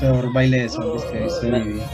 Peor 0.00 0.32
baile 0.32 0.62
de 0.62 0.68
zombies 0.68 1.04
que 1.04 1.18
he 1.18 1.22
visto 1.22 1.46
en 1.46 1.52
mi 1.52 1.60
vida. 1.74 1.88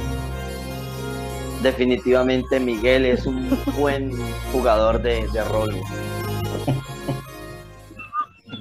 Definitivamente 1.63 2.59
Miguel 2.59 3.05
es 3.05 3.27
un 3.27 3.51
buen 3.77 4.13
jugador 4.51 5.03
de, 5.03 5.29
de 5.29 5.45
rol. 5.45 5.75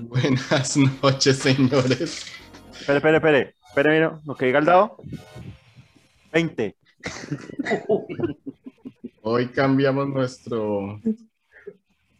Buenas 0.02 0.76
noches, 1.02 1.38
señores. 1.38 2.26
Espere, 2.78 2.98
espere, 2.98 3.18
espere. 3.18 3.56
Espere, 3.70 3.94
mira, 3.94 4.20
lo 4.26 4.36
que 4.36 4.48
diga 4.48 4.60
el 4.60 4.66
dado. 4.66 4.98
20. 6.34 6.76
Hoy 9.30 9.50
cambiamos 9.50 10.08
nuestro 10.08 11.02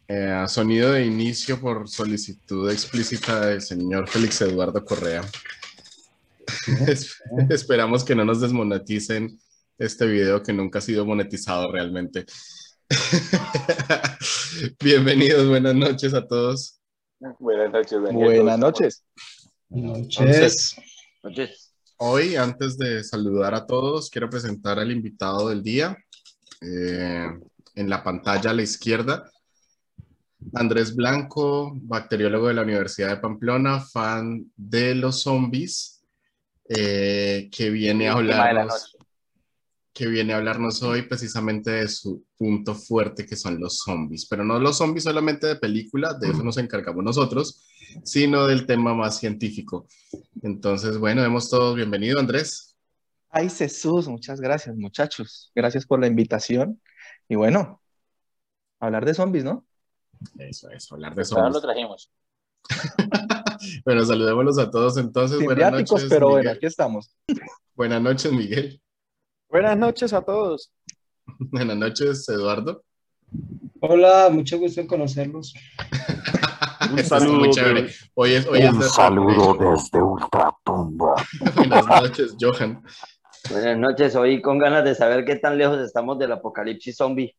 eh, 0.10 0.44
sonido 0.50 0.92
de 0.92 1.06
inicio 1.06 1.58
por 1.58 1.88
solicitud 1.88 2.70
explícita 2.70 3.46
del 3.46 3.62
señor 3.62 4.10
Félix 4.10 4.42
Eduardo 4.42 4.84
Correa. 4.84 5.22
Es- 6.86 7.16
Esperamos 7.50 8.04
que 8.04 8.14
no 8.14 8.26
nos 8.26 8.42
desmoneticen 8.42 9.40
este 9.78 10.06
video 10.06 10.44
que 10.44 10.52
nunca 10.52 10.80
ha 10.80 10.82
sido 10.82 11.06
monetizado 11.06 11.72
realmente. 11.72 12.26
Bienvenidos, 14.84 15.48
buenas 15.48 15.76
noches 15.76 16.14
a 16.14 16.28
todos. 16.28 16.82
Buenas 17.40 17.72
noches, 17.72 18.04
Daniel. 18.04 18.26
Buenas 18.42 18.60
noches. 18.60 19.04
Noches. 19.70 20.18
Entonces, 20.20 20.76
Entonces, 21.24 21.74
Hoy, 22.00 22.36
antes 22.36 22.78
de 22.78 23.02
saludar 23.02 23.56
a 23.56 23.66
todos, 23.66 24.10
quiero 24.10 24.30
presentar 24.30 24.78
al 24.78 24.92
invitado 24.92 25.48
del 25.48 25.64
día. 25.64 25.98
Eh, 26.62 27.28
en 27.76 27.90
la 27.90 28.04
pantalla 28.04 28.50
a 28.50 28.54
la 28.54 28.64
izquierda, 28.64 29.32
Andrés 30.54 30.96
Blanco, 30.96 31.72
bacteriólogo 31.76 32.48
de 32.48 32.54
la 32.54 32.64
Universidad 32.64 33.10
de 33.10 33.18
Pamplona, 33.18 33.80
fan 33.80 34.52
de 34.56 34.96
los 34.96 35.22
zombies, 35.22 36.04
eh, 36.70 37.50
que 37.52 37.70
viene 37.70 38.10
a 38.10 38.14
hablarnos, 38.14 38.98
que 39.94 40.08
viene 40.08 40.34
a 40.34 40.38
hablarnos 40.38 40.84
hoy 40.84 41.04
precisamente 41.04 41.72
de 41.72 41.88
su 41.88 42.24
punto 42.38 42.76
fuerte 42.76 43.26
que 43.26 43.36
son 43.36 43.60
los 43.60 43.78
zombies, 43.80 44.28
pero 44.28 44.44
no 44.44 44.60
los 44.60 44.78
zombies 44.78 45.06
solamente 45.06 45.48
de 45.48 45.56
película, 45.56 46.14
de 46.14 46.30
eso 46.30 46.44
nos 46.44 46.58
encargamos 46.58 47.04
nosotros, 47.04 47.64
sino 48.04 48.46
del 48.48 48.66
tema 48.66 48.94
más 48.94 49.20
científico. 49.20 49.88
Entonces, 50.44 50.98
bueno, 50.98 51.22
vemos 51.22 51.50
todos. 51.50 51.76
Bienvenido, 51.76 52.20
Andrés. 52.20 52.67
Ay, 53.30 53.50
Jesús, 53.50 54.08
muchas 54.08 54.40
gracias, 54.40 54.76
muchachos. 54.76 55.52
Gracias 55.54 55.86
por 55.86 56.00
la 56.00 56.08
invitación. 56.08 56.82
Y 57.28 57.36
bueno, 57.36 57.82
hablar 58.80 59.06
de 59.06 59.14
zombies, 59.14 59.44
¿no? 59.44 59.66
Eso, 60.40 60.70
eso, 60.72 60.96
hablar 60.96 61.14
de 61.14 61.24
Ahora 61.32 61.50
lo 61.50 61.54
zombies. 61.60 61.62
trajimos. 61.62 62.12
Bueno, 63.84 64.06
saludémonos 64.06 64.60
a 64.60 64.70
todos 64.70 64.98
entonces. 64.98 65.40
Sin 65.40 65.46
Buenas 65.48 65.72
noches, 65.72 66.06
pero 66.10 66.28
bueno, 66.28 66.42
Miguel. 66.44 66.58
aquí 66.58 66.66
estamos. 66.68 67.12
Buenas 67.74 68.02
noches, 68.02 68.32
Miguel. 68.32 68.80
Buenas 69.50 69.76
noches 69.78 70.14
a 70.14 70.22
todos. 70.22 70.72
Buenas 71.40 71.76
noches, 71.76 72.30
Eduardo. 72.30 72.84
Hola, 73.80 74.30
mucho 74.32 74.60
gusto 74.60 74.80
en 74.80 74.88
conocerlos. 74.88 75.54
Un 76.92 77.04
saludo. 77.04 77.40
muy 77.40 77.50
chévere. 77.50 77.92
Hoy 78.14 78.34
es, 78.34 78.46
hoy 78.48 78.60
es 78.62 78.72
Un 78.72 78.80
de 78.80 78.90
saludo 78.90 79.56
desde 79.76 80.02
Ultratumba. 80.02 81.16
Buenas 81.56 81.86
noches, 81.88 82.36
Johan. 82.40 82.84
Buenas 83.50 83.78
noches. 83.78 84.16
Hoy 84.16 84.42
con 84.42 84.60
ganas 84.60 84.84
de 84.84 84.96
saber 84.96 85.26
qué 85.26 85.36
tan 85.36 85.58
lejos 85.58 85.80
estamos 85.80 86.18
del 86.20 86.32
apocalipsis 86.32 86.96
zombie. 86.96 87.36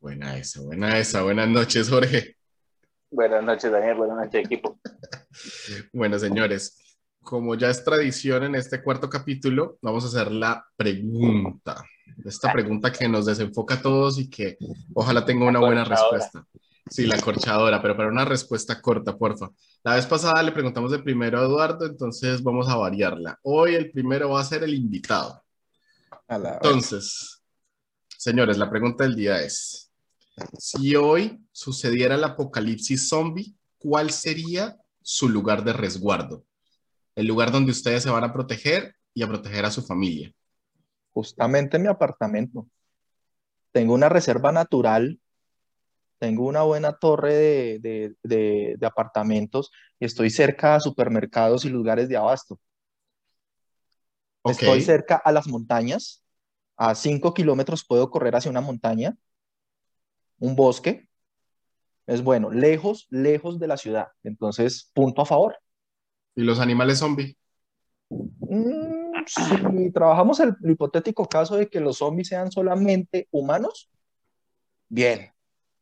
Buena 0.00 0.36
esa, 0.36 0.60
buena 0.60 0.98
esa. 0.98 1.22
Buenas 1.22 1.48
noches, 1.48 1.88
Jorge. 1.88 2.36
Buenas 3.10 3.42
noches, 3.42 3.70
Daniel. 3.70 3.96
Buenas 3.96 4.16
noches, 4.16 4.44
equipo. 4.44 4.78
Bueno, 5.92 6.18
señores, 6.18 6.98
como 7.20 7.54
ya 7.54 7.70
es 7.70 7.84
tradición 7.84 8.42
en 8.44 8.54
este 8.56 8.82
cuarto 8.82 9.08
capítulo, 9.08 9.78
vamos 9.82 10.04
a 10.04 10.08
hacer 10.08 10.32
la 10.32 10.66
pregunta. 10.76 11.84
Esta 12.24 12.52
pregunta 12.52 12.90
que 12.90 13.08
nos 13.08 13.26
desenfoca 13.26 13.74
a 13.74 13.82
todos 13.82 14.18
y 14.18 14.28
que 14.28 14.56
ojalá 14.94 15.24
tenga 15.24 15.46
una 15.46 15.60
buena 15.60 15.84
respuesta. 15.84 16.44
Sí, 16.90 17.06
la 17.06 17.20
corchadora, 17.20 17.80
pero 17.82 17.96
para 17.96 18.08
una 18.08 18.24
respuesta 18.24 18.80
corta, 18.80 19.16
porfa. 19.16 19.50
La 19.84 19.94
vez 19.94 20.06
pasada 20.06 20.42
le 20.42 20.52
preguntamos 20.52 20.90
de 20.90 20.98
primero 21.00 21.38
a 21.38 21.44
Eduardo, 21.44 21.86
entonces 21.86 22.42
vamos 22.42 22.68
a 22.68 22.76
variarla. 22.76 23.38
Hoy 23.42 23.74
el 23.74 23.90
primero 23.90 24.30
va 24.30 24.40
a 24.40 24.44
ser 24.44 24.62
el 24.64 24.74
invitado. 24.74 25.42
A 26.26 26.38
la- 26.38 26.54
Entonces, 26.54 27.42
señores, 28.16 28.56
la 28.58 28.70
pregunta 28.70 29.04
del 29.04 29.14
día 29.14 29.42
es, 29.42 29.92
si 30.58 30.96
hoy 30.96 31.38
sucediera 31.52 32.14
el 32.14 32.24
apocalipsis 32.24 33.08
zombie, 33.08 33.54
¿cuál 33.78 34.10
sería 34.10 34.76
su 35.02 35.28
lugar 35.28 35.64
de 35.64 35.72
resguardo? 35.72 36.44
El 37.14 37.26
lugar 37.26 37.50
donde 37.50 37.72
ustedes 37.72 38.02
se 38.02 38.10
van 38.10 38.24
a 38.24 38.32
proteger 38.32 38.94
y 39.12 39.22
a 39.22 39.28
proteger 39.28 39.64
a 39.64 39.70
su 39.70 39.82
familia. 39.82 40.32
Justamente 41.10 41.76
en 41.76 41.82
mi 41.82 41.88
apartamento. 41.88 42.68
Tengo 43.72 43.94
una 43.94 44.08
reserva 44.08 44.52
natural, 44.52 45.18
tengo 46.18 46.46
una 46.46 46.62
buena 46.62 46.94
torre 46.98 47.34
de, 47.34 47.78
de- 47.80 48.14
de- 48.22 48.76
de 48.78 48.86
apartamentos 48.86 49.70
y 50.00 50.06
estoy 50.06 50.30
cerca 50.30 50.76
a 50.76 50.80
supermercados 50.80 51.64
y 51.64 51.70
lugares 51.70 52.08
de 52.08 52.16
abasto. 52.16 52.60
Estoy 54.44 54.80
cerca 54.80 55.16
a 55.16 55.32
las 55.32 55.46
montañas. 55.46 56.24
A 56.76 56.94
cinco 56.94 57.34
kilómetros 57.34 57.84
puedo 57.84 58.08
correr 58.10 58.36
hacia 58.36 58.50
una 58.50 58.60
montaña, 58.60 59.16
un 60.38 60.54
bosque. 60.56 61.08
Es 62.06 62.22
bueno, 62.22 62.50
lejos, 62.50 63.06
lejos 63.10 63.58
de 63.58 63.66
la 63.66 63.76
ciudad. 63.76 64.08
Entonces, 64.22 64.90
punto 64.94 65.22
a 65.22 65.26
favor. 65.26 65.58
¿y 66.34 66.42
los 66.42 66.60
animales 66.60 66.98
zombie? 67.00 67.36
Mm, 68.10 69.24
si 69.26 69.90
trabajamos 69.92 70.40
el, 70.40 70.54
el 70.62 70.70
hipotético 70.70 71.28
caso 71.28 71.56
de 71.56 71.68
que 71.68 71.80
los 71.80 71.98
zombies 71.98 72.28
sean 72.28 72.50
solamente 72.50 73.28
humanos, 73.30 73.90
bien. 74.88 75.30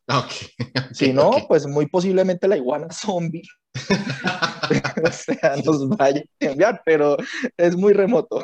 Ok, 0.09 0.31
ok, 0.61 0.93
Si 0.93 1.13
no, 1.13 1.33
pues 1.49 1.67
muy 1.67 1.87
posiblemente 1.87 2.47
la 2.47 2.57
iguana 2.57 2.87
zombie 2.93 3.43
o 5.05 5.13
sea, 5.13 5.57
nos 5.65 5.89
vaya 5.89 6.21
a 6.41 6.45
enviar, 6.45 6.83
pero 6.85 7.17
es 7.57 7.77
muy 7.77 7.93
remoto. 7.93 8.43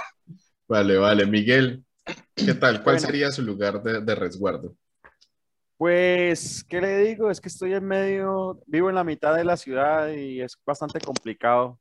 Vale, 0.68 0.96
vale. 0.96 1.26
Miguel, 1.26 1.84
¿qué 2.34 2.54
tal? 2.54 2.82
¿Cuál 2.82 2.96
Bueno. 2.96 3.06
sería 3.06 3.30
su 3.30 3.42
lugar 3.42 3.82
de, 3.82 4.00
de 4.00 4.14
resguardo? 4.14 4.74
Pues, 5.76 6.64
¿qué 6.68 6.80
le 6.80 6.98
digo? 6.98 7.30
Es 7.30 7.40
que 7.40 7.48
estoy 7.48 7.74
en 7.74 7.84
medio, 7.84 8.60
vivo 8.66 8.88
en 8.88 8.94
la 8.94 9.04
mitad 9.04 9.34
de 9.34 9.44
la 9.44 9.56
ciudad 9.56 10.08
y 10.12 10.40
es 10.40 10.56
bastante 10.64 11.00
complicado. 11.00 11.78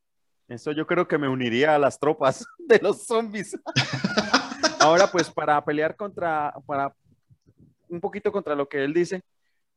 Eso 0.47 0.72
yo 0.72 0.86
creo 0.88 1.08
que 1.08 1.18
me 1.18 1.30
uniría 1.30 1.75
a 1.75 1.80
las 1.80 2.00
tropas 2.00 2.46
de 2.58 2.80
los 2.80 3.06
zombies. 3.06 3.56
Ahora, 4.80 5.08
pues, 5.12 5.30
para 5.30 5.64
pelear 5.64 5.96
contra, 5.96 6.53
para 6.66 6.94
un 7.90 8.00
poquito 8.02 8.31
contra 8.31 8.56
lo 8.56 8.68
que 8.68 8.84
él 8.84 8.94
dice, 8.94 9.22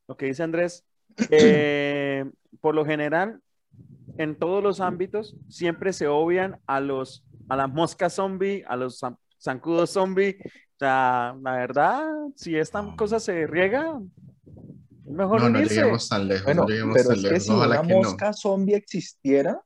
lo 0.09 0.16
que 0.16 0.26
dice 0.26 0.42
Andrés, 0.42 0.84
eh, 1.31 2.25
por 2.60 2.75
lo 2.75 2.84
general, 2.84 3.41
en 4.19 4.37
todos 4.38 4.62
los 4.62 4.81
ámbitos, 4.81 5.34
siempre 5.48 5.92
se 5.92 6.06
obvian 6.06 6.60
a 6.66 6.81
los, 6.81 7.25
a 7.48 7.56
las 7.56 7.69
moscas 7.70 8.14
zombie, 8.14 8.62
a 8.69 8.76
los 8.76 9.00
zan- 9.03 9.19
zancudos 9.43 9.91
zombie. 9.91 10.37
O 10.41 10.78
sea, 10.78 11.34
la 11.43 11.53
verdad, 11.56 12.04
si 12.37 12.56
esta 12.56 12.94
cosa 12.97 13.19
se 13.20 13.47
riega, 13.47 14.00
es 15.06 15.10
mejor 15.12 15.41
No, 15.43 15.48
no 15.50 15.60
lleguemos 15.60 16.09
tan 16.09 16.28
lejos, 16.28 16.44
Bueno, 16.44 16.62
no 16.62 16.69
lleguemos 16.69 16.94
pero 16.97 17.09
tan 17.09 17.16
es 17.16 17.22
que 17.22 17.28
lejos. 17.31 17.44
si 17.44 17.53
Ojalá 17.53 17.81
una 17.81 17.88
que 17.88 17.94
no. 17.94 18.03
mosca 18.03 18.32
zombie 18.32 18.75
existiera, 18.76 19.60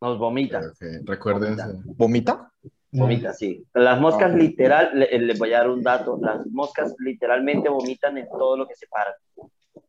Nos 0.00 0.18
vomita. 0.18 0.58
Ok, 0.58 0.82
Recuérdense. 1.04 1.62
¿vomita? 1.84 2.52
Vomita, 2.92 3.32
sí. 3.32 3.64
Las 3.74 3.98
moscas 4.00 4.34
literal, 4.34 4.90
le- 4.94 5.18
les 5.18 5.38
voy 5.38 5.52
a 5.54 5.58
dar 5.58 5.70
un 5.70 5.82
dato, 5.82 6.18
las 6.20 6.46
moscas 6.48 6.94
literalmente 6.98 7.68
vomitan 7.70 8.18
en 8.18 8.28
todo 8.28 8.56
lo 8.56 8.68
que 8.68 8.74
se 8.74 8.86
para. 8.86 9.14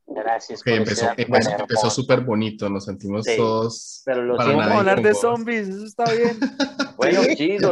Gracias 0.07 0.59
Ok, 0.61 0.65
por 0.65 0.73
empezó, 0.73 1.09
empezó, 1.17 1.51
empezó 1.59 1.89
súper 1.89 2.21
bonito, 2.21 2.69
nos 2.69 2.85
sentimos 2.85 3.25
Sí, 3.25 3.35
todos 3.35 4.01
pero 4.05 4.21
zombies- 4.23 4.37
Vamos 4.37 4.67
a 4.67 4.79
hablar 4.79 5.01
de 5.01 5.11
vos. 5.11 5.21
zombies, 5.21 5.67
eso 5.67 5.85
está 5.85 6.11
bien. 6.11 6.39
Bueno, 6.97 7.21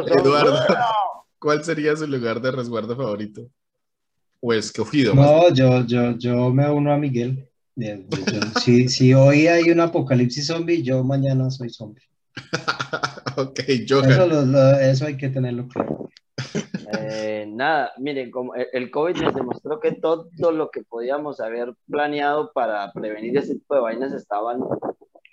zombies. 0.08 0.26
Eduardo, 0.26 0.54
¿cuál 1.40 1.64
sería 1.64 1.96
su 1.96 2.08
lugar 2.08 2.42
de 2.42 2.52
resguardo 2.52 2.96
favorito? 2.96 3.48
O 4.42 4.52
escogido, 4.54 5.14
más 5.14 5.30
No, 5.32 5.54
yo, 5.54 5.86
yo, 5.86 6.18
yo 6.18 6.50
me 6.50 6.70
uno 6.70 6.92
a 6.92 6.98
Miguel. 6.98 7.48
Yo- 7.76 7.96
yo- 7.96 8.60
si, 8.60 8.90
si 8.90 9.14
hoy 9.14 9.48
hay 9.48 9.70
un 9.70 9.80
apocalipsis 9.80 10.48
zombie, 10.48 10.82
yo 10.82 11.04
mañana 11.04 11.50
soy 11.52 11.70
zombie. 11.70 12.04
ok, 13.38 13.60
Eso, 13.68 14.02
Johan. 14.02 14.30
lo- 14.30 14.46
lo- 14.46 14.80
eso 14.80 15.06
hay 15.06 15.18
que 15.18 15.30
tenerlo 15.30 15.68
claro. 15.68 16.10
Eh, 16.94 17.46
nada, 17.48 17.92
miren, 17.98 18.32
como 18.32 18.56
el- 18.56 18.68
el 18.74 18.92
COVID 18.92 19.16
nos 19.18 19.36
demostró 19.36 19.80
que 19.80 19.94
todo 19.94 20.30
lo 20.52 20.70
que 20.72 20.84
podíamos 20.84 21.40
haber 21.40 21.74
planeado 21.88 22.52
para 22.54 22.92
prevenir 22.92 23.38
ese 23.38 23.56
tipo 23.56 23.76
de 23.76 23.82
vainas 23.82 24.14
estaban 24.14 24.60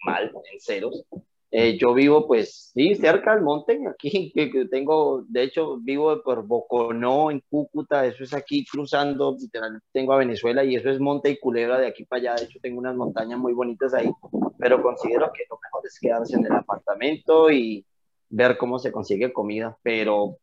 mal, 0.05 0.31
en 0.53 0.61
ceros. 0.61 1.05
Eh, 1.51 1.79
yo 1.79 1.95
vivo, 1.95 2.27
pues, 2.27 2.71
sí, 2.75 2.95
cerca 2.95 3.35
del 3.35 3.43
monte, 3.43 3.81
aquí, 3.89 4.31
que, 4.35 4.51
que 4.51 4.67
tengo, 4.67 5.25
de 5.29 5.45
hecho, 5.45 5.79
vivo 5.79 6.23
por 6.23 6.47
Boconó, 6.47 7.31
en 7.31 7.43
Cúcuta, 7.49 8.05
eso 8.05 8.23
es 8.23 8.35
aquí 8.35 8.67
cruzando, 8.67 9.35
literalmente 9.39 9.87
tengo 9.93 10.13
a 10.13 10.19
Venezuela 10.19 10.63
y 10.63 10.77
eso 10.77 10.91
es 10.91 11.01
monte 11.01 11.31
y 11.31 11.39
culebra 11.39 11.79
de 11.79 11.87
aquí 11.87 12.05
para 12.05 12.21
allá, 12.21 12.35
de 12.35 12.45
hecho 12.45 12.59
tengo 12.61 12.79
unas 12.79 12.97
montañas 12.97 13.39
muy 13.39 13.55
bonitas 13.55 13.95
ahí, 13.95 14.11
pero 14.59 14.83
considero 14.83 15.33
que 15.33 15.45
lo 15.49 15.59
mejor 15.63 15.87
es 15.87 15.99
quedarse 15.99 16.37
en 16.37 16.45
el 16.45 16.53
apartamento 16.53 17.51
y 17.51 17.87
ver 18.29 18.59
cómo 18.59 18.79
se 18.79 18.93
consigue 18.93 19.33
comida, 19.33 19.79
pero 19.83 20.37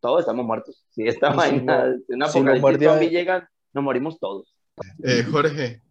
todos 0.00 0.20
estamos 0.20 0.44
muertos. 0.44 0.84
Si 0.90 1.06
esta 1.06 1.30
vaina, 1.32 1.94
si 2.06 2.12
una 2.14 2.26
si 2.26 2.40
apocalipsis 2.40 2.88
zombie 2.88 3.10
llega, 3.10 3.48
nos 3.72 3.84
morimos 3.84 4.18
todos. 4.18 4.52
Eh, 5.04 5.22
Jorge, 5.30 5.82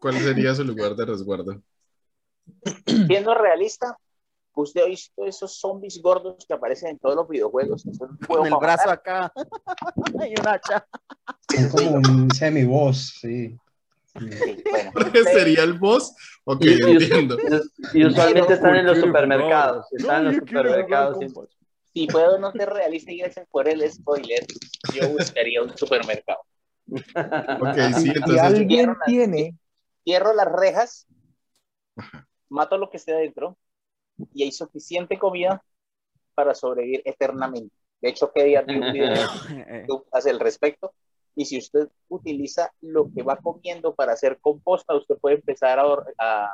¿cuál 0.00 0.14
sería 0.14 0.54
su 0.56 0.64
lugar 0.64 0.96
de 0.96 1.04
resguardo? 1.04 1.62
Siendo 2.84 3.34
realista, 3.34 3.96
usted 4.62 4.82
ha 4.82 4.86
visto 4.86 5.24
esos 5.24 5.58
zombies 5.58 6.00
gordos 6.02 6.44
que 6.46 6.54
aparecen 6.54 6.90
en 6.90 6.98
todos 6.98 7.16
los 7.16 7.28
videojuegos. 7.28 7.82
son 7.82 8.10
un 8.10 8.16
Con 8.18 8.46
el 8.46 8.52
para 8.52 8.58
brazo 8.74 8.88
matar. 8.88 9.24
acá. 9.24 9.32
y 10.28 10.40
un 10.40 10.48
hacha. 10.48 10.86
Es 11.56 11.70
como 11.70 11.90
un 11.96 12.30
semi-boss, 12.30 13.18
sí. 13.20 13.56
Sí, 14.18 14.62
bueno, 14.70 14.90
¿Jorge 14.94 15.18
usted- 15.20 15.32
sería 15.32 15.62
el 15.62 15.74
boss? 15.74 16.14
Ok, 16.44 16.64
Y- 16.64 16.68
y- 16.68 16.92
entiendo. 16.92 17.36
Y 17.92 18.04
usualmente 18.06 18.54
están 18.54 18.74
en 18.76 18.86
los 18.86 18.98
supermercados, 18.98 19.86
están 19.92 20.20
en 20.20 20.24
los 20.26 20.34
supermercados. 20.36 21.18
si 21.92 22.06
puedo 22.06 22.38
no 22.38 22.50
ser 22.52 22.68
realista 22.70 23.12
y 23.12 23.18
gracias 23.18 23.46
por 23.50 23.68
el 23.68 23.88
spoiler, 23.90 24.44
yo 24.94 25.08
buscaría 25.10 25.62
un 25.62 25.76
supermercado. 25.76 26.40
Ok, 26.90 27.76
sí, 27.94 28.02
Si 28.02 28.08
entonces 28.08 28.40
alguien 28.40 28.68
Cierro 28.68 28.92
la- 28.94 29.04
tiene, 29.06 29.56
Cierro 30.04 30.32
las 30.32 30.50
rejas, 30.50 31.06
mato 32.48 32.78
lo 32.78 32.88
que 32.90 32.96
esté 32.96 33.12
adentro 33.12 33.56
y 34.34 34.44
hay 34.44 34.52
suficiente 34.52 35.18
comida 35.18 35.62
para 36.34 36.54
sobrevivir 36.54 37.02
eternamente. 37.04 37.74
De 38.00 38.10
hecho, 38.10 38.30
que 38.32 38.44
día 38.44 38.64
un 38.66 38.92
video 38.92 39.14
hace 40.12 40.30
el 40.30 40.38
respecto. 40.38 40.92
Y 41.34 41.44
si 41.44 41.58
usted 41.58 41.88
utiliza 42.08 42.72
lo 42.80 43.10
que 43.14 43.22
va 43.22 43.36
comiendo 43.36 43.94
para 43.94 44.12
hacer 44.12 44.38
composta, 44.40 44.94
usted 44.96 45.16
puede 45.18 45.36
empezar 45.36 45.78
a, 45.78 46.50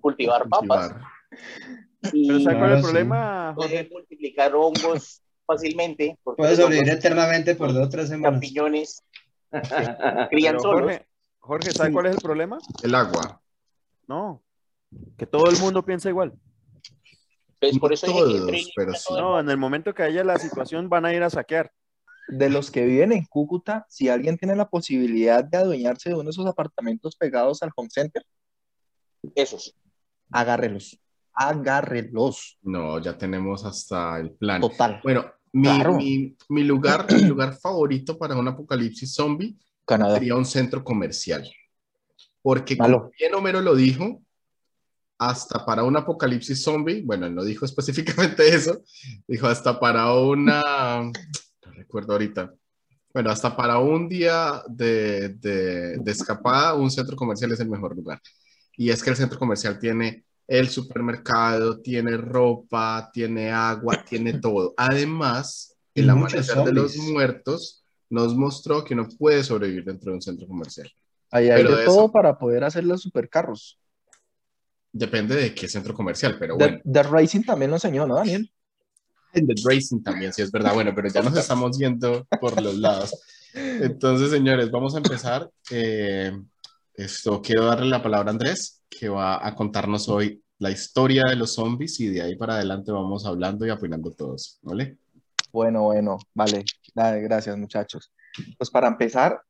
cultivar 0.00 0.48
papas 0.48 0.92
cultivar. 0.92 2.12
y 2.12 2.28
Pero 2.28 2.40
¿sabe 2.40 2.58
cuál 2.58 2.70
es 2.72 2.76
el 2.76 2.82
problema, 2.82 3.52
puede 3.56 3.76
Jorge? 3.76 3.88
multiplicar 3.90 4.54
hongos 4.54 5.22
fácilmente. 5.46 6.18
Puede 6.22 6.56
sobrevivir 6.56 6.92
eternamente 6.92 7.54
por 7.54 7.72
dos 7.72 7.86
o 7.86 7.88
tres 7.88 8.08
semanas. 8.08 8.32
champiñones 8.32 9.02
crían 10.30 10.60
solos. 10.60 10.82
Jorge, 10.82 11.06
Jorge, 11.38 11.70
¿sabe 11.72 11.92
cuál 11.92 12.06
es 12.06 12.16
el 12.16 12.22
problema? 12.22 12.58
El 12.82 12.94
agua. 12.94 13.40
No, 14.06 14.42
que 15.16 15.26
todo 15.26 15.50
el 15.50 15.58
mundo 15.58 15.84
piensa 15.84 16.08
igual. 16.08 16.34
Entonces, 17.70 17.80
por 17.80 17.90
No 17.90 17.94
eso 18.24 18.26
dije 18.48 18.64
que 18.66 18.72
pero 18.76 18.92
sí. 18.94 19.14
No, 19.14 19.38
en 19.40 19.48
el 19.50 19.56
momento 19.56 19.94
que 19.94 20.02
haya 20.02 20.24
la 20.24 20.38
situación 20.38 20.88
van 20.88 21.04
a 21.06 21.12
ir 21.14 21.22
a 21.22 21.30
saquear. 21.30 21.70
de 22.28 22.50
los 22.50 22.70
que 22.72 22.84
viven 22.84 23.12
en 23.12 23.24
Cúcuta, 23.24 23.86
si 23.88 24.08
alguien 24.08 24.36
tiene 24.36 24.56
la 24.56 24.68
posibilidad 24.68 25.44
de 25.44 25.58
adueñarse 25.58 26.08
de 26.08 26.14
uno 26.16 26.24
de 26.24 26.30
esos 26.30 26.46
apartamentos 26.46 27.14
pegados 27.14 27.62
al 27.62 27.70
home 27.76 27.88
center, 27.90 28.24
Esos. 29.36 29.74
agárrelos. 30.32 30.98
Agárrelos. 31.32 32.58
No, 32.62 32.98
ya 32.98 33.16
tenemos 33.16 33.64
hasta 33.64 34.18
el 34.18 34.32
plan. 34.32 34.60
Total. 34.60 35.00
Bueno, 35.02 35.24
mi, 35.52 35.68
Claro. 35.68 35.94
mi, 35.96 36.36
mi 36.48 36.64
lugar, 36.64 37.06
mi 37.12 37.22
lugar 37.22 37.54
favorito 37.54 38.18
para 38.18 38.36
un 38.36 38.48
apocalipsis 38.48 39.14
zombie 39.14 39.56
Canadá. 39.84 40.14
sería 40.14 40.34
un 40.34 40.44
centro 40.44 40.82
comercial. 40.82 41.48
Porque 42.42 42.74
Malo. 42.76 42.98
como 43.00 43.10
bien 43.18 43.34
Homero 43.34 43.60
lo 43.60 43.74
dijo, 43.74 44.20
hasta 45.18 45.64
para 45.64 45.82
un 45.84 45.96
apocalipsis 45.96 46.62
zombie, 46.62 47.02
bueno, 47.02 47.26
él 47.26 47.34
no 47.34 47.44
dijo 47.44 47.64
específicamente 47.66 48.48
eso, 48.48 48.82
dijo 49.26 49.46
hasta 49.46 49.78
para 49.80 50.12
una, 50.14 50.62
no 51.02 51.72
recuerdo 51.74 52.12
ahorita, 52.12 52.52
bueno, 53.14 53.30
hasta 53.30 53.56
para 53.56 53.78
un 53.78 54.08
día 54.08 54.62
de, 54.68 55.30
de, 55.30 55.96
de 55.98 56.10
escapada, 56.12 56.74
un 56.74 56.90
centro 56.90 57.16
comercial 57.16 57.50
es 57.52 57.60
el 57.60 57.70
mejor 57.70 57.96
lugar. 57.96 58.20
Y 58.76 58.90
es 58.90 59.02
que 59.02 59.08
el 59.08 59.16
centro 59.16 59.38
comercial 59.38 59.78
tiene 59.78 60.24
el 60.46 60.68
supermercado, 60.68 61.80
tiene 61.80 62.16
ropa, 62.18 63.10
tiene 63.12 63.50
agua, 63.50 64.04
tiene 64.06 64.34
todo. 64.38 64.74
Además, 64.76 65.74
el 65.94 66.10
amanecer 66.10 66.58
de 66.62 66.72
los 66.72 66.94
muertos 66.98 67.84
nos 68.10 68.36
mostró 68.36 68.84
que 68.84 68.92
uno 68.92 69.08
puede 69.18 69.42
sobrevivir 69.42 69.84
dentro 69.84 70.10
de 70.10 70.16
un 70.16 70.22
centro 70.22 70.46
comercial. 70.46 70.90
Ahí 71.30 71.48
hay 71.48 71.62
Pero 71.62 71.70
de 71.74 71.80
de 71.80 71.84
todo 71.86 72.04
eso- 72.04 72.12
para 72.12 72.38
poder 72.38 72.64
hacer 72.64 72.84
los 72.84 73.00
supercarros. 73.00 73.80
Depende 74.98 75.36
de 75.36 75.54
qué 75.54 75.68
centro 75.68 75.92
comercial, 75.92 76.36
pero 76.38 76.56
bueno. 76.56 76.78
The 76.90 77.02
Racing 77.02 77.42
también 77.42 77.70
lo 77.70 77.76
enseñó, 77.76 78.06
¿no, 78.06 78.14
Daniel? 78.16 78.50
En 79.34 79.46
The 79.46 79.54
Racing 79.62 80.02
también, 80.02 80.32
sí 80.32 80.40
es 80.40 80.50
verdad. 80.50 80.72
Bueno, 80.72 80.92
pero 80.94 81.08
ya 81.08 81.22
nos 81.22 81.36
estamos 81.36 81.76
yendo 81.76 82.26
por 82.40 82.60
los 82.62 82.76
lados. 82.78 83.14
Entonces, 83.52 84.30
señores, 84.30 84.70
vamos 84.70 84.94
a 84.94 84.98
empezar. 84.98 85.50
Eh, 85.70 86.32
esto, 86.94 87.42
quiero 87.42 87.66
darle 87.66 87.90
la 87.90 88.02
palabra 88.02 88.30
a 88.30 88.32
Andrés, 88.32 88.82
que 88.88 89.10
va 89.10 89.46
a 89.46 89.54
contarnos 89.54 90.08
hoy 90.08 90.42
la 90.58 90.70
historia 90.70 91.24
de 91.28 91.36
los 91.36 91.52
zombies 91.52 92.00
y 92.00 92.08
de 92.08 92.22
ahí 92.22 92.36
para 92.36 92.54
adelante 92.54 92.90
vamos 92.90 93.26
hablando 93.26 93.66
y 93.66 93.70
opinando 93.70 94.12
todos, 94.12 94.58
¿vale? 94.62 94.96
Bueno, 95.52 95.82
bueno, 95.82 96.16
vale. 96.32 96.64
Dale, 96.94 97.20
gracias, 97.20 97.58
muchachos. 97.58 98.10
Pues 98.56 98.70
para 98.70 98.88
empezar, 98.88 99.42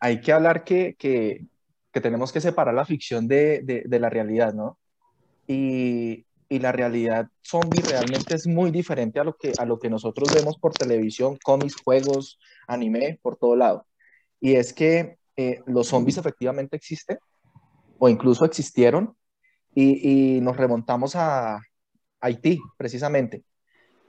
hay 0.00 0.20
que 0.20 0.32
hablar 0.32 0.64
que, 0.64 0.96
que, 0.98 1.46
que 1.92 2.00
tenemos 2.00 2.32
que 2.32 2.40
separar 2.40 2.74
la 2.74 2.84
ficción 2.84 3.28
de, 3.28 3.60
de, 3.62 3.84
de 3.86 4.00
la 4.00 4.10
realidad, 4.10 4.52
¿no? 4.52 4.80
Y, 5.48 6.26
y 6.48 6.58
la 6.60 6.70
realidad 6.70 7.28
zombie 7.42 7.82
realmente 7.82 8.34
es 8.36 8.46
muy 8.46 8.70
diferente 8.70 9.18
a 9.18 9.24
lo 9.24 9.36
que, 9.36 9.52
a 9.58 9.64
lo 9.64 9.78
que 9.78 9.90
nosotros 9.90 10.32
vemos 10.32 10.58
por 10.58 10.72
televisión, 10.72 11.38
cómics, 11.42 11.76
juegos, 11.82 12.38
anime, 12.68 13.18
por 13.22 13.36
todo 13.36 13.56
lado. 13.56 13.86
Y 14.40 14.54
es 14.54 14.72
que 14.72 15.18
eh, 15.36 15.62
los 15.66 15.88
zombies 15.88 16.18
efectivamente 16.18 16.76
existen, 16.76 17.18
o 17.98 18.08
incluso 18.08 18.44
existieron, 18.44 19.16
y, 19.74 20.36
y 20.36 20.40
nos 20.40 20.56
remontamos 20.56 21.16
a 21.16 21.60
Haití, 22.20 22.60
precisamente. 22.76 23.44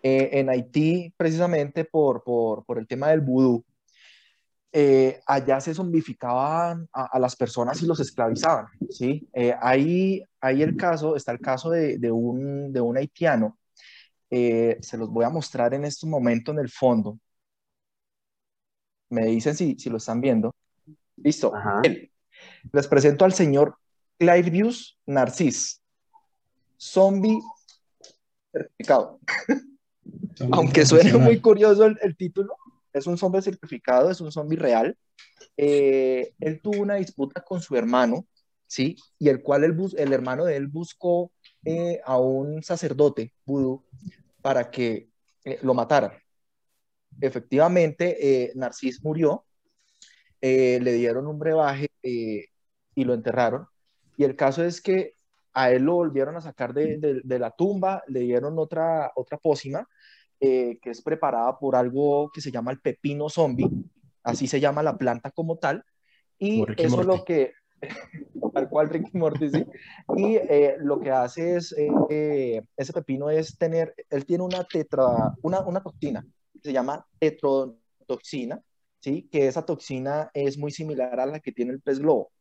Eh, 0.02 0.30
en 0.34 0.50
Haití, 0.50 1.14
precisamente 1.18 1.84
por, 1.84 2.24
por, 2.24 2.64
por 2.66 2.80
el 2.80 2.88
tema 2.88 3.10
del 3.10 3.22
vudú, 3.22 3.66
eh, 4.72 5.20
allá 5.26 5.60
se 5.60 5.74
zombificaban 5.74 6.88
a, 6.94 7.06
a, 7.06 7.20
las 7.20 7.36
personas 7.36 7.82
y 7.82 7.88
los 7.88 8.00
esclavizaban, 8.00 8.68
¿sí? 8.90 9.28
Eh, 9.34 9.56
ahí, 9.60 10.24
ahí 10.40 10.62
el 10.62 10.78
caso, 10.78 11.16
está 11.16 11.32
el 11.32 11.40
caso 11.40 11.72
de, 11.72 11.98
de, 11.98 12.12
un, 12.12 12.72
de 12.72 12.80
un 12.80 12.98
haitiano, 12.98 13.58
eh, 14.30 14.78
se 14.82 14.98
los 14.98 15.10
voy 15.10 15.26
a 15.26 15.30
mostrar 15.30 15.74
en 15.74 15.86
este 15.86 16.06
momento 16.06 16.52
en 16.52 16.60
el 16.60 16.70
fondo. 16.70 17.18
Me 19.10 19.26
dicen 19.26 19.56
si, 19.56 19.76
si 19.80 19.90
lo 19.90 19.98
están 19.98 20.22
viendo. 20.22 20.54
Listo. 21.18 21.52
Bien. 21.82 22.10
Les 22.72 22.88
presento 22.88 23.26
al 23.26 23.34
señor 23.34 23.76
Clairvius 24.20 25.00
Narcis, 25.08 25.82
zombie 26.78 27.42
certificado. 28.52 29.20
Aunque 30.52 30.86
suene 30.86 31.14
muy 31.14 31.40
curioso 31.42 31.86
el, 31.86 31.98
el, 32.02 32.16
título, 32.16 32.56
es 32.94 33.08
un 33.08 33.18
zombie 33.18 33.42
certificado, 33.42 34.10
es 34.10 34.22
un 34.22 34.32
zombie 34.32 34.58
real. 34.58 34.98
Eh, 35.58 36.34
él 36.40 36.62
tuvo 36.62 36.82
una 36.82 36.96
disputa 36.96 37.42
con 37.42 37.62
su 37.62 37.76
hermano, 37.76 38.26
¿sí? 38.68 38.96
Y 39.18 39.30
el 39.30 39.42
cual 39.42 39.64
el, 39.64 39.74
bus 39.74 39.94
el 39.96 40.14
hermano 40.14 40.46
de 40.46 40.56
él 40.56 40.68
buscó 40.68 41.32
eh, 41.66 42.00
a 42.06 42.18
un 42.18 42.64
sacerdote 42.64 43.34
vudú 43.46 43.84
para 44.42 44.70
que 44.72 45.10
eh, 45.44 45.60
lo 45.64 45.74
matara. 45.74 46.18
Efectivamente, 47.20 48.44
eh, 48.46 48.52
Narcis 48.56 49.04
murió, 49.04 49.46
le 50.42 50.94
dieron 50.94 51.28
un 51.28 51.38
brebaje 51.38 51.90
y 52.02 53.04
lo 53.04 53.14
enterraron. 53.14 53.68
Y 54.16 54.24
el 54.24 54.36
caso 54.38 54.64
es 54.64 54.80
que 54.80 55.16
a 55.54 55.72
él 55.72 55.84
lo 55.84 55.96
volvieron 55.96 56.38
a 56.38 56.42
sacar 56.42 56.74
de, 56.74 56.98
de, 56.98 57.22
de 57.24 57.40
la 57.40 57.52
tumba, 57.52 58.04
le 58.08 58.22
dieron 58.22 58.58
otra, 58.58 59.12
otra 59.16 59.38
pócima 59.38 59.86
eh, 60.40 60.78
que 60.82 60.92
es 60.92 61.02
preparada 61.02 61.58
por 61.58 61.76
algo 61.76 62.30
que 62.34 62.42
se 62.42 62.52
llama 62.52 62.72
el 62.72 62.80
pepino 62.80 63.30
zombie, 63.30 63.70
así 64.24 64.48
se 64.48 64.60
llama 64.60 64.84
la 64.84 64.98
planta 64.98 65.32
como 65.32 65.58
tal, 65.58 65.84
y 66.38 66.64
eso 66.78 66.98
Morty. 66.98 67.08
lo 67.08 67.26
que, 67.26 67.54
tal 68.54 68.70
cual 68.70 68.90
Ricky 68.90 69.18
Morty, 69.18 69.50
sí, 69.50 69.66
y 70.16 70.36
eh, 70.36 70.76
lo 70.80 71.00
que 71.00 71.12
hace 71.12 71.58
es, 71.58 71.76
eh, 71.78 72.62
ese 72.78 72.94
pepino 72.94 73.30
es 73.30 73.58
tener, 73.58 73.94
él 74.10 74.26
tiene 74.26 74.44
una 74.44 74.64
tetra, 74.64 75.36
una, 75.42 75.62
una 75.62 75.82
toxina, 75.82 76.26
se 76.62 76.74
llama 76.74 77.06
tetrotoxina, 77.20 78.62
¿sí? 79.00 79.28
que 79.32 79.48
esa 79.48 79.66
toxina 79.66 80.30
es 80.34 80.58
muy 80.58 80.72
similar 80.72 81.20
a 81.20 81.26
la 81.26 81.40
que 81.40 81.52
tiene 81.52 81.72
el 81.72 81.82
pez 81.82 82.00
globo. 82.00 82.32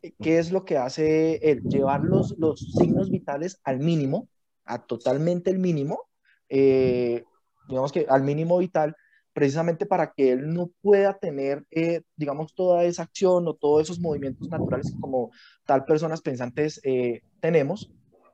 ¿Qué 0.00 0.38
es 0.38 0.52
lo 0.52 0.64
que 0.64 0.76
hace 0.76 1.36
él? 1.50 1.62
Llevar 1.64 2.04
los, 2.04 2.38
los 2.38 2.60
signos 2.78 3.10
vitales 3.10 3.60
al 3.64 3.80
mínimo, 3.80 4.28
a 4.64 4.86
totalmente 4.86 5.50
el 5.50 5.58
mínimo, 5.58 6.08
eh, 6.48 7.24
digamos 7.68 7.92
que 7.92 8.06
al 8.08 8.22
mínimo 8.22 8.58
vital, 8.58 8.96
precisamente 9.32 9.86
para 9.86 10.12
que 10.12 10.32
él 10.32 10.52
no 10.52 10.70
pueda 10.82 11.18
tener, 11.18 11.64
eh, 11.70 12.02
digamos, 12.16 12.54
toda 12.54 12.84
esa 12.84 13.04
acción 13.04 13.46
o 13.46 13.54
todos 13.54 13.82
esos 13.82 14.00
movimientos 14.00 14.48
naturales 14.48 14.90
que 14.90 15.00
como 15.00 15.30
tal 15.64 15.84
personas 15.84 16.20
pensantes 16.20 16.80
eh, 16.82 17.22
tenemos. 17.40 17.90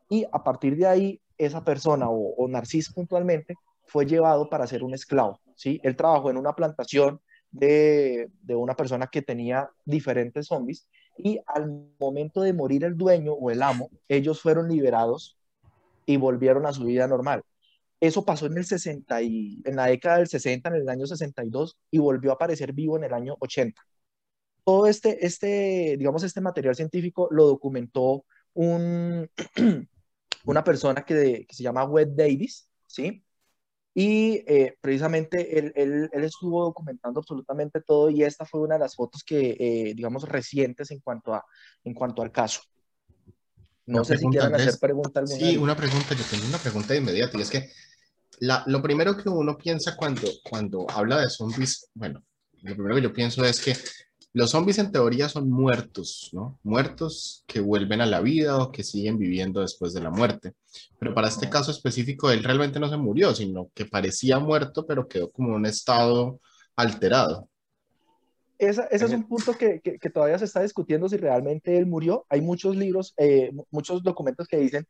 Y 0.08 0.24
a 0.32 0.42
partir 0.42 0.76
de 0.76 0.86
ahí, 0.86 1.20
esa 1.36 1.64
persona 1.64 2.08
o, 2.08 2.34
o 2.36 2.48
Narcis 2.48 2.92
puntualmente 2.92 3.56
fue 3.86 4.06
llevado 4.06 4.48
para 4.48 4.66
ser 4.66 4.82
un 4.82 4.94
esclavo, 4.94 5.40
¿sí? 5.56 5.80
Él 5.82 5.96
trabajó 5.96 6.30
en 6.30 6.36
una 6.36 6.54
plantación 6.54 7.20
de, 7.50 8.30
de 8.42 8.54
una 8.54 8.74
persona 8.74 9.06
que 9.08 9.22
tenía 9.22 9.70
diferentes 9.84 10.46
zombies 10.46 10.88
y 11.18 11.40
al 11.46 11.70
momento 12.00 12.40
de 12.40 12.52
morir 12.52 12.84
el 12.84 12.96
dueño 12.96 13.32
o 13.32 13.50
el 13.50 13.62
amo, 13.62 13.90
ellos 14.08 14.40
fueron 14.40 14.68
liberados 14.68 15.38
y 16.06 16.16
volvieron 16.16 16.66
a 16.66 16.72
su 16.72 16.84
vida 16.84 17.06
normal. 17.06 17.42
Eso 18.06 18.24
pasó 18.24 18.46
en 18.46 18.58
el 18.58 18.66
60 18.66 19.22
y 19.22 19.62
en 19.64 19.76
la 19.76 19.86
década 19.86 20.18
del 20.18 20.28
60, 20.28 20.68
en 20.68 20.74
el 20.74 20.88
año 20.88 21.06
62 21.06 21.78
y 21.90 21.98
volvió 21.98 22.32
a 22.32 22.34
aparecer 22.34 22.72
vivo 22.74 22.98
en 22.98 23.04
el 23.04 23.14
año 23.14 23.36
80. 23.40 23.80
Todo 24.64 24.86
este, 24.86 25.24
este 25.24 25.96
digamos, 25.98 26.22
este 26.22 26.40
material 26.42 26.74
científico 26.74 27.28
lo 27.30 27.46
documentó 27.46 28.24
un, 28.52 29.28
una 30.44 30.64
persona 30.64 31.04
que, 31.04 31.46
que 31.48 31.54
se 31.54 31.62
llama 31.62 31.84
Wed 31.84 32.08
Davis, 32.08 32.68
¿sí? 32.86 33.24
Y 33.94 34.42
eh, 34.46 34.76
precisamente 34.80 35.58
él, 35.58 35.72
él, 35.76 36.10
él, 36.12 36.24
estuvo 36.24 36.64
documentando 36.64 37.20
absolutamente 37.20 37.80
todo 37.80 38.10
y 38.10 38.22
esta 38.24 38.44
fue 38.44 38.60
una 38.60 38.74
de 38.74 38.80
las 38.80 38.96
fotos 38.96 39.22
que, 39.24 39.56
eh, 39.58 39.94
digamos, 39.94 40.28
recientes 40.28 40.90
en 40.90 40.98
cuanto, 41.00 41.32
a, 41.32 41.44
en 41.84 41.94
cuanto 41.94 42.20
al 42.20 42.32
caso. 42.32 42.60
No 43.86 43.98
Una 43.98 44.04
sé 44.04 44.14
si 44.14 44.18
pregunta, 44.18 44.30
quieran 44.30 44.54
Andrés. 44.54 44.68
hacer 44.68 44.80
pregunta 44.80 45.20
alguna. 45.20 45.38
Sí, 45.38 45.56
una 45.56 45.76
pregunta, 45.76 46.14
yo 46.14 46.24
tengo 46.28 46.46
una 46.48 46.58
pregunta 46.58 46.92
de 46.92 46.98
inmediato 46.98 47.38
y 47.38 47.42
es 47.42 47.50
que 47.50 47.70
la, 48.40 48.62
lo 48.66 48.82
primero 48.82 49.16
que 49.16 49.28
uno 49.28 49.56
piensa 49.56 49.96
cuando, 49.96 50.28
cuando 50.48 50.86
habla 50.90 51.20
de 51.20 51.28
zombies, 51.30 51.90
bueno, 51.94 52.22
lo 52.62 52.74
primero 52.74 52.94
que 52.96 53.02
yo 53.02 53.12
pienso 53.12 53.44
es 53.44 53.60
que 53.60 53.74
los 54.32 54.50
zombies 54.50 54.78
en 54.78 54.90
teoría 54.90 55.28
son 55.28 55.48
muertos, 55.48 56.30
¿no? 56.32 56.58
Muertos 56.64 57.44
que 57.46 57.60
vuelven 57.60 58.00
a 58.00 58.06
la 58.06 58.20
vida 58.20 58.58
o 58.58 58.72
que 58.72 58.82
siguen 58.82 59.16
viviendo 59.18 59.60
después 59.60 59.92
de 59.92 60.00
la 60.00 60.10
muerte. 60.10 60.54
Pero 60.98 61.14
para 61.14 61.28
este 61.28 61.48
caso 61.48 61.70
específico, 61.70 62.30
él 62.30 62.42
realmente 62.42 62.80
no 62.80 62.88
se 62.88 62.96
murió, 62.96 63.32
sino 63.34 63.70
que 63.74 63.84
parecía 63.86 64.40
muerto, 64.40 64.86
pero 64.86 65.06
quedó 65.06 65.30
como 65.30 65.50
en 65.50 65.54
un 65.54 65.66
estado 65.66 66.40
alterado. 66.74 67.48
Esa, 68.58 68.84
ese 68.86 69.04
es 69.04 69.12
un 69.12 69.28
punto 69.28 69.52
que, 69.56 69.80
que, 69.80 69.98
que 69.98 70.10
todavía 70.10 70.38
se 70.38 70.44
está 70.46 70.62
discutiendo 70.62 71.08
si 71.08 71.16
realmente 71.16 71.76
él 71.76 71.86
murió. 71.86 72.24
Hay 72.28 72.40
muchos 72.40 72.76
libros, 72.76 73.12
eh, 73.16 73.50
mu- 73.52 73.66
muchos 73.70 74.02
documentos 74.02 74.48
que 74.48 74.56
dicen 74.56 74.86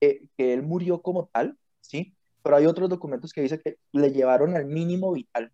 eh, 0.00 0.22
que 0.36 0.52
él 0.54 0.62
murió 0.62 1.00
como 1.00 1.28
tal, 1.32 1.56
¿sí? 1.80 2.14
Pero 2.44 2.56
hay 2.56 2.66
otros 2.66 2.90
documentos 2.90 3.32
que 3.32 3.40
dicen 3.40 3.60
que 3.64 3.78
le 3.92 4.12
llevaron 4.12 4.54
al 4.54 4.66
mínimo 4.66 5.12
vital 5.12 5.50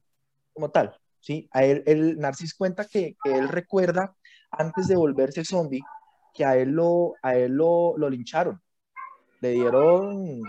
como 0.52 0.70
tal, 0.72 0.98
¿sí? 1.20 1.48
A 1.52 1.64
él, 1.64 1.84
el 1.86 2.18
Narcis 2.18 2.52
cuenta 2.52 2.84
que, 2.84 3.16
que 3.22 3.32
él 3.32 3.48
recuerda 3.48 4.16
antes 4.50 4.88
de 4.88 4.96
volverse 4.96 5.44
zombie 5.44 5.84
que 6.34 6.44
a 6.44 6.56
él 6.56 6.70
lo, 6.70 7.14
a 7.22 7.36
él 7.36 7.52
lo, 7.52 7.96
lo 7.96 8.10
lincharon. 8.10 8.60
Le 9.40 9.52
dieron, 9.52 10.42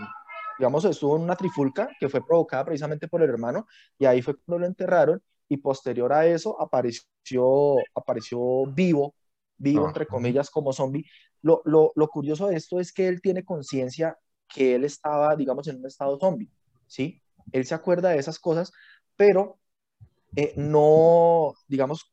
digamos, 0.58 0.84
estuvo 0.84 1.16
en 1.16 1.22
una 1.22 1.36
trifulca 1.36 1.88
que 2.00 2.08
fue 2.08 2.26
provocada 2.26 2.64
precisamente 2.64 3.06
por 3.06 3.22
el 3.22 3.30
hermano 3.30 3.66
y 3.96 4.06
ahí 4.06 4.20
fue 4.20 4.36
cuando 4.36 4.60
lo 4.60 4.66
enterraron 4.66 5.22
y 5.48 5.58
posterior 5.58 6.12
a 6.12 6.26
eso 6.26 6.60
apareció, 6.60 7.76
apareció 7.94 8.66
vivo, 8.66 9.14
vivo 9.58 9.86
entre 9.86 10.04
Ajá. 10.04 10.10
comillas 10.10 10.50
como 10.50 10.72
zombie. 10.72 11.04
Lo, 11.40 11.62
lo, 11.64 11.92
lo 11.94 12.08
curioso 12.08 12.48
de 12.48 12.56
esto 12.56 12.80
es 12.80 12.92
que 12.92 13.06
él 13.06 13.22
tiene 13.22 13.44
conciencia 13.44 14.18
que 14.54 14.74
él 14.74 14.84
estaba, 14.84 15.34
digamos, 15.36 15.66
en 15.68 15.78
un 15.78 15.86
estado 15.86 16.18
zombie, 16.18 16.50
¿sí? 16.86 17.20
Él 17.52 17.64
se 17.64 17.74
acuerda 17.74 18.10
de 18.10 18.18
esas 18.18 18.38
cosas, 18.38 18.72
pero 19.16 19.58
eh, 20.36 20.52
no, 20.56 21.54
digamos, 21.68 22.10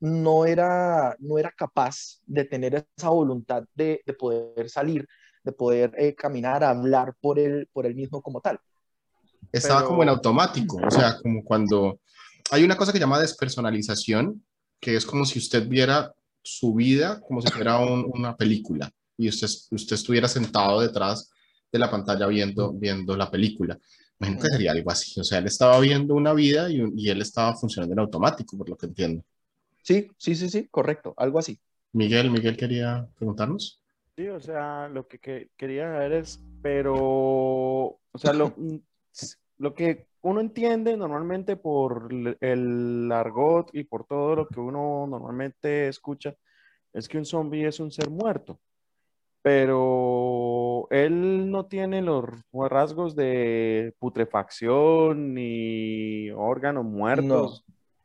no 0.00 0.44
era, 0.46 1.16
no 1.18 1.38
era 1.38 1.50
capaz 1.52 2.20
de 2.26 2.44
tener 2.44 2.86
esa 2.96 3.08
voluntad 3.10 3.64
de, 3.74 4.02
de 4.04 4.12
poder 4.14 4.68
salir, 4.68 5.06
de 5.42 5.52
poder 5.52 5.92
eh, 5.98 6.14
caminar, 6.14 6.64
hablar 6.64 7.14
por 7.20 7.38
él, 7.38 7.68
por 7.72 7.86
él 7.86 7.94
mismo 7.94 8.20
como 8.22 8.40
tal. 8.40 8.58
Estaba 9.52 9.80
Pero- 9.80 9.88
como 9.90 10.02
en 10.02 10.08
automático, 10.08 10.78
o 10.86 10.90
sea, 10.90 11.16
como 11.22 11.44
cuando 11.44 12.00
hay 12.50 12.64
una 12.64 12.76
cosa 12.76 12.92
que 12.92 12.98
llama 12.98 13.20
despersonalización, 13.20 14.44
que 14.80 14.96
es 14.96 15.06
como 15.06 15.24
si 15.24 15.38
usted 15.38 15.66
viera 15.68 16.12
su 16.42 16.74
vida 16.74 17.20
como 17.20 17.40
si 17.40 17.48
fuera 17.50 17.78
un- 17.78 18.10
una 18.12 18.36
película 18.36 18.90
y 19.16 19.28
usted, 19.28 19.48
usted 19.70 19.94
estuviera 19.94 20.28
sentado 20.28 20.80
detrás 20.80 21.30
de 21.74 21.80
la 21.80 21.90
pantalla 21.90 22.26
viendo, 22.28 22.72
viendo 22.72 23.16
la 23.16 23.28
película. 23.30 23.76
Imagino 24.20 24.40
que 24.40 24.48
sería 24.48 24.70
algo 24.70 24.90
así, 24.92 25.20
o 25.20 25.24
sea, 25.24 25.38
él 25.38 25.46
estaba 25.46 25.80
viendo 25.80 26.14
una 26.14 26.32
vida 26.32 26.70
y, 26.70 26.80
y 26.96 27.10
él 27.10 27.20
estaba 27.20 27.54
funcionando 27.56 27.94
en 27.94 27.98
automático, 27.98 28.56
por 28.56 28.68
lo 28.68 28.76
que 28.76 28.86
entiendo. 28.86 29.24
Sí, 29.82 30.08
sí, 30.16 30.36
sí, 30.36 30.48
sí, 30.48 30.68
correcto, 30.70 31.14
algo 31.16 31.40
así. 31.40 31.58
Miguel, 31.92 32.30
Miguel 32.30 32.56
quería 32.56 33.06
preguntarnos. 33.16 33.80
Sí, 34.16 34.28
o 34.28 34.40
sea, 34.40 34.88
lo 34.88 35.08
que, 35.08 35.18
que- 35.18 35.50
quería 35.56 35.92
saber 35.92 36.12
es, 36.12 36.40
pero, 36.62 36.94
o 36.96 38.00
sea, 38.14 38.32
lo, 38.32 38.54
lo 39.58 39.74
que 39.74 40.06
uno 40.22 40.40
entiende 40.40 40.96
normalmente 40.96 41.56
por 41.56 42.08
el 42.40 43.10
argot 43.12 43.70
y 43.72 43.82
por 43.84 44.06
todo 44.06 44.36
lo 44.36 44.46
que 44.46 44.60
uno 44.60 45.06
normalmente 45.08 45.88
escucha, 45.88 46.34
es 46.92 47.08
que 47.08 47.18
un 47.18 47.24
zombie 47.24 47.66
es 47.66 47.80
un 47.80 47.90
ser 47.90 48.08
muerto, 48.10 48.60
pero 49.42 50.63
él 50.90 51.50
no 51.50 51.66
tiene 51.66 52.02
los 52.02 52.24
rasgos 52.52 53.14
de 53.16 53.94
putrefacción 53.98 55.34
ni 55.34 56.30
órganos 56.30 56.84
muertos. 56.84 57.64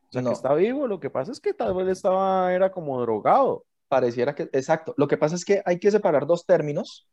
O 0.09 0.11
sea, 0.11 0.21
no. 0.21 0.29
que 0.29 0.33
está 0.33 0.53
vivo, 0.55 0.87
lo 0.87 0.99
que 0.99 1.09
pasa 1.09 1.31
es 1.31 1.39
que 1.39 1.53
tal 1.53 1.73
vez 1.75 1.87
estaba, 1.87 2.53
era 2.53 2.71
como 2.71 2.99
drogado. 3.01 3.63
Pareciera 3.87 4.33
que, 4.35 4.43
exacto. 4.53 4.93
Lo 4.97 5.07
que 5.07 5.17
pasa 5.17 5.35
es 5.35 5.45
que 5.45 5.61
hay 5.65 5.79
que 5.79 5.91
separar 5.91 6.25
dos 6.25 6.45
términos. 6.45 7.07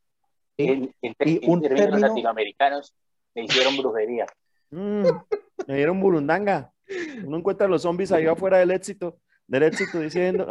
¿sí? 0.57 0.67
En, 0.67 0.95
en, 1.01 1.15
Y 1.19 1.47
un 1.49 1.61
términos 1.61 1.89
término- 1.89 2.07
latinoamericanos, 2.07 2.95
le 3.35 3.43
hicieron 3.43 3.77
brujería. 3.77 4.25
Mm, 4.71 5.03
me 5.67 5.75
dieron 5.75 5.99
burundanga. 5.99 6.71
Uno 7.25 7.37
encuentra 7.37 7.67
a 7.67 7.69
los 7.69 7.81
zombies 7.83 8.11
ahí 8.11 8.25
afuera 8.27 8.57
del 8.57 8.71
éxito, 8.71 9.17
del 9.47 9.63
éxito 9.63 9.99
diciendo, 9.99 10.45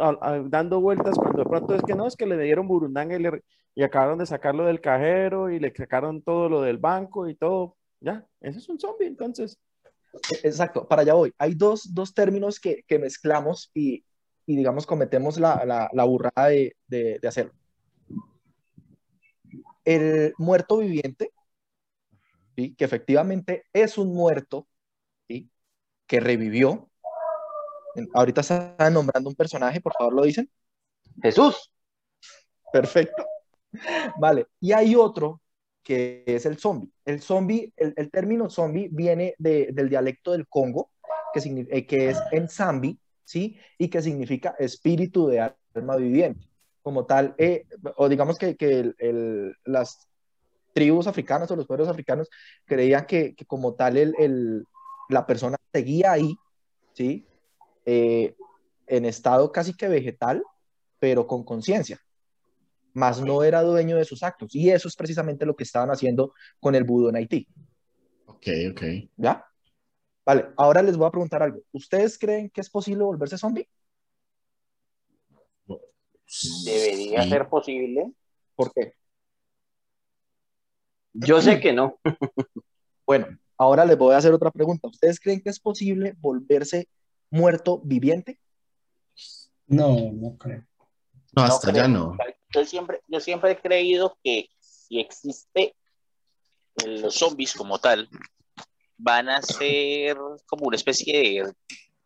dando 0.45 0.81
vueltas 0.81 1.15
cuando 1.17 1.43
de 1.43 1.49
pronto 1.49 1.75
es 1.75 1.83
que 1.83 1.95
no, 1.95 2.07
es 2.07 2.15
que 2.15 2.25
le 2.25 2.37
dieron 2.37 2.67
burundanga 2.67 3.17
y, 3.75 3.83
acabaron 3.83 4.17
de 4.17 4.25
sacarlo 4.25 4.65
del 4.65 4.81
cajero 4.81 5.49
y 5.49 5.59
le 5.59 5.73
sacaron 5.75 6.21
todo 6.23 6.49
lo 6.49 6.61
del 6.61 6.77
banco 6.77 7.27
y 7.27 7.35
todo. 7.35 7.77
Ya, 7.99 8.25
ese 8.41 8.59
es 8.59 8.69
un 8.69 8.79
zombie 8.79 9.07
entonces. 9.07 9.59
Exacto, 10.43 10.87
para 10.87 11.03
allá 11.03 11.13
voy. 11.13 11.33
Hay 11.37 11.53
dos, 11.53 11.93
dos 11.93 12.13
términos 12.13 12.59
que, 12.59 12.83
que 12.87 12.97
mezclamos 12.97 13.69
y, 13.73 14.03
y, 14.47 14.55
digamos, 14.55 14.87
cometemos 14.87 15.39
la, 15.39 15.63
la, 15.65 15.89
la 15.93 16.03
burrada 16.05 16.47
de, 16.47 16.75
de, 16.87 17.19
de 17.21 17.27
hacerlo. 17.27 17.53
El 19.85 20.33
muerto 20.37 20.77
viviente, 20.77 21.31
¿sí? 22.55 22.75
que 22.75 22.85
efectivamente 22.85 23.65
es 23.73 23.97
un 23.97 24.13
muerto, 24.13 24.67
¿sí? 25.27 25.51
que 26.07 26.19
revivió. 26.19 26.89
Ahorita 28.13 28.41
están 28.41 28.93
nombrando 28.93 29.29
un 29.29 29.35
personaje, 29.35 29.81
por 29.81 29.93
favor, 29.97 30.13
lo 30.13 30.23
dicen. 30.23 30.49
Jesús. 31.21 31.71
Perfecto. 32.71 33.25
Vale, 34.19 34.47
y 34.59 34.71
hay 34.71 34.95
otro 34.95 35.41
que 35.83 36.23
es 36.27 36.45
el 36.45 36.57
zombie. 36.57 36.89
El 37.05 37.21
zombie, 37.21 37.71
el, 37.77 37.93
el 37.95 38.11
término 38.11 38.49
zombie 38.49 38.89
viene 38.91 39.35
de- 39.37 39.69
del 39.71 39.89
dialecto 39.89 40.31
del 40.33 40.47
Congo, 40.47 40.89
que, 41.33 41.39
eh, 41.69 41.85
que 41.85 42.09
es 42.09 42.17
en 42.31 42.49
zambi, 42.49 42.99
¿sí? 43.23 43.57
Y 43.77 43.87
que 43.89 44.01
significa 44.01 44.55
espíritu 44.59 45.27
de 45.27 45.39
alma 45.75 45.95
viviente. 45.95 46.47
Como 46.81 47.05
tal, 47.05 47.35
eh, 47.37 47.65
o 47.95 48.09
digamos 48.09 48.37
que, 48.37 48.55
que 48.55 48.79
el- 48.79 48.95
el- 48.99 49.55
las 49.65 50.07
tribus 50.73 51.07
africanas 51.07 51.49
o 51.51 51.55
los 51.55 51.65
pueblos 51.67 51.87
africanos 51.87 52.29
creían 52.65 53.05
que, 53.05 53.33
que 53.35 53.45
como 53.45 53.73
tal 53.75 53.97
el, 53.97 54.13
el- 54.19 54.63
la 55.09 55.25
persona 55.25 55.57
seguía 55.73 56.11
ahí, 56.11 56.35
¿sí? 56.93 57.25
Eh, 57.89 58.35
en 58.85 59.05
estado 59.05 59.49
casi 59.51 59.73
que 59.73 59.87
vegetal, 59.87 60.43
pero 60.99 61.25
con 61.25 61.43
conciencia 61.45 61.99
más 62.93 63.21
no 63.21 63.43
era 63.43 63.61
dueño 63.61 63.95
de 63.95 64.03
sus 64.05 64.23
actos. 64.23 64.53
Y 64.55 64.71
eso 64.71 64.87
es 64.87 64.95
precisamente 64.95 65.45
lo 65.45 65.55
que 65.55 65.63
estaban 65.63 65.89
haciendo 65.89 66.33
con 66.59 66.75
el 66.75 66.83
vudú 66.83 67.09
en 67.09 67.15
Haití. 67.15 67.47
Ok, 68.25 68.47
ok. 68.71 68.81
¿Ya? 69.15 69.45
Vale, 70.25 70.47
ahora 70.57 70.81
les 70.81 70.97
voy 70.97 71.07
a 71.07 71.11
preguntar 71.11 71.41
algo. 71.43 71.59
¿Ustedes 71.71 72.17
creen 72.17 72.49
que 72.49 72.59
es 72.59 72.69
posible 72.69 73.03
volverse 73.03 73.37
zombie? 73.37 73.69
Debería 76.65 77.23
Sí. 77.23 77.29
ser 77.29 77.47
posible. 77.47 78.11
¿Por 78.55 78.73
qué? 78.73 78.93
Yo 81.13 81.41
sé 81.41 81.59
que 81.59 81.71
no. 81.71 81.99
Bueno, 83.05 83.27
ahora 83.57 83.85
les 83.85 83.97
voy 83.97 84.13
a 84.13 84.17
hacer 84.17 84.33
otra 84.33 84.51
pregunta. 84.51 84.89
¿Ustedes 84.89 85.17
creen 85.21 85.39
que 85.41 85.49
es 85.49 85.61
posible 85.61 86.13
volverse 86.19 86.89
muerto 87.29 87.81
viviente? 87.83 88.39
No, 89.67 90.11
no 90.13 90.37
creo. 90.37 90.65
No, 91.35 91.43
hasta 91.43 91.71
creo. 91.71 91.83
ya 91.83 91.87
no. 91.87 92.17
Yo 92.53 92.65
siempre, 92.65 93.01
yo 93.07 93.19
siempre 93.19 93.51
he 93.51 93.57
creído 93.57 94.17
que 94.23 94.49
si 94.59 94.99
existe 94.99 95.75
eh, 96.83 96.87
los 96.99 97.15
zombies 97.15 97.53
como 97.53 97.79
tal, 97.79 98.09
van 98.97 99.29
a 99.29 99.41
ser 99.41 100.17
como 100.45 100.67
una 100.67 100.77
especie 100.77 101.17
de, 101.17 101.53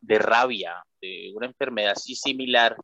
de 0.02 0.20
rabia, 0.20 0.84
de 1.00 1.32
una 1.36 1.48
enfermedad 1.48 1.94
así 1.94 2.16
similar 2.16 2.76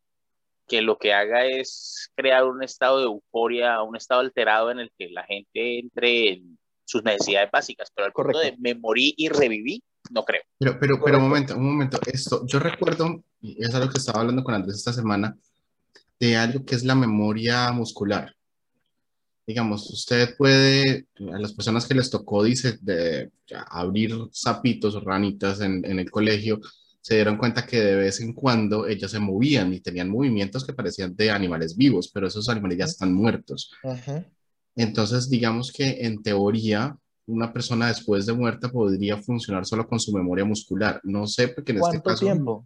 que 0.68 0.82
lo 0.82 0.98
que 0.98 1.14
haga 1.14 1.46
es 1.46 2.12
crear 2.16 2.44
un 2.46 2.62
estado 2.62 3.00
de 3.00 3.06
euforia, 3.06 3.82
un 3.82 3.96
estado 3.96 4.22
alterado 4.22 4.70
en 4.70 4.80
el 4.80 4.92
que 4.98 5.10
la 5.10 5.24
gente 5.24 5.80
entre 5.80 6.34
en 6.34 6.60
sus 6.86 7.04
necesidades 7.04 7.50
básicas, 7.52 7.90
pero 7.94 8.06
al 8.06 8.14
punto 8.14 8.34
Correcto. 8.34 8.56
de 8.56 8.62
me 8.62 8.76
morí 8.80 9.14
y 9.18 9.30
reviví, 9.30 9.82
no 10.10 10.24
creo. 10.24 10.42
Pero, 10.58 10.80
pero, 10.80 11.02
pero 11.04 11.18
un 11.18 11.24
momento, 11.24 11.56
un 11.56 11.66
momento. 11.66 12.00
Esto, 12.06 12.46
yo 12.46 12.60
recuerdo, 12.60 13.24
y 13.42 13.64
es 13.64 13.74
algo 13.74 13.92
que 13.92 14.00
estaba 14.00 14.22
hablando 14.22 14.44
con 14.44 14.54
Andrés 14.54 14.78
esta 14.78 14.94
semana, 14.94 15.38
de 16.20 16.36
algo 16.36 16.66
que 16.66 16.76
es 16.76 16.84
la 16.84 16.96
memoria 16.96 17.72
muscular. 17.72 18.34
Digamos, 19.46 19.90
usted 19.90 20.36
puede, 20.36 21.08
a 21.32 21.40
las 21.40 21.54
personas 21.54 21.86
que 21.86 21.96
les 21.96 22.10
tocó, 22.10 22.44
dice, 22.44 22.78
de 22.82 23.32
ya, 23.46 23.62
abrir 23.62 24.14
sapitos 24.32 24.96
o 24.96 25.00
ranitas 25.00 25.62
en, 25.62 25.86
en 25.86 26.00
el 26.00 26.12
colegio, 26.12 26.60
se 27.08 27.16
dieron 27.16 27.38
cuenta 27.38 27.66
que 27.66 27.80
de 27.80 27.96
vez 27.96 28.20
en 28.20 28.34
cuando 28.34 28.86
ellas 28.86 29.12
se 29.12 29.20
movían 29.20 29.74
y 29.74 29.80
tenían 29.80 30.10
movimientos 30.10 30.66
que 30.66 30.74
parecían 30.74 31.16
de 31.16 31.32
animales 31.32 31.78
vivos, 31.78 32.12
pero 32.14 32.28
esos 32.28 32.50
animales 32.50 32.80
ya 32.80 32.84
están 32.84 33.14
muertos. 33.14 33.72
Entonces, 34.76 35.30
digamos 35.30 35.72
que 35.72 36.00
en 36.02 36.22
teoría, 36.22 36.98
una 37.28 37.52
persona 37.54 37.88
después 37.90 38.26
de 38.26 38.34
muerta 38.34 38.70
podría 38.70 39.18
funcionar 39.18 39.66
solo 39.66 39.88
con 39.88 40.00
su 40.00 40.12
memoria 40.14 40.46
muscular. 40.46 41.00
No 41.04 41.28
sé, 41.28 41.50
porque 41.50 41.74
en 41.74 41.78
este 41.80 41.90
¿Cuánto 42.02 42.10
caso... 42.10 42.26
tiempo? 42.26 42.66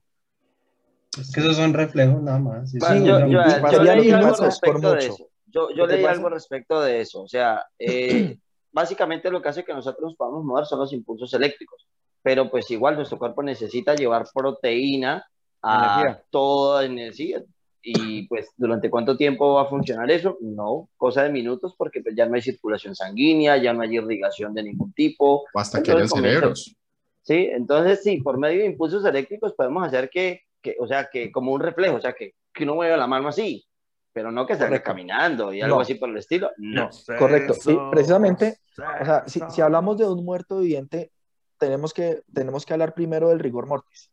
Es 1.20 1.32
que 1.32 1.42
esos 1.42 1.58
son 1.58 1.74
reflejos 1.74 2.22
nada 2.24 2.40
más. 2.40 2.74
Va, 2.76 2.96
Eso 2.96 3.06
yo, 3.06 3.20
yo- 3.28 3.72
yo 3.72 3.96
leí 3.96 4.12
algo 4.12 4.36
respecto 4.36 4.80
de 4.92 4.96
mucho. 4.96 5.14
eso. 5.14 5.28
Yo, 5.48 5.70
yo 5.76 5.84
¿Qué 5.84 5.90
te 5.90 5.96
leí 5.98 6.06
pasa? 6.06 6.16
algo 6.16 6.30
respecto 6.30 6.82
de 6.82 7.02
eso. 7.02 7.22
O 7.24 7.28
sea, 7.28 7.66
eh, 7.78 8.38
básicamente 8.72 9.30
lo 9.30 9.42
que 9.42 9.50
hace 9.50 9.66
que 9.66 9.74
nosotros 9.74 10.02
nos 10.12 10.16
podamos 10.16 10.46
mover 10.46 10.66
son 10.66 10.80
los 10.80 10.94
impulsos 10.94 11.34
eléctricos. 11.34 11.86
Pero 12.24 12.50
pues 12.50 12.70
igual 12.72 12.96
nuestro 12.96 13.18
cuerpo 13.18 13.42
necesita 13.44 13.96
llevar 13.96 14.26
proteína 14.34 15.26
a 15.62 15.78
Energía. 16.04 16.24
toda 16.30 16.86
energía. 16.86 17.44
Y 17.84 18.28
pues, 18.28 18.52
¿durante 18.58 18.90
cuánto 18.90 19.18
tiempo 19.18 19.56
va 19.56 19.64
a 19.64 19.70
funcionar 19.70 20.10
eso? 20.12 20.38
No, 20.42 20.90
cosa 20.98 21.24
de 21.24 21.30
minutos, 21.32 21.74
porque 21.78 22.02
pues, 22.02 22.16
ya 22.16 22.26
no 22.28 22.36
hay 22.36 22.42
circulación 22.42 22.96
sanguínea, 22.96 23.58
ya 23.58 23.74
no 23.74 23.82
hay 23.82 23.96
irrigación 23.98 24.54
de 24.54 24.64
ningún 24.64 24.94
tipo. 24.94 25.44
o 25.54 25.60
hasta 25.60 25.82
que 25.82 25.92
hayan 25.92 26.04
Entonces 26.04 26.12
comienza- 26.12 26.40
cerebros. 26.40 26.76
Sí, 27.24 27.50
entonces 27.52 28.02
sí, 28.04 28.18
por 28.22 28.38
medio 28.38 28.60
de 28.62 28.66
impulsos 28.68 29.06
eléctricos 29.06 29.54
podemos 29.54 29.86
hacer 29.86 30.10
que, 30.10 30.42
que 30.62 30.76
o 30.80 30.88
sea, 30.88 31.08
que 31.12 31.32
como 31.32 31.52
un 31.54 31.62
reflejo, 31.62 31.96
o 31.98 32.02
sea, 32.02 32.14
que, 32.14 32.34
que 32.54 32.64
uno 32.64 32.76
mueva 32.76 32.98
la 32.98 33.06
mano 33.08 33.28
así, 33.28 33.64
pero 34.12 34.32
no 34.32 34.46
que 34.48 34.56
salga 34.56 34.82
caminando 34.82 35.54
y 35.54 35.62
algo 35.62 35.76
No. 35.78 35.82
así 35.82 35.96
por 35.96 36.10
el 36.10 36.18
estilo. 36.18 36.50
No. 36.58 36.90
No, 37.08 37.18
correcto. 37.20 37.54
Y 37.72 37.78
precisamente, 37.92 38.58
o 39.02 39.06
sea, 39.06 39.24
si, 39.28 39.40
si 39.50 39.62
hablamos 39.62 39.98
de 40.00 40.08
un 40.08 40.26
muerto 40.26 40.60
viviente, 40.60 41.12
tenemos 41.60 41.94
que, 41.94 42.22
tenemos 42.34 42.66
que 42.66 42.74
hablar 42.74 42.94
primero 42.96 43.30
del 43.30 43.40
rigor 43.40 43.68
mortis. 43.68 44.12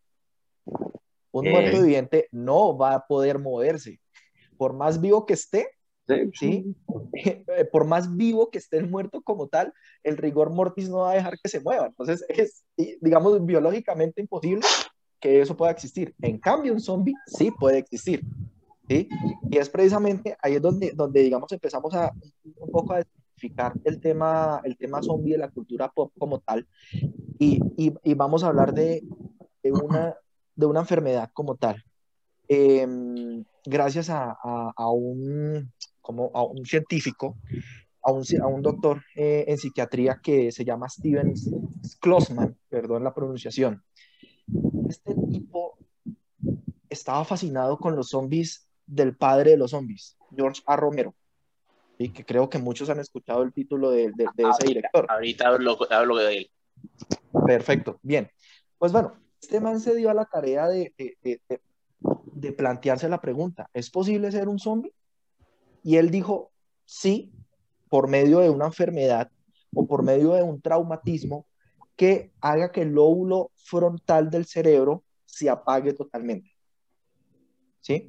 Un 1.38 1.50
muerto 1.50 1.82
viviente 1.82 2.28
no 2.32 2.76
va 2.76 2.94
a 2.94 3.06
poder 3.06 3.38
moverse. 3.38 4.00
Por 4.56 4.72
más 4.72 5.00
vivo 5.00 5.26
que 5.26 5.34
esté, 5.34 5.68
Sí, 6.32 6.74
por 7.72 7.84
más 7.84 8.16
vivo 8.16 8.50
que 8.50 8.58
esté 8.58 8.78
el 8.78 8.88
muerto 8.88 9.20
como 9.22 9.48
tal, 9.48 9.74
el 10.02 10.16
rigor 10.16 10.50
mortis 10.50 10.88
no 10.88 11.00
va 11.00 11.12
a 11.12 11.14
dejar 11.14 11.38
que 11.38 11.48
se 11.48 11.60
mueva. 11.60 11.86
Entonces 11.86 12.24
es, 12.28 12.64
digamos, 13.00 13.44
biológicamente 13.44 14.20
imposible 14.22 14.62
que 15.20 15.40
eso 15.40 15.56
pueda 15.56 15.72
existir. 15.72 16.14
En 16.22 16.38
cambio, 16.38 16.72
un 16.72 16.80
zombie 16.80 17.14
sí 17.26 17.50
puede 17.50 17.78
existir. 17.78 18.22
¿sí? 18.88 19.08
Y 19.50 19.58
es 19.58 19.68
precisamente 19.68 20.36
ahí 20.42 20.54
es 20.54 20.62
donde, 20.62 20.92
donde 20.94 21.20
digamos, 21.20 21.50
empezamos 21.52 21.94
a 21.94 22.12
un 22.56 22.70
poco 22.70 22.94
a 22.94 23.00
identificar 23.00 23.72
el 23.84 24.00
tema, 24.00 24.60
el 24.64 24.76
tema 24.76 25.02
zombie 25.02 25.32
de 25.32 25.38
la 25.38 25.50
cultura 25.50 25.90
pop 25.90 26.12
como 26.18 26.40
tal. 26.40 26.66
Y, 27.38 27.60
y, 27.76 27.92
y 28.02 28.14
vamos 28.14 28.42
a 28.42 28.48
hablar 28.48 28.72
de, 28.72 29.04
de, 29.62 29.72
una, 29.72 30.16
de 30.58 30.66
una 30.66 30.80
enfermedad 30.80 31.30
como 31.32 31.54
tal. 31.54 31.84
Em, 32.48 33.44
gracias 33.64 34.10
a, 34.10 34.36
a, 34.42 34.72
a 34.76 34.90
un, 34.90 35.72
como 36.00 36.32
a 36.34 36.42
un 36.42 36.66
científico, 36.66 37.36
a 38.02 38.10
un, 38.10 38.24
a 38.42 38.46
un 38.48 38.60
doctor 38.60 39.04
eh, 39.14 39.44
en 39.46 39.56
psiquiatría 39.56 40.18
que 40.20 40.50
se 40.50 40.64
llama 40.64 40.88
Steven 40.88 41.32
Schlossman, 41.84 42.58
perdón 42.68 43.04
la 43.04 43.14
pronunciación. 43.14 43.84
Este 44.88 45.14
tipo 45.30 45.78
estaba 46.90 47.24
fascinado 47.24 47.78
con 47.78 47.94
los 47.94 48.08
zombies 48.08 48.68
del 48.84 49.16
padre 49.16 49.52
de 49.52 49.58
los 49.58 49.70
zombies, 49.70 50.16
George 50.34 50.60
A. 50.66 50.74
Romero, 50.74 51.14
y 51.98 52.08
que 52.08 52.24
creo 52.24 52.50
que 52.50 52.58
muchos 52.58 52.90
han 52.90 52.98
escuchado 52.98 53.44
el 53.44 53.52
título 53.52 53.90
de, 53.90 54.10
de, 54.16 54.26
de 54.34 54.42
ese 54.50 54.66
director. 54.66 55.06
Ahorita 55.08 55.46
hablo, 55.46 55.78
hablo 55.88 56.16
de 56.16 56.38
él. 56.38 56.50
Perfecto, 57.46 58.00
bien. 58.02 58.28
Pues 58.78 58.90
bueno, 58.90 59.12
este 59.40 59.60
man 59.60 59.80
se 59.80 59.94
dio 59.94 60.10
a 60.10 60.14
la 60.14 60.24
tarea 60.24 60.66
de, 60.68 60.92
de, 60.98 61.16
de, 61.22 61.60
de 62.32 62.52
plantearse 62.52 63.08
la 63.08 63.20
pregunta, 63.20 63.68
¿es 63.72 63.90
posible 63.90 64.30
ser 64.32 64.48
un 64.48 64.58
zombie? 64.58 64.92
Y 65.82 65.96
él 65.96 66.10
dijo, 66.10 66.50
sí, 66.84 67.32
por 67.88 68.08
medio 68.08 68.40
de 68.40 68.50
una 68.50 68.66
enfermedad 68.66 69.30
o 69.74 69.86
por 69.86 70.02
medio 70.02 70.32
de 70.32 70.42
un 70.42 70.60
traumatismo 70.60 71.46
que 71.96 72.30
haga 72.40 72.70
que 72.72 72.82
el 72.82 72.92
lóbulo 72.92 73.50
frontal 73.56 74.30
del 74.30 74.46
cerebro 74.46 75.02
se 75.24 75.48
apague 75.50 75.92
totalmente. 75.92 76.50
¿Sí? 77.80 78.08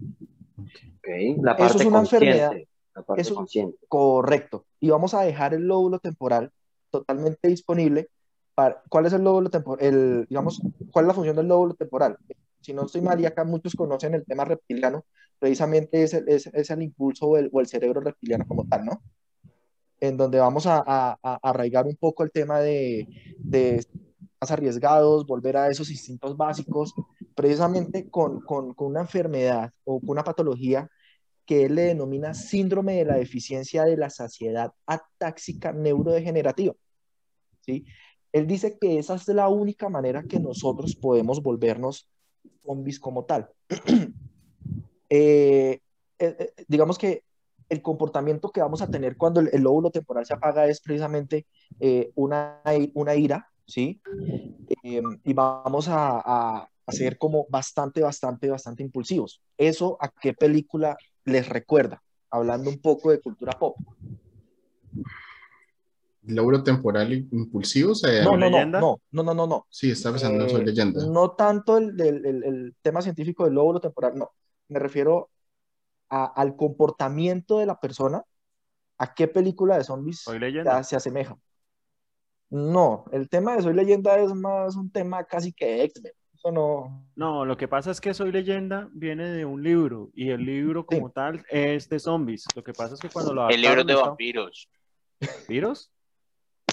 Okay. 1.00 1.36
La 1.42 1.54
Eso 1.54 1.58
parte 1.60 1.78
es 1.80 1.86
una 1.86 2.00
enfermedad. 2.00 2.52
La 2.96 3.04
parte 3.04 3.22
Eso- 3.22 3.36
consciente. 3.36 3.78
Correcto. 3.88 4.66
Y 4.80 4.90
vamos 4.90 5.14
a 5.14 5.22
dejar 5.22 5.54
el 5.54 5.64
lóbulo 5.68 6.00
temporal 6.00 6.52
totalmente 6.92 7.48
disponible. 7.48 8.10
Para, 8.60 8.84
¿Cuál 8.90 9.06
es 9.06 9.14
el 9.14 9.24
lóbulo 9.24 9.50
temporal? 9.50 10.26
Digamos, 10.30 10.62
¿cuál 10.92 11.06
es 11.06 11.08
la 11.08 11.14
función 11.14 11.38
del 11.38 11.48
lóbulo 11.48 11.76
temporal? 11.76 12.18
Si 12.60 12.74
no 12.74 12.86
estoy 12.86 13.00
mal, 13.02 13.18
y 13.22 13.26
acá 13.26 13.46
muchos 13.46 13.74
conocen 13.74 14.14
el 14.16 14.26
tema 14.26 14.44
reptiliano, 14.44 15.06
precisamente 15.40 16.04
es 16.04 16.14
el, 16.14 16.28
es, 16.28 16.48
es 16.48 16.70
el 16.70 16.82
impulso 16.82 17.26
o 17.28 17.38
el, 17.38 17.50
o 17.54 17.62
el 17.62 17.68
cerebro 17.68 18.02
reptiliano 18.02 18.46
como 18.46 18.66
tal, 18.68 18.84
¿no? 18.84 19.02
En 20.02 20.18
donde 20.18 20.40
vamos 20.40 20.68
a, 20.68 20.84
a- 20.86 21.18
a 21.24 21.40
arraigar 21.50 21.86
un 21.86 21.96
poco 21.96 22.24
el 22.24 22.32
tema 22.32 22.60
de, 22.60 23.08
de 23.40 23.86
más 24.42 24.52
arriesgados, 24.52 25.26
volver 25.26 25.58
a 25.58 25.70
esos 25.70 25.90
instintos 25.92 26.38
básicos, 26.38 26.94
precisamente 27.36 28.10
con, 28.10 28.42
con, 28.42 28.74
con 28.74 28.88
una 28.88 29.02
enfermedad 29.02 29.72
o 29.86 30.00
con 30.02 30.12
una 30.12 30.24
patología 30.26 30.90
que 31.46 31.66
él 31.66 31.76
le 31.76 31.84
denomina 31.84 32.34
síndrome 32.34 32.96
de 32.98 33.06
la 33.06 33.16
deficiencia 33.16 33.86
de 33.86 33.98
la 33.98 34.10
saciedad 34.10 34.72
atáxica 34.88 35.74
neurodegenerativa. 35.74 36.74
¿sí? 37.62 37.86
Él 38.32 38.48
dice 38.48 38.78
que 38.80 39.00
esa 39.00 39.16
es 39.16 39.28
la 39.28 39.50
única 39.50 39.90
manera 39.90 40.24
que 40.24 40.40
nosotros 40.40 40.96
podemos 40.96 41.42
volvernos 41.42 42.08
zombies 42.66 43.00
como 43.00 43.26
tal. 43.26 43.50
Eh, 45.12 45.82
eh, 46.20 46.36
eh, 46.38 46.54
digamos 46.68 47.00
que 47.00 47.24
el 47.68 47.82
comportamiento 47.82 48.52
que 48.52 48.62
vamos 48.62 48.84
a 48.84 48.92
tener 48.92 49.18
cuando 49.18 49.40
el, 49.40 49.64
lóbulo 49.64 49.90
temporal 49.90 50.24
se 50.24 50.36
apaga 50.36 50.68
es 50.68 50.82
precisamente 50.82 51.48
una, 52.14 52.62
una 52.94 53.16
ira, 53.16 53.50
¿sí? 53.66 54.00
Eh, 54.84 55.02
y 55.24 55.34
vamos 55.34 55.88
a, 55.88 56.22
a, 56.24 56.70
a 56.86 56.92
ser 56.92 57.18
como 57.18 57.46
bastante, 57.50 58.02
bastante, 58.02 58.50
bastante 58.50 58.84
impulsivos. 58.84 59.42
¿Eso 59.58 59.98
a 60.00 60.10
qué 60.10 60.34
película 60.34 60.98
les 61.26 61.48
recuerda? 61.48 62.02
Hablando 62.30 62.70
un 62.70 62.80
poco 62.80 63.12
de 63.12 63.22
cultura 63.22 63.54
pop. 63.58 63.76
Lóbulo 66.30 66.64
temporal 66.64 67.12
impulsivo, 67.12 67.92
o 67.92 67.96
sea, 67.96 68.24
No, 68.24 68.32
no, 68.32 68.38
no, 68.38 68.58
leyenda? 68.58 68.80
no, 68.80 69.02
no, 69.12 69.24
no, 69.24 69.34
no, 69.34 69.48
no. 69.48 69.66
sí, 69.70 69.92
está 69.92 70.12
pensando 70.12 70.44
en 70.44 70.50
Eh, 70.50 70.52
Soy 70.52 70.66
leyenda. 70.66 71.06
No 71.08 71.32
tanto 71.32 71.78
el, 71.78 72.00
el, 72.00 72.26
el, 72.26 72.44
el 72.44 72.76
tema 72.82 73.02
científico 73.02 73.46
del 73.46 73.54
lóbulo 73.56 73.80
temporal, 73.80 74.14
no. 74.16 74.32
Me 74.68 74.80
refiero 74.80 75.30
a, 76.10 76.26
al 76.26 76.56
comportamiento 76.56 77.58
de 77.60 77.66
la 77.66 77.80
persona, 77.80 78.24
a 78.98 79.14
qué 79.14 79.28
película 79.28 79.78
de 79.78 79.84
zombies 79.84 80.22
Soy 80.22 80.40
leyenda. 80.40 80.84
se, 80.84 80.92
se 80.92 80.96
asemeja. 80.98 81.38
No, 82.50 83.06
el 83.12 83.30
tema 83.30 83.56
de 83.56 83.62
Soy 83.62 83.74
leyenda 83.74 84.18
es 84.18 84.34
más 84.34 84.76
un 84.76 84.92
tema 84.92 85.24
casi 85.24 85.54
que 85.54 85.84
X-Men. 85.84 86.14
Eso 86.34 86.52
no. 86.52 87.06
No, 87.16 87.46
lo 87.46 87.58
que 87.58 87.68
pasa 87.68 87.92
es 87.92 88.00
que 88.02 88.14
Soy 88.14 88.32
leyenda 88.32 88.90
viene 88.92 89.28
de 89.30 89.46
un 89.46 89.62
libro 89.62 90.10
y 90.14 90.30
el 90.30 90.46
libro 90.46 90.86
Sí. 90.90 90.96
como 90.96 91.12
tal 91.12 91.44
es 91.50 91.90
de 91.90 92.00
zombies. 92.00 92.46
Lo 92.56 92.64
que 92.64 92.74
pasa 92.74 92.96
es 92.96 93.00
que 93.02 93.10
cuando 93.10 93.34
lo 93.34 93.50
El 93.50 93.62
libro 93.62 93.84
de 93.84 93.94
vampiros. 93.94 94.70
¿estaba- 95.20 95.38
¿Vampiros? 95.38 95.92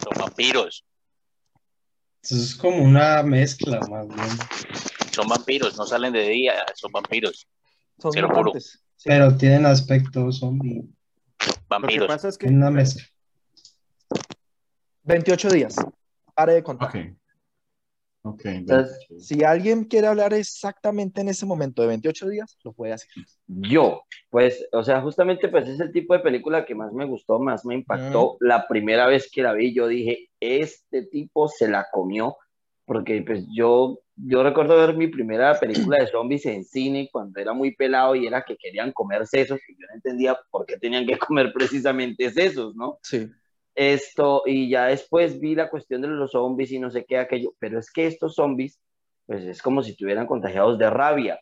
Son 0.02 0.12
vampiros. 0.18 0.85
Eso 2.22 2.37
es 2.37 2.54
como 2.56 2.82
una 2.82 3.22
mezcla 3.22 3.80
más 3.88 4.09
bien. 4.09 4.28
Son 5.12 5.28
vampiros. 5.28 5.76
No 5.76 5.87
salen 5.87 6.12
de 6.12 6.28
día. 6.28 6.54
Son 6.74 6.90
vampiros. 6.92 7.46
Son. 7.98 8.12
Sí. 8.62 8.70
Pero 9.04 9.37
tienen 9.37 9.66
aspecto 9.66 10.30
zombie. 10.32 10.82
Lo 10.82 11.52
que 11.52 11.61
Vampiros. 11.68 12.06
pasa 12.09 12.28
es 12.28 12.38
que 12.38 12.46
Una 12.46 12.70
mezcla. 12.70 13.04
28 15.04 15.50
días. 15.50 15.76
Pare 16.35 16.54
de 16.54 16.62
contar. 16.62 16.88
Ok. 16.88 16.96
Ok. 18.26 18.44
Entonces, 18.46 19.06
Si 19.18 19.44
alguien 19.44 19.84
quiere 19.84 20.08
hablar 20.08 20.34
exactamente 20.34 21.20
en 21.20 21.28
ese 21.28 21.46
momento 21.46 21.82
de 21.82 21.88
28 21.88 22.28
días, 22.28 22.58
lo 22.64 22.72
puede 22.72 22.92
hacer. 22.92 23.08
Yo, 23.46 24.02
pues, 24.30 24.66
o 24.72 24.82
sea, 24.82 25.00
justamente 25.00 25.48
pues 25.48 25.68
es 25.68 25.78
el 25.78 25.92
tipo 25.92 26.14
de 26.14 26.20
película 26.20 26.64
que 26.64 26.74
más 26.74 26.92
me 26.92 27.06
gustó, 27.06 27.38
más 27.38 27.64
me 27.64 27.74
impactó. 27.74 28.36
La 28.40 28.66
primera 28.66 29.06
vez 29.06 29.30
que 29.30 29.42
la 29.42 29.52
vi, 29.52 29.72
yo 29.72 29.86
dije, 29.86 30.28
este 30.40 31.02
tipo 31.06 31.48
se 31.48 31.68
la 31.68 31.86
comió 31.92 32.36
porque 32.86 33.22
pues 33.26 33.44
yo, 33.52 34.00
yo 34.14 34.42
recuerdo 34.44 34.76
ver 34.76 34.96
mi 34.96 35.08
primera 35.08 35.58
película 35.58 35.98
de 35.98 36.06
zombies 36.06 36.46
en 36.46 36.64
cine 36.64 37.08
cuando 37.12 37.40
era 37.40 37.52
muy 37.52 37.74
pelado 37.74 38.14
y 38.14 38.26
era 38.26 38.42
que 38.42 38.56
querían 38.56 38.92
comer 38.92 39.26
sesos 39.26 39.58
y 39.68 39.72
yo 39.72 39.86
no 39.88 39.94
entendía 39.96 40.38
por 40.50 40.64
qué 40.66 40.78
tenían 40.78 41.04
que 41.04 41.18
comer 41.18 41.52
precisamente 41.52 42.30
sesos, 42.30 42.74
¿no? 42.76 42.98
Sí. 43.02 43.28
Esto, 43.76 44.42
y 44.46 44.70
ya 44.70 44.86
después 44.86 45.38
vi 45.38 45.54
la 45.54 45.68
cuestión 45.68 46.00
de 46.00 46.08
los 46.08 46.32
zombies 46.32 46.72
y 46.72 46.78
no 46.78 46.90
sé 46.90 47.04
qué, 47.04 47.18
aquello, 47.18 47.52
pero 47.58 47.78
es 47.78 47.92
que 47.92 48.06
estos 48.06 48.34
zombies, 48.34 48.80
pues 49.26 49.44
es 49.44 49.60
como 49.60 49.82
si 49.82 49.90
estuvieran 49.90 50.26
contagiados 50.26 50.78
de 50.78 50.88
rabia. 50.88 51.38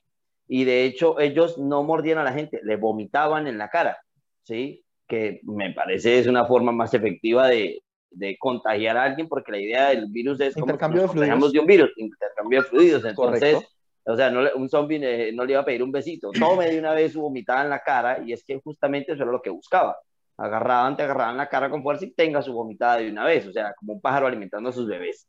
Y 0.49 0.65
de 0.65 0.85
hecho, 0.85 1.21
ellos 1.21 1.59
no 1.59 1.85
mordían 1.85 2.19
a 2.19 2.25
la 2.25 2.33
gente, 2.33 2.61
le 2.65 2.77
vomitaban 2.77 3.47
en 3.47 3.57
la 3.57 3.71
cara, 3.71 3.97
¿sí? 4.43 4.85
Que 5.07 5.41
me 5.45 5.73
parece 5.73 6.19
es 6.19 6.27
una 6.27 6.45
forma 6.45 6.73
más 6.73 6.93
efectiva 6.93 7.47
de, 7.47 7.85
de 8.11 8.37
contagiar 8.37 8.97
a 8.97 9.05
alguien, 9.05 9.29
porque 9.29 9.53
la 9.53 9.61
idea 9.61 9.89
del 9.91 10.07
virus 10.11 10.41
es 10.41 10.55
como 10.55 10.67
Intercambio 10.67 11.03
nos 11.03 11.15
de 11.15 11.27
fluidos. 11.27 11.53
de 11.53 11.61
un 11.61 11.67
virus, 11.67 11.91
intercambio 11.97 12.63
de 12.63 12.69
fluidos. 12.69 13.05
Entonces, 13.05 13.55
Correcto. 13.55 13.73
o 14.07 14.17
sea, 14.17 14.31
no 14.31 14.41
un 14.57 14.69
zombie 14.69 15.01
eh, 15.03 15.33
no 15.33 15.45
le 15.45 15.53
iba 15.53 15.61
a 15.61 15.65
pedir 15.65 15.85
un 15.85 15.93
besito, 15.93 16.33
tome 16.33 16.69
de 16.69 16.81
una 16.81 16.95
vez 16.95 17.13
su 17.13 17.21
vomitada 17.21 17.63
en 17.63 17.71
la 17.71 17.81
cara, 17.81 18.23
y 18.27 18.33
es 18.33 18.45
que 18.45 18.61
justamente 18.61 19.13
eso 19.13 19.23
era 19.23 19.31
lo 19.31 19.41
que 19.41 19.51
buscaba. 19.51 19.97
Agarraban, 20.37 20.97
te 20.97 21.05
agarraban 21.05 21.37
la 21.37 21.49
cara 21.49 21.71
con 21.71 21.83
fuerza 21.83 22.05
y 22.05 22.13
tenga 22.13 22.43
su 22.43 22.53
vomitada 22.53 22.97
de 22.97 23.11
una 23.11 23.25
vez, 23.25 23.47
o 23.47 23.53
sea, 23.53 23.73
como 23.75 23.95
un 23.95 24.01
pájaro 24.01 24.27
alimentando 24.27 24.69
a 24.69 24.73
sus 24.73 24.87
bebés. 24.87 25.29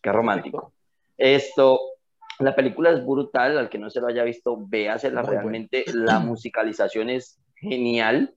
Qué 0.00 0.12
romántico. 0.12 0.72
Esto, 1.16 1.80
la 2.38 2.54
película 2.54 2.90
es 2.90 3.04
brutal, 3.04 3.58
al 3.58 3.68
que 3.68 3.78
no 3.78 3.90
se 3.90 4.00
lo 4.00 4.08
haya 4.08 4.24
visto, 4.24 4.56
véasela 4.66 5.22
Muy 5.22 5.30
realmente. 5.30 5.84
La 5.92 6.18
musicalización 6.18 7.10
es 7.10 7.40
genial. 7.56 8.34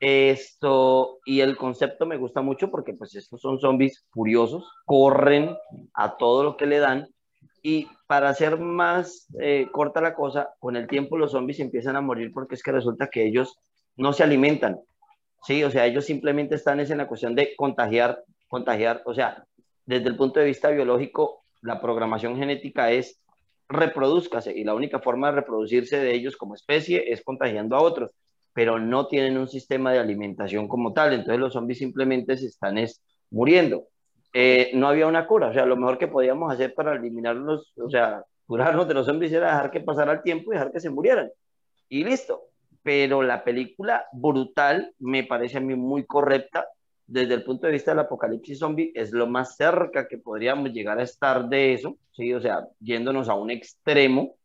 Esto, 0.00 1.18
y 1.26 1.40
el 1.40 1.56
concepto 1.56 2.06
me 2.06 2.16
gusta 2.16 2.40
mucho 2.40 2.70
porque 2.70 2.94
pues 2.94 3.14
estos 3.14 3.40
son 3.40 3.60
zombies 3.60 4.06
furiosos, 4.10 4.70
corren 4.86 5.56
a 5.94 6.16
todo 6.16 6.42
lo 6.42 6.56
que 6.56 6.66
le 6.66 6.78
dan. 6.78 7.08
Y 7.62 7.86
para 8.06 8.30
hacer 8.30 8.58
más 8.58 9.28
eh, 9.38 9.68
corta 9.70 10.00
la 10.00 10.14
cosa, 10.14 10.54
con 10.58 10.76
el 10.76 10.86
tiempo 10.86 11.18
los 11.18 11.32
zombies 11.32 11.60
empiezan 11.60 11.96
a 11.96 12.00
morir 12.00 12.32
porque 12.32 12.54
es 12.54 12.62
que 12.62 12.72
resulta 12.72 13.08
que 13.08 13.26
ellos 13.26 13.58
no 13.96 14.14
se 14.14 14.22
alimentan. 14.22 14.80
Sí, 15.42 15.64
o 15.64 15.70
sea, 15.70 15.86
ellos 15.86 16.04
simplemente 16.04 16.54
están 16.54 16.80
es 16.80 16.90
en 16.90 16.98
la 16.98 17.08
cuestión 17.08 17.34
de 17.34 17.54
contagiar, 17.56 18.22
contagiar. 18.48 19.02
O 19.06 19.14
sea, 19.14 19.44
desde 19.86 20.08
el 20.08 20.16
punto 20.16 20.40
de 20.40 20.46
vista 20.46 20.70
biológico, 20.70 21.44
la 21.62 21.80
programación 21.80 22.36
genética 22.36 22.90
es 22.90 23.20
reproduzcase 23.68 24.52
y 24.56 24.64
la 24.64 24.74
única 24.74 24.98
forma 24.98 25.28
de 25.28 25.36
reproducirse 25.36 25.98
de 25.98 26.12
ellos 26.12 26.36
como 26.36 26.54
especie 26.54 27.12
es 27.12 27.22
contagiando 27.22 27.76
a 27.76 27.82
otros, 27.82 28.10
pero 28.52 28.78
no 28.78 29.06
tienen 29.06 29.38
un 29.38 29.48
sistema 29.48 29.92
de 29.92 30.00
alimentación 30.00 30.66
como 30.68 30.92
tal, 30.92 31.12
entonces 31.12 31.38
los 31.38 31.52
zombies 31.52 31.78
simplemente 31.78 32.36
se 32.36 32.46
están 32.46 32.78
es, 32.78 33.00
muriendo. 33.30 33.84
Eh, 34.32 34.70
no 34.74 34.88
había 34.88 35.06
una 35.06 35.26
cura, 35.26 35.48
o 35.48 35.52
sea, 35.52 35.66
lo 35.66 35.76
mejor 35.76 35.98
que 35.98 36.08
podíamos 36.08 36.52
hacer 36.52 36.74
para 36.74 36.94
eliminarlos, 36.94 37.72
o 37.76 37.88
sea, 37.88 38.24
curarnos 38.46 38.88
de 38.88 38.94
los 38.94 39.06
zombies 39.06 39.32
era 39.32 39.46
dejar 39.46 39.70
que 39.70 39.80
pasara 39.80 40.12
el 40.12 40.22
tiempo 40.22 40.52
y 40.52 40.56
dejar 40.56 40.72
que 40.72 40.80
se 40.80 40.90
murieran. 40.90 41.30
Y 41.88 42.04
listo. 42.04 42.42
Pero 42.82 43.22
la 43.22 43.44
película 43.44 44.06
brutal 44.12 44.94
me 44.98 45.24
parece 45.24 45.58
a 45.58 45.60
mí 45.60 45.74
muy 45.74 46.06
correcta 46.06 46.66
desde 47.10 47.34
el 47.34 47.42
punto 47.42 47.66
de 47.66 47.72
vista 47.72 47.90
del 47.90 47.98
apocalipsis 48.00 48.60
zombie, 48.60 48.92
es 48.94 49.10
lo 49.10 49.26
más 49.26 49.56
cerca 49.56 50.06
que 50.06 50.16
podríamos 50.16 50.72
llegar 50.72 51.00
a 51.00 51.02
estar 51.02 51.48
de 51.48 51.72
eso, 51.72 51.96
¿sí? 52.12 52.32
O 52.32 52.40
sea, 52.40 52.68
yéndonos 52.78 53.28
a 53.28 53.34
un 53.34 53.50
extremo, 53.50 54.36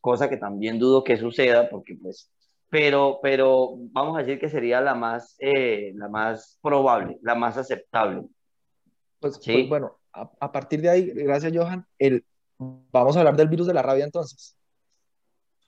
cosa 0.00 0.30
que 0.30 0.36
también 0.36 0.78
dudo 0.78 1.02
que 1.02 1.16
suceda, 1.16 1.68
porque 1.68 1.96
pues, 2.00 2.30
pero, 2.70 3.18
pero 3.20 3.72
vamos 3.76 4.16
a 4.16 4.20
decir 4.20 4.38
que 4.38 4.48
sería 4.48 4.80
la 4.80 4.94
más, 4.94 5.34
eh, 5.40 5.92
la 5.96 6.08
más 6.08 6.60
probable, 6.62 7.18
la 7.22 7.34
más 7.34 7.56
aceptable. 7.56 8.22
Pues, 9.18 9.38
Sí. 9.40 9.52
pues, 9.52 9.68
bueno, 9.68 9.98
a, 10.12 10.30
a 10.38 10.52
partir 10.52 10.80
de 10.80 10.90
ahí, 10.90 11.10
gracias 11.10 11.52
Johan, 11.52 11.84
el, 11.98 12.24
vamos 12.56 13.16
a 13.16 13.18
hablar 13.18 13.36
del 13.36 13.48
virus 13.48 13.66
de 13.66 13.74
la 13.74 13.82
rabia 13.82 14.04
entonces. 14.04 14.56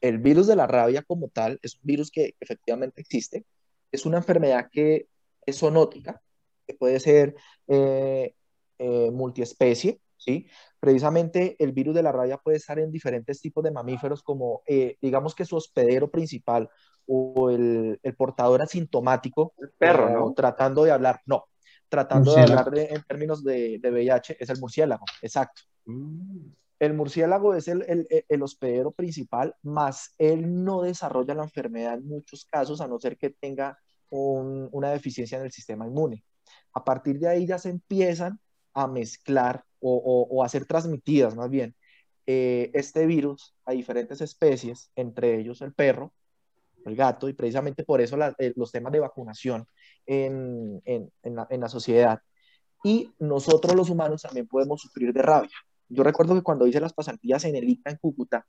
El 0.05 0.19
virus 0.19 0.47
de 0.47 0.55
la 0.57 0.67
rabia 0.67 1.03
como 1.03 1.29
tal 1.29 1.59
es 1.63 1.77
un 1.77 1.81
virus 1.85 2.11
que 2.11 2.35
efectivamente 2.39 3.01
existe, 3.01 3.47
es 3.91 4.05
una 4.05 4.19
enfermedad 4.19 4.69
que 4.71 5.09
es 5.47 5.59
zoonótica, 5.59 6.21
que 6.67 6.75
puede 6.75 7.01
ser 7.01 7.35
eh, 7.69 8.35
eh, 8.79 9.11
multiespecie, 9.11 10.01
¿sí? 10.19 10.47
Precisamente 10.79 11.57
el 11.59 11.73
virus 11.73 11.95
de 11.95 12.03
la 12.03 12.13
rabia 12.13 12.37
puede 12.37 12.59
estar 12.59 12.79
en 12.79 12.91
diferentes 12.91 13.41
tipos 13.41 13.65
de 13.65 13.71
mamíferos, 13.71 14.23
como 14.23 14.61
eh, 14.67 14.99
digamos 15.01 15.35
que 15.35 15.47
su 15.47 15.57
hospedero 15.57 16.11
principal 16.11 16.69
o 17.07 17.49
el, 17.51 17.99
el 18.03 18.15
portador 18.15 18.61
asintomático, 18.61 19.55
El 19.59 19.71
perro, 19.79 20.11
¿no? 20.11 20.33
tratando 20.35 20.85
de 20.85 20.91
hablar, 20.91 21.21
no, 21.25 21.47
tratando 21.89 22.31
de 22.35 22.41
Murciélago. 22.43 22.69
hablar 22.69 22.89
de- 22.89 22.95
en 22.95 23.03
términos 23.05 23.43
de, 23.43 23.79
de 23.81 23.91
VIH, 23.91 24.37
es 24.39 24.51
el 24.51 24.59
murciélago, 24.61 25.07
exacto. 25.23 25.63
El 26.79 26.95
murciélago 26.95 27.55
es 27.55 27.69
el, 27.69 27.85
el- 27.89 28.07
el- 28.29 28.43
hospedero 28.43 28.91
principal, 28.93 29.55
más 29.63 30.15
él 30.19 30.65
no 30.65 30.83
desarrolla 30.83 31.35
la 31.35 31.45
enfermedad 31.45 31.95
en 31.95 32.07
muchos 32.07 32.45
casos, 32.47 32.81
a 32.81 32.89
no 32.89 32.99
ser 32.99 33.17
que 33.17 33.31
tenga 33.31 33.79
un- 34.11 34.69
una 34.73 34.91
deficiencia 34.91 35.39
en 35.39 35.45
el 35.45 35.53
sistema 35.53 35.87
inmune. 35.87 36.25
A 36.73 36.85
partir 36.85 37.19
de 37.19 37.29
ahí 37.29 37.47
ya 37.47 37.59
se 37.59 37.71
empiezan 37.71 38.39
a 38.75 38.87
mezclar 38.89 39.65
o, 39.81 40.43
a 40.43 40.49
ser 40.49 40.65
transmitidas 40.67 41.37
más 41.37 41.51
bien 41.51 41.75
eh, 42.27 42.71
este 42.75 43.07
virus 43.07 43.55
a 43.67 43.73
diferentes 43.73 44.21
especies, 44.21 44.91
entre 44.97 45.39
ellos 45.39 45.61
el 45.61 45.75
perro, 45.75 46.13
el 46.87 46.97
gato, 46.97 47.29
y 47.29 47.35
precisamente 47.35 47.85
por 47.85 48.01
eso 48.01 48.17
eh, 48.39 48.53
los 48.57 48.73
temas 48.73 48.93
de 48.93 49.01
vacunación 49.01 49.67
en, 50.07 50.81
en- 50.87 51.11
en 51.23 51.61
la 51.61 51.69
sociedad. 51.69 52.21
Y 52.83 53.13
nosotros 53.19 53.75
los 53.75 53.91
humanos 53.91 54.23
también 54.23 54.47
podemos 54.47 54.81
sufrir 54.81 55.13
de 55.13 55.23
rabia. 55.23 55.51
Yo 55.95 56.03
recuerdo 56.03 56.35
que 56.35 56.43
cuando 56.43 56.67
hice 56.67 56.81
las 56.81 56.93
pasantías 56.93 57.45
en 57.45 57.57
el 57.57 57.69
ICA 57.69 57.91
en 57.91 57.97
Cúcuta, 57.97 58.47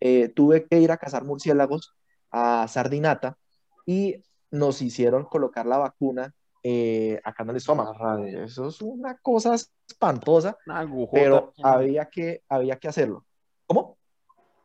eh, 0.00 0.28
tuve 0.28 0.66
que 0.66 0.78
ir 0.78 0.90
a 0.90 0.96
cazar 0.96 1.24
murciélagos 1.24 1.94
a 2.30 2.66
Sardinata 2.68 3.38
y 3.84 4.22
nos 4.50 4.82
hicieron 4.82 5.24
colocar 5.24 5.66
la 5.66 5.78
vacuna 5.78 6.34
eh, 6.62 7.20
acá 7.24 7.44
en 7.44 7.50
el 7.50 7.56
estómago. 7.56 7.94
Eso 8.26 8.68
es 8.68 8.82
una 8.82 9.16
cosa 9.18 9.54
espantosa, 9.54 10.56
Una 10.66 10.80
agujota. 10.80 11.12
pero 11.12 11.52
había 11.62 12.06
que, 12.06 12.42
había 12.48 12.76
que 12.76 12.88
hacerlo. 12.88 13.24
¿Cómo? 13.66 13.98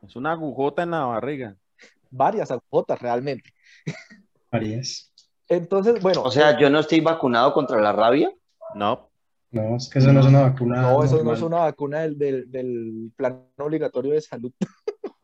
Es 0.02 0.16
una 0.16 0.32
agujota 0.32 0.84
en 0.84 0.92
la 0.92 1.06
barriga. 1.06 1.56
Varias 2.10 2.50
agujotas 2.52 3.00
realmente. 3.00 3.54
Varias. 4.52 5.14
Entonces, 5.48 6.02
bueno, 6.02 6.24
O 6.24 6.32
sea, 6.32 6.60
yo 6.60 6.70
no 6.70 6.80
estoy 6.80 7.02
vacunado 7.02 7.54
contra 7.54 7.80
la 7.80 7.92
rabia. 7.92 8.34
No. 8.74 9.11
No, 9.52 9.76
es 9.76 9.90
que 9.90 10.00
eso 10.00 10.14
no 10.14 10.22
es 10.22 10.26
una 10.26 10.42
vacuna. 10.42 10.82
no, 10.82 11.04
eso 11.04 11.24
no 11.24 11.34
es 11.34 11.42
una 11.42 11.58
vacuna 11.60 12.02
del, 12.02 12.18
del, 12.18 12.50
del 12.52 13.12
plan 13.16 13.44
obligatorio 13.58 14.14
de 14.14 14.22
salud. 14.22 14.52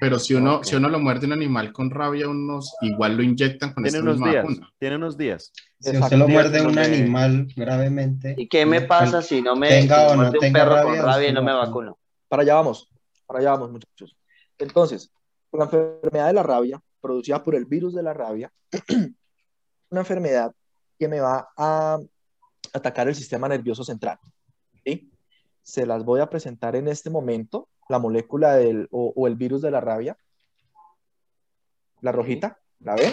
Pero 0.00 0.18
si 0.18 0.32
uno, 0.32 0.64
si 0.64 0.76
uno 0.76 0.88
lo 0.88 0.98
muerde 0.98 1.26
un 1.26 1.34
animal 1.34 1.74
con 1.74 1.90
rabia, 1.90 2.26
unos 2.26 2.74
igual 2.80 3.18
lo 3.18 3.22
inyectan 3.22 3.74
con 3.74 3.82
Tiene 3.84 3.98
esta 3.98 4.02
unos 4.02 4.16
misma 4.16 4.30
días. 4.30 4.44
vacuna. 4.44 4.72
Tiene 4.78 4.96
unos 4.96 5.18
días. 5.18 5.52
Si 5.78 5.96
usted 5.96 6.16
lo 6.16 6.26
muerde 6.26 6.62
un 6.66 6.78
animal 6.78 7.46
gravemente. 7.54 8.34
¿Y 8.38 8.48
qué 8.48 8.64
me 8.64 8.80
pasa 8.80 9.20
si 9.20 9.42
no 9.42 9.56
me 9.56 9.68
tenga 9.68 10.08
si 10.08 10.12
o 10.14 10.16
no 10.16 10.30
un 10.30 10.52
perro 10.52 10.74
rabia, 10.74 11.00
con 11.02 11.06
rabia 11.06 11.28
y 11.28 11.32
no 11.34 11.42
me 11.42 11.52
vacuno? 11.52 11.98
Para 12.28 12.42
allá 12.42 12.54
vamos, 12.54 12.88
para 13.26 13.40
allá 13.40 13.50
vamos, 13.50 13.72
muchachos. 13.72 14.16
Entonces, 14.56 15.10
la 15.52 15.64
enfermedad 15.64 16.28
de 16.28 16.32
la 16.32 16.42
rabia, 16.42 16.80
producida 17.02 17.42
por 17.42 17.54
el 17.54 17.66
virus 17.66 17.94
de 17.94 18.02
la 18.02 18.14
rabia, 18.14 18.50
una 19.90 20.00
enfermedad 20.00 20.50
que 20.98 21.08
me 21.08 21.20
va 21.20 21.50
a 21.56 21.98
atacar 22.72 23.08
el 23.08 23.14
sistema 23.14 23.48
nervioso 23.48 23.84
central. 23.84 24.18
¿sí? 24.84 25.10
Se 25.62 25.86
las 25.86 26.04
voy 26.04 26.20
a 26.20 26.28
presentar 26.30 26.76
en 26.76 26.88
este 26.88 27.10
momento, 27.10 27.68
la 27.88 27.98
molécula 27.98 28.54
del, 28.54 28.88
o, 28.90 29.12
o 29.14 29.26
el 29.26 29.34
virus 29.36 29.62
de 29.62 29.70
la 29.70 29.80
rabia. 29.80 30.16
La 32.00 32.12
rojita, 32.12 32.58
¿la 32.80 32.94
ven? 32.94 33.12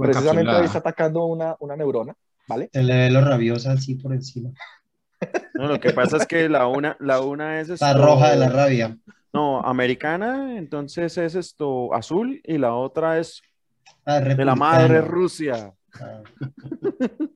Precisamente 0.00 0.50
ahí 0.52 0.64
está 0.64 0.78
atacando 0.78 1.24
una, 1.24 1.56
una 1.58 1.74
neurona, 1.76 2.14
¿vale? 2.46 2.70
Se 2.72 2.82
le 2.82 2.96
ve 2.96 3.10
lo 3.10 3.20
rabiosa 3.20 3.72
así 3.72 3.96
por 3.96 4.12
encima. 4.12 4.50
No, 5.54 5.66
lo 5.66 5.80
que 5.80 5.92
pasa 5.92 6.18
es 6.18 6.26
que 6.26 6.48
la 6.48 6.66
una, 6.68 6.96
la 7.00 7.20
una 7.20 7.60
es 7.60 7.70
esto- 7.70 7.94
roja 7.98 8.30
de 8.30 8.36
la 8.36 8.48
rabia. 8.48 8.96
No, 9.32 9.60
americana, 9.60 10.56
entonces 10.56 11.18
es 11.18 11.34
esto 11.34 11.92
azul 11.92 12.40
y 12.44 12.58
la 12.58 12.74
otra 12.74 13.18
es 13.18 13.42
Ah, 14.04 14.20
de 14.20 14.44
la 14.44 14.54
madre. 14.54 15.00
Rusia. 15.00 15.74
Ah, 16.00 16.22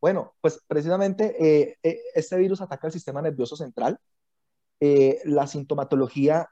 Bueno, 0.00 0.34
pues 0.40 0.60
precisamente 0.66 1.36
eh, 1.38 1.78
eh, 1.82 2.00
este 2.14 2.36
virus 2.36 2.60
ataca 2.60 2.86
el 2.86 2.92
sistema 2.92 3.22
nervioso 3.22 3.56
central. 3.56 3.98
Eh, 4.80 5.20
la 5.24 5.46
sintomatología, 5.46 6.48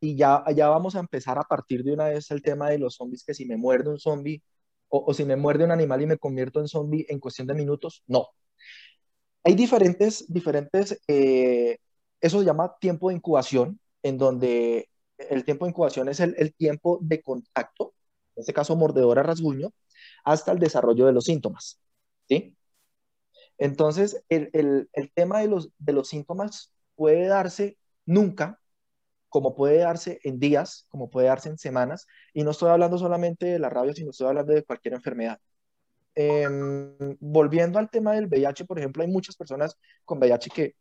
y 0.00 0.16
ya, 0.16 0.44
ya 0.56 0.68
vamos 0.68 0.96
a 0.96 1.00
empezar 1.00 1.38
a 1.38 1.42
partir 1.44 1.84
de 1.84 1.92
una 1.92 2.06
vez 2.08 2.30
el 2.30 2.42
tema 2.42 2.70
de 2.70 2.78
los 2.78 2.96
zombies, 2.96 3.24
que 3.24 3.34
si 3.34 3.46
me 3.46 3.56
muerde 3.56 3.90
un 3.90 3.98
zombie 4.00 4.42
o, 4.88 5.12
si 5.14 5.24
me 5.24 5.36
muerde 5.36 5.64
un 5.64 5.70
animal 5.72 6.02
y 6.02 6.06
me 6.06 6.18
convierto 6.18 6.60
en 6.60 6.68
zombie 6.68 7.06
en 7.08 7.20
cuestión 7.20 7.46
de 7.46 7.54
minutos, 7.54 8.02
no. 8.06 8.28
Hay 9.44 9.54
diferentes, 9.54 10.24
diferentes, 10.32 11.00
eso 11.06 12.38
se 12.40 12.44
llama 12.44 12.76
tiempo 12.80 13.08
de 13.08 13.16
incubación, 13.16 13.80
en 14.02 14.18
donde 14.18 14.88
el 15.18 15.44
tiempo 15.44 15.64
de 15.64 15.70
incubación 15.70 16.08
es 16.08 16.20
el, 16.20 16.34
el 16.38 16.54
tiempo 16.54 16.98
de 17.02 17.22
contacto, 17.22 17.94
en 18.36 18.40
este 18.42 18.52
caso 18.52 18.76
mordedora, 18.76 19.22
rasguño, 19.22 19.70
hasta 20.24 20.52
el 20.52 20.58
desarrollo 20.58 21.06
de 21.06 21.12
los 21.12 21.24
síntomas. 21.24 21.80
¿Sí? 22.30 22.56
Entonces, 23.58 24.22
el, 24.28 24.48
el, 24.52 24.88
el 24.94 25.12
tema 25.12 25.40
de 25.40 25.48
los, 25.48 25.70
de 25.78 25.92
los 25.92 26.08
síntomas 26.08 26.72
puede 26.94 27.26
darse 27.26 27.76
nunca, 28.06 28.60
como 29.28 29.54
puede 29.54 29.78
darse 29.78 30.20
en 30.24 30.38
días, 30.38 30.86
como 30.88 31.10
puede 31.10 31.26
darse 31.26 31.50
en 31.50 31.58
semanas, 31.58 32.06
y 32.32 32.42
no 32.42 32.52
estoy 32.52 32.70
hablando 32.70 32.96
solamente 32.98 33.46
de 33.46 33.58
la 33.58 33.68
rabia, 33.68 33.92
sino 33.92 34.10
estoy 34.10 34.28
hablando 34.28 34.54
de 34.54 34.64
cualquier 34.64 34.94
enfermedad. 34.94 35.38
Em, 36.14 37.16
volviendo 37.20 37.78
al 37.78 37.90
tema 37.90 38.14
del 38.14 38.26
VIH, 38.26 38.64
por 38.64 38.78
ejemplo, 38.78 39.02
hay 39.02 39.10
muchas 39.10 39.36
personas 39.36 39.76
con 40.04 40.18
VIH 40.18 40.50
que 40.50 40.74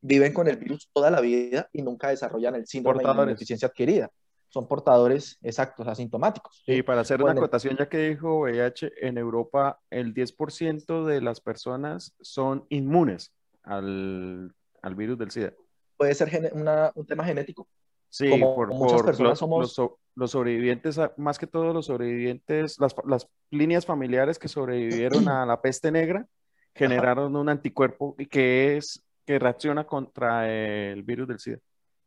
viven 0.00 0.32
con 0.32 0.48
el 0.48 0.56
virus 0.56 0.90
toda 0.92 1.10
la 1.10 1.20
vida 1.20 1.68
y 1.72 1.82
nunca 1.82 2.08
desarrollan 2.08 2.54
el 2.56 2.66
síndrome 2.66 2.98
de 2.98 3.02
Portadores. 3.02 3.22
inmunodeficiencia 3.22 3.68
adquirida. 3.68 4.10
Son 4.52 4.68
portadores 4.68 5.38
exactos, 5.42 5.88
asintomáticos. 5.88 6.62
Y 6.66 6.82
para 6.82 7.00
hacer 7.00 7.18
Bueno. 7.20 7.32
una 7.38 7.40
acotación, 7.40 7.76
ya 7.78 7.88
que 7.88 8.10
dijo 8.10 8.40
VIH, 8.40 8.92
en 9.00 9.16
Europa 9.16 9.80
el 9.88 10.12
10% 10.12 11.06
de 11.06 11.22
las 11.22 11.40
personas 11.40 12.14
son 12.20 12.66
inmunes 12.68 13.32
al, 13.62 14.52
al 14.82 14.94
virus 14.94 15.16
del 15.16 15.30
SIDA. 15.30 15.54
Puede 15.96 16.14
ser 16.14 16.52
una- 16.54 16.92
un 16.94 17.06
tema 17.06 17.24
genético. 17.24 17.66
Sí, 18.10 18.28
Como 18.28 18.54
por, 18.54 18.74
muchas 18.74 18.96
por 18.98 19.04
personas 19.06 19.30
los, 19.30 19.38
somos- 19.38 19.60
los 19.60 19.72
so- 19.72 19.98
los 20.16 20.30
sobrevivientes, 20.32 20.98
a- 20.98 21.14
más 21.16 21.38
que 21.38 21.46
todo 21.46 21.72
los 21.72 21.86
sobrevivientes, 21.86 22.78
las, 22.78 22.94
las 23.06 23.26
líneas 23.50 23.86
familiares 23.86 24.38
que 24.38 24.48
sobrevivieron 24.48 25.28
a 25.28 25.46
la 25.46 25.62
peste 25.62 25.90
negra, 25.90 26.26
generaron 26.74 27.34
un 27.36 27.48
anticuerpo 27.48 28.14
que 28.30 28.76
es 28.76 29.02
que 29.24 29.38
reacciona 29.38 29.86
contra 29.86 30.50
el 30.52 31.02
virus 31.04 31.26
del 31.28 31.38
SIDA. 31.38 31.58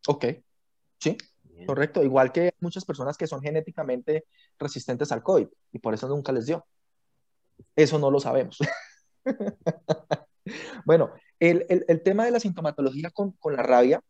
Ok, 0.08 0.26
sí, 1.00 1.18
correcto. 1.66 2.04
Igual 2.04 2.32
que 2.32 2.54
muchas 2.60 2.86
personas 2.86 3.18
que 3.18 3.28
son 3.28 3.42
genéticamente 3.42 4.26
resistentes 4.60 5.12
al 5.12 5.24
COVID 5.24 5.48
y 5.72 5.80
por 5.80 5.94
eso 5.94 6.08
nunca 6.08 6.32
les 6.32 6.46
dio. 6.46 6.66
Eso 7.76 8.00
no 8.00 8.12
lo 8.12 8.20
sabemos. 8.20 8.58
Bueno, 10.86 11.12
el, 11.40 11.66
el- 11.70 11.86
el 11.88 12.04
tema 12.04 12.26
de 12.26 12.32
la 12.32 12.40
sintomatología 12.40 13.10
con, 13.10 13.32
con 13.34 13.56
la 13.56 13.64
rabia 13.64 14.02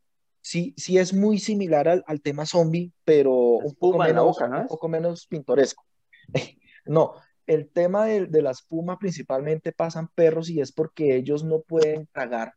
sí, 0.42 0.74
sí 0.78 0.98
es 0.98 1.14
muy 1.14 1.40
similar 1.40 1.88
al, 1.88 2.04
al 2.08 2.22
tema 2.22 2.46
zombie, 2.46 2.92
pero 3.06 3.32
un 3.32 3.74
poco 3.76 4.00
menos, 4.00 4.26
boca, 4.26 4.48
¿no 4.50 4.62
un 4.62 4.68
poco 4.68 4.88
menos 4.90 5.28
pintoresco. 5.28 5.84
No, 6.88 7.14
el 7.48 7.70
tema 7.72 8.06
de, 8.06 8.28
de 8.28 8.42
la 8.44 8.52
espuma 8.52 9.00
principalmente 9.00 9.72
pasan 9.72 10.08
perros 10.14 10.52
y 10.52 10.62
es 10.62 10.72
porque 10.72 11.16
ellos 11.16 11.44
no 11.44 11.62
pueden 11.62 12.08
tragar 12.14 12.54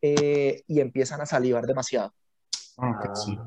eh, 0.00 0.62
y 0.66 0.80
empiezan 0.80 1.20
a 1.20 1.26
salivar 1.26 1.64
demasiado. 1.66 2.12
Ah, 2.76 3.10
sí. 3.14 3.38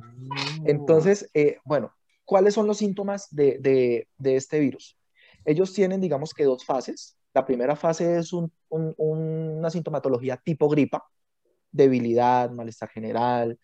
Entonces, 0.66 1.30
eh, 1.34 1.60
bueno, 1.66 1.94
¿cuáles 2.26 2.54
son 2.54 2.68
los 2.68 2.78
síntomas 2.78 3.28
de, 3.32 3.58
de- 3.60 4.08
de 4.18 4.36
este 4.36 4.60
virus? 4.60 4.98
Ellos 5.46 5.74
tienen, 5.74 6.02
digamos 6.02 6.34
que 6.34 6.46
dos 6.46 6.66
fases. 6.66 7.18
La 7.34 7.46
primera 7.46 7.76
fase 7.76 8.18
es 8.18 8.34
un- 8.34 8.52
un- 8.70 8.96
una 8.98 9.70
sintomatología 9.70 10.38
tipo 10.38 10.70
gripa, 10.70 11.06
debilidad, 11.72 12.52
malestar 12.52 12.90
general, 12.90 13.60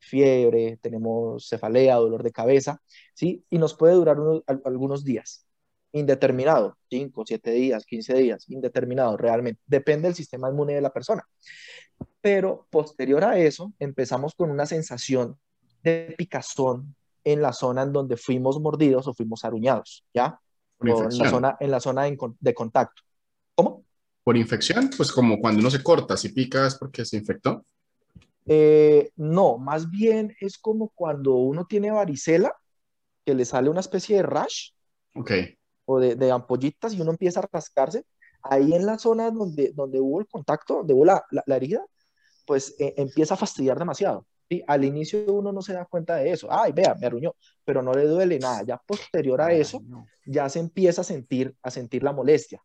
fiebre, 0.00 0.78
tenemos 0.82 1.48
cefalea, 1.48 1.96
dolor 1.96 2.22
de 2.24 2.32
cabeza, 2.32 2.82
¿sí? 3.14 3.44
Y 3.50 3.58
nos 3.58 3.74
puede 3.74 3.94
durar 3.94 4.20
unos- 4.20 4.44
al- 4.48 4.62
algunos 4.66 5.04
días, 5.04 5.47
indeterminado, 5.92 6.76
5, 6.90 7.24
7 7.26 7.50
días, 7.52 7.84
15 7.86 8.14
días, 8.14 8.44
indeterminado 8.48 9.16
realmente, 9.16 9.60
depende 9.66 10.08
del 10.08 10.14
sistema 10.14 10.48
inmune 10.50 10.74
de 10.74 10.80
la 10.80 10.92
persona. 10.92 11.24
Pero 12.20 12.66
posterior 12.70 13.24
a 13.24 13.38
eso, 13.38 13.72
empezamos 13.78 14.34
con 14.34 14.50
una 14.50 14.66
sensación 14.66 15.38
de 15.82 16.14
picazón 16.18 16.94
en 17.24 17.42
la 17.42 17.52
zona 17.52 17.82
en 17.82 17.92
donde 17.92 18.16
fuimos 18.16 18.60
mordidos 18.60 19.06
o 19.06 19.14
fuimos 19.14 19.44
aruñados, 19.44 20.04
¿ya? 20.14 20.38
Por 20.76 20.90
O 20.90 21.10
en 21.10 21.18
la 21.18 21.28
zona, 21.30 21.56
en 21.60 21.70
la 21.70 21.80
zona 21.80 22.06
en 22.06 22.16
con- 22.16 22.36
de 22.40 22.54
contacto. 22.54 23.02
¿Cómo? 23.54 23.84
Por 24.24 24.36
infección, 24.36 24.90
pues 24.96 25.10
como 25.10 25.38
cuando 25.40 25.60
uno 25.60 25.70
se 25.70 25.82
corta, 25.82 26.16
si 26.16 26.30
pica 26.30 26.66
es 26.66 26.74
porque 26.76 27.04
se 27.04 27.16
infectó. 27.16 27.64
Eh, 28.46 29.10
no, 29.16 29.58
más 29.58 29.90
bien 29.90 30.34
es 30.40 30.58
como 30.58 30.88
cuando 30.90 31.34
uno 31.34 31.66
tiene 31.66 31.90
varicela, 31.90 32.54
que 33.24 33.34
le 33.34 33.44
sale 33.44 33.68
una 33.68 33.80
especie 33.80 34.16
de 34.16 34.22
rash 34.22 34.70
Ok. 35.14 35.32
O 35.90 35.98
de, 35.98 36.14
de 36.16 36.30
ampollitas 36.30 36.92
y 36.92 37.00
uno 37.00 37.12
empieza 37.12 37.40
a 37.40 37.48
rascarse. 37.50 38.04
Ahí 38.42 38.72
en 38.74 38.84
la 38.84 38.98
zona 38.98 39.30
donde, 39.30 39.72
donde 39.74 39.98
hubo 40.00 40.20
el 40.20 40.26
contacto, 40.28 40.74
donde 40.78 40.92
hubo 40.94 41.04
la, 41.06 41.24
la- 41.30 41.42
la 41.46 41.56
herida, 41.56 41.84
pues 42.46 42.74
eh, 42.78 42.94
empieza 42.98 43.34
a 43.34 43.36
fastidiar 43.38 43.78
demasiado. 43.78 44.26
¿sí? 44.50 44.62
Al 44.66 44.84
inicio 44.84 45.32
uno 45.32 45.50
no 45.50 45.62
se 45.62 45.72
da 45.72 45.86
cuenta 45.86 46.16
de 46.16 46.30
eso. 46.30 46.46
Ay, 46.50 46.72
vea, 46.72 46.94
me 46.94 47.06
arruñó, 47.06 47.34
pero 47.64 47.82
no 47.82 47.92
le 47.94 48.04
duele 48.04 48.38
nada. 48.38 48.62
Ya 48.64 48.76
posterior 48.86 49.40
a 49.40 49.52
eso, 49.52 49.80
ya 50.26 50.48
se 50.50 50.58
empieza 50.60 51.00
a 51.00 51.04
sentir, 51.04 51.54
a 51.62 51.70
sentir 51.70 52.02
la 52.02 52.12
molestia. 52.12 52.62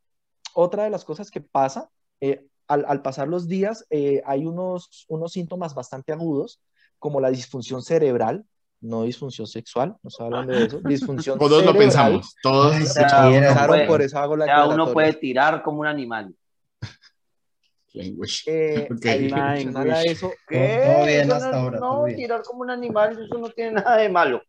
Otra 0.53 0.83
de 0.83 0.89
las 0.89 1.05
cosas 1.05 1.31
que 1.31 1.39
pasa, 1.41 1.89
eh, 2.19 2.45
al, 2.67 2.85
al 2.87 3.01
pasar 3.01 3.27
los 3.29 3.47
días, 3.47 3.85
eh, 3.89 4.21
hay 4.25 4.45
unos, 4.45 5.05
unos 5.07 5.31
síntomas 5.31 5.73
bastante 5.73 6.11
agudos, 6.11 6.59
como 6.99 7.19
la 7.21 7.31
disfunción 7.31 7.81
cerebral, 7.83 8.45
no 8.83 9.03
disfunción 9.03 9.47
sexual, 9.47 9.95
no 10.03 10.07
estoy 10.09 10.25
hablando 10.25 10.51
de 10.53 10.65
eso, 10.65 10.79
disfunción 10.83 11.39
Todos 11.39 11.65
lo 11.65 11.73
pensamos. 11.73 12.35
Todos 12.41 12.75
siquiera. 12.75 13.53
Claro, 13.53 13.67
puede- 13.67 13.87
por 13.87 14.01
eso 14.01 14.19
hago 14.19 14.35
la 14.35 14.45
Ya 14.45 14.55
uno 14.65 14.71
aclaratoria. 14.73 14.93
puede 14.93 15.13
tirar 15.13 15.63
como 15.63 15.79
un 15.81 15.87
animal. 15.87 16.35
Language. 17.93 18.43
Eh, 18.47 18.87
Ok. 18.91 19.05
adicional 19.05 19.91
a 19.91 20.01
eso, 20.03 20.27
todo 20.47 21.05
bien 21.05 21.21
Eso 21.21 21.33
hasta 21.35 21.51
no, 21.51 21.57
ahora, 21.57 21.79
No, 21.79 21.87
todo 21.91 22.03
bien. 22.05 22.17
tirar 22.17 22.43
como 22.43 22.61
un 22.61 22.69
animal, 22.71 23.11
eso 23.13 23.37
no 23.37 23.49
tiene 23.49 23.71
nada 23.73 23.97
de 23.97 24.09
malo. 24.09 24.41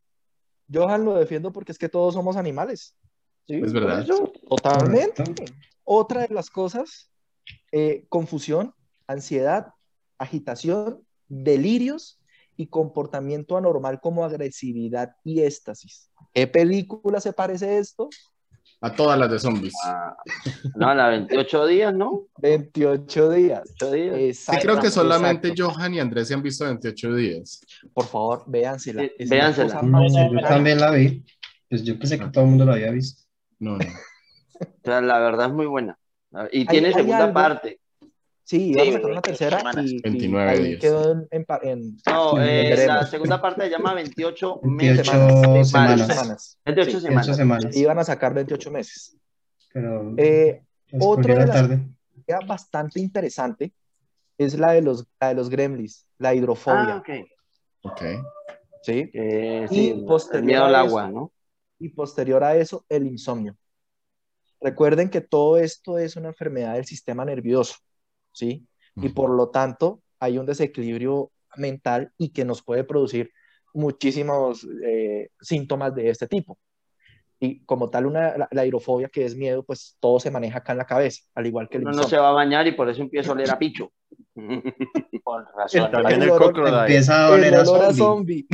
Johan 0.73 1.05
lo 1.05 1.14
defiendo 1.14 1.53
porque 1.53 1.73
es 1.73 1.79
que 1.79 1.88
todos 1.88 2.14
somos 2.14 2.37
animales. 2.37 2.97
¿sí? 3.47 3.61
Es 3.62 3.73
verdad. 3.73 4.01
Eso, 4.01 4.33
Totalmente. 4.49 5.23
Correcto. 5.23 5.53
Otra 5.85 6.23
de 6.27 6.35
las 6.35 6.49
cosas, 6.49 7.11
eh, 7.70 8.07
confusión, 8.09 8.75
ansiedad, 9.07 9.68
agitación, 10.18 11.03
delirios 11.29 12.18
y 12.57 12.67
comportamiento 12.67 13.57
anormal 13.57 14.01
como 14.01 14.25
agresividad 14.25 15.17
y 15.25 15.40
éxtasis. 15.43 16.11
¿Qué 16.33 16.47
película 16.47 17.21
se 17.21 17.33
parece 17.33 17.79
esto? 17.79 18.09
A 18.81 18.93
todas 18.95 19.19
las 19.19 19.31
de 19.31 19.38
zombies. 19.38 19.73
ah, 19.87 20.14
no, 20.75 20.88
a 20.90 20.95
la 20.95 21.09
28 21.09 21.67
días, 21.67 21.95
¿no? 21.95 22.27
28 22.38 23.31
días. 23.31 23.62
28 23.81 23.93
días. 23.93 24.37
Sí, 24.38 24.53
creo 24.61 24.79
que 24.79 24.90
solamente 24.90 25.49
exacto. 25.49 25.73
Johan 25.73 25.95
y 25.95 26.01
Andrés 26.01 26.29
se 26.29 26.35
han 26.35 26.43
visto 26.43 26.64
28 26.64 27.14
días. 27.14 27.61
Por 27.95 28.05
favor, 28.05 28.45
véansela. 28.47 29.03
Sí, 29.03 29.11
Es 29.19 29.31
véansela. 29.31 29.81
No, 29.83 30.07
yo 30.07 30.40
también 30.47 30.81
la 30.81 30.90
vi. 30.90 31.25
Pues 31.71 31.83
yo 31.83 31.99
pensé 31.99 32.19
que 32.19 32.27
todo 32.27 32.45
el 32.45 32.51
mundo 32.51 32.64
la 32.67 32.75
había 32.75 32.90
visto. 32.90 33.23
No, 33.59 33.79
no. 33.79 33.85
O 34.61 34.67
sea, 34.85 35.01
la 35.01 35.19
verdad 35.19 35.47
es 35.49 35.53
muy 35.55 35.67
buena. 35.67 35.99
Y 36.53 36.67
tiene 36.67 36.93
segunda 36.93 37.25
algo- 37.25 37.35
parte. 37.35 37.81
Sí, 38.45 38.75
vamos 38.75 38.95
a 38.97 38.99
sacar 38.99 39.11
28 39.11 39.13
una 39.13 39.23
tercera 39.23 39.83
y, 39.83 39.97
y 39.97 40.01
29 40.03 40.51
ahí 40.51 40.63
días. 40.65 40.81
quedó 40.81 41.13
en, 41.13 41.29
en 41.31 41.47
en- 41.63 41.97
No, 42.07 42.33
sí, 42.33 42.37
eh, 42.43 42.85
la 42.87 43.07
segunda 43.07 43.41
parte 43.41 43.63
se 43.63 43.71
llama 43.71 43.95
28 43.95 44.61
28 44.63 44.69
meses. 44.69 45.07
semanas. 45.07 45.69
Semanas. 45.71 46.07
semanas. 46.09 46.59
28 46.67 46.91
Sí, 46.91 47.01
semanas. 47.07 47.27
28 47.27 47.35
semanas. 47.35 47.77
Iban 47.77 47.99
a 47.99 48.05
sacar 48.05 48.35
28 48.35 48.71
meses. 48.71 49.17
Pero 49.73 50.15
Eh, 50.19 50.63
otra 51.01 51.35
de 51.35 51.41
la 51.41 51.47
las- 51.47 51.57
tarde. 51.57 51.89
idea 52.27 52.39
bastante 52.47 53.01
interesante 53.01 53.73
es 54.37 54.59
la 54.59 54.73
de 54.73 54.83
los, 54.83 55.07
la 55.21 55.29
de 55.29 55.35
los 55.35 55.49
gremlins, 55.49 56.07
la 56.19 56.35
hidrofobia, 56.35 56.97
Ah, 56.97 56.99
ok. 56.99 57.11
Ok. 57.93 58.03
¿sí? 58.83 59.11
Eh, 59.15 59.67
Y 59.71 59.75
sí, 59.75 60.05
posterior 60.07 60.45
miedo 60.45 60.65
al 60.67 60.71
eso- 60.75 60.81
agua, 60.81 61.09
¿no? 61.09 61.33
Y 61.79 61.89
posterior 61.89 62.45
a 62.45 62.57
eso, 62.57 62.85
el 62.91 63.07
insomnio. 63.07 63.57
Recuerden 64.61 65.09
que 65.09 65.21
todo 65.21 65.57
esto 65.57 65.99
es 65.99 66.17
una 66.17 66.29
enfermedad 66.29 66.75
del 66.75 66.85
sistema 66.85 67.25
nervioso, 67.25 67.77
¿sí? 68.35 68.66
Y 68.97 69.09
por 69.09 69.31
lo 69.31 69.49
tanto, 69.49 70.03
hay 70.20 70.38
un 70.38 70.47
desequilibrio 70.47 71.33
mental 71.57 72.12
y 72.18 72.29
que 72.31 72.44
nos 72.44 72.62
puede 72.62 72.85
producir 72.85 73.33
muchísimos 73.73 74.66
eh, 74.85 75.31
síntomas 75.40 75.94
de 75.94 76.11
este 76.11 76.29
tipo. 76.29 76.59
Y 77.40 77.64
como 77.64 77.90
tal, 77.90 78.07
una, 78.07 78.38
la, 78.38 78.49
la 78.51 78.62
airofobia, 78.62 79.09
que 79.09 79.25
es 79.25 79.35
miedo, 79.35 79.64
pues 79.64 79.97
todo 80.01 80.20
se 80.20 80.31
maneja 80.31 80.59
acá 80.59 80.73
en 80.73 80.79
la 80.79 80.87
cabeza, 80.87 81.23
al 81.35 81.47
igual 81.47 81.68
que 81.68 81.79
el 81.79 81.83
Uno 81.83 81.92
no 81.92 82.03
se 82.05 82.16
va 82.16 82.29
a 82.29 82.33
bañar 82.33 82.66
y 82.66 82.73
por 82.73 82.88
eso 82.88 83.03
empieza 83.03 83.31
a 83.31 83.33
oler 83.35 83.51
a 83.51 83.59
picho. 83.59 83.92
Con 85.25 85.44
razón. 85.57 85.90
También 85.90 86.23
El 86.23 86.29
el 86.29 86.31
olor-. 86.31 86.81
Empieza 86.81 87.27
a 87.27 87.29
El 87.29 87.35
oler 87.35 87.55
a 87.55 87.62
olor 87.62 87.85
a 87.85 87.92
zombie. 87.92 88.47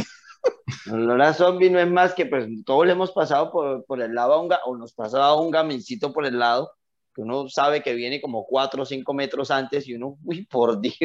El 0.86 0.94
olor 0.94 1.22
a 1.22 1.34
zombie 1.34 1.70
no 1.70 1.78
es 1.78 1.90
más 1.90 2.14
que, 2.14 2.26
pues, 2.26 2.48
todos 2.64 2.86
le 2.86 2.92
hemos 2.92 3.12
pasado 3.12 3.52
por, 3.52 3.84
por 3.84 4.00
el 4.00 4.14
lado 4.14 4.32
a 4.32 4.40
un, 4.40 4.50
o 4.64 4.76
nos 4.76 4.94
pasaba 4.94 5.40
un 5.40 5.50
gamincito 5.50 6.12
por 6.12 6.24
el 6.24 6.38
lado, 6.38 6.72
que 7.14 7.22
uno 7.22 7.48
sabe 7.48 7.82
que 7.82 7.94
viene 7.94 8.20
como 8.20 8.46
cuatro 8.46 8.82
o 8.82 8.86
cinco 8.86 9.14
metros 9.14 9.50
antes 9.50 9.86
y 9.88 9.94
uno, 9.94 10.18
uy, 10.24 10.46
por 10.46 10.80
Dios. 10.80 10.98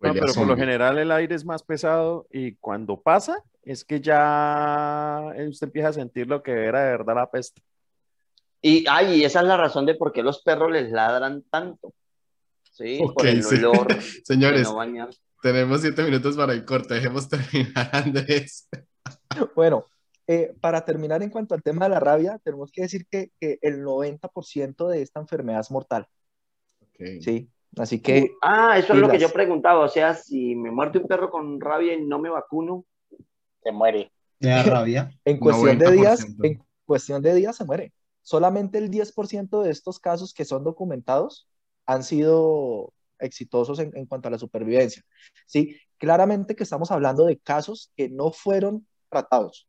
No, 0.00 0.12
pero 0.12 0.34
por 0.34 0.46
lo 0.46 0.56
general 0.56 0.98
el 0.98 1.10
aire 1.12 1.34
es 1.34 1.44
más 1.44 1.62
pesado 1.62 2.26
y 2.32 2.56
cuando 2.56 3.00
pasa 3.00 3.42
es 3.62 3.84
que 3.84 4.00
ya 4.00 5.32
usted 5.48 5.66
empieza 5.66 5.88
a 5.88 5.92
sentir 5.92 6.26
lo 6.26 6.42
que 6.42 6.52
era 6.52 6.84
de 6.84 6.90
verdad 6.92 7.14
la 7.16 7.30
peste. 7.30 7.62
Y, 8.60 8.84
ay, 8.88 9.20
y 9.20 9.24
esa 9.24 9.40
es 9.40 9.46
la 9.46 9.56
razón 9.56 9.86
de 9.86 9.94
por 9.94 10.12
qué 10.12 10.22
los 10.22 10.42
perros 10.42 10.70
les 10.72 10.90
ladran 10.90 11.44
tanto. 11.50 11.94
Sí, 12.62 12.98
Ok, 13.02 13.14
por 13.14 13.26
el 13.26 13.42
sí. 13.42 13.56
olor 13.56 13.88
Señores, 14.24 14.62
no 14.62 15.08
tenemos 15.42 15.80
siete 15.80 16.02
minutos 16.02 16.36
para 16.36 16.52
el 16.52 16.64
corte. 16.64 16.94
Dejemos 16.94 17.28
terminar, 17.28 17.90
Andrés. 17.92 18.68
Bueno, 19.54 19.84
eh, 20.28 20.54
para 20.60 20.84
terminar 20.84 21.22
en 21.22 21.30
cuanto 21.30 21.54
al 21.54 21.62
tema 21.62 21.86
de 21.86 21.90
la 21.90 22.00
rabia, 22.00 22.38
tenemos 22.44 22.70
que 22.70 22.82
decir 22.82 23.06
que, 23.08 23.32
que 23.40 23.58
el 23.62 23.82
90% 23.82 24.86
de 24.88 25.02
esta 25.02 25.20
enfermedad 25.20 25.60
es 25.60 25.70
mortal, 25.70 26.06
Ok. 26.82 27.20
¿sí? 27.20 27.50
Así 27.76 28.00
que 28.00 28.30
Ah, 28.42 28.78
eso 28.78 28.92
es 28.92 28.98
lo 28.98 29.08
que 29.08 29.18
yo 29.18 29.30
preguntaba. 29.30 29.80
O 29.80 29.88
sea, 29.88 30.14
si 30.14 30.54
me 30.54 30.70
muerde 30.70 30.98
un 31.00 31.06
perro 31.08 31.30
con 31.30 31.60
rabia 31.60 31.94
y 31.94 32.04
no 32.04 32.18
me 32.18 32.30
vacuno, 32.30 32.84
Se 33.62 33.72
muere. 33.72 34.12
Le 34.40 34.50
da 34.50 34.62
rabia. 34.62 35.10
en 35.24 35.38
cuestión 35.38 35.78
de 35.78 35.90
días, 35.92 36.26
90%. 36.26 36.46
en 36.46 36.64
cuestión 36.86 37.22
de 37.22 37.34
días 37.34 37.56
se 37.56 37.64
muere. 37.64 37.92
Solamente 38.22 38.78
el 38.78 38.90
10% 38.90 39.62
de 39.62 39.70
estos 39.70 39.98
casos 39.98 40.34
que 40.34 40.44
son 40.44 40.62
documentados 40.64 41.48
han 41.86 42.02
sido 42.02 42.92
exitosos 43.18 43.78
en, 43.78 43.96
en 43.96 44.06
cuanto 44.06 44.28
a 44.28 44.30
la 44.30 44.38
supervivencia. 44.38 45.02
Sí, 45.46 45.76
claramente 45.96 46.54
que 46.54 46.62
estamos 46.64 46.90
hablando 46.90 47.24
de 47.24 47.38
casos 47.38 47.90
que 47.96 48.08
no 48.08 48.30
fueron 48.30 48.86
tratados. 49.08 49.66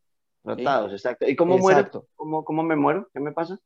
Tratados, 0.55 0.91
exacto. 0.93 1.27
¿Y 1.27 1.35
cómo 1.35 1.57
muero? 1.57 1.79
Exacto. 1.79 2.07
¿Cómo, 2.15 2.43
¿Cómo 2.43 2.63
me 2.63 2.75
muero? 2.75 3.07
¿Qué 3.13 3.19
me 3.19 3.31
pasa? 3.31 3.57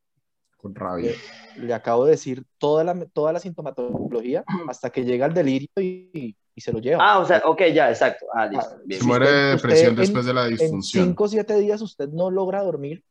Con 0.58 0.74
rabia. 0.76 1.12
Eh, 1.12 1.16
Le 1.56 1.74
acabo 1.74 2.06
de 2.06 2.12
decir 2.12 2.44
toda 2.58 2.84
la, 2.84 3.06
toda 3.14 3.32
la 3.34 3.40
sintomatología 3.40 4.44
hasta 4.70 4.90
que 4.90 5.04
llega 5.04 5.26
el 5.28 5.34
delirio 5.34 5.70
y, 5.78 6.36
y 6.56 6.62
se 6.62 6.72
lo 6.72 6.80
lleva. 6.80 7.14
Ah, 7.14 7.20
o 7.20 7.26
sea, 7.26 7.42
ok, 7.46 7.62
ya, 7.74 7.90
exacto. 7.90 8.26
Ah, 8.34 8.48
listo. 8.48 8.76
Ah, 8.76 8.82
Bien, 8.86 9.00
Se 9.02 9.08
muere 9.08 9.28
de 9.28 9.56
usted 9.56 9.56
depresión 9.56 9.92
en- 9.92 9.98
después 9.98 10.26
de 10.26 10.34
la 10.34 10.46
en 10.46 10.50
disfunción. 10.52 11.06
5 11.10 11.24
o 11.26 11.28
7 11.28 11.58
días 11.58 11.82
usted 11.82 12.10
no 12.10 12.32
logra 12.32 12.62
dormir, 12.64 13.04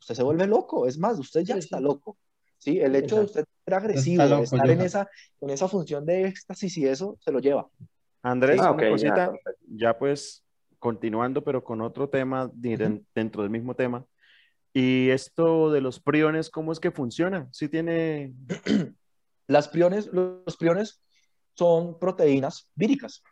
usted 0.00 0.14
se 0.14 0.22
vuelve 0.22 0.46
loco. 0.46 0.86
Es 0.86 0.98
más, 0.98 1.18
usted 1.18 1.42
ya 1.42 1.54
Sí, 1.54 1.60
está 1.60 1.78
sí. 1.78 1.82
loco. 1.84 2.16
¿sí? 2.58 2.78
El 2.80 2.94
hecho 2.96 3.16
de 3.16 3.24
usted 3.24 3.44
ser 3.64 3.74
agresivo, 3.74 4.24
loco, 4.24 4.38
de 4.38 4.44
estar 4.44 4.70
en 4.70 4.80
esa, 4.80 5.08
en 5.40 5.50
esa 5.50 5.68
función 5.68 6.04
de 6.06 6.26
éxtasis 6.26 6.76
y 6.78 6.86
eso, 6.86 7.16
se 7.20 7.32
lo 7.32 7.38
lleva. 7.40 7.68
Andrés, 8.22 8.60
Ah, 8.60 8.70
una 8.72 8.76
ok, 8.76 8.82
ya, 8.82 8.90
cosita, 8.92 9.30
perfecto. 9.30 9.64
ya 9.68 9.98
pues 9.98 10.44
continuando, 10.78 11.44
pero 11.44 11.64
con 11.64 11.80
otro 11.80 12.08
tema 12.08 12.50
dentro 12.52 13.42
del 13.42 13.50
mismo 13.50 13.74
tema. 13.74 14.06
Y 14.72 15.10
esto 15.10 15.70
de 15.72 15.80
los 15.80 16.00
priones, 16.00 16.50
¿cómo 16.50 16.72
es 16.72 16.80
que 16.80 16.90
funciona? 16.90 17.48
¿Sí 17.52 17.68
tiene 17.68 18.34
Las 19.48 19.66
priones, 19.68 20.08
los 20.12 20.56
priones 20.58 21.00
son 21.54 21.98
proteínas 21.98 22.70
víricas. 22.74 23.22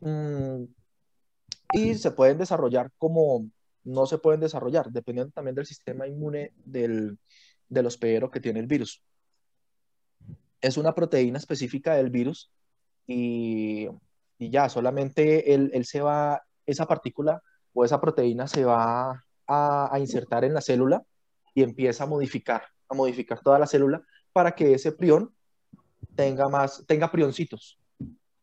Mm, 0.00 0.64
y 1.72 1.94
se 1.94 2.10
pueden 2.10 2.38
desarrollar 2.38 2.90
como 2.96 3.48
no 3.84 4.06
se 4.06 4.18
pueden 4.18 4.40
desarrollar, 4.40 4.90
dependiendo 4.90 5.32
también 5.32 5.54
del 5.54 5.66
sistema 5.66 6.08
inmune 6.08 6.52
del, 6.64 7.18
del 7.68 7.86
hospedero 7.86 8.30
que 8.30 8.40
tiene 8.40 8.60
el 8.60 8.66
virus. 8.66 9.04
Es 10.60 10.76
una 10.76 10.94
proteína 10.94 11.38
específica 11.38 11.94
del 11.94 12.10
virus 12.10 12.50
y, 13.06 13.88
y 14.38 14.50
ya, 14.50 14.68
solamente 14.68 15.54
él, 15.54 15.70
él 15.72 15.84
se 15.84 16.00
va, 16.00 16.42
esa 16.66 16.86
partícula 16.86 17.42
o 17.72 17.84
esa 17.84 18.00
proteína 18.00 18.46
se 18.46 18.64
va 18.64 19.24
a, 19.46 19.94
a 19.94 19.98
insertar 19.98 20.44
en 20.44 20.54
la 20.54 20.60
célula 20.60 21.02
y 21.54 21.62
empieza 21.62 22.04
a 22.04 22.06
modificar, 22.06 22.62
a 22.88 22.94
modificar 22.94 23.40
toda 23.40 23.58
la 23.58 23.66
célula 23.66 24.02
para 24.32 24.54
que 24.54 24.74
ese 24.74 24.92
prión 24.92 25.32
tenga 26.14 26.48
más, 26.48 26.84
tenga 26.86 27.10
prioncitos, 27.10 27.78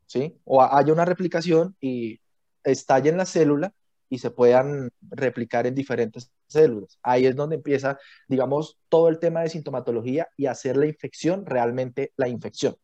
¿sí? 0.05 0.37
O 0.45 0.61
haya 0.61 0.93
una 0.93 1.05
replicación 1.05 1.75
y 1.79 2.19
estalle 2.63 3.09
en 3.09 3.17
la 3.17 3.25
célula 3.25 3.73
y 4.09 4.19
se 4.19 4.29
puedan 4.29 4.91
replicar 5.09 5.65
en 5.65 5.75
diferentes 5.75 6.31
células. 6.47 6.99
Ahí 7.01 7.25
es 7.25 7.35
donde 7.35 7.55
empieza, 7.55 7.97
digamos, 8.27 8.77
todo 8.89 9.09
el 9.09 9.19
tema 9.19 9.41
de 9.41 9.49
sintomatología 9.49 10.27
y 10.37 10.45
hacer 10.45 10.77
la 10.77 10.85
infección 10.85 11.45
realmente 11.45 12.11
la 12.15 12.27
infección. 12.27 12.75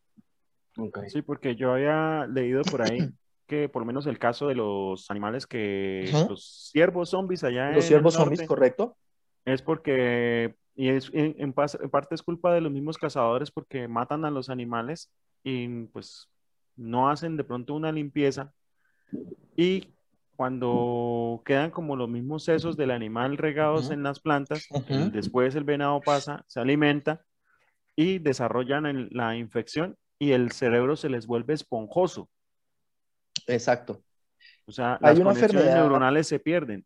Sí, 1.08 1.22
porque 1.22 1.56
yo 1.56 1.74
había 1.74 2.26
leído 2.28 2.64
por 2.64 2.82
ahí 2.82 2.98
que 3.50 3.68
por 3.68 3.82
lo 3.82 3.86
menos 3.86 4.08
el 4.08 4.18
caso 4.18 4.48
de 4.48 4.56
los 4.56 5.12
animales 5.12 5.46
que 5.46 6.10
los 6.30 6.70
ciervos 6.72 7.10
zombies 7.10 7.44
allá 7.44 7.72
Los 7.72 7.86
ciervos 7.86 8.14
zombies, 8.14 8.48
¿correcto? 8.48 8.96
es 9.44 9.62
porque 9.62 10.56
y 10.76 10.88
es 10.88 11.12
en, 11.14 11.36
en 11.38 11.52
parte 11.52 12.16
es 12.16 12.24
culpa 12.24 12.54
de 12.54 12.62
los 12.62 12.72
mismos 12.72 12.98
cazadores 12.98 13.52
porque 13.52 13.90
matan 13.90 14.24
a 14.24 14.32
los 14.32 14.50
animales 14.50 15.12
y 15.44 15.68
pues 15.88 16.30
no 16.78 17.10
hacen 17.10 17.36
de 17.36 17.44
pronto 17.44 17.74
una 17.74 17.92
limpieza 17.92 18.54
y 19.58 19.94
cuando 20.38 21.42
quedan 21.44 21.72
como 21.72 21.98
los 21.98 22.08
mismos 22.08 22.46
sesos 22.46 22.78
del 22.78 22.92
animal 22.92 23.36
regados 23.38 23.92
en 23.92 24.04
las 24.04 24.22
plantas, 24.22 24.70
después 25.12 25.54
el 25.56 25.66
venado 25.66 26.02
pasa, 26.02 26.46
se 26.48 26.62
alimenta 26.62 27.26
y 27.98 28.20
desarrollan 28.20 28.86
el- 28.86 29.10
la 29.12 29.36
infección 29.36 29.98
y 30.18 30.32
el 30.32 30.52
cerebro 30.54 30.96
se 30.96 31.10
les 31.10 31.28
vuelve 31.28 31.54
esponjoso. 31.56 32.30
Exacto. 33.50 34.02
O 34.66 34.72
sea, 34.72 34.94
Hay 34.96 35.00
las 35.02 35.16
una 35.16 35.24
conexiones 35.32 35.54
enfermedad- 35.56 35.76
neuronales 35.82 36.28
se 36.28 36.40
pierden. 36.40 36.86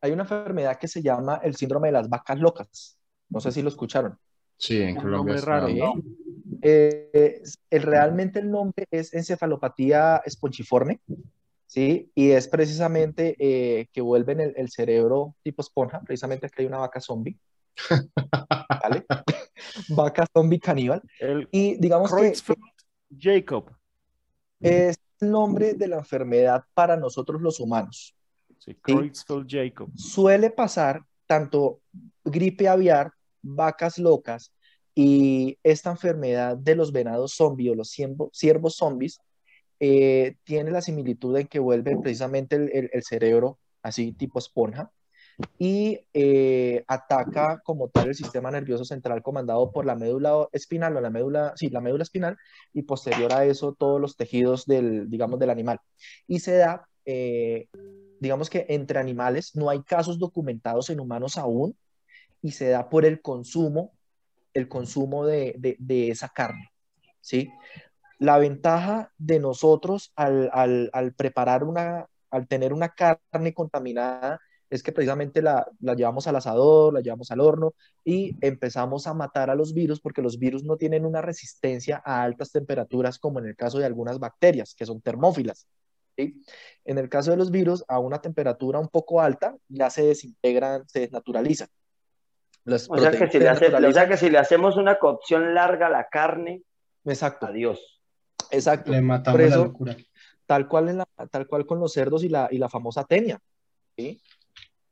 Hay 0.00 0.12
una 0.12 0.22
enfermedad 0.22 0.78
que 0.78 0.88
se 0.88 1.02
llama 1.02 1.40
el 1.42 1.56
síndrome 1.56 1.88
de 1.88 1.92
las 1.92 2.08
vacas 2.08 2.38
locas. 2.38 2.98
No 3.28 3.40
sé 3.40 3.50
si 3.50 3.62
lo 3.62 3.68
escucharon. 3.68 4.18
Sí, 4.56 4.80
en 4.80 4.96
Colombia. 4.96 5.34
está- 5.34 5.46
raro. 5.60 5.68
Eh, 6.62 7.42
el- 7.70 7.82
realmente 7.82 8.38
el 8.38 8.50
nombre 8.50 8.86
es 8.90 9.12
encefalopatía 9.12 10.22
esponchiforme, 10.24 11.00
¿sí? 11.66 12.10
Y 12.14 12.30
es 12.30 12.48
precisamente 12.48 13.36
eh, 13.38 13.88
que 13.92 14.00
vuelven 14.00 14.40
el, 14.40 14.54
el 14.56 14.70
cerebro 14.70 15.34
tipo 15.42 15.60
esponja, 15.62 16.00
precisamente 16.00 16.48
que 16.48 16.62
hay 16.62 16.66
una 16.68 16.78
vaca 16.78 17.00
zombie, 17.00 17.36
¿vale? 18.82 19.04
vaca 19.90 20.26
zombie 20.32 20.60
caníbal. 20.60 21.02
El 21.20 21.48
Y 21.50 21.76
digamos 21.76 22.10
que 22.14 22.32
Creutzfeldt-Jacob. 22.32 23.70
es 24.60 24.96
nombre 25.20 25.74
de 25.74 25.88
la 25.88 25.96
enfermedad 25.98 26.64
para 26.74 26.96
nosotros 26.96 27.40
los 27.42 27.60
humanos. 27.60 28.14
Sí. 28.86 28.92
Suele 29.96 30.50
pasar 30.50 31.02
tanto 31.26 31.80
gripe 32.24 32.68
aviar, 32.68 33.12
vacas 33.42 33.98
locas 33.98 34.52
y 34.94 35.58
esta 35.62 35.90
enfermedad 35.90 36.56
de 36.56 36.74
los 36.74 36.90
venados 36.92 37.32
zombies 37.34 37.72
o 37.72 37.74
los 37.74 37.90
ciervo- 37.96 38.30
ciervos 38.32 38.76
zombies 38.76 39.20
eh, 39.78 40.36
tiene 40.44 40.70
la 40.70 40.80
similitud 40.80 41.36
en 41.36 41.46
que 41.46 41.58
vuelve 41.58 41.96
precisamente 41.98 42.56
el, 42.56 42.70
el- 42.72 42.90
el 42.92 43.02
cerebro 43.02 43.58
así 43.82 44.12
tipo 44.12 44.38
esponja 44.38 44.90
y 45.58 46.00
eh, 46.14 46.84
ataca 46.86 47.60
como 47.64 47.88
tal 47.88 48.08
el 48.08 48.14
sistema 48.14 48.50
nervioso 48.50 48.84
central 48.84 49.22
comandado 49.22 49.70
por 49.70 49.84
la 49.84 49.94
médula 49.94 50.48
espinal 50.52 50.96
o 50.96 51.00
la 51.00 51.10
médula, 51.10 51.52
sí, 51.56 51.68
la 51.68 51.80
médula 51.80 52.02
espinal 52.02 52.36
y 52.72 52.82
posterior 52.82 53.32
a 53.32 53.44
eso 53.44 53.74
todos 53.74 54.00
los 54.00 54.16
tejidos 54.16 54.66
del, 54.66 55.10
digamos, 55.10 55.38
del 55.38 55.50
animal. 55.50 55.80
Y 56.26 56.40
se 56.40 56.56
da, 56.56 56.88
eh, 57.04 57.68
digamos 58.20 58.48
que 58.48 58.66
entre 58.68 58.98
animales 58.98 59.54
no 59.54 59.68
hay 59.68 59.82
casos 59.82 60.18
documentados 60.18 60.88
en 60.90 61.00
humanos 61.00 61.36
aún 61.36 61.76
y 62.40 62.52
se 62.52 62.68
da 62.68 62.88
por 62.88 63.04
el 63.04 63.20
consumo, 63.20 63.92
el 64.54 64.68
consumo 64.68 65.26
de, 65.26 65.76
de, 65.78 66.10
esa 66.10 66.28
carne, 66.28 66.70
¿sí? 67.20 67.50
La 68.18 68.38
ventaja 68.38 69.12
de 69.18 69.38
nosotros 69.38 70.12
al, 70.16 70.50
al 70.52 71.12
preparar 71.12 71.64
una, 71.64 72.06
al 72.30 72.48
tener 72.48 72.72
una 72.72 72.88
carne 72.88 73.52
contaminada 73.52 74.40
es 74.68 74.82
que 74.82 74.92
precisamente 74.92 75.42
la, 75.42 75.66
la, 75.80 75.94
llevamos 75.94 76.26
al 76.26 76.36
asador, 76.36 76.92
la 76.94 77.00
llevamos 77.00 77.30
al 77.30 77.40
horno 77.40 77.74
y 78.04 78.36
empezamos 78.40 79.06
a 79.06 79.14
matar 79.14 79.50
a 79.50 79.54
los 79.54 79.72
virus 79.72 80.00
porque 80.00 80.22
los 80.22 80.38
virus 80.38 80.64
no 80.64 80.76
tienen 80.76 81.04
una 81.04 81.22
resistencia 81.22 82.02
a 82.04 82.22
altas 82.22 82.50
temperaturas 82.50 83.18
como 83.18 83.38
en 83.38 83.46
el 83.46 83.56
caso 83.56 83.78
de 83.78 83.86
algunas 83.86 84.18
bacterias 84.18 84.74
que 84.74 84.86
son 84.86 85.00
termófilas. 85.00 85.66
¿sí? 86.16 86.42
En 86.84 86.98
el 86.98 87.08
caso 87.08 87.30
de 87.30 87.36
los 87.36 87.50
virus, 87.50 87.84
a 87.88 87.98
una 87.98 88.20
temperatura 88.20 88.78
un 88.78 88.88
poco 88.88 89.20
alta 89.20 89.56
ya 89.68 89.90
se 89.90 90.02
desintegran, 90.02 90.88
se 90.88 91.00
desnaturalizan. 91.00 91.68
Las 92.64 92.90
o, 92.90 92.98
sea 92.98 93.12
que 93.12 93.30
si 93.30 93.38
le 93.38 93.48
hace, 93.48 93.72
o 93.72 93.92
sea 93.92 94.08
que 94.08 94.16
si 94.16 94.28
le 94.28 94.38
hacemos 94.38 94.76
una 94.76 94.98
cocción 94.98 95.54
larga 95.54 95.86
a 95.86 95.90
la 95.90 96.08
carne, 96.08 96.62
Exacto. 97.04 97.46
adiós. 97.46 98.00
Exacto. 98.50 98.90
Le 98.90 99.00
matamos 99.00 99.38
Por 99.38 99.46
eso, 99.46 99.58
la 99.58 99.64
locura. 99.64 99.96
Tal 100.46 100.66
cual, 100.68 100.88
en 100.88 100.98
la, 100.98 101.06
tal 101.30 101.46
cual 101.46 101.66
con 101.66 101.78
los 101.78 101.92
cerdos 101.92 102.24
y 102.24 102.28
la, 102.28 102.48
y 102.50 102.58
la 102.58 102.68
famosa 102.68 103.04
tenia. 103.04 103.38
¿sí? 103.96 104.20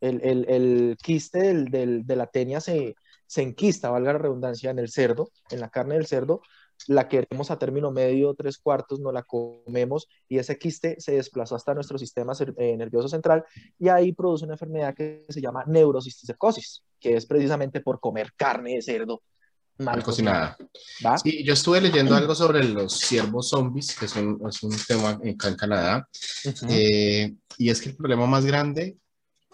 El, 0.04 0.20
el, 0.22 0.46
el, 0.48 0.96
quiste 1.02 1.38
del, 1.38 1.64
del, 1.70 2.06
de 2.06 2.16
la 2.16 2.26
tenia 2.26 2.60
se, 2.60 2.94
se 3.26 3.42
enquista, 3.42 3.90
valga 3.90 4.12
la 4.12 4.18
redundancia, 4.18 4.70
en 4.70 4.78
el 4.78 4.88
cerdo, 4.88 5.30
en 5.50 5.60
la 5.60 5.68
carne 5.68 5.94
del 5.94 6.06
cerdo, 6.06 6.40
la 6.88 7.08
queremos 7.08 7.50
a 7.50 7.58
término 7.58 7.90
medio, 7.90 8.34
tres 8.34 8.58
cuartos, 8.58 9.00
no 9.00 9.12
la 9.12 9.22
comemos 9.22 10.06
y 10.28 10.38
ese 10.38 10.58
quiste 10.58 10.96
se 10.98 11.12
desplazó 11.12 11.56
hasta 11.56 11.74
nuestro 11.74 11.98
sistema 11.98 12.32
eh, 12.56 12.76
nervioso 12.76 13.08
central 13.08 13.44
y 13.78 13.88
ahí 13.88 14.12
produce 14.12 14.44
una 14.44 14.54
enfermedad 14.54 14.94
que 14.94 15.24
se 15.28 15.40
llama 15.40 15.64
neurocisticercosis, 15.66 16.82
que 17.00 17.16
es 17.16 17.26
precisamente 17.26 17.80
por 17.80 18.00
comer 18.00 18.32
carne 18.36 18.74
de 18.74 18.82
cerdo 18.82 19.22
mal 19.78 20.02
cocinada. 20.02 20.56
Sí, 21.22 21.44
yo 21.44 21.52
estuve 21.52 21.80
leyendo 21.80 22.14
algo 22.14 22.34
sobre 22.34 22.62
los 22.64 22.98
ciervos 22.98 23.48
zombies, 23.48 23.96
que 23.98 24.04
es 24.04 24.14
un, 24.16 24.40
es 24.48 24.62
un 24.62 24.76
tema 24.86 25.18
en 25.22 25.36
Canadá, 25.36 26.08
uh 26.44 26.48
-huh. 26.48 26.66
eh, 26.70 27.34
y 27.58 27.70
es 27.70 27.80
que 27.80 27.90
el 27.90 27.96
problema 27.96 28.26
más 28.26 28.44
grande, 28.44 28.96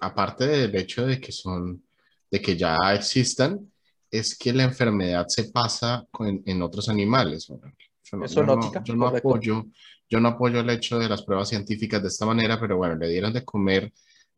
aparte 0.01 0.47
del 0.47 0.75
hecho 0.77 1.07
de 1.07 1.21
que 1.21 1.33
son, 1.33 1.83
de 2.31 2.41
que 2.41 2.57
ya 2.57 2.77
existan, 2.95 3.71
es 4.11 4.37
que 4.37 4.53
la 4.53 4.65
enfermedad 4.65 5.27
se 5.29 5.45
pasa 5.51 6.05
con, 6.11 6.43
en 6.45 6.63
otros 6.63 6.89
animales. 6.89 7.47
Bueno, 7.49 7.73
yo, 8.05 8.17
no, 8.17 8.27
yo, 8.27 8.43
no, 8.43 8.85
yo, 8.85 8.97
no 8.97 9.07
apoyo, 9.07 9.67
yo 10.09 10.21
no 10.21 10.29
apoyo 10.31 10.61
el 10.61 10.71
hecho 10.71 10.99
de 10.99 11.09
las 11.09 11.23
pruebas 11.23 11.49
científicas 11.49 12.03
de 12.03 12.09
esta 12.09 12.27
manera, 12.27 12.59
pero 12.59 12.77
bueno, 12.77 12.97
le 12.97 13.09
dieron 13.09 13.33
de 13.33 13.45
comer 13.45 13.93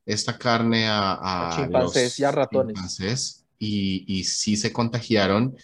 esta 0.04 0.36
carne 0.36 0.86
a, 0.86 1.12
a, 1.12 1.48
a 1.48 1.56
chimpancés 1.56 2.04
los 2.04 2.18
y 2.18 2.24
a 2.24 2.30
ratones. 2.32 2.74
Chimpancés, 2.74 3.38
y, 3.58 4.04
y 4.18 4.24
sí 4.24 4.56
se 4.56 4.72
contagiaron 4.72 5.54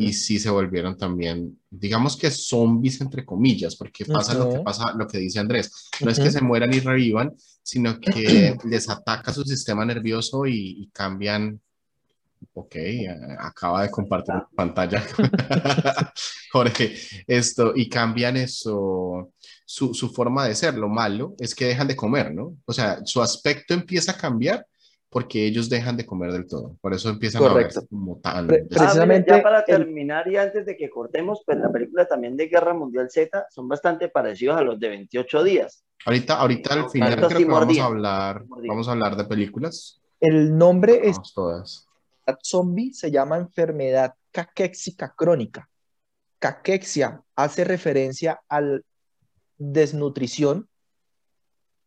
y 0.00 0.12
sí 0.12 0.40
se 0.40 0.50
volvieron 0.50 0.98
también, 0.98 1.56
digamos 1.70 2.16
que 2.16 2.28
zombies 2.32 3.00
entre 3.00 3.24
comillas, 3.24 3.76
porque 3.76 4.04
pasa 4.04 4.34
lo 4.34 4.50
que 4.50 4.58
pasa, 4.58 4.92
lo 4.98 5.06
que 5.06 5.18
dice 5.18 5.38
Andrés, 5.38 5.88
no 6.00 6.10
es 6.10 6.18
que 6.18 6.32
se 6.32 6.40
mueran 6.40 6.74
y 6.74 6.80
revivan, 6.80 7.32
sino 7.64 7.98
que 7.98 8.56
les 8.64 8.88
ataca 8.88 9.32
su 9.32 9.42
sistema 9.42 9.84
nervioso 9.84 10.46
y, 10.46 10.82
y 10.82 10.90
cambian. 10.92 11.60
Ok, 12.52 12.76
eh, 12.76 13.08
acaba 13.38 13.82
de 13.82 13.90
compartir 13.90 14.34
pantalla 14.54 15.02
Jorge, 16.52 16.94
esto, 17.26 17.72
y 17.74 17.88
cambian 17.88 18.36
eso, 18.36 19.32
su, 19.64 19.94
su 19.94 20.10
forma 20.10 20.46
de 20.46 20.54
ser. 20.54 20.74
Lo 20.74 20.88
malo 20.88 21.34
es 21.38 21.54
que 21.54 21.64
dejan 21.64 21.88
de 21.88 21.96
comer, 21.96 22.34
¿no? 22.34 22.58
O 22.66 22.72
sea, 22.72 23.00
su 23.04 23.22
aspecto 23.22 23.72
empieza 23.72 24.12
a 24.12 24.18
cambiar 24.18 24.66
porque 25.14 25.46
ellos 25.46 25.70
dejan 25.70 25.96
de 25.96 26.04
comer 26.04 26.32
del 26.32 26.44
todo. 26.44 26.76
Por 26.80 26.92
eso 26.92 27.08
empiezan 27.08 27.40
Correcto. 27.40 27.78
a 27.80 27.86
como. 27.86 28.20
Pre- 28.20 28.30
Ah, 28.32 28.44
Precisamente 28.68 29.30
ya 29.30 29.42
para 29.44 29.64
terminar 29.64 30.26
y 30.26 30.36
antes 30.36 30.66
de 30.66 30.76
que 30.76 30.90
cortemos, 30.90 31.40
pues 31.46 31.56
la 31.58 31.70
película 31.70 32.04
también 32.08 32.36
de 32.36 32.48
Guerra 32.48 32.74
Mundial 32.74 33.08
Z 33.08 33.46
son 33.48 33.68
bastante 33.68 34.08
parecidos 34.08 34.56
a 34.56 34.62
los 34.62 34.80
de 34.80 34.88
28 34.88 35.44
días. 35.44 35.84
Ahorita, 36.04 36.34
ahorita 36.40 36.74
al 36.74 36.90
final 36.90 37.14
creo 37.16 37.28
que 37.28 37.44
vamos 37.44 37.78
a 37.78 37.84
hablar, 37.84 38.44
vamos 38.66 38.88
a 38.88 38.90
hablar 38.90 39.16
de 39.16 39.24
películas. 39.24 40.02
El 40.20 40.58
nombre 40.58 41.00
es 41.08 41.12
Vamos 41.16 41.32
todas. 41.32 41.86
zombie 42.42 42.92
se 42.92 43.12
llama 43.12 43.36
enfermedad 43.36 44.14
caquéxica 44.32 45.14
crónica. 45.16 45.68
Caquexia 46.40 47.22
hace 47.36 47.62
referencia 47.62 48.40
al 48.48 48.84
desnutrición, 49.58 50.68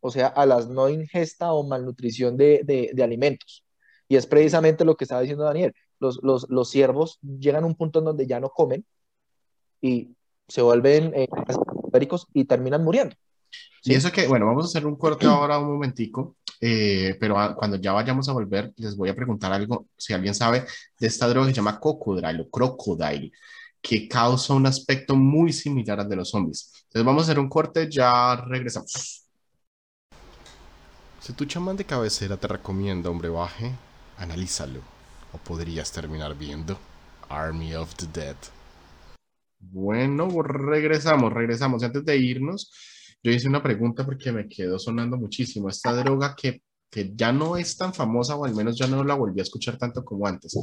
o 0.02 0.12
sea, 0.12 0.28
a 0.28 0.46
la 0.46 0.60
no 0.66 0.90
ingesta 0.90 1.54
o 1.54 1.64
malnutrición 1.68 2.38
de, 2.38 2.62
de- 2.64 2.92
de 2.94 3.04
alimentos. 3.04 3.64
Y 4.08 4.16
es 4.16 4.26
precisamente 4.28 4.86
lo 4.86 4.96
que 4.96 5.04
estaba 5.06 5.22
diciendo 5.22 5.44
Daniel. 5.44 5.74
Los, 6.00 6.20
los, 6.24 6.48
los 6.50 6.70
ciervos 6.70 7.20
llegan 7.22 7.64
a 7.64 7.68
un 7.68 7.76
punto 7.76 8.00
en 8.00 8.06
donde 8.06 8.28
ya 8.28 8.40
no 8.40 8.50
comen 8.50 8.86
y 9.82 10.16
se 10.48 10.62
vuelven 10.62 11.12
eh, 11.16 11.28
y 12.34 12.46
terminan 12.46 12.84
muriendo. 12.84 13.16
Y 13.84 13.94
eso 13.94 14.12
que, 14.12 14.28
bueno, 14.28 14.46
vamos 14.46 14.66
a 14.66 14.68
hacer 14.68 14.86
un 14.86 14.96
corte 14.96 15.26
ahora 15.26 15.60
un 15.60 15.68
momentico, 15.74 16.36
eh, 16.62 17.16
pero 17.20 17.40
a- 17.40 17.56
cuando 17.56 17.78
ya 17.78 17.94
vayamos 17.94 18.28
a 18.30 18.34
volver, 18.34 18.74
les 18.78 18.96
voy 18.96 19.10
a 19.10 19.16
preguntar 19.16 19.52
algo, 19.54 19.88
si 19.98 20.14
alguien 20.14 20.36
sabe 20.36 20.66
de 21.00 21.08
esta 21.08 21.28
droga 21.28 21.48
que 21.48 21.54
se 21.54 21.58
llama 21.58 21.80
Crocodile 21.80 22.42
o 22.42 22.50
Crocodile, 22.50 23.32
que 23.82 24.08
causa 24.08 24.54
un 24.54 24.66
aspecto 24.66 25.16
muy 25.16 25.54
similar 25.54 26.00
al 26.00 26.10
de 26.10 26.16
los 26.18 26.30
zombies. 26.30 26.72
Entonces 26.88 27.06
vamos 27.06 27.24
a 27.24 27.26
hacer 27.26 27.40
un 27.40 27.50
corte, 27.50 27.88
ya 27.90 28.36
regresamos. 28.48 29.27
Si 31.20 31.34
tu 31.34 31.46
chamán 31.46 31.76
de 31.76 31.86
cabecera 31.86 32.38
te 32.38 32.48
recomienda 32.48 33.10
un 33.10 33.18
brebaje, 33.18 33.74
analízalo, 34.18 34.82
o 35.34 35.38
podrías 35.38 35.92
terminar 35.92 36.36
viendo 36.36 36.78
Army 37.28 37.76
of 37.76 37.96
the 37.96 38.08
Dead. 38.14 38.36
Bueno, 39.60 40.30
regresamos, 40.44 41.34
regresamos. 41.34 41.82
Y 41.82 41.86
antes 41.86 42.06
de 42.06 42.18
irnos, 42.18 42.72
yo 43.24 43.32
hice 43.32 43.48
una 43.48 43.64
pregunta 43.64 44.06
porque 44.06 44.32
me 44.32 44.48
quedó 44.48 44.78
sonando 44.78 45.18
muchísimo. 45.18 45.70
Esta 45.70 45.94
droga 45.94 46.36
que, 46.36 46.62
que 46.90 47.12
ya 47.16 47.32
no 47.32 47.58
es 47.58 47.76
tan 47.76 47.94
famosa, 47.94 48.36
o 48.36 48.46
al 48.46 48.56
menos 48.56 48.78
ya 48.78 48.88
no 48.88 49.04
la 49.04 49.16
volví 49.16 49.40
a 49.40 49.44
escuchar 49.44 49.78
tanto 49.78 50.06
como 50.06 50.28
antes, 50.28 50.54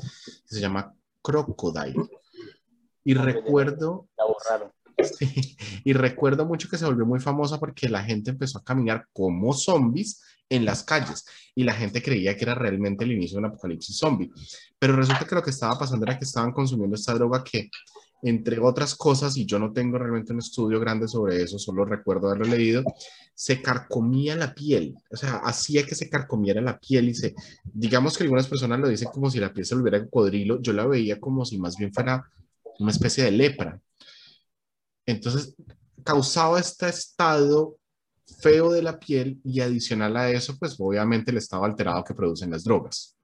se 0.44 0.60
llama 0.60 0.94
Crocodile. 1.20 2.08
Y 3.02 3.14
recuerdo, 3.14 4.08
La 4.16 4.24
borraron. 4.24 4.72
Y 5.84 5.92
recuerdo 5.92 6.46
mucho 6.46 6.68
que 6.68 6.78
se 6.78 6.84
volvió 6.84 7.06
muy 7.06 7.20
famosa 7.20 7.58
porque 7.58 7.88
la 7.88 8.02
gente 8.02 8.30
empezó 8.30 8.58
a 8.58 8.64
caminar 8.64 9.06
como 9.12 9.52
zombies 9.52 10.22
en 10.48 10.64
las 10.64 10.82
calles 10.82 11.24
y 11.54 11.64
la 11.64 11.72
gente 11.72 12.02
creía 12.02 12.36
que 12.36 12.44
era 12.44 12.54
realmente 12.54 13.04
el 13.04 13.12
inicio 13.12 13.36
de 13.36 13.46
un 13.46 13.52
apocalipsis 13.52 13.96
zombie. 13.96 14.30
Pero 14.78 14.96
resulta 14.96 15.26
que 15.26 15.34
lo 15.34 15.42
que 15.42 15.50
estaba 15.50 15.78
pasando 15.78 16.04
era 16.04 16.18
que 16.18 16.24
estaban 16.24 16.52
consumiendo 16.52 16.96
esta 16.96 17.14
droga 17.14 17.42
que, 17.42 17.70
entre 18.22 18.58
otras 18.58 18.94
cosas, 18.94 19.36
y 19.36 19.44
yo 19.44 19.58
no 19.58 19.72
tengo 19.72 19.98
realmente 19.98 20.32
un 20.32 20.38
estudio 20.38 20.80
grande 20.80 21.08
sobre 21.08 21.42
eso, 21.42 21.58
solo 21.58 21.84
recuerdo 21.84 22.28
haberlo 22.28 22.56
leído, 22.56 22.82
se 23.34 23.60
carcomía 23.60 24.36
la 24.36 24.54
piel, 24.54 24.94
o 25.10 25.16
sea, 25.16 25.36
hacía 25.44 25.84
que 25.84 25.94
se 25.94 26.08
carcomiera 26.08 26.60
la 26.60 26.78
piel 26.78 27.08
y 27.08 27.14
se, 27.14 27.34
digamos 27.64 28.16
que 28.16 28.24
algunas 28.24 28.46
personas 28.46 28.80
lo 28.80 28.88
dicen 28.88 29.08
como 29.12 29.30
si 29.30 29.40
la 29.40 29.52
piel 29.52 29.66
se 29.66 29.74
volviera 29.74 30.02
cocodrilo, 30.04 30.60
yo 30.62 30.72
la 30.72 30.86
veía 30.86 31.20
como 31.20 31.44
si 31.44 31.58
más 31.58 31.76
bien 31.76 31.92
fuera 31.92 32.24
una 32.78 32.90
especie 32.90 33.24
de 33.24 33.30
lepra. 33.32 33.80
Entonces, 35.06 35.54
causaba 36.02 36.60
este 36.60 36.88
estado 36.88 37.76
feo 38.40 38.72
de 38.72 38.82
la 38.82 38.98
piel 38.98 39.40
y 39.44 39.60
adicional 39.60 40.16
a 40.16 40.30
eso, 40.30 40.56
pues 40.58 40.76
obviamente 40.78 41.30
el 41.30 41.36
estado 41.38 41.64
alterado 41.64 42.02
que 42.04 42.14
producen 42.14 42.50
las 42.50 42.64
drogas. 42.64 43.16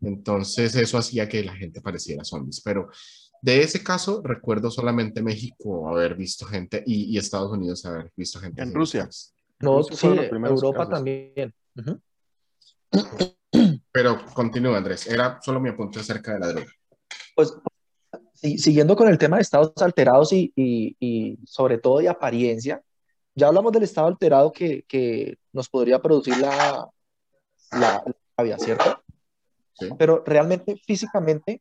Entonces, 0.00 0.74
eso 0.74 0.98
hacía 0.98 1.28
que 1.28 1.44
la 1.44 1.54
gente 1.54 1.80
pareciera 1.80 2.24
zombies. 2.24 2.60
Pero 2.62 2.88
de 3.40 3.62
ese 3.62 3.82
caso, 3.82 4.22
recuerdo 4.24 4.70
solamente 4.70 5.22
México 5.22 5.88
haber 5.88 6.14
visto 6.14 6.46
gente 6.46 6.82
y, 6.86 7.14
y 7.14 7.18
Estados 7.18 7.52
Unidos 7.52 7.84
haber 7.84 8.10
visto 8.16 8.40
gente. 8.40 8.62
En. 8.62 8.74
Rusia. 8.74 9.08
No, 9.60 9.80
Esos 9.80 9.98
sí, 9.98 10.06
Europa 10.06 10.78
casos. 10.78 10.94
también. 10.94 11.54
Ujú. 11.76 12.00
Pero 13.92 14.24
continúa, 14.34 14.76
Andrés. 14.76 15.06
Era 15.06 15.40
solo 15.42 15.60
mi 15.60 15.68
apunte 15.70 16.00
acerca 16.00 16.34
de 16.34 16.40
la 16.40 16.48
droga. 16.48 16.72
Pues 17.36 17.54
si- 18.34 18.58
siguiendo 18.58 18.96
con 18.96 19.08
el 19.08 19.18
tema 19.18 19.36
de 19.36 19.42
estados 19.42 19.72
alterados 19.80 20.32
y, 20.32 20.52
y- 20.56 20.96
y 21.00 21.38
sobre 21.46 21.78
todo 21.78 21.98
de 21.98 22.08
apariencia, 22.08 22.82
ya 23.34 23.48
hablamos 23.48 23.72
del 23.72 23.82
estado 23.84 24.06
alterado 24.08 24.52
que, 24.52 24.84
que 24.86 25.36
nos 25.52 25.68
podría 25.68 26.00
producir 26.00 26.36
la, 26.38 26.88
la, 27.72 28.02
la 28.04 28.04
rabia, 28.36 28.58
¿cierto? 28.58 29.02
Sí. 29.72 29.88
Pero 29.98 30.22
realmente 30.24 30.76
físicamente, 30.76 31.60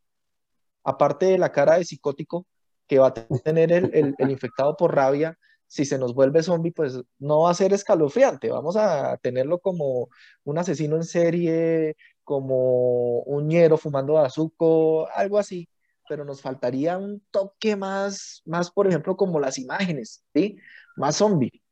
aparte 0.83 1.25
de 1.27 1.37
la 1.37 1.51
cara 1.51 1.77
de 1.77 1.85
psicótico 1.85 2.45
que 2.87 2.99
va 2.99 3.07
a 3.07 3.13
tener 3.13 3.71
el, 3.71 3.89
el- 3.93 4.15
el 4.17 4.29
infectado 4.31 4.75
por 4.75 4.93
rabia, 4.95 5.37
si 5.65 5.85
se 5.85 5.97
nos 5.97 6.13
vuelve 6.13 6.43
zombie, 6.43 6.71
pues 6.71 6.99
no 7.17 7.41
va 7.41 7.49
a 7.51 7.53
ser 7.55 7.73
escalofriante, 7.73 8.51
vamos 8.51 8.75
a 8.75 9.17
tenerlo 9.17 9.57
como 9.59 10.09
un 10.43 10.57
asesino 10.59 10.95
en 10.97 11.03
serie, 11.03 11.95
como 12.23 13.21
un 13.21 13.47
ñero 13.47 13.77
fumando 13.77 14.13
bazuco, 14.13 15.07
algo 15.15 15.39
así, 15.39 15.67
pero 16.13 16.25
nos 16.25 16.43
faltaría 16.43 16.95
un 16.99 17.23
toque 17.31 17.75
más, 17.75 18.43
más, 18.45 18.69
por 18.69 18.85
ejemplo, 18.85 19.17
como 19.17 19.39
las 19.39 19.57
imágenes, 19.57 20.23
¿sí? 20.31 20.57
Más 20.95 21.15
zombie. 21.15 21.63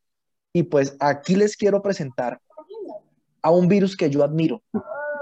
Y 0.52 0.64
pues 0.64 0.98
aquí 1.00 1.36
les 1.36 1.56
quiero 1.56 1.84
presentar 1.84 2.42
a 3.44 3.52
un 3.52 3.68
virus 3.68 3.96
que 3.96 4.10
yo 4.10 4.24
admiro, 4.24 4.64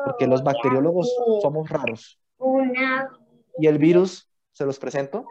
porque 0.06 0.26
los 0.26 0.42
bacteriólogos 0.42 1.14
somos 1.42 1.68
raros. 1.68 2.18
Y 3.58 3.68
el 3.68 3.78
virus, 3.78 4.30
se 4.54 4.66
los 4.66 4.80
presento, 4.80 5.26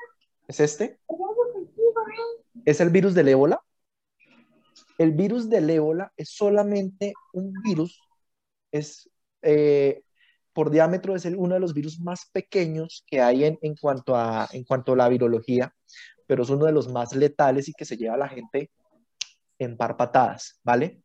es 0.48 0.60
este. 0.60 1.00
Es 2.66 2.82
el 2.82 2.90
virus 2.90 3.14
del 3.14 3.28
ébola. 3.28 3.62
El 4.98 5.12
virus 5.12 5.48
del 5.48 5.70
ébola 5.70 6.12
es 6.18 6.28
solamente 6.28 7.14
un 7.32 7.54
virus, 7.62 7.98
es 8.70 9.08
eh, 9.40 10.02
por 10.58 10.70
diámetro 10.70 11.14
es 11.14 11.24
el, 11.24 11.36
uno 11.36 11.54
de 11.54 11.60
los 11.60 11.72
virus 11.72 12.00
más 12.00 12.28
pequeños 12.32 13.04
que 13.06 13.20
hay 13.20 13.44
en, 13.44 13.60
en, 13.62 13.76
cuanto 13.76 14.16
a, 14.16 14.48
en 14.50 14.64
cuanto 14.64 14.92
a 14.92 14.96
la 14.96 15.08
virología, 15.08 15.72
pero 16.26 16.42
es 16.42 16.50
uno 16.50 16.64
de 16.64 16.72
los 16.72 16.88
más 16.88 17.14
letales 17.14 17.68
y 17.68 17.72
que 17.74 17.84
se 17.84 17.96
lleva 17.96 18.16
a 18.16 18.18
la 18.18 18.28
gente 18.28 18.68
en 19.60 19.76
par 19.76 19.96
patadas, 19.96 20.58
¿vale? 20.64 21.00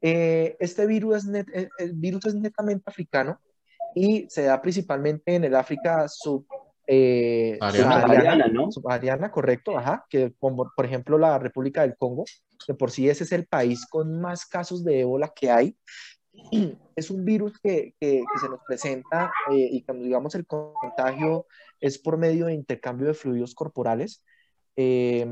Eh, 0.00 0.56
este 0.60 0.86
virus 0.86 1.16
es, 1.16 1.24
net, 1.24 1.48
el, 1.52 1.68
el 1.76 1.92
virus 1.94 2.26
es 2.26 2.36
netamente 2.36 2.84
africano 2.86 3.40
y 3.96 4.28
se 4.30 4.42
da 4.42 4.62
principalmente 4.62 5.34
en 5.34 5.42
el 5.42 5.56
África 5.56 6.06
sub, 6.06 6.46
eh, 6.86 7.58
Ariana. 7.60 8.02
Ariana, 8.04 8.46
¿no? 8.46 8.70
subsahariana, 8.70 9.32
correcto, 9.32 9.76
ajá, 9.76 10.06
que 10.08 10.34
como 10.38 10.70
por 10.76 10.86
ejemplo 10.86 11.18
la 11.18 11.36
República 11.40 11.80
del 11.80 11.96
Congo, 11.96 12.26
de 12.68 12.74
por 12.74 12.92
sí 12.92 13.08
ese 13.08 13.24
es 13.24 13.32
el 13.32 13.48
país 13.48 13.88
con 13.90 14.20
más 14.20 14.46
casos 14.46 14.84
de 14.84 15.00
ébola 15.00 15.32
que 15.34 15.50
hay. 15.50 15.76
Es 16.96 17.10
un 17.10 17.24
virus 17.24 17.58
que, 17.60 17.94
se 18.00 18.48
nos 18.48 18.60
presenta 18.66 19.32
eh, 19.52 19.68
y 19.70 19.82
cuando 19.82 20.04
digamos 20.04 20.34
el 20.34 20.46
contagio 20.46 21.46
es 21.80 21.98
por 21.98 22.18
medio 22.18 22.46
de 22.46 22.54
intercambio 22.54 23.06
de 23.06 23.14
fluidos 23.14 23.54
corporales. 23.54 24.24
Eh, 24.74 25.24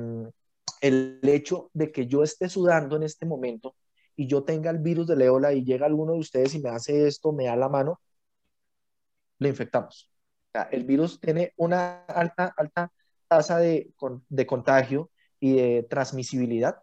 el 0.80 1.20
hecho 1.22 1.70
de 1.72 1.90
que 1.90 2.06
yo 2.06 2.22
esté 2.22 2.48
sudando 2.48 2.96
en 2.96 3.02
este 3.02 3.26
momento 3.26 3.74
y 4.14 4.26
yo 4.26 4.44
tenga 4.44 4.70
el 4.70 4.78
virus 4.78 5.06
del 5.06 5.22
ébola 5.22 5.52
y 5.52 5.64
llega 5.64 5.86
alguno 5.86 6.12
de 6.12 6.20
ustedes 6.20 6.54
y 6.54 6.60
me 6.60 6.70
hace 6.70 7.06
esto, 7.06 7.32
me 7.32 7.46
da 7.46 7.56
la 7.56 7.68
mano, 7.68 8.00
le 9.38 9.48
infectamos. 9.48 10.10
El 10.70 10.84
virus 10.84 11.20
tiene 11.20 11.52
una 11.56 12.04
alta, 12.06 12.54
alta 12.56 12.92
tasa 13.28 13.58
de, 13.58 13.92
de 14.28 14.46
contagio 14.46 15.10
y 15.38 15.56
de 15.56 15.86
transmisibilidad, 15.88 16.80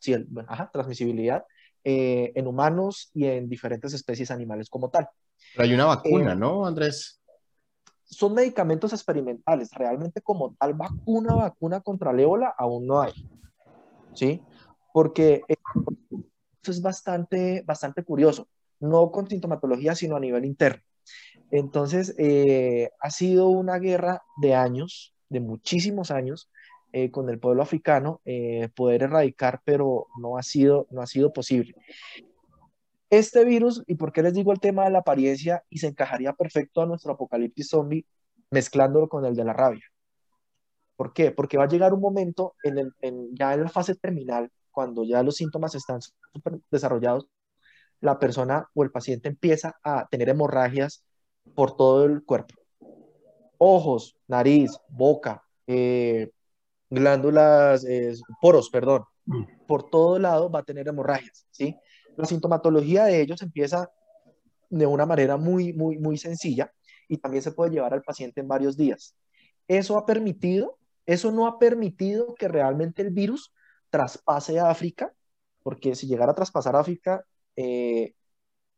ajá, 0.47 0.69
transmisibilidad 0.71 1.45
eh, 1.84 2.31
en 2.36 2.47
humanos 2.47 3.11
y 3.13 3.25
en 3.25 3.49
diferentes 3.49 3.93
especies 3.93 4.31
animales 4.31 4.69
como 4.69 4.89
tal. 4.89 5.09
Pero 5.53 5.63
hay 5.63 5.73
una 5.73 5.86
vacuna, 5.86 6.34
eh, 6.34 6.36
¿no, 6.36 6.65
Andrés? 6.65 7.21
Son 8.03 8.34
medicamentos 8.34 8.93
experimentales. 8.93 9.71
Realmente 9.71 10.21
como 10.21 10.55
tal 10.55 10.73
vacuna, 10.73 11.36
vacuna 11.36 11.81
contra 11.81 12.11
el 12.11 12.19
ébola 12.21 12.53
aún 12.57 12.88
no 12.88 13.01
hay. 13.01 13.13
¿Sí? 14.13 14.41
Porque 14.93 15.41
eso 15.49 16.71
es 16.71 16.81
bastante, 16.81 17.63
bastante 17.65 18.03
curioso. 18.03 18.47
No 18.79 19.11
con 19.11 19.27
sintomatología, 19.27 19.95
sino 19.95 20.15
a 20.15 20.19
nivel 20.19 20.45
interno. 20.45 20.81
Entonces, 21.51 22.15
eh, 22.17 22.91
ha 22.99 23.09
sido 23.09 23.47
una 23.47 23.77
guerra 23.77 24.23
de 24.41 24.55
años, 24.55 25.13
de 25.29 25.39
muchísimos 25.39 26.11
años, 26.11 26.49
eh, 26.93 27.11
con 27.11 27.29
el 27.29 27.39
pueblo 27.39 27.61
africano, 27.63 28.21
eh, 28.23 28.69
poder 28.75 29.03
erradicar, 29.03 29.61
pero 29.65 30.07
no 30.17 30.37
ha 30.37 30.43
sido, 30.43 30.87
no 30.91 31.01
ha 31.01 31.07
sido 31.07 31.33
posible. 31.33 31.75
Este 33.09 33.43
virus, 33.45 33.83
y 33.85 33.95
por 33.95 34.11
qué 34.11 34.23
les 34.23 34.33
digo 34.33 34.51
el 34.51 34.59
tema 34.59 34.85
de 34.85 34.91
la 34.91 34.99
apariencia, 34.99 35.63
y 35.69 35.79
se 35.79 35.87
encajaría 35.87 36.33
perfecto 36.33 36.81
a 36.81 36.85
nuestro 36.85 37.11
apocalipsis 37.13 37.67
zombie, 37.69 38.05
mezclándolo 38.49 39.09
con 39.09 39.25
el 39.25 39.35
de 39.35 39.43
la 39.43 39.53
rabia. 39.53 39.83
¿Por 40.95 41.13
qué? 41.13 41.31
Porque 41.31 41.57
va 41.57 41.65
a 41.65 41.67
llegar 41.67 41.93
un 41.93 42.01
momento 42.01 42.55
en 42.63 42.77
el, 42.77 42.93
en- 43.01 43.35
ya 43.35 43.53
en 43.53 43.63
la 43.63 43.69
fase 43.69 43.95
terminal, 43.95 44.49
cuando 44.71 45.03
ya 45.03 45.21
los 45.23 45.35
síntomas 45.35 45.75
están 45.75 45.99
súper 46.01 46.59
desarrollados, 46.71 47.27
la 48.01 48.19
persona 48.19 48.67
o 48.73 48.83
el 48.83 48.91
paciente 48.91 49.29
empieza 49.29 49.75
a 49.83 50.07
tener 50.09 50.29
hemorragias 50.29 51.03
por 51.55 51.75
todo 51.75 52.05
el 52.05 52.23
cuerpo. 52.23 52.55
Ojos, 53.57 54.17
nariz, 54.27 54.77
boca, 54.89 55.43
eh, 55.67 56.29
glándulas, 56.93 57.85
eh, 57.85 58.13
poros, 58.41 58.69
perdón. 58.69 59.03
Mm. 59.25 59.43
Por 59.67 59.89
todo 59.89 60.19
lado 60.19 60.49
va 60.49 60.59
a 60.59 60.63
tener 60.63 60.87
hemorragias, 60.87 61.47
¿sí? 61.51 61.75
La 62.15 62.25
sintomatología 62.25 63.05
de 63.05 63.21
ellos 63.21 63.41
empieza 63.41 63.89
de 64.69 64.85
una 64.85 65.05
manera 65.05 65.37
muy, 65.37 65.73
muy, 65.73 65.97
muy 65.97 66.17
sencilla 66.17 66.71
y 67.07 67.17
también 67.17 67.43
se 67.43 67.51
puede 67.51 67.71
llevar 67.71 67.93
al 67.93 68.03
paciente 68.03 68.41
en 68.41 68.47
varios 68.47 68.77
días. 68.77 69.15
Eso 69.67 69.97
ha 69.97 70.05
permitido, 70.05 70.77
eso 71.05 71.31
no 71.31 71.47
ha 71.47 71.59
permitido 71.59 72.35
que 72.35 72.47
realmente 72.47 73.01
el 73.01 73.11
virus 73.11 73.53
traspase 73.89 74.59
a 74.59 74.69
África, 74.69 75.13
porque 75.63 75.95
si 75.95 76.07
llegara 76.07 76.31
a 76.31 76.35
traspasar 76.35 76.75
a 76.75 76.79
África, 76.79 77.23
eh, 77.55 78.13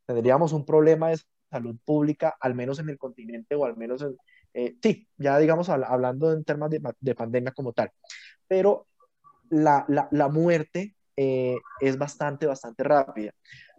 tendríamos 0.05 0.53
un 0.53 0.65
problema 0.65 1.09
de 1.09 1.19
salud 1.49 1.77
pública, 1.83 2.35
al 2.39 2.55
menos 2.55 2.79
en 2.79 2.89
el 2.89 2.97
continente 2.97 3.55
o 3.55 3.65
al 3.65 3.77
menos 3.77 4.01
en, 4.01 4.17
eh, 4.55 4.75
sí, 4.81 5.07
ya 5.17 5.37
digamos 5.39 5.69
habl- 5.69 5.85
hablando 5.87 6.31
en 6.33 6.43
temas 6.43 6.69
de, 6.71 6.81
de 6.99 7.15
pandemia 7.15 7.51
como 7.53 7.73
tal. 7.73 7.91
Pero 8.47 8.87
la 9.49 10.29
muerte 10.29 10.95
eh, 11.17 11.57
es 11.81 11.97
bastante, 11.97 12.45
bastante 12.45 12.83
rápida. 12.83 13.31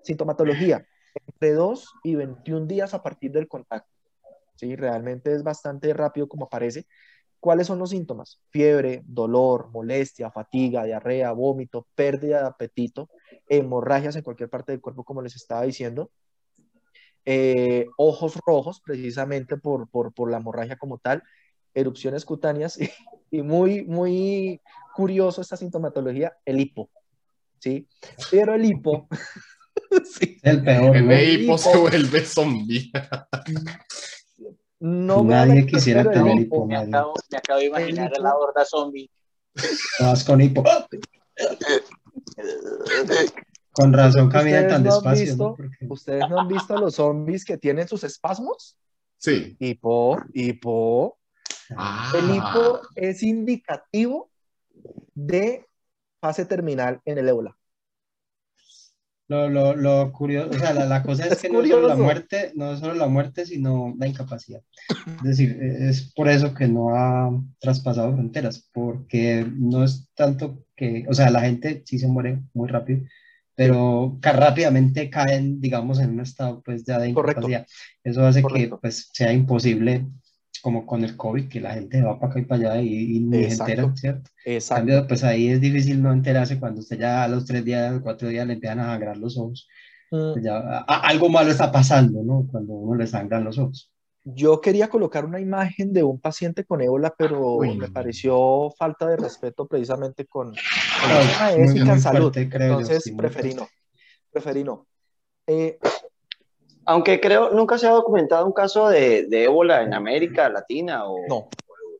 Sintomatología, 0.02 0.86
entre 1.26 1.52
2 1.52 1.92
y 2.04 2.14
21 2.14 2.66
días 2.66 2.94
a 2.94 3.02
partir 3.02 3.32
del 3.32 3.48
contacto. 3.48 3.90
Sí, 4.56 4.74
realmente 4.76 5.32
es 5.34 5.42
bastante 5.42 5.92
rápido 5.92 6.28
como 6.28 6.46
aparece. 6.46 6.86
¿Cuáles 7.40 7.66
son 7.66 7.78
los 7.78 7.90
síntomas? 7.90 8.40
Fiebre, 8.50 9.02
dolor, 9.06 9.70
molestia, 9.70 10.30
fatiga, 10.30 10.84
diarrea, 10.84 11.32
vómito, 11.32 11.86
pérdida 11.94 12.40
de 12.40 12.46
apetito, 12.48 13.08
hemorragias 13.48 14.16
en 14.16 14.22
cualquier 14.22 14.48
parte 14.48 14.72
del 14.72 14.80
cuerpo, 14.80 15.04
como 15.04 15.22
les 15.22 15.36
estaba 15.36 15.62
diciendo. 15.62 16.10
Eh, 17.28 17.88
ojos 17.96 18.38
rojos, 18.46 18.80
precisamente 18.80 19.56
por, 19.56 19.88
por, 19.88 20.14
por 20.14 20.30
la 20.30 20.36
hemorragia 20.36 20.76
como 20.76 20.98
tal, 20.98 21.24
erupciones 21.74 22.24
cutáneas 22.24 22.80
y, 22.80 22.88
y 23.30 23.42
muy, 23.42 23.84
muy 23.84 24.60
curioso 24.94 25.40
esta 25.40 25.56
sintomatología, 25.56 26.36
el 26.44 26.60
hipo. 26.60 26.88
¿sí? 27.58 27.88
Pero 28.30 28.54
el 28.54 28.64
hipo, 28.64 29.08
sí, 30.04 30.38
el 30.42 30.62
peor, 30.62 30.96
El 30.96 31.42
hipo 31.42 31.58
se 31.58 31.76
vuelve 31.76 32.24
zombie. 32.24 32.90
no 34.80 35.24
me 35.24 35.34
Nadie 35.34 35.62
a 35.62 35.66
quisiera 35.66 36.10
tener 36.10 36.40
hipo, 36.40 36.56
hipo, 36.56 36.66
Me 36.66 36.76
acabo, 36.76 37.14
me 37.30 37.38
acabo 37.38 37.60
de 37.60 37.66
imaginar 37.66 38.12
a 38.16 38.20
la 38.20 38.36
horda 38.36 38.64
zombie. 38.64 39.10
Todas 39.98 40.24
con 40.24 40.40
hipo. 40.40 40.64
Con 43.76 43.92
razón 43.92 44.30
camina 44.30 44.56
¿Ustedes 44.60 44.72
tan 44.72 44.84
no 44.84 44.94
despacio, 44.94 45.24
visto? 45.24 45.44
¿no? 45.48 45.56
Porque- 45.56 45.86
¿Ustedes 45.88 46.30
no 46.30 46.40
han 46.40 46.48
visto 46.48 46.76
a 46.76 46.80
los 46.80 46.94
zombies 46.94 47.44
que 47.44 47.58
tienen 47.58 47.86
sus 47.86 48.04
espasmos? 48.04 48.78
Sí. 49.18 49.54
Hipo, 49.58 50.18
hipo. 50.32 51.18
Ah, 51.76 52.10
El 52.16 52.36
hipo 52.36 52.80
es 52.94 53.22
indicativo 53.22 54.30
de 55.14 55.66
fase 56.20 56.46
terminal 56.46 57.00
en 57.04 57.18
el 57.18 57.28
ébola. 57.28 57.56
Lo, 59.28 59.48
lo, 59.50 59.74
lo 59.74 60.12
curioso, 60.12 60.50
o 60.50 60.52
sea, 60.52 60.72
la, 60.72 60.86
la 60.86 61.02
cosa 61.02 61.26
es, 61.26 61.32
Es 61.32 61.42
que 61.42 61.48
no 61.50 61.60
es 61.60 61.68
solo 61.68 61.88
la 61.88 61.96
muerte, 61.96 62.52
no 62.54 62.72
es 62.72 62.78
solo 62.78 62.94
la 62.94 63.08
muerte, 63.08 63.44
sino 63.44 63.92
la 63.98 64.06
incapacidad. 64.06 64.62
Es 65.18 65.22
decir, 65.24 65.58
es 65.60 66.12
por 66.14 66.28
eso 66.28 66.54
que 66.54 66.68
no 66.68 66.94
ha 66.96 67.30
traspasado 67.58 68.12
fronteras, 68.12 68.70
porque 68.72 69.44
no 69.56 69.82
es 69.82 70.08
tanto 70.14 70.64
que, 70.76 71.04
o 71.08 71.14
sea, 71.14 71.30
la 71.30 71.40
gente 71.40 71.82
sí 71.84 71.98
se 71.98 72.06
muere 72.06 72.40
muy 72.54 72.68
rápido, 72.68 73.00
pero 73.56 74.18
rápidamente 74.22 75.10
caen, 75.10 75.60
digamos, 75.60 75.98
en 75.98 76.10
un 76.10 76.20
estado 76.20 76.62
pues 76.62 76.84
ya 76.84 76.98
de 77.00 77.12
Correcto. 77.14 77.40
incapacidad. 77.48 77.66
Eso 78.04 78.24
hace 78.26 78.42
Correcto. 78.42 78.76
que 78.76 78.80
pues 78.82 79.10
sea 79.12 79.32
imposible, 79.32 80.06
como 80.62 80.86
con 80.86 81.04
el 81.04 81.16
COVID, 81.16 81.48
que 81.48 81.60
la 81.60 81.74
gente 81.74 82.02
va 82.02 82.18
para 82.20 82.32
acá 82.32 82.40
y 82.40 82.44
para 82.44 82.72
allá 82.72 82.82
y, 82.82 83.16
y 83.16 83.20
ni 83.20 83.44
se 83.50 83.58
entera, 83.60 83.92
¿cierto? 83.96 84.30
En 84.44 84.54
Exacto. 84.54 84.78
cambio, 84.80 85.06
pues 85.08 85.24
ahí 85.24 85.48
es 85.48 85.60
difícil 85.60 86.02
no 86.02 86.12
enterarse 86.12 86.58
cuando 86.60 86.80
usted 86.80 86.98
ya 86.98 87.24
a 87.24 87.28
los 87.28 87.44
tres 87.46 87.64
días, 87.64 87.98
cuatro 88.02 88.28
días 88.28 88.46
le 88.46 88.54
empiezan 88.54 88.80
a 88.80 88.86
sangrar 88.92 89.16
los 89.16 89.36
ojos. 89.38 89.68
Mm, 90.10 90.32
Pues 90.34 90.44
ya, 90.44 90.56
a- 90.58 91.00
algo 91.08 91.28
malo 91.28 91.50
está 91.50 91.72
pasando, 91.72 92.22
¿no? 92.22 92.46
Cuando 92.50 92.74
uno 92.74 92.96
le 92.96 93.06
sangran 93.06 93.44
los 93.44 93.58
ojos. 93.58 93.90
Yo 94.28 94.60
quería 94.60 94.88
colocar 94.88 95.24
una 95.24 95.38
imagen 95.38 95.92
de 95.92 96.02
un 96.02 96.18
paciente 96.20 96.64
con 96.64 96.80
ébola, 96.82 97.14
pero 97.16 97.38
Uy. 97.58 97.76
me 97.76 97.86
pareció 97.88 98.72
falta 98.76 99.06
de 99.06 99.16
respeto 99.16 99.66
precisamente 99.68 100.26
con, 100.26 100.52
con 101.00 101.10
No, 101.10 101.20
el 101.20 101.28
tema 101.28 101.50
de 101.52 101.58
muy- 101.58 101.68
ética 101.68 101.84
muy 101.84 101.92
en 101.94 102.00
salud. 102.00 102.32
fuerte, 102.32 102.48
creo 102.48 102.68
yo, 102.72 102.76
Entonces, 102.78 103.04
sí, 103.04 103.12
preferí 103.12 103.54
no. 103.54 103.68
Preferí 104.32 104.64
no. 104.64 104.86
Eh, 105.46 105.78
Aunque 106.86 107.20
creo, 107.20 107.50
nunca 107.50 107.78
se 107.78 107.86
ha 107.86 107.90
documentado 107.90 108.44
un 108.46 108.52
caso 108.52 108.88
de, 108.88 109.26
de 109.28 109.44
ébola 109.44 109.82
en 109.82 109.94
América 109.94 110.48
Latina 110.48 111.04
o 111.06 111.16
no. 111.28 111.48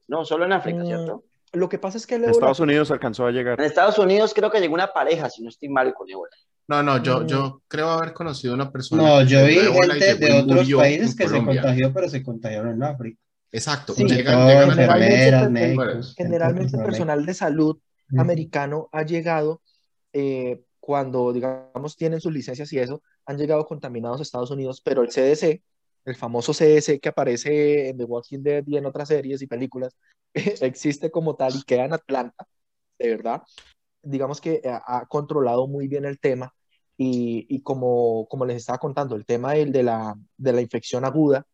no, 0.09 0.25
solo 0.25 0.45
en 0.47 0.53
África, 0.53 0.83
Mm, 0.83 0.87
¿cierto? 0.87 1.23
Lo 1.57 1.69
que 1.69 1.79
pasa 1.79 1.99
es 1.99 2.07
que 2.07 2.17
el 2.17 2.25
Estados 2.25 2.61
Unidos 2.61 2.91
alcanzó 2.91 3.27
a 3.27 3.31
llegar. 3.31 3.59
En 3.59 3.67
Estados 3.67 3.99
Unidos 3.99 4.33
creo 4.35 4.51
que 4.51 4.61
llegó 4.61 4.75
una 4.75 4.93
pareja, 4.93 5.31
si 5.31 5.43
no 5.43 5.49
estoy 5.49 5.69
mal, 5.69 5.93
con 5.95 6.09
ébola. 6.09 6.31
No, 6.69 6.83
no, 6.83 7.03
yo, 7.03 7.21
Mm. 7.21 7.27
yo 7.27 7.63
creo 7.69 7.91
haber 7.91 8.13
conocido 8.13 8.55
una 8.55 8.71
persona. 8.71 9.03
No, 9.03 9.23
yo 9.23 9.45
vi 9.47 9.57
gente 9.57 10.15
de 10.17 10.33
otros 10.41 10.71
países 10.73 11.15
que 11.17 11.29
se 11.29 11.45
contagió, 11.45 11.93
pero 11.93 12.09
se 12.09 12.23
contagiaron 12.23 12.73
en 12.73 12.83
África. 12.83 13.21
Exacto. 13.53 13.95
Sí, 13.95 14.05
llegan, 14.05 14.49
generalmente 14.49 14.83
enfermeras, 14.83 15.51
médicos. 15.51 16.15
Generalmente 16.17 16.71
personal 16.73 16.87
personal 16.87 17.27
de 17.27 17.35
salud 17.35 17.79
americano 18.19 18.89
ha 18.93 19.03
llegado 19.03 19.63
eh, 20.13 20.61
cuando, 20.81 21.33
digamos, 21.33 21.97
tienen 21.97 22.21
sus 22.21 22.33
licencias 22.33 22.73
y 22.73 22.79
eso, 22.79 23.03
han 23.25 23.39
llegado 23.39 23.65
contaminados 23.67 24.21
a 24.21 24.23
Estados 24.23 24.51
Unidos, 24.51 24.81
pero 24.85 25.03
el 25.03 25.09
CDC, 25.09 25.63
el 26.07 26.17
famoso 26.17 26.55
CDC 26.55 27.01
que 27.01 27.11
aparece 27.11 27.91
en 27.91 27.99
The 27.99 28.05
Walking 28.05 28.41
Dead 28.43 28.65
y 28.67 28.77
en 28.79 28.87
otras 28.87 29.09
series 29.09 29.43
y 29.43 29.47
películas, 29.49 29.97
existe 30.35 31.11
como 31.11 31.37
tal 31.37 31.55
y 31.57 31.63
queda 31.65 31.87
en 31.87 31.95
Atlanta, 31.95 32.47
de 32.99 33.11
verdad. 33.11 33.43
Digamos 34.03 34.41
que 34.41 34.63
ha, 34.67 34.99
ha 35.01 35.07
controlado 35.07 35.67
muy 35.69 35.89
bien 35.89 36.05
el 36.05 36.19
tema 36.21 36.55
y, 36.97 37.47
y 37.49 37.63
como, 37.63 38.27
como 38.29 38.47
les 38.47 38.59
estaba 38.59 38.79
contando, 38.79 39.17
el 39.17 39.27
tema 39.27 39.53
del- 39.55 39.73
de, 39.73 39.83
la, 39.83 40.15
de 40.37 40.53
la 40.53 40.61
infección 40.63 41.05
aguda 41.05 41.47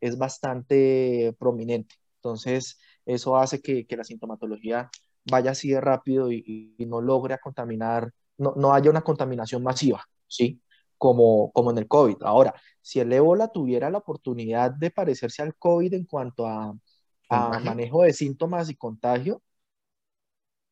es 0.00 0.18
bastante 0.18 1.34
prominente. 1.38 1.94
Entonces, 2.16 2.78
eso 3.06 3.36
hace 3.36 3.60
que, 3.60 3.86
que 3.86 3.96
la 3.96 4.04
sintomatología 4.04 4.90
vaya 5.30 5.52
así 5.52 5.70
de 5.70 5.80
rápido 5.80 6.30
y, 6.32 6.74
y 6.78 6.86
no 6.86 7.00
logre 7.00 7.38
contaminar, 7.38 8.12
no, 8.38 8.54
no 8.56 8.74
haya 8.74 8.90
una 8.90 9.02
contaminación 9.02 9.62
masiva, 9.62 10.04
¿sí? 10.26 10.60
Como, 11.00 11.50
como 11.52 11.70
en 11.70 11.78
el 11.78 11.88
COVID. 11.88 12.18
Ahora, 12.20 12.54
si 12.82 13.00
el 13.00 13.10
ébola 13.10 13.48
tuviera 13.48 13.88
la 13.88 13.96
oportunidad 13.98 14.70
de 14.70 14.90
parecerse 14.90 15.40
al 15.40 15.54
COVID 15.56 15.94
en 15.94 16.04
cuanto 16.04 16.46
a, 16.46 16.76
a 17.30 17.58
manejo 17.60 18.02
de 18.02 18.12
síntomas 18.12 18.68
y 18.68 18.76
contagio, 18.76 19.40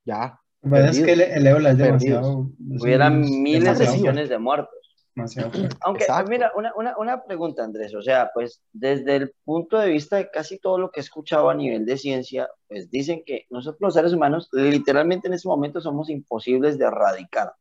ya, 0.05 0.39
pasa 0.61 0.91
es 0.91 1.01
que 1.01 1.12
el, 1.14 1.20
el 1.22 1.47
ébola 1.47 1.70
es 1.70 1.76
Perdidos. 1.76 2.01
demasiado. 2.01 2.51
virus 2.59 3.31
miles 3.31 3.79
de 3.79 3.89
millones 3.89 4.29
de 4.29 4.39
muertos. 4.39 4.74
Aunque, 5.81 6.05
Exacto. 6.05 6.31
mira, 6.31 6.53
una, 6.55 6.72
una, 6.76 6.97
una 6.99 7.24
pregunta, 7.24 7.64
Andrés, 7.64 7.95
o 7.95 8.03
sea, 8.03 8.31
pues 8.35 8.62
desde 8.72 9.16
el 9.16 9.33
punto 9.45 9.79
de 9.79 9.89
vista 9.89 10.16
de 10.16 10.31
casi 10.31 10.59
todo 10.59 10.79
lo 10.79 10.91
que 10.91 11.01
he 11.01 11.03
escuchado 11.03 11.49
a 11.49 11.55
nivel 11.55 11.87
de 11.87 11.97
ciencia, 11.97 12.49
pues 12.68 12.91
dicen 12.91 13.22
que 13.24 13.47
nosotros 13.49 13.81
los 13.81 13.95
seres 13.95 14.12
humanos 14.12 14.51
literalmente 14.53 15.26
en 15.26 15.35
este 15.35 15.49
momento 15.49 15.81
somos 15.81 16.11
imposibles 16.11 16.79
de 16.79 16.85
erradicar. 16.85 17.53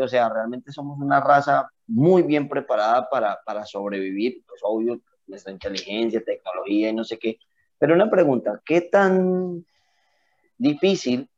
O 0.00 0.08
sea, 0.08 0.28
realmente 0.28 0.72
somos 0.72 0.98
una 0.98 1.20
raza 1.20 1.68
muy 1.86 2.22
bien 2.22 2.48
preparada 2.48 3.08
para, 3.08 3.38
para 3.44 3.64
sobrevivir, 3.64 4.42
pues 4.46 4.60
obvio, 4.64 5.00
nuestra 5.26 5.52
inteligencia, 5.52 6.22
tecnología 6.24 6.90
y 6.90 6.94
no 6.94 7.04
sé 7.04 7.18
qué. 7.18 7.38
Pero 7.78 7.94
una 7.94 8.10
pregunta, 8.10 8.60
¿qué 8.64 8.82
tan 8.82 9.64
difícil 10.56 11.28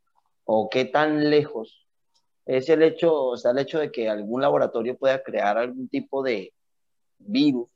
o 0.45 0.69
qué 0.69 0.85
tan 0.85 1.31
lejos 1.31 1.87
es 2.45 2.69
el 2.69 2.83
hecho, 2.83 3.15
o 3.15 3.35
el 3.37 3.59
hecho 3.59 3.79
de 3.79 3.91
que 3.91 4.09
algún 4.09 4.43
laboratorio 4.43 4.97
pueda 4.99 5.23
crear 5.23 5.57
algún 5.57 5.89
tipo 5.89 6.23
de 6.23 6.53
virus 7.19 7.69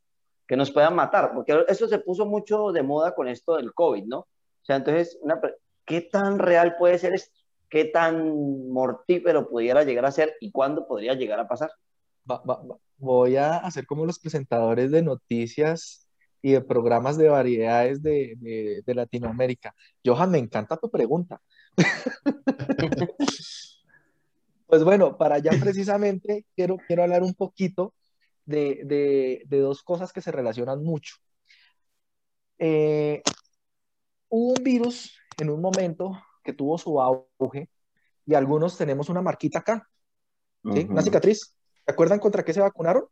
que 0.47 0.57
nos 0.57 0.71
pueda 0.71 0.91
matar? 0.91 1.33
Porque 1.33 1.65
eso 1.69 1.89
se 1.89 1.99
puso 1.99 2.27
mucho 2.27 2.73
de 2.73 2.83
moda 2.83 3.15
con 3.15 3.29
esto 3.29 3.57
del 3.57 3.73
COVID, 3.73 4.05
¿no? 4.05 4.19
O 4.19 4.65
sea, 4.65 4.77
entonces, 4.77 5.19
¿qué 5.87 6.03
tan 6.03 6.39
real 6.39 6.77
puede 6.77 6.99
ser 6.99 7.15
esto? 7.15 7.38
¿Qué 7.69 7.85
tan 7.87 8.71
mortífero 8.71 9.49
pudiera 9.49 9.85
llegar 9.85 10.07
a 10.07 10.13
ser 10.13 10.35
y 10.41 10.51
cuándo 10.51 10.87
podría 10.87 11.15
llegar 11.15 11.41
a 11.41 11.49
pasar? 11.49 11.71
Va- 12.31 12.43
va- 12.49 12.63
va- 12.63 12.79
voy 12.99 13.37
a 13.37 13.59
hacer 13.59 13.87
como 13.87 14.07
los 14.07 14.19
presentadores 14.19 14.91
de 14.91 15.03
noticias 15.03 16.07
y 16.43 16.53
de 16.53 16.61
programas 16.61 17.17
de 17.19 17.29
variedades 17.29 18.03
de, 18.03 18.35
de, 18.39 18.83
de 18.85 18.95
Latinoamérica. 18.95 19.75
Johan, 20.05 20.31
me 20.31 20.39
encanta 20.39 20.77
tu 20.77 20.91
pregunta. 20.91 21.41
Pues 24.67 24.85
bueno, 24.85 25.17
para 25.17 25.37
allá 25.37 25.53
precisamente 25.59 26.45
quiero, 26.55 26.77
quiero 26.87 27.03
hablar 27.03 27.23
un 27.23 27.33
poquito 27.35 27.95
de, 28.45 28.83
de- 28.85 29.43
de 29.47 29.59
dos 29.61 29.83
cosas 29.83 30.13
que 30.13 30.21
se 30.21 30.31
relacionan 30.31 30.83
mucho. 30.83 31.15
Eh, 32.59 33.23
hubo 34.29 34.53
un 34.55 34.65
virus 34.65 35.17
en 35.39 35.51
un 35.51 35.61
momento 35.61 36.13
que 36.49 36.55
tuvo 36.55 36.79
su 36.79 36.99
auge 36.99 37.69
y 38.25 38.33
algunos 38.35 38.79
tenemos 38.79 39.11
una 39.11 39.21
marquita 39.21 39.59
acá, 39.59 39.87
¿sí? 40.73 40.87
Una 40.89 41.03
cicatriz. 41.03 41.55
¿Se 41.85 41.93
acuerdan 41.93 42.19
contra 42.19 42.43
qué 42.43 42.55
se 42.55 42.61
vacunaron? 42.61 43.05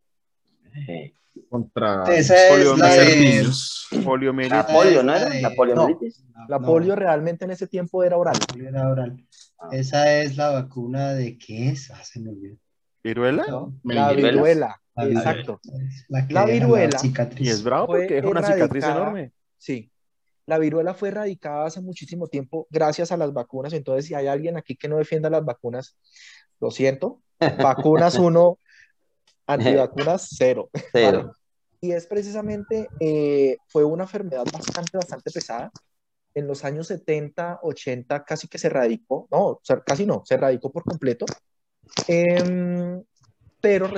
Eh, 0.88 1.12
Contra 1.50 2.04
es 2.14 2.28
de... 2.28 2.36
Poliomielitis. 2.48 3.88
La 3.90 4.66
polio, 4.66 5.02
¿no 5.02 5.12
la 5.12 5.18
era? 5.20 5.28
de- 5.28 5.42
La 5.42 5.50
poliomielitis. 5.54 6.24
La 6.48 6.58
polio 6.60 6.96
realmente 6.96 7.44
en 7.44 7.50
ese 7.50 7.66
tiempo 7.66 8.02
era 8.02 8.16
oral. 8.16 8.36
la 8.40 8.46
polio 8.46 8.68
era 8.70 8.88
oral. 8.88 9.26
Ah. 9.58 9.68
Esa 9.72 10.18
es 10.22 10.38
la 10.38 10.50
vacuna 10.52 11.12
de 11.12 11.36
qué 11.36 11.68
es? 11.68 11.90
Ah, 11.90 12.02
se 12.02 12.20
me 12.20 12.30
olvidó. 12.30 12.56
¿Viruela? 13.04 13.44
No, 13.48 13.74
La 13.84 14.12
viruela, 14.12 14.80
la 14.94 15.04
viruela. 15.04 15.30
exacto. 15.30 15.60
Es 15.62 16.06
La, 16.08 16.46
viruela. 16.46 16.98
cicatriz. 16.98 17.46
Y 17.46 17.50
es 17.50 17.62
bravo 17.62 17.88
porque 17.88 18.14
deja 18.14 18.28
una 18.28 18.42
cicatriz 18.42 18.84
enorme. 18.84 19.32
Sí. 19.58 19.90
La 20.46 20.58
viruela 20.58 20.94
fue 20.94 21.08
erradicada 21.08 21.66
hace 21.66 21.80
muchísimo 21.80 22.28
tiempo 22.28 22.66
gracias 22.70 23.12
a 23.12 23.16
las 23.16 23.32
vacunas. 23.32 23.72
Entonces, 23.72 24.06
si 24.06 24.14
hay 24.14 24.28
alguien 24.28 24.56
aquí 24.56 24.76
que 24.76 24.88
no 24.88 24.96
defienda 24.96 25.28
las 25.28 25.44
vacunas, 25.44 25.96
lo 26.60 26.70
siento. 26.70 27.20
Vacunas 27.62 28.16
uno, 28.16 28.58
antivacunas 29.46 30.28
cero. 30.36 30.70
Cero. 30.92 31.18
¿vale? 31.18 31.30
Y 31.78 31.92
es 31.92 32.06
precisamente, 32.06 32.88
eh, 33.00 33.58
fue 33.68 33.84
una 33.84 34.04
enfermedad 34.04 34.44
bastante, 34.50 34.96
bastante 34.96 35.30
pesada. 35.30 35.70
En 36.34 36.46
los 36.46 36.64
años 36.64 36.86
70, 36.88 37.60
80 37.62 38.24
casi 38.24 38.48
que 38.48 38.58
se 38.58 38.68
erradicó, 38.68 39.28
no, 39.30 39.60
casi 39.84 40.06
no, 40.06 40.22
se 40.24 40.34
erradicó 40.34 40.72
por 40.72 40.84
completo. 40.84 41.26
Em, 42.08 43.02
pero 43.60 43.90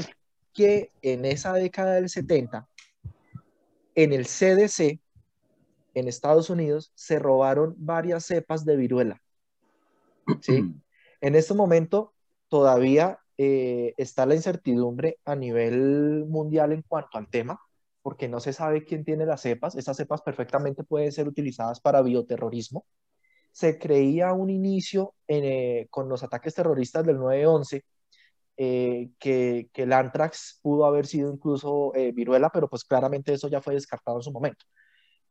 que 0.53 0.91
en 1.03 1.25
esa 1.25 1.53
década 1.53 1.95
del 1.95 2.09
70, 2.09 2.69
en 3.95 4.13
el 4.13 4.27
CDC, 4.27 5.01
en 5.99 6.09
Estados 6.09 6.51
Unidos, 6.51 6.93
se 6.95 7.19
robaron 7.19 7.75
varias 7.79 8.25
cepas 8.25 8.65
de 8.65 8.77
viruela. 8.77 9.23
¿sí? 10.41 10.75
En 11.21 11.35
este 11.35 11.55
momento 11.55 12.15
todavía 12.49 13.19
eh, 13.37 13.95
está 13.97 14.27
la 14.27 14.35
incertidumbre 14.35 15.19
a 15.25 15.37
nivel 15.37 16.25
mundial 16.29 16.73
en 16.73 16.83
cuanto 16.83 17.19
al 17.19 17.29
tema, 17.29 17.61
porque 18.03 18.29
no 18.29 18.41
se 18.41 18.53
sabe 18.53 18.85
quién 18.85 19.05
tiene 19.05 19.27
las 19.27 19.43
cepas. 19.43 19.75
Esas 19.77 19.97
cepas 19.97 20.23
perfectamente 20.23 20.85
pueden 20.85 21.13
ser 21.13 21.29
utilizadas 21.29 21.81
para 21.81 22.03
bioterrorismo. 22.03 22.87
Se 23.53 23.79
creía 23.79 24.33
un 24.33 24.51
inicio 24.51 25.15
en, 25.27 25.45
eh, 25.45 25.87
con 25.91 26.09
los 26.09 26.23
ataques 26.23 26.55
terroristas 26.55 27.05
del 27.05 27.19
9-11 27.19 27.85
eh, 28.57 29.11
que, 29.19 29.71
que 29.73 29.83
el 29.83 29.93
anthrax 29.93 30.59
pudo 30.63 30.85
haber 30.85 31.07
sido 31.07 31.33
incluso 31.33 31.93
viruela, 32.15 32.51
pero 32.51 32.69
pues 32.69 32.85
claramente 32.85 33.33
eso 33.33 33.49
ya 33.49 33.61
fue 33.61 33.75
descartado 33.75 34.19
en 34.19 34.23
su 34.23 34.33
momento. 34.33 34.65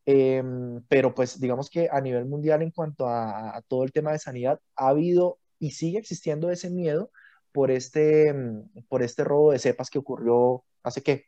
Em, 0.10 0.82
pero 0.88 1.14
pues 1.14 1.38
digamos 1.38 1.70
que 1.70 1.89
a 1.91 1.99
nivel 1.99 2.24
mundial 2.26 2.62
en 2.62 2.72
cuanto 2.72 3.08
a, 3.10 3.58
a 3.58 3.62
todo 3.64 3.84
el 3.84 3.91
tema 3.91 4.14
de 4.14 4.20
sanidad 4.20 4.58
ha 4.78 4.88
habido 4.88 5.38
y 5.60 5.72
sigue 5.72 5.97
existiendo 5.99 6.49
ese 6.49 6.70
miedo 6.70 7.12
por 7.51 7.72
este, 7.72 8.34
mm, 8.34 8.84
por 8.88 9.03
este 9.03 9.26
robo 9.26 9.51
de 9.51 9.60
cepas 9.60 9.89
que 9.89 9.99
ocurrió 9.99 10.64
hace 10.82 11.01
qué, 11.03 11.26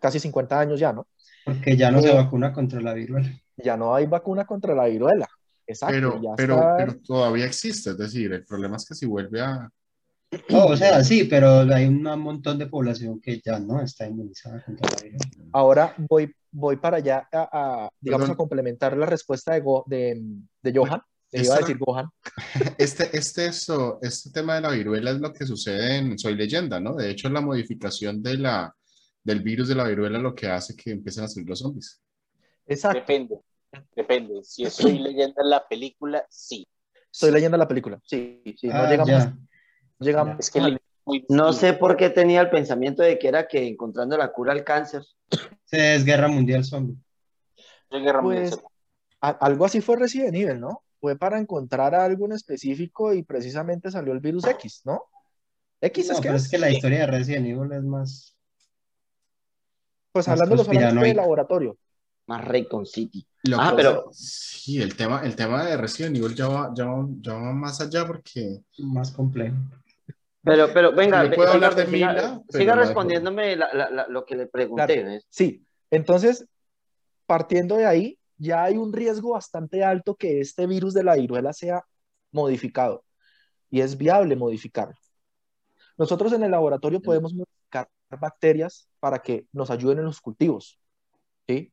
casi 0.00 0.18
50 0.18 0.58
años 0.58 0.80
ya, 0.80 0.94
¿no? 0.94 1.06
Porque 1.44 1.76
ya 1.76 1.90
no 1.90 2.00
se 2.00 2.08
Eh, 2.08 2.14
vacuna 2.14 2.54
contra 2.54 2.80
la 2.80 2.94
viruela. 2.94 3.30
Ya 3.58 3.76
no 3.76 3.94
hay 3.94 4.06
vacuna 4.06 4.46
contra 4.46 4.74
la 4.74 4.86
viruela. 4.86 5.28
Exacto, 5.66 5.94
Pero, 5.94 6.22
ya 6.22 6.30
pero, 6.34 6.54
está- 6.54 6.76
pero 6.76 6.96
todavía 7.00 7.44
existe, 7.44 7.90
es 7.90 7.98
decir, 7.98 8.32
el 8.32 8.44
problema 8.46 8.76
es 8.76 8.86
que 8.86 8.94
si 8.94 9.04
vuelve 9.04 9.42
a... 9.42 9.68
No, 10.48 10.66
o 10.66 10.76
sea, 10.76 11.04
sí, 11.04 11.24
pero 11.24 11.60
hay 11.60 11.86
un 11.86 12.02
montón 12.02 12.58
de 12.58 12.66
población 12.66 13.20
que 13.20 13.40
ya 13.44 13.58
no 13.58 13.80
está 13.82 14.06
inmunizada 14.06 14.64
contra 14.64 14.90
la 14.90 15.02
viruela. 15.02 15.26
Ahora 15.52 15.94
voy, 16.08 16.34
voy 16.52 16.76
para 16.76 16.98
allá 16.98 17.28
a, 17.32 17.48
a, 17.84 17.90
digamos, 18.00 18.26
Perdón. 18.26 18.34
a 18.34 18.36
complementar 18.36 18.96
la 18.96 19.06
respuesta 19.06 19.54
de, 19.54 19.60
Go- 19.60 19.84
de, 19.86 20.20
de 20.62 20.72
Johan. 20.74 21.00
Le 21.32 21.44
iba 21.44 21.54
a 21.54 21.58
decir 21.58 21.78
Gohan. 21.78 22.06
Este, 22.78 23.16
este, 23.16 23.46
eso, 23.46 23.98
este 24.02 24.30
tema 24.30 24.56
de 24.56 24.60
la 24.60 24.70
viruela 24.70 25.10
es 25.12 25.18
lo 25.18 25.32
que 25.32 25.46
sucede 25.46 25.96
en 25.96 26.18
Soy 26.18 26.34
Leyenda, 26.34 26.78
¿no? 26.78 26.94
De 26.94 27.10
hecho, 27.10 27.28
la 27.30 27.40
modificación 27.40 28.22
de 28.22 28.36
la, 28.36 28.74
del 29.24 29.40
virus 29.40 29.68
de 29.68 29.74
la 29.74 29.84
viruela 29.84 30.18
lo 30.18 30.34
que 30.34 30.48
hace 30.48 30.76
que 30.76 30.90
empiecen 30.90 31.24
a 31.24 31.28
salir 31.28 31.48
los 31.48 31.60
zombies. 31.60 32.00
Exacto. 32.66 32.98
Depende. 33.00 33.40
Depende. 33.96 34.44
Si 34.44 34.68
soy 34.68 34.98
leyenda 34.98 35.42
en 35.42 35.48
la 35.50 35.66
película, 35.66 36.24
sí. 36.28 36.66
Estoy 37.10 37.30
leyendo 37.30 37.56
la 37.56 37.66
película. 37.66 37.98
Sí, 38.04 38.42
sí, 38.58 38.66
no 38.68 38.74
Ah, 38.74 38.90
llegamos, 38.90 39.08
ya. 39.08 39.36
llegamos 39.98 40.36
Es 40.38 40.50
que 40.50 40.60
muy 41.04 41.24
No 41.28 41.52
sé 41.52 41.72
por 41.74 41.96
qué 41.96 42.10
tenía 42.10 42.40
el 42.40 42.50
pensamiento 42.50 43.02
de 43.02 43.18
que 43.18 43.28
era 43.28 43.46
que 43.48 43.66
encontrando 43.66 44.16
la 44.16 44.32
cura 44.32 44.52
al 44.52 44.64
cáncer. 44.64 45.02
Se 45.64 45.94
es 45.94 46.04
guerra 46.04 46.28
mundial 46.28 46.64
zombie. 46.64 46.96
Soy 47.90 48.02
Guerra 48.02 48.22
Mundial 48.22 48.48
Pues 48.50 48.62
algo 49.20 49.64
así 49.66 49.80
fue 49.80 49.96
Resident 49.96 50.34
Evil, 50.34 50.58
¿no? 50.60 50.82
Fue 51.00 51.16
para 51.18 51.38
encontrar 51.38 51.94
algo 51.94 52.26
en 52.26 52.32
específico 52.32 53.12
y 53.12 53.22
precisamente 53.22 53.90
salió 53.90 54.12
el 54.12 54.20
virus 54.20 54.46
X, 54.46 54.82
¿no? 54.84 55.02
X 55.80 56.06
No, 56.08 56.12
es 56.14 56.20
que 56.20 56.22
pero 56.28 56.36
es. 56.36 56.44
es 56.44 56.50
que 56.50 56.58
la 56.58 56.70
historia 56.70 57.00
de 57.00 57.06
Resident 57.08 57.46
Evil 57.46 57.72
es 57.72 57.82
más. 57.82 58.36
Pues 60.12 60.28
más 60.28 60.32
hablando 60.40 60.56
solamente 60.64 60.84
de 60.84 60.90
conspiranoica. 60.90 61.20
laboratorio. 61.22 61.76
Más 62.26 62.44
Raycon 62.44 62.86
City. 62.86 63.26
Lo 63.44 63.60
Ah, 63.60 63.72
pero- 63.74 64.08
Sí, 64.12 64.80
el 64.80 64.94
tema, 64.96 65.22
el 65.24 65.34
tema 65.34 65.64
de 65.64 65.76
Resident 65.76 66.16
Evil 66.16 66.34
ya 66.34 66.46
va, 66.48 66.72
ya 66.74 66.84
va, 66.86 67.06
ya 67.20 67.32
va 67.34 67.52
más 67.52 67.80
allá 67.80 68.06
porque... 68.06 68.60
más 68.78 69.10
complejo. 69.10 69.56
Pero, 70.44 70.72
pero 70.72 70.92
venga, 70.92 71.22
puedo 71.30 71.52
siga- 71.52 71.54
hablar 71.54 71.74
de 71.76 71.86
siga- 71.86 72.12
Mila, 72.12 72.42
siga 72.48 72.74
respondiéndome 72.74 73.56
la- 73.56 73.72
la- 73.72 73.90
la- 73.90 74.08
lo 74.08 74.24
que 74.24 74.34
le 74.36 74.46
pregunté. 74.46 75.20
Sí, 75.28 75.64
entonces, 75.90 76.46
partiendo 77.26 77.76
de 77.76 77.86
ahí, 77.86 78.18
ya 78.38 78.64
hay 78.64 78.76
un 78.76 78.92
riesgo 78.92 79.32
bastante 79.32 79.84
alto 79.84 80.16
que 80.16 80.40
este 80.40 80.66
virus 80.66 80.94
de 80.94 81.04
la 81.04 81.14
viruela 81.14 81.52
sea 81.52 81.84
modificado 82.32 83.04
y 83.70 83.80
es 83.82 83.96
viable 83.96 84.34
modificarlo. 84.34 84.96
Nosotros 85.96 86.32
en 86.32 86.42
el 86.42 86.50
laboratorio 86.50 87.00
podemos 87.00 87.32
modificar 87.34 87.88
bacterias 88.10 88.88
para 88.98 89.20
que 89.20 89.46
nos 89.52 89.70
ayuden 89.70 89.98
en 89.98 90.04
los 90.06 90.20
cultivos, 90.20 90.80
¿sí? 91.46 91.72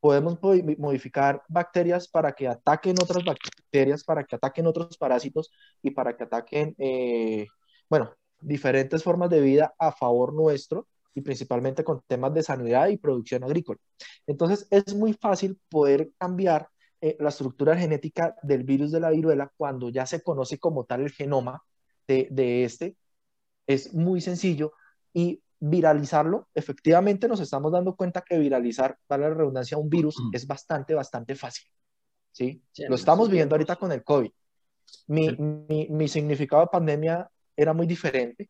Podemos 0.00 0.40
modi- 0.40 0.76
modificar 0.78 1.42
bacterias 1.48 2.08
para 2.08 2.32
que 2.32 2.48
ataquen 2.48 2.94
otras 3.02 3.22
bacterias, 3.24 4.02
para 4.02 4.24
que 4.24 4.36
ataquen 4.36 4.66
otros 4.66 4.96
parásitos 4.96 5.52
y 5.82 5.90
para 5.90 6.16
que 6.16 6.24
ataquen, 6.24 6.74
eh, 6.78 7.46
bueno, 7.92 8.10
diferentes 8.40 9.02
formas 9.02 9.28
de 9.28 9.42
vida 9.42 9.74
a 9.78 9.92
favor 9.92 10.32
nuestro 10.32 10.88
y 11.14 11.20
principalmente 11.20 11.84
con 11.84 12.00
temas 12.06 12.32
de 12.32 12.42
sanidad 12.42 12.88
y 12.88 12.96
producción 12.96 13.44
agrícola. 13.44 13.78
Entonces, 14.26 14.66
es 14.70 14.94
muy 14.94 15.12
fácil 15.12 15.58
poder 15.68 16.10
cambiar 16.16 16.70
eh, 17.02 17.18
la 17.20 17.28
estructura 17.28 17.76
genética 17.76 18.34
del 18.42 18.64
virus 18.64 18.92
de 18.92 19.00
la 19.00 19.10
viruela 19.10 19.52
cuando 19.58 19.90
ya 19.90 20.06
se 20.06 20.22
conoce 20.22 20.58
como 20.58 20.86
tal 20.86 21.02
el 21.02 21.10
genoma 21.10 21.62
de, 22.08 22.28
de 22.30 22.64
este. 22.64 22.96
Es 23.66 23.92
muy 23.92 24.22
sencillo 24.22 24.72
y 25.12 25.42
viralizarlo, 25.60 26.48
efectivamente 26.54 27.28
nos 27.28 27.40
estamos 27.40 27.72
dando 27.72 27.94
cuenta 27.94 28.22
que 28.22 28.38
viralizar, 28.38 28.96
para 29.06 29.28
la 29.28 29.34
redundancia, 29.34 29.76
un 29.76 29.90
virus 29.90 30.16
es 30.32 30.46
bastante, 30.46 30.94
bastante 30.94 31.34
fácil. 31.34 31.68
¿sí? 32.30 32.62
Sí, 32.72 32.84
Lo 32.88 32.94
estamos 32.94 33.26
sí, 33.26 33.34
viendo 33.34 33.54
sí. 33.54 33.56
ahorita 33.56 33.76
con 33.76 33.92
el 33.92 34.02
COVID. 34.02 34.30
Mi, 35.08 35.36
mi, 35.36 35.88
mi 35.90 36.08
significado 36.08 36.62
de 36.62 36.68
pandemia 36.68 37.30
era 37.56 37.72
muy 37.72 37.86
diferente, 37.86 38.48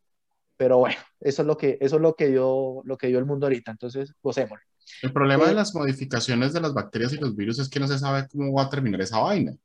pero 0.57 0.77
bueno, 0.79 0.97
eso 1.19 1.41
es 1.41 1.47
lo 1.47 1.57
que, 1.57 1.77
eso 1.81 1.95
es 1.97 2.01
lo 2.01 2.15
que 2.15 2.27
dio, 2.27 2.81
lo 2.85 2.97
que 2.97 3.07
dio 3.07 3.19
el 3.19 3.25
mundo 3.25 3.45
ahorita, 3.47 3.71
entonces 3.71 4.13
gocémoslo. 4.21 4.63
El 5.01 5.13
problema 5.13 5.45
Eh, 5.45 5.49
de 5.49 5.53
las 5.55 5.73
modificaciones 5.75 6.53
de 6.53 6.61
las 6.61 6.73
bacterias 6.73 7.13
y 7.13 7.17
los 7.17 7.35
virus 7.35 7.59
es 7.59 7.69
que 7.69 7.79
no 7.79 7.87
se 7.87 7.99
sabe 7.99 8.27
cómo 8.31 8.53
va 8.53 8.63
a 8.63 8.69
terminar 8.69 9.01
esa 9.01 9.19
vaina. 9.19 9.55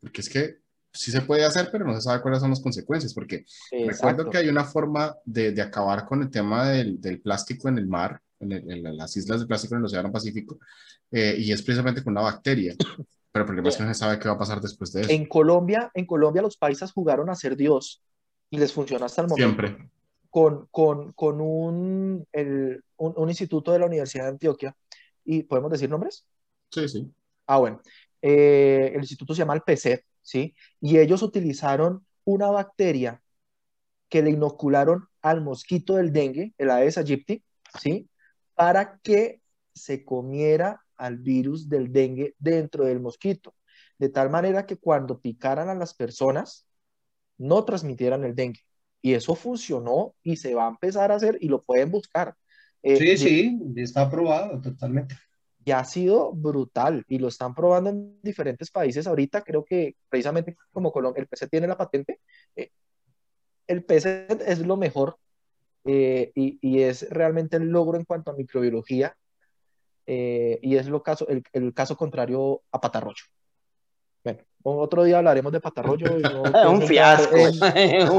Porque 0.00 0.20
es 0.22 0.28
que 0.28 0.56
sí 0.92 1.10
se 1.12 1.22
puede 1.22 1.44
hacer, 1.44 1.68
pero 1.70 1.84
no 1.86 1.94
se 1.94 2.00
sabe 2.02 2.20
cuáles 2.22 2.40
son 2.40 2.50
las 2.50 2.60
consecuencias. 2.60 3.14
Porque 3.14 3.44
recuerdo 3.70 3.90
Exacto. 3.90 4.30
que 4.30 4.38
hay 4.38 4.48
una 4.48 4.64
forma 4.64 5.14
de, 5.24 5.52
de 5.52 5.62
acabar 5.62 6.04
con 6.06 6.22
el 6.22 6.30
tema 6.30 6.68
del, 6.68 7.00
del 7.00 7.20
plástico 7.20 7.68
en 7.68 7.78
el 7.78 7.86
mar, 7.86 8.20
en, 8.40 8.52
el- 8.52 8.70
en 8.86 8.96
las 8.96 9.16
islas 9.16 9.40
de 9.40 9.46
plástico 9.46 9.74
en 9.74 9.80
el 9.80 9.84
Océano 9.86 10.10
Pacífico, 10.10 10.58
eh, 11.10 11.36
y 11.38 11.52
es 11.52 11.62
precisamente 11.62 12.02
con 12.02 12.12
una 12.12 12.22
bacteria. 12.22 12.74
Pero 13.32 13.44
el 13.44 13.46
problema 13.46 13.68
es 13.68 13.76
que 13.76 13.84
no 13.84 13.94
se 13.94 14.00
sabe 14.00 14.18
qué 14.18 14.28
va 14.28 14.34
a 14.34 14.38
pasar 14.38 14.60
después 14.60 14.92
de 14.92 15.02
eso. 15.02 15.10
En 15.10 15.26
Colombia, 15.26 15.90
en 15.94 16.04
Colombia 16.06 16.42
los 16.42 16.56
paisas 16.56 16.92
jugaron 16.92 17.30
a 17.30 17.34
ser 17.34 17.56
Dios 17.56 18.02
y 18.52 18.58
les 18.58 18.72
funcionó 18.72 19.06
hasta 19.06 19.22
el 19.22 19.28
momento. 19.28 19.62
Siempre. 19.62 19.88
con, 20.30 20.66
con, 20.70 21.12
con 21.14 21.40
un, 21.40 22.26
el- 22.32 22.84
un, 22.98 23.14
un 23.16 23.28
instituto 23.28 23.72
de 23.72 23.78
la 23.78 23.86
Universidad 23.86 24.24
de 24.24 24.30
Antioquia, 24.30 24.76
y 25.24 25.42
podemos 25.42 25.70
decir 25.70 25.88
nombres. 25.90 26.26
Sí, 26.70 26.88
sí. 26.88 27.10
Ah, 27.46 27.58
bueno, 27.58 27.80
Eh, 28.24 28.92
el 28.94 29.00
instituto 29.00 29.34
se 29.34 29.40
llama 29.40 29.54
el 29.54 29.62
PCEP, 29.62 30.04
¿sí? 30.22 30.54
Y 30.80 30.98
ellos 30.98 31.22
utilizaron 31.22 32.06
una 32.24 32.50
bacteria 32.50 33.20
que 34.08 34.22
le 34.22 34.30
inocularon 34.30 35.08
al 35.22 35.40
mosquito 35.40 35.96
del 35.96 36.12
dengue, 36.12 36.52
el 36.58 36.70
Aedes 36.70 36.98
aegypti, 36.98 37.42
¿sí? 37.80 38.08
Para 38.54 38.98
que 39.02 39.40
se 39.74 40.04
comiera 40.04 40.82
al 40.96 41.16
virus 41.18 41.68
del 41.68 41.90
dengue 41.90 42.34
dentro 42.38 42.84
del 42.84 43.00
mosquito, 43.00 43.54
de 43.98 44.08
tal 44.10 44.30
manera 44.30 44.66
que 44.66 44.76
cuando 44.76 45.18
picaran 45.20 45.68
a 45.68 45.74
las 45.74 45.94
personas 45.94 46.66
no 47.38 47.64
transmitieran 47.64 48.24
el 48.24 48.34
dengue. 48.34 48.60
Y 49.00 49.14
eso 49.14 49.34
funcionó 49.34 50.14
y 50.22 50.36
se 50.36 50.54
va 50.54 50.66
a 50.66 50.70
empezar 50.70 51.10
a 51.10 51.16
hacer 51.16 51.36
y 51.40 51.48
lo 51.48 51.62
pueden 51.62 51.90
buscar. 51.90 52.34
Eh, 52.82 52.96
Sí, 52.96 53.16
sí, 53.16 53.60
está 53.76 54.02
aprobado 54.02 54.60
totalmente. 54.60 55.16
y 55.64 55.70
ha 55.70 55.84
sido 55.84 56.32
brutal 56.32 57.04
y 57.08 57.18
lo 57.18 57.28
están 57.28 57.54
probando 57.54 57.90
en 57.90 58.20
diferentes 58.22 58.70
países 58.70 59.06
ahorita. 59.06 59.42
Creo 59.42 59.64
que 59.64 59.96
precisamente 60.08 60.56
como 60.72 60.92
Colombia, 60.92 61.20
el 61.20 61.28
PC 61.28 61.48
tiene 61.48 61.66
la 61.68 61.76
patente, 61.76 62.20
eh, 62.56 62.70
el 63.68 63.84
PC 63.84 64.26
es 64.46 64.58
lo 64.66 64.76
mejor 64.76 65.16
eh, 65.84 66.32
y, 66.34 66.58
y 66.60 66.82
es 66.82 67.08
realmente 67.10 67.56
el 67.56 67.68
logro 67.68 67.96
en 67.98 68.04
cuanto 68.04 68.30
a 68.30 68.34
microbiología 68.34 69.16
eh, 70.06 70.58
y 70.62 70.76
es 70.76 70.86
lo 70.88 71.02
caso, 71.02 71.28
el, 71.28 71.42
el 71.52 71.72
caso 71.74 71.96
contrario 71.96 72.62
a 72.72 72.80
patarroyo. 72.80 73.24
Otro 74.64 75.04
día 75.04 75.18
hablaremos 75.18 75.52
de 75.52 75.60
patarroyo. 75.60 76.18
y 76.18 76.22
no 76.22 76.42
un 76.72 76.82
fiasco, 76.82 77.34
un 77.36 77.60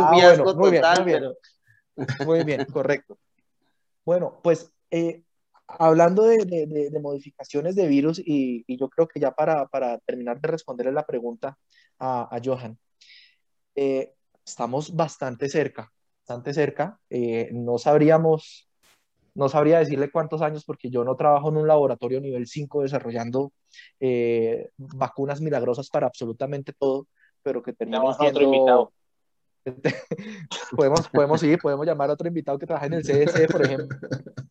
Ah, 0.03 0.13
fiasco 0.15 0.43
bueno, 0.45 0.53
muy 0.59 0.71
bien, 0.71 0.81
total, 0.81 0.97
muy 1.03 1.05
bien. 1.05 1.19
pero 1.21 2.25
muy 2.25 2.43
bien, 2.43 2.65
correcto. 2.65 3.17
Bueno, 4.05 4.39
pues 4.43 4.71
eh, 4.91 5.23
hablando 5.67 6.23
de, 6.23 6.37
de- 6.45 6.67
de- 6.67 6.89
de 6.89 6.99
modificaciones 6.99 7.75
de 7.75 7.87
virus 7.87 8.19
y, 8.19 8.63
y 8.67 8.77
yo 8.77 8.89
creo 8.89 9.07
que 9.07 9.19
ya 9.19 9.31
para, 9.31 9.65
para 9.67 9.97
terminar 9.99 10.39
de 10.41 10.47
responderle 10.49 10.91
la 10.91 11.05
pregunta 11.05 11.57
a, 11.99 12.35
a 12.35 12.41
Johan, 12.43 12.77
eh, 13.75 14.13
estamos 14.45 14.95
bastante 14.95 15.47
cerca, 15.49 15.91
bastante 16.21 16.53
cerca. 16.53 16.99
Eh, 17.09 17.49
no 17.53 17.77
sabríamos, 17.77 18.69
no 19.35 19.49
sabría 19.49 19.79
decirle 19.79 20.11
cuántos 20.11 20.41
años 20.41 20.63
porque 20.63 20.89
yo 20.89 21.03
no 21.03 21.15
trabajo 21.15 21.49
en 21.49 21.57
un 21.57 21.67
laboratorio 21.67 22.21
nivel 22.21 22.47
5 22.47 22.83
desarrollando 22.83 23.51
eh, 23.99 24.69
vacunas 24.77 25.41
milagrosas 25.41 25.89
para 25.89 26.07
absolutamente 26.07 26.73
todo, 26.73 27.07
pero 27.41 27.63
que 27.63 27.73
a 27.79 28.03
otro 28.03 28.41
invitado. 28.41 28.93
podemos, 30.75 31.07
podemos 31.09 31.39
sí, 31.39 31.55
podemos 31.57 31.85
llamar 31.85 32.09
a 32.09 32.13
otro 32.13 32.27
invitado 32.27 32.59
que 32.59 32.65
trabaja 32.65 32.87
en 32.87 32.93
el 32.93 33.03
CDC, 33.03 33.49
por 33.49 33.65
ejemplo. 33.65 33.97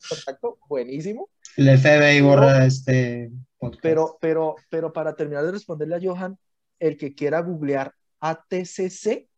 Contacto, 0.09 0.59
buenísimo. 0.67 1.29
El 1.57 1.79
FBI 1.79 2.21
borra 2.23 2.65
este 2.65 3.31
podcast. 3.59 3.83
Pero, 3.83 4.19
pero, 4.21 4.57
pero 4.71 4.93
para 4.93 5.15
terminar 5.15 5.45
de 5.45 5.53
responderle 5.53 5.97
a 5.97 6.01
Johan, 6.03 6.39
el 6.79 6.97
que 6.97 7.15
quiera 7.15 7.41
googlear 7.41 7.95
ATCC 8.21 9.29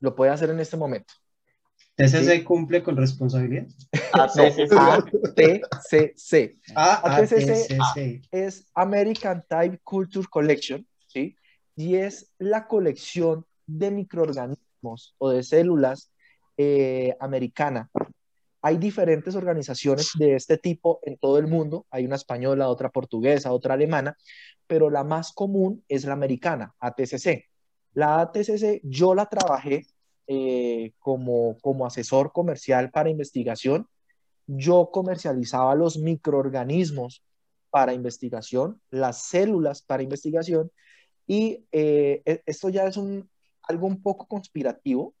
lo 0.00 0.14
puede 0.14 0.30
hacer 0.30 0.50
en 0.50 0.60
este 0.60 0.76
momento. 0.76 1.14
TCC 1.96 2.42
cumple 2.42 2.82
con 2.82 2.96
responsabilidad. 2.96 3.66
ATCC. 4.12 4.72
ATCC 4.72 6.60
Ah, 6.74 7.00
ATCC. 7.04 7.78
ATCC. 7.80 8.22
es 8.30 8.66
American 8.74 9.44
Type 9.48 9.78
Culture 9.84 10.26
Collection, 10.28 10.86
¿sí? 11.06 11.36
Y 11.76 11.96
es 11.96 12.32
la 12.38 12.66
colección 12.66 13.46
de 13.66 13.90
microorganismos 13.90 15.14
o 15.18 15.30
de 15.30 15.42
células 15.42 16.10
eh, 16.56 17.16
americana. 17.20 17.90
Hay 18.62 18.78
diferentes 18.78 19.34
organizaciones 19.36 20.10
de 20.18 20.36
este 20.36 20.56
tipo 20.58 20.98
en 21.02 21.18
todo 21.18 21.38
el 21.38 21.46
mundo. 21.46 21.86
Hay 21.90 22.06
una 22.06 22.16
española, 22.16 22.68
otra 22.68 22.90
portuguesa, 22.90 23.52
otra 23.52 23.74
alemana, 23.74 24.16
pero 24.66 24.90
la 24.90 25.04
más 25.04 25.32
común 25.32 25.84
es 25.88 26.04
la 26.04 26.14
americana, 26.14 26.74
ATCC. 26.80 27.44
La 27.92 28.20
ATCC 28.20 28.80
yo 28.82 29.14
la 29.14 29.26
trabajé 29.26 29.86
eh, 30.26 30.92
como, 30.98 31.56
como 31.60 31.86
asesor 31.86 32.32
comercial 32.32 32.90
para 32.90 33.10
investigación. 33.10 33.86
Yo 34.46 34.90
comercializaba 34.92 35.74
los 35.74 35.98
microorganismos 35.98 37.22
para 37.70 37.92
investigación, 37.92 38.80
las 38.90 39.22
células 39.22 39.82
para 39.82 40.02
investigación, 40.02 40.70
y 41.26 41.66
eh, 41.72 42.22
e- 42.24 42.42
esto 42.46 42.68
ya 42.68 42.86
es 42.86 42.96
un, 42.96 43.28
algo 43.62 43.86
un 43.86 44.02
poco 44.02 44.26
conspirativo, 44.26 45.14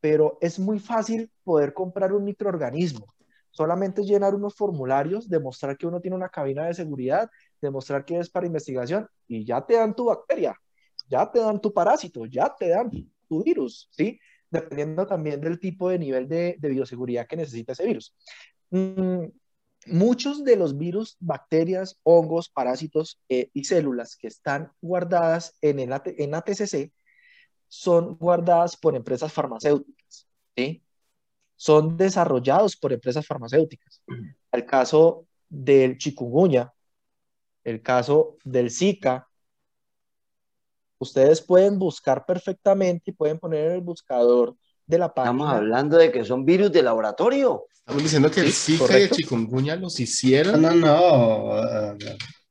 pero 0.00 0.38
es 0.40 0.58
muy 0.58 0.78
fácil 0.78 1.30
poder 1.44 1.72
comprar 1.74 2.12
un 2.12 2.24
microorganismo. 2.24 3.06
Solamente 3.50 4.02
llenar 4.02 4.34
unos 4.34 4.54
formularios, 4.54 5.28
demostrar 5.28 5.76
que 5.76 5.86
uno 5.86 6.00
tiene 6.00 6.16
una 6.16 6.28
cabina 6.28 6.66
de 6.66 6.74
seguridad, 6.74 7.28
demostrar 7.60 8.04
que 8.04 8.18
es 8.18 8.30
para 8.30 8.46
investigación, 8.46 9.08
y 9.26 9.44
ya 9.44 9.64
te 9.64 9.74
dan 9.74 9.94
tu 9.94 10.06
bacteria, 10.06 10.54
ya 11.08 11.30
te 11.30 11.40
dan 11.40 11.60
tu 11.60 11.72
parásito, 11.72 12.26
ya 12.26 12.54
te 12.56 12.68
dan 12.68 12.90
tu 13.30 13.44
virus, 13.44 13.88
¿sí? 13.92 14.20
Dependiendo 14.50 15.06
también 15.06 15.40
del 15.40 15.60
tipo 15.60 15.88
de 15.88 15.98
nivel 15.98 16.28
de, 16.28 16.56
de 16.58 16.68
bioseguridad 16.68 17.26
que 17.26 17.36
necesita 17.36 17.72
ese 17.72 17.86
virus. 17.86 18.14
Mm, 18.70 19.26
muchos 19.86 20.44
de 20.44 20.56
los 20.56 20.76
virus, 20.76 21.16
bacterias, 21.20 21.98
hongos, 22.02 22.48
parásitos 22.50 23.20
eh, 23.28 23.50
y 23.54 23.64
células 23.64 24.16
que 24.16 24.26
están 24.26 24.72
guardadas 24.80 25.56
en, 25.62 25.78
el 25.78 25.92
AT 25.92 26.08
en 26.18 26.34
ATCC 26.34 26.92
son 27.68 28.16
guardadas 28.16 28.76
por 28.76 28.96
empresas 28.96 29.32
farmacéuticas, 29.32 30.26
¿sí? 30.56 30.82
Son 31.54 31.96
desarrollados 31.96 32.76
por 32.76 32.92
empresas 32.92 33.24
farmacéuticas. 33.24 34.02
El 34.50 34.66
caso 34.66 35.28
del 35.48 35.96
chikungunya, 35.96 36.72
el 37.62 37.80
caso 37.80 38.38
del 38.44 38.72
Zika, 38.72 39.29
ustedes 41.00 41.40
pueden 41.42 41.78
buscar 41.78 42.24
perfectamente 42.26 43.10
y 43.10 43.14
pueden 43.14 43.38
poner 43.40 43.66
en 43.66 43.72
el 43.72 43.80
buscador 43.80 44.54
de 44.86 44.98
la 44.98 45.06
estamos 45.06 45.46
página. 45.46 45.56
hablando 45.56 45.96
de 45.96 46.12
que 46.12 46.24
son 46.24 46.44
virus 46.44 46.70
de 46.72 46.82
laboratorio. 46.82 47.66
Estamos 47.74 48.02
diciendo 48.02 48.30
que 48.30 48.40
el 48.42 48.52
Zika 48.52 48.84
y 48.94 49.02
el 49.02 49.08
correcto. 49.08 49.16
chikungunya 49.16 49.76
los 49.76 49.98
No, 49.98 50.04
hicieron. 50.04 50.62
no, 50.62 50.70
no. 50.74 51.52
ah, 51.54 51.96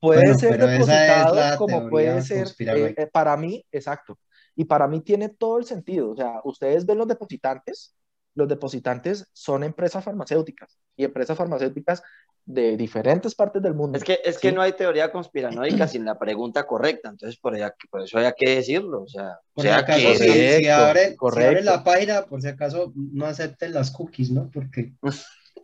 Puede 0.01 0.21
Bueno, 0.21 0.39
ser 0.39 0.57
depositado 0.59 1.57
como 1.57 1.89
puede 1.89 2.21
ser, 2.21 2.47
eh, 2.59 2.95
eh, 2.97 3.07
para 3.07 3.35
mí, 3.37 3.65
exacto. 3.71 4.17
Y 4.55 4.65
para 4.65 4.87
mí 4.87 5.01
tiene 5.01 5.29
todo 5.29 5.57
el 5.59 5.65
sentido. 5.65 6.11
O 6.11 6.15
sea, 6.15 6.41
ustedes 6.43 6.85
ven 6.85 6.97
los 6.97 7.07
depositantes, 7.07 7.95
los 8.35 8.47
depositantes 8.47 9.25
son 9.33 9.63
empresas 9.63 10.03
farmacéuticas 10.03 10.77
y 10.95 11.03
empresas 11.05 11.37
farmacéuticas 11.37 12.01
de 12.49 12.77
diferentes 12.77 13.35
partes 13.35 13.61
del 13.61 13.75
mundo. 13.75 13.95
Es 13.97 14.03
que, 14.03 14.19
es 14.25 14.39
que 14.39 14.51
no 14.51 14.61
hay 14.63 14.73
teoría 14.73 15.11
conspiranoica 15.11 15.87
sin 15.87 16.03
la 16.03 16.17
pregunta 16.17 16.65
correcta, 16.65 17.09
entonces 17.09 17.39
por, 17.39 17.53
allá- 17.53 17.75
por 17.91 18.01
eso 18.01 18.17
hay 18.17 18.31
que 18.35 18.55
decirlo. 18.55 19.03
O 19.03 19.07
sea, 19.07 19.37
Por 19.53 19.63
si 19.63 19.67
sea 19.67 19.77
acaso, 19.77 20.01
que 20.01 20.15
si, 20.61 20.67
abren 20.67 21.65
la 21.65 21.83
página, 21.83 22.25
por 22.25 22.41
si 22.41 22.47
acaso 22.47 22.91
no 22.95 23.25
acepten 23.27 23.71
las 23.73 23.91
cookies, 23.91 24.31
¿no? 24.31 24.49
Porque 24.51 24.93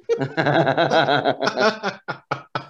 a, 0.20 2.02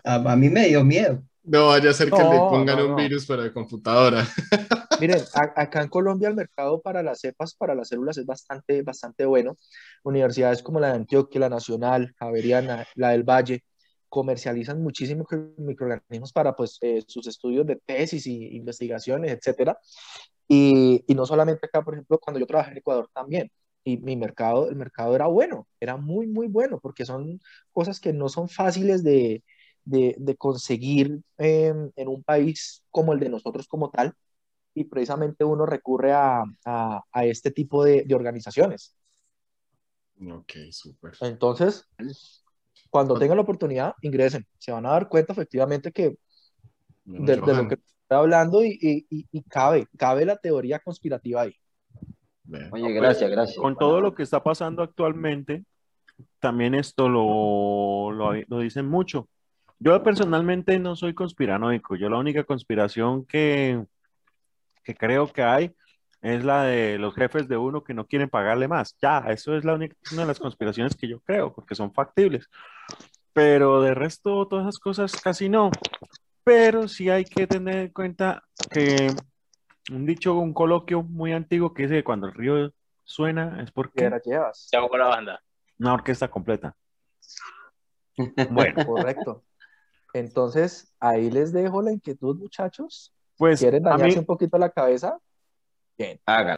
a 0.06 0.36
mí 0.38 0.50
me 0.50 0.68
dio 0.68 0.84
miedo. 0.86 1.22
No 1.44 1.68
vaya 1.68 1.90
a 1.90 1.94
ser 1.94 2.10
que 2.10 2.24
No, 2.24 2.30
le 2.32 2.40
pongan 2.50 2.78
no, 2.78 2.86
un 2.88 2.96
virus 2.96 3.26
para 3.26 3.44
la 3.44 3.54
computadora. 3.54 4.26
Miren, 4.98 5.22
a- 5.34 5.62
acá 5.62 5.82
en 5.82 5.90
Colombia 5.90 6.30
el 6.30 6.36
mercado 6.36 6.82
para 6.82 7.04
las 7.04 7.20
cepas, 7.20 7.54
para 7.54 7.76
las 7.76 7.90
células 7.90 8.18
es 8.18 8.26
bastante, 8.26 8.82
bastante 8.82 9.26
bueno. 9.26 9.58
Universidades 10.04 10.64
como 10.64 10.80
la 10.80 10.88
de 10.90 10.94
Antioquia, 10.96 11.42
la 11.42 11.50
Nacional, 11.50 12.14
Javeriana, 12.18 12.86
la 12.96 13.10
del 13.10 13.24
Valle, 13.24 13.64
comercializan 14.16 14.82
muchísimos 14.82 15.28
microorganismos 15.58 16.32
para 16.32 16.56
pues, 16.56 16.78
eh, 16.80 17.04
sus 17.06 17.28
estudios 17.28 17.68
de 17.68 17.76
tesis 17.86 18.26
y 18.28 18.56
investigaciones, 18.56 19.30
etcétera. 19.34 19.78
Y, 20.48 21.04
y 21.06 21.16
no 21.16 21.26
solamente 21.26 21.66
acá, 21.66 21.84
por 21.84 21.96
ejemplo, 21.96 22.18
cuando 22.18 22.40
yo 22.40 22.48
trabajé 22.48 22.72
en 22.72 22.78
Ecuador 22.78 23.10
también. 23.14 23.52
Y 23.84 23.98
mi 23.98 24.16
mercado, 24.16 24.70
el 24.70 24.78
mercado 24.78 25.16
era 25.16 25.28
bueno, 25.28 25.68
era 25.82 25.98
muy, 25.98 26.28
muy 26.28 26.48
bueno, 26.48 26.80
porque 26.82 27.06
son 27.06 27.42
cosas 27.74 28.00
que 28.00 28.14
no 28.14 28.30
son 28.30 28.48
fáciles 28.48 29.04
de, 29.04 29.44
de, 29.84 30.16
de 30.18 30.36
conseguir 30.38 31.20
eh, 31.38 31.74
en 31.98 32.08
un 32.08 32.24
país 32.24 32.84
como 32.92 33.12
el 33.12 33.20
de 33.20 33.30
nosotros 33.30 33.68
como 33.68 33.90
tal 33.90 34.14
y 34.74 34.86
precisamente 34.86 35.44
uno 35.44 35.66
recurre 35.66 36.14
a, 36.14 36.44
a, 36.66 37.04
a 37.12 37.26
este 37.26 37.52
tipo 37.52 37.84
de, 37.84 38.04
de, 38.06 38.16
organizaciones. 38.16 38.96
Ok, 40.32 40.54
súper. 40.72 41.14
Entonces, 41.20 41.90
cuando 42.96 43.20
tengan 43.20 43.36
la 43.36 43.44
oportunidad, 43.44 43.94
ingresen. 44.00 44.48
Se 44.58 44.72
van 44.72 44.86
a 44.86 44.92
dar 44.92 45.10
cuenta 45.10 45.34
efectivamente 45.34 45.92
que 45.92 46.16
de, 47.04 47.36
de, 47.36 47.36
lo 47.36 47.68
que 47.68 47.74
estoy 47.74 48.18
hablando 48.18 48.64
y, 48.64 48.80
y, 49.10 49.28
y, 49.30 49.44
cabe, 49.50 49.86
cabe 49.98 50.24
la 50.24 50.38
teoría 50.38 50.80
conspirativa 50.80 51.42
ahí. 51.42 51.54
vean. 52.46 52.70
Oye, 52.72 52.94
gracias, 52.94 53.30
gracias. 53.30 53.58
Con 53.58 53.76
todo 53.76 54.00
lo 54.00 54.16
que 54.16 54.24
está 54.24 54.42
pasando 54.42 54.82
actualmente, 54.82 55.66
también 56.40 56.74
esto 56.74 57.10
lo, 57.10 58.14
lo, 58.14 58.32
lo 58.48 58.60
dicen 58.60 58.88
mucho. 58.88 59.28
Yo 59.78 60.02
personalmente 60.02 60.80
no 60.80 60.96
soy 60.96 61.14
conspiranoico. 61.14 61.98
Yo 61.98 62.08
la 62.10 62.18
única 62.18 62.46
conspiración 62.46 63.26
que, 63.26 63.84
que 64.86 64.96
creo 64.96 65.28
que 65.34 65.44
hay 65.44 65.76
es 66.26 66.44
la 66.44 66.64
de 66.64 66.98
los 66.98 67.14
jefes 67.14 67.48
de 67.48 67.56
uno 67.56 67.84
que 67.84 67.94
no 67.94 68.08
quieren 68.08 68.32
pagarle 68.32 68.68
más. 68.68 68.98
Ya, 69.00 69.20
eso 69.28 69.56
es 69.56 69.64
la 69.64 69.76
única, 69.76 69.96
una 70.12 70.24
de 70.24 70.28
las 70.28 70.40
conspiraciones 70.40 70.96
que 70.96 71.08
yo 71.08 71.20
creo, 71.20 71.54
porque 71.54 71.76
son 71.76 71.94
factibles. 71.94 72.50
Pero 73.32 73.80
de 73.84 73.94
resto, 73.94 74.48
todas 74.48 74.64
esas 74.64 74.80
cosas 74.80 75.22
casi 75.22 75.50
no. 75.50 75.70
Pero 76.44 76.88
sí 76.88 77.12
hay 77.12 77.26
que 77.26 77.46
tener 77.46 77.76
en 77.76 77.90
cuenta 77.90 78.44
que 78.72 79.14
un 79.92 80.08
dicho, 80.08 80.34
un 80.34 80.52
coloquio 80.52 81.04
muy 81.04 81.32
antiguo 81.32 81.76
que 81.76 81.84
dice 81.84 81.98
que 81.98 82.04
cuando 82.04 82.26
el 82.26 82.34
río 82.34 82.74
suena 83.04 83.62
es 83.62 83.72
porque 83.72 84.10
la 84.10 84.20
llevas. 84.20 84.68
Chao 84.72 84.90
con 84.90 85.00
la 85.00 85.08
banda. 85.08 85.44
una 85.78 85.94
orquesta 85.94 86.28
completa. 86.28 86.76
Bueno, 88.50 88.84
correcto. 88.84 89.44
Entonces, 90.14 90.92
ahí 91.00 91.30
les 91.30 91.54
dejo 91.54 91.84
la 91.84 91.92
inquietud, 91.92 92.36
muchachos. 92.38 93.14
Pues 93.38 93.60
¿Quieren 93.60 93.84
dañarse 93.84 94.16
mí, 94.16 94.20
un 94.20 94.26
poquito 94.26 94.58
la 94.58 94.72
cabeza? 94.72 95.20
Hagan. 96.26 96.58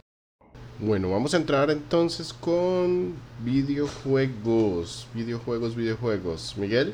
Bueno, 0.80 1.10
vamos 1.12 1.34
a 1.34 1.38
entrar 1.38 1.70
entonces 1.70 2.34
con 2.34 3.14
videojuegos. 3.44 5.08
Videojuegos, 5.14 5.76
videojuegos. 5.76 6.56
Miguel. 6.58 6.94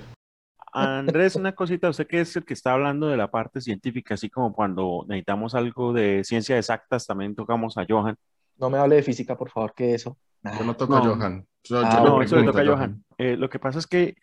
Andrés, 0.73 1.35
una 1.35 1.51
cosita, 1.53 1.89
usted 1.89 2.07
que 2.07 2.21
es 2.21 2.35
el 2.35 2.45
que 2.45 2.53
está 2.53 2.73
hablando 2.73 3.07
de 3.07 3.15
la 3.17 3.29
parte 3.29 3.61
científica, 3.61 4.15
así 4.15 4.29
como 4.29 4.53
cuando 4.53 5.05
necesitamos 5.07 5.53
algo 5.53 5.93
de 5.93 6.23
ciencia 6.23 6.57
exactas, 6.57 7.05
también 7.05 7.35
tocamos 7.35 7.77
a 7.77 7.85
Johan. 7.87 8.15
No 8.57 8.69
me 8.69 8.77
hable 8.79 8.95
de 8.95 9.03
física, 9.03 9.37
por 9.37 9.51
favor, 9.51 9.73
que 9.75 9.93
eso. 9.93 10.17
Yo 10.43 10.65
no 10.65 10.75
toco 10.75 10.95
a 10.95 11.03
No. 11.03 11.15
Johan. 11.15 11.45
Yo- 11.63 11.79
Ah, 11.85 11.97
yo 11.99 12.03
No, 12.05 12.21
eso 12.21 12.35
le 12.37 12.45
toca 12.45 12.61
a 12.61 12.65
Johan. 12.65 13.03
Eh, 13.17 13.37
lo 13.37 13.49
que 13.49 13.59
pasa 13.59 13.77
es 13.79 13.85
que, 13.87 14.15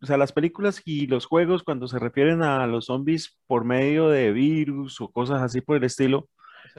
o 0.00 0.06
sea, 0.06 0.16
las 0.16 0.32
películas 0.32 0.80
y 0.84 1.06
los 1.08 1.26
juegos, 1.26 1.64
cuando 1.64 1.88
se 1.88 1.98
refieren 1.98 2.42
a 2.42 2.66
los 2.68 2.86
zombies 2.86 3.36
por 3.48 3.64
medio 3.64 4.08
de 4.08 4.30
virus 4.32 5.00
o 5.00 5.08
cosas 5.08 5.42
así 5.42 5.60
por 5.60 5.76
el 5.76 5.84
estilo, 5.84 6.28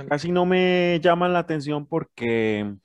casi 0.09 0.31
no 0.31 0.45
me 0.45 0.99
llaman 1.01 1.33
la 1.33 1.39
atención 1.39 1.85
porque, 1.87 2.75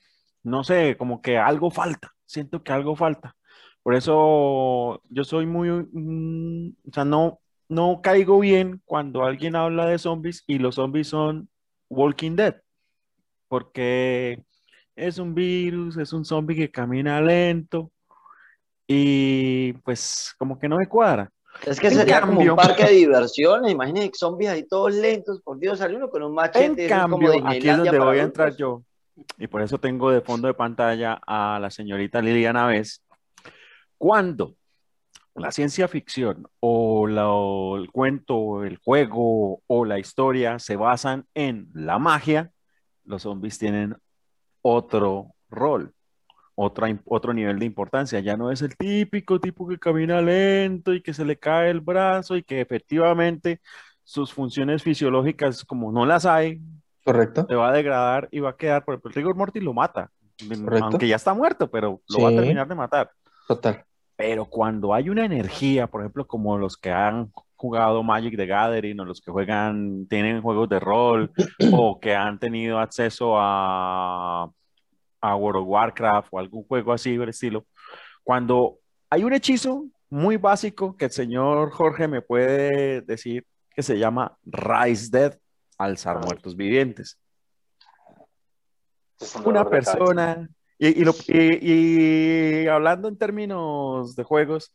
no 0.43 0.63
sé, 0.63 0.97
como 0.97 1.21
que 1.21 1.37
algo 1.37 1.71
falta. 1.71 2.11
Siento 2.25 2.63
que 2.63 2.71
algo 2.73 2.95
falta. 2.95 3.35
Por 3.83 3.95
eso 3.95 5.01
yo 5.09 5.23
soy 5.23 5.45
muy, 5.45 5.69
mm, 5.91 6.75
o 6.89 6.93
sea, 6.93 7.05
no, 7.05 7.39
no 7.69 8.01
caigo 8.01 8.39
bien 8.39 8.81
cuando 8.85 9.23
alguien 9.23 9.55
habla 9.55 9.87
de 9.87 9.97
zombies 9.99 10.43
y 10.47 10.59
los 10.59 10.75
zombies 10.75 11.07
son 11.09 11.49
Walking 11.89 12.35
Dead, 12.35 12.55
porque 13.47 14.43
es 14.95 15.17
un 15.19 15.33
virus, 15.35 15.97
es 15.97 16.13
un 16.13 16.25
zombie 16.25 16.55
que 16.55 16.71
camina 16.71 17.21
lento 17.21 17.91
y 18.87 19.73
pues 19.83 20.33
como 20.37 20.59
que 20.59 20.69
no 20.69 20.77
me 20.77 20.87
cuadra. 20.87 21.31
Es 21.65 21.79
que 21.79 21.87
En 21.87 21.93
sería 21.93 22.21
como 22.21 22.33
cambio- 22.37 22.53
un 22.53 22.57
parque 22.57 22.85
de 22.85 22.91
diversiones. 22.95 23.71
Imagínate 23.71 24.11
zombies 24.15 24.49
ahí 24.51 24.63
todos 24.67 24.93
lentos. 24.93 25.41
Por 25.41 25.59
Dios, 25.59 25.79
sale 25.79 25.95
uno 25.95 26.09
con 26.09 26.23
un 26.23 26.33
machete. 26.33 26.65
En 26.65 26.91
es 26.91 26.91
como 27.03 27.17
cambio, 27.17 27.47
aquí 27.47 27.69
es 27.69 27.77
donde 27.77 27.99
voy 27.99 28.19
a 28.19 28.23
entrar 28.23 28.55
yo 28.55 28.83
y 29.37 29.45
por 29.47 29.61
eso 29.61 29.77
tengo 29.77 30.09
de 30.09 30.21
fondo 30.21 30.47
de 30.47 30.53
pantalla 30.55 31.19
a 31.27 31.59
la 31.61 31.69
señorita 31.69 32.21
Liliana 32.21 32.65
Vez. 32.65 33.03
Cuando 33.97 34.55
la 35.35 35.51
ciencia 35.51 35.87
ficción 35.87 36.47
o 36.59 37.07
la- 37.07 37.29
o 37.29 37.77
el 37.77 37.91
cuento, 37.91 38.35
o 38.35 38.63
el 38.63 38.77
juego 38.77 39.61
o 39.67 39.85
la 39.85 39.99
historia 39.99 40.57
se 40.59 40.75
basan 40.75 41.25
en 41.35 41.69
la 41.73 41.99
magia, 41.99 42.51
los 43.05 43.21
zombies 43.23 43.57
tienen 43.59 43.95
otro 44.63 45.33
rol, 45.49 45.93
otra, 46.55 46.87
otro 47.05 47.33
nivel 47.33 47.59
de 47.59 47.65
importancia. 47.65 48.19
Ya 48.19 48.37
no 48.37 48.51
es 48.51 48.61
el 48.61 48.75
típico 48.77 49.39
tipo 49.39 49.67
que 49.67 49.77
camina 49.77 50.21
lento 50.21 50.93
y 50.93 51.01
que 51.01 51.13
se 51.13 51.25
le 51.25 51.37
cae 51.37 51.69
el 51.69 51.81
brazo 51.81 52.35
y 52.35 52.43
que 52.43 52.61
efectivamente 52.61 53.61
sus 54.03 54.33
funciones 54.33 54.83
fisiológicas, 54.83 55.63
como 55.63 55.91
no 55.91 56.05
las 56.05 56.25
hay, 56.25 56.59
¿Correcto? 57.03 57.45
se 57.47 57.55
va 57.55 57.69
a 57.69 57.73
degradar 57.73 58.27
y 58.31 58.39
va 58.39 58.51
a 58.51 58.57
quedar, 58.57 58.83
por 58.83 58.93
ejemplo, 58.93 59.09
el 59.09 59.15
rigor 59.15 59.35
mortis 59.35 59.63
lo 59.63 59.73
mata, 59.73 60.11
Correcto. 60.37 60.85
aunque 60.85 61.07
ya 61.07 61.15
está 61.15 61.33
muerto, 61.33 61.69
pero 61.69 62.01
lo 62.09 62.21
va 62.21 62.27
a 62.29 62.31
Sí. 62.31 62.37
terminar 62.37 62.67
de 62.67 62.75
matar. 62.75 63.11
Total. 63.47 63.83
Pero 64.15 64.45
cuando 64.45 64.93
hay 64.93 65.09
una 65.09 65.25
energía, 65.25 65.87
por 65.87 66.01
ejemplo, 66.01 66.27
como 66.27 66.57
los 66.57 66.77
que 66.77 66.91
han 66.91 67.31
jugado 67.55 68.03
Magic 68.03 68.35
the 68.35 68.45
Gathering 68.45 68.99
o 68.99 69.05
los 69.05 69.21
que 69.21 69.31
juegan, 69.31 70.05
tienen 70.07 70.41
juegos 70.41 70.67
de 70.69 70.79
rol 70.79 71.31
o 71.73 71.99
que 71.99 72.15
han 72.15 72.37
tenido 72.39 72.79
acceso 72.79 73.35
a, 73.37 74.49
a 75.21 75.35
World 75.35 75.61
of 75.61 75.67
Warcraft 75.67 76.27
o 76.31 76.39
algún 76.39 76.63
juego 76.63 76.91
así 76.93 77.15
del 77.15 77.29
estilo, 77.29 77.65
cuando 78.23 78.77
hay 79.09 79.23
un 79.23 79.33
hechizo 79.33 79.85
muy 80.09 80.37
básico 80.37 80.95
que 80.97 81.05
el 81.05 81.11
señor 81.11 81.71
Jorge 81.71 82.07
me 82.07 82.21
puede 82.21 83.01
decir 83.01 83.45
que 83.73 83.83
se 83.83 83.97
llama 83.97 84.37
Rise 84.43 85.09
Dead, 85.11 85.37
alzar 85.77 86.19
muertos 86.25 86.55
vivientes 86.55 87.17
Es 89.19 89.35
un 89.35 89.47
una 89.47 89.69
persona, 89.69 90.49
y, 90.77 91.01
y 91.01 91.05
lo- 91.05 91.13
y- 91.27 92.63
y 92.63 92.67
hablando 92.67 93.07
en 93.07 93.17
términos 93.17 94.15
de 94.15 94.23
juegos, 94.23 94.71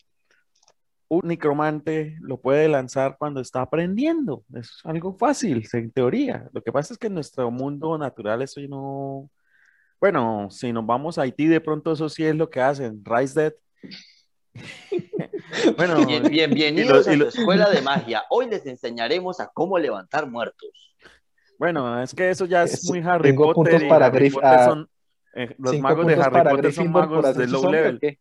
un 1.08 1.20
necromante 1.28 2.16
lo 2.20 2.40
puede 2.40 2.68
lanzar 2.68 3.16
cuando 3.18 3.40
está 3.40 3.60
aprendiendo. 3.62 4.42
Es 4.54 4.80
algo 4.84 5.14
fácil, 5.16 5.66
en 5.72 5.90
teoría. 5.92 6.48
Lo 6.52 6.62
que 6.62 6.72
pasa 6.72 6.94
es 6.94 6.98
que 6.98 7.06
en 7.08 7.14
nuestro 7.14 7.50
mundo 7.50 7.96
natural 7.98 8.42
eso 8.42 8.60
no... 8.68 9.28
Bueno, 10.00 10.48
si 10.50 10.72
nos 10.72 10.84
vamos 10.86 11.18
a 11.18 11.22
Haití, 11.22 11.46
de 11.46 11.60
pronto 11.60 11.92
eso 11.92 12.08
sí 12.08 12.24
es 12.24 12.34
lo 12.34 12.50
que 12.50 12.60
hacen, 12.60 13.02
Rise 13.04 13.40
Dead. 13.40 13.54
bueno, 15.76 16.06
Bien, 16.06 16.24
bienvenidos 16.28 17.06
y 17.06 17.10
lo- 17.10 17.12
y 17.12 17.14
a 17.14 17.24
lo- 17.24 17.28
escuela 17.28 17.70
de 17.70 17.80
magia. 17.82 18.24
Hoy 18.30 18.48
les 18.48 18.66
enseñaremos 18.66 19.40
a 19.40 19.48
cómo 19.48 19.78
levantar 19.78 20.28
muertos. 20.28 20.68
bueno, 21.58 22.02
es 22.02 22.14
que 22.14 22.28
eso 22.30 22.44
ya 22.44 22.62
es 22.64 22.74
Es- 22.74 22.84
muy 22.90 23.00
Harry 23.00 23.30
tengo 23.30 23.52
Potter 23.52 23.72
puntos 23.72 23.82
y 23.82 23.88
para 23.88 24.06
Harry 24.06 24.30
Potter 24.30 24.48
ah, 24.50 24.64
son- 24.66 24.90
eh, 25.34 25.54
los 25.58 25.70
Cinco 25.72 25.82
magos 25.82 26.06
de 26.06 26.12
puntos 26.14 26.26
Harry 26.26 26.34
para 26.34 26.50
Potter 26.50 26.72
son 26.72 26.84
Gryffindor 26.84 27.08
por 27.08 27.22
magos 27.22 27.36
de 27.36 27.46
low 27.46 27.60
zombie, 27.62 27.68
¿o 27.78 27.82
level. 27.82 28.00
qué? 28.00 28.18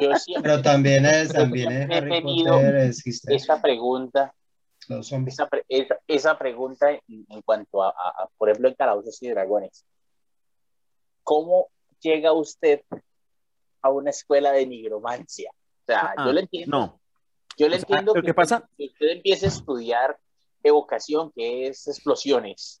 Yo 0.00 0.14
siempre 0.16 0.50
Pero 0.50 0.62
también 0.62 1.06
es, 1.06 1.32
también 1.32 1.72
en 1.72 1.90
he 1.92 1.96
Harry 1.96 2.10
tenido 2.10 2.52
Potter 2.54 2.76
existe 2.76 3.34
esa 3.34 3.60
pregunta, 3.60 4.32
los 4.88 5.08
zombies. 5.08 5.34
esa, 5.34 5.48
pre- 5.48 5.64
esa, 5.68 5.98
esa 6.06 6.38
pregunta 6.38 6.90
en, 6.92 7.02
en 7.28 7.42
cuanto 7.42 7.82
a, 7.82 7.88
a- 7.88 8.22
a, 8.24 8.28
por 8.38 8.48
ejemplo, 8.48 8.68
en 8.68 8.74
Calabozos 8.74 9.20
y 9.22 9.28
Dragones. 9.28 9.84
¿Cómo 11.28 11.68
llega 12.00 12.32
usted 12.32 12.80
a 13.82 13.90
una 13.90 14.08
escuela 14.08 14.50
de 14.52 14.64
nigromancia? 14.66 15.50
O 15.50 15.84
sea, 15.86 16.14
Ah, 16.16 16.24
yo 16.24 16.32
le 16.32 16.40
entiendo, 16.40 16.74
No, 16.78 17.00
yo 17.58 17.68
le 17.68 17.76
o 17.76 17.78
sea, 17.80 17.86
entiendo 17.86 18.14
lo 18.14 18.22
que 18.22 18.32
pasa- 18.32 18.66
que 18.78 18.86
usted 18.86 19.08
empiece 19.08 19.44
a 19.44 19.48
estudiar 19.50 20.18
evocación, 20.62 21.30
que 21.36 21.66
es 21.66 21.86
explosiones, 21.86 22.80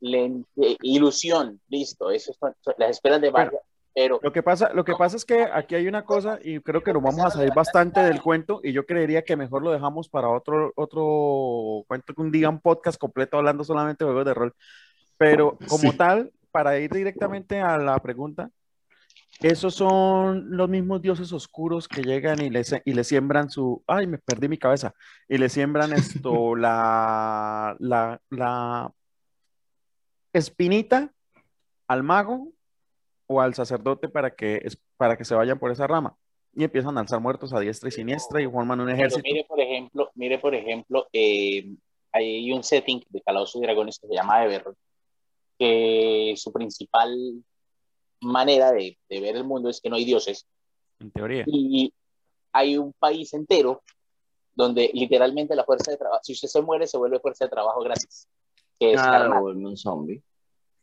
le- 0.00 0.44
eh, 0.60 0.76
ilusión, 0.82 1.62
listo, 1.68 2.10
eso 2.10 2.34
son, 2.38 2.54
son 2.60 2.74
las 2.76 2.90
escuelas 2.90 3.22
de 3.22 3.30
magia, 3.30 3.58
pero 3.94 4.20
Lo 4.22 4.32
que 4.32 4.42
pasa, 4.42 4.70
lo 4.74 4.84
que 4.84 4.92
pasa 4.94 5.16
es 5.16 5.24
que 5.24 5.44
aquí 5.50 5.74
hay 5.74 5.88
una 5.88 6.04
cosa 6.04 6.38
y 6.42 6.60
creo 6.60 6.82
que 6.82 6.92
nos 6.92 7.02
vamos 7.02 7.24
a 7.24 7.30
salir 7.30 7.54
bastante 7.54 8.00
del 8.00 8.20
cuento 8.20 8.60
y 8.62 8.72
yo 8.74 8.84
creería 8.84 9.24
que 9.24 9.34
mejor 9.34 9.62
lo 9.62 9.70
dejamos 9.70 10.10
para 10.10 10.28
otro, 10.28 10.74
otro 10.76 11.84
cuento 11.88 12.12
que 12.14 12.20
un 12.20 12.30
día 12.30 12.50
un 12.50 12.60
podcast 12.60 13.00
completo 13.00 13.38
hablando 13.38 13.64
solamente 13.64 14.04
de 14.04 14.10
juegos 14.10 14.26
de 14.26 14.34
rol. 14.34 14.54
Pero 15.16 15.56
como 15.68 15.90
Sí. 15.90 15.96
tal, 15.96 16.30
para 16.58 16.76
ir 16.80 16.90
directamente 16.90 17.60
a 17.60 17.78
la 17.78 17.96
pregunta, 18.00 18.50
esos 19.38 19.76
son 19.76 20.56
los 20.56 20.68
mismos 20.68 21.00
dioses 21.00 21.32
oscuros 21.32 21.86
que 21.86 22.02
llegan 22.02 22.40
y 22.42 22.50
le, 22.50 22.62
y 22.84 22.94
le 22.94 23.04
siembran 23.04 23.48
su, 23.48 23.84
ay, 23.86 24.08
me 24.08 24.18
perdí 24.18 24.48
mi 24.48 24.58
cabeza, 24.58 24.92
y 25.28 25.38
le 25.38 25.50
siembran 25.50 25.92
esto, 25.92 26.56
la, 26.56 27.76
la, 27.78 28.20
la 28.30 28.92
espinita 30.32 31.12
al 31.86 32.02
mago 32.02 32.48
o 33.28 33.40
al 33.40 33.54
sacerdote 33.54 34.08
para 34.08 34.34
que, 34.34 34.66
para 34.96 35.16
que 35.16 35.24
se 35.24 35.36
vayan 35.36 35.60
por 35.60 35.70
esa 35.70 35.86
rama. 35.86 36.16
Y 36.54 36.64
empiezan 36.64 36.98
a 36.98 37.02
alzar 37.02 37.20
muertos 37.20 37.52
a 37.52 37.60
diestra 37.60 37.88
y 37.88 37.92
siniestra 37.92 38.42
y 38.42 38.50
forman 38.50 38.80
un 38.80 38.86
Pero 38.86 38.96
ejército. 38.96 39.22
mire, 39.22 39.44
por 39.44 39.60
ejemplo, 39.60 40.10
mire, 40.16 40.38
por 40.40 40.56
ejemplo, 40.56 41.06
eh, 41.12 41.72
hay 42.10 42.50
un 42.50 42.64
setting 42.64 43.04
de 43.10 43.20
Calabozos 43.20 43.62
y 43.62 43.64
Dragones 43.64 44.00
que 44.00 44.08
se 44.08 44.14
llama 44.14 44.44
Everett, 44.44 44.76
que 45.58 46.34
su 46.36 46.52
principal 46.52 47.16
manera 48.20 48.72
de, 48.72 48.98
de 49.08 49.20
ver 49.20 49.36
el 49.36 49.44
mundo 49.44 49.68
es 49.68 49.80
que 49.80 49.90
no 49.90 49.96
hay 49.96 50.04
dioses 50.04 50.46
En 50.98 51.10
teoría. 51.10 51.44
y 51.46 51.92
hay 52.52 52.76
un 52.76 52.92
país 52.92 53.32
entero 53.34 53.82
donde 54.54 54.90
literalmente 54.92 55.54
la 55.54 55.64
fuerza 55.64 55.92
de 55.92 55.96
trabajo, 55.96 56.20
si 56.24 56.32
usted 56.32 56.48
se 56.48 56.60
muere, 56.62 56.86
se 56.86 56.98
vuelve 56.98 57.20
fuerza 57.20 57.44
de 57.44 57.50
trabajo 57.50 57.80
gratis, 57.80 58.28
que 58.78 58.92
es 58.92 59.00
un 59.00 59.76
zombie. 59.76 60.20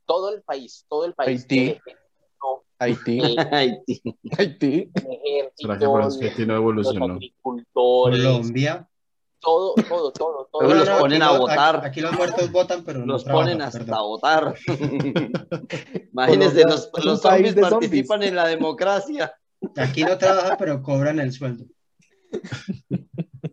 Todo 0.06 0.30
el 0.34 0.44
país, 0.44 0.86
todo 0.88 1.04
el 1.06 1.14
país 1.14 1.46
Haití. 1.46 1.80
Haití, 2.80 3.36
Haití. 4.38 4.92
Colombia. 7.74 8.90
Todo, 9.46 9.76
todo, 9.76 10.12
todo, 10.12 10.50
todo. 10.52 10.62
Luego 10.64 10.74
los 10.74 10.90
ponen 11.00 11.22
a 11.22 11.38
votar. 11.38 11.78
Aquí, 11.78 11.88
aquí 11.88 12.02
los 12.02 12.14
muertos 12.14 12.52
votan, 12.52 12.84
pero 12.84 13.00
no 13.00 13.06
Los 13.06 13.24
trabajan, 13.24 13.46
ponen 13.46 13.62
hasta 13.62 13.80
perdón. 13.80 13.98
votar. 14.00 14.56
Imagínense, 16.12 16.64
los, 16.64 16.90
los 17.04 17.22
zombies. 17.22 17.54
participan 17.56 18.24
en 18.24 18.36
la 18.36 18.48
democracia. 18.48 19.34
Aquí 19.78 20.04
no 20.04 20.18
trabajan, 20.18 20.58
pero 20.58 20.82
cobran 20.82 21.20
el 21.20 21.32
sueldo. 21.32 21.66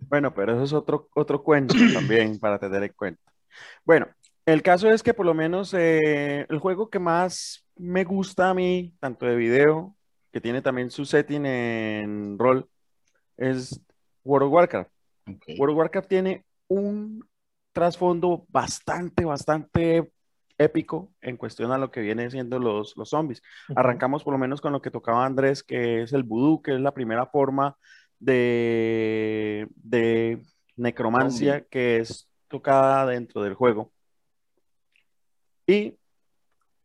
Bueno, 0.09 0.35
pero 0.35 0.55
eso 0.55 0.65
es 0.65 0.73
otro, 0.73 1.09
otro 1.15 1.43
cuento 1.43 1.75
también 1.93 2.39
para 2.39 2.59
tener 2.59 2.83
en 2.83 2.93
cuenta. 2.95 3.23
Bueno, 3.85 4.09
el 4.47 4.63
caso 4.63 4.91
es 4.91 5.03
que 5.03 5.15
por 5.15 5.27
lo 5.27 5.35
menos 5.35 5.75
eh, 5.75 6.47
el 6.49 6.59
juego 6.59 6.89
que 6.91 6.99
más 6.99 7.65
me 7.77 8.05
gusta 8.05 8.51
a 8.51 8.55
mí, 8.55 8.95
tanto 8.99 9.27
de 9.27 9.37
video, 9.37 9.95
que 10.33 10.41
tiene 10.41 10.63
también 10.63 10.91
su 10.91 11.05
setting 11.05 11.47
en 11.47 12.39
rol, 12.39 12.69
es 13.37 13.81
World 14.25 14.47
of 14.47 14.53
Warcraft. 14.53 14.92
Ok. 15.27 15.45
World 15.59 15.73
of 15.73 15.79
Warcraft 15.79 16.09
tiene 16.09 16.45
un 16.69 17.25
trasfondo 17.73 18.45
bastante, 18.49 19.25
bastante 19.25 20.13
épico 20.59 21.13
en 21.21 21.37
cuestión 21.37 21.73
a 21.73 21.79
lo 21.79 21.91
que 21.91 22.01
viene 22.01 22.31
siendo 22.31 22.59
los, 22.59 22.97
los 22.97 23.11
zombies. 23.11 23.43
Arrancamos 23.75 24.25
por 24.25 24.33
lo 24.33 24.39
menos 24.39 24.61
con 24.61 24.73
lo 24.73 24.83
que 24.83 24.91
tocaba 24.91 25.25
Andrés, 25.25 25.63
que 25.63 26.03
es 26.03 26.13
el 26.13 26.23
vudú, 26.23 26.63
que 26.63 26.75
es 26.75 26.81
la 26.81 26.95
primera 26.95 27.27
forma 27.27 27.77
de, 28.19 29.67
de 29.77 30.43
necromancia 30.77 31.65
que 31.65 31.99
es 31.99 32.29
tocada 32.49 33.07
dentro 33.07 33.43
del 33.43 33.55
juego. 33.55 33.93
Y 35.67 35.97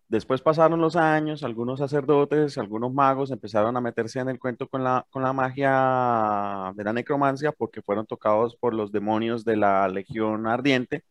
después 0.07 0.41
pasaron 0.41 0.79
los 0.79 0.95
años, 0.95 1.43
algunos 1.43 1.79
sacerdotes, 1.79 2.57
algunos 2.57 2.93
magos 2.93 3.31
empezaron 3.31 3.75
a 3.75 3.81
meterse 3.81 4.19
en 4.19 4.29
el 4.29 4.39
cuento 4.39 4.67
con 4.67 4.83
la, 4.83 5.05
con 5.09 5.23
la 5.23 5.33
magia 5.33 6.73
de 6.75 6.83
la 6.83 6.93
necromancia 6.93 7.51
porque 7.51 7.81
fueron 7.81 8.05
tocados 8.05 8.55
por 8.55 8.73
los 8.73 8.91
demonios 8.91 9.43
de 9.43 9.57
la 9.57 9.87
Legión 9.87 10.47
Ardiente. 10.47 11.03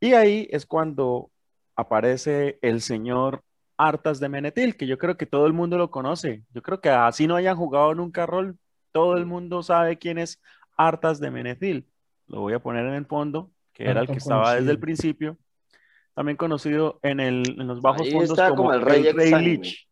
Y 0.00 0.14
ahí 0.14 0.48
es 0.50 0.66
cuando 0.66 1.30
aparece 1.76 2.58
el 2.60 2.80
señor 2.80 3.42
Artas 3.76 4.20
de 4.20 4.28
Menetil, 4.28 4.76
que 4.76 4.86
yo 4.86 4.98
creo 4.98 5.16
que 5.16 5.26
todo 5.26 5.46
el 5.46 5.52
mundo 5.52 5.78
lo 5.78 5.90
conoce. 5.90 6.42
Yo 6.52 6.62
creo 6.62 6.80
que 6.80 6.90
así 6.90 7.26
no 7.26 7.36
hayan 7.36 7.56
jugado 7.56 7.94
nunca 7.94 8.26
rol, 8.26 8.58
todo 8.92 9.16
el 9.16 9.26
mundo 9.26 9.62
sabe 9.62 9.98
quién 9.98 10.18
es 10.18 10.40
Artas 10.76 11.20
de 11.20 11.30
Menetil. 11.30 11.86
Lo 12.26 12.40
voy 12.40 12.52
a 12.52 12.58
poner 12.60 12.86
en 12.86 12.94
el 12.94 13.06
fondo, 13.06 13.50
que 13.72 13.84
era 13.84 14.02
el 14.02 14.06
que 14.06 14.18
estaba 14.18 14.54
desde 14.54 14.70
el 14.70 14.78
principio. 14.78 15.38
También 16.14 16.36
conocido 16.36 16.98
en, 17.02 17.20
el, 17.20 17.56
en 17.60 17.66
los 17.66 17.80
bajos 17.80 18.02
Ahí 18.02 18.10
fondos 18.12 18.30
está 18.30 18.50
como, 18.50 18.64
como 18.64 18.74
el 18.74 18.82
Rey 18.82 19.06
Exánime. 19.06 19.40
Lich. 19.40 19.88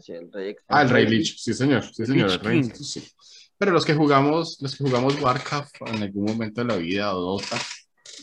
Sí, 0.00 0.12
el 0.12 0.32
rey 0.32 0.56
Ah, 0.68 0.82
el 0.82 0.90
Rey. 0.90 1.06
Lich, 1.06 1.36
sí 1.38 1.54
señor, 1.54 1.84
sí 1.84 2.04
señor, 2.06 2.30
el 2.30 2.40
Rey, 2.40 2.62
King. 2.62 2.70
sí. 2.72 3.04
Pero 3.58 3.70
los 3.72 3.84
que 3.84 3.94
jugamos, 3.94 4.58
los 4.60 4.76
que 4.76 4.84
jugamos 4.84 5.20
Warcraft 5.20 5.74
en 5.86 6.02
algún 6.02 6.24
momento 6.24 6.60
de 6.62 6.66
la 6.66 6.76
vida 6.76 7.14
o 7.16 7.20
Dota, 7.20 7.56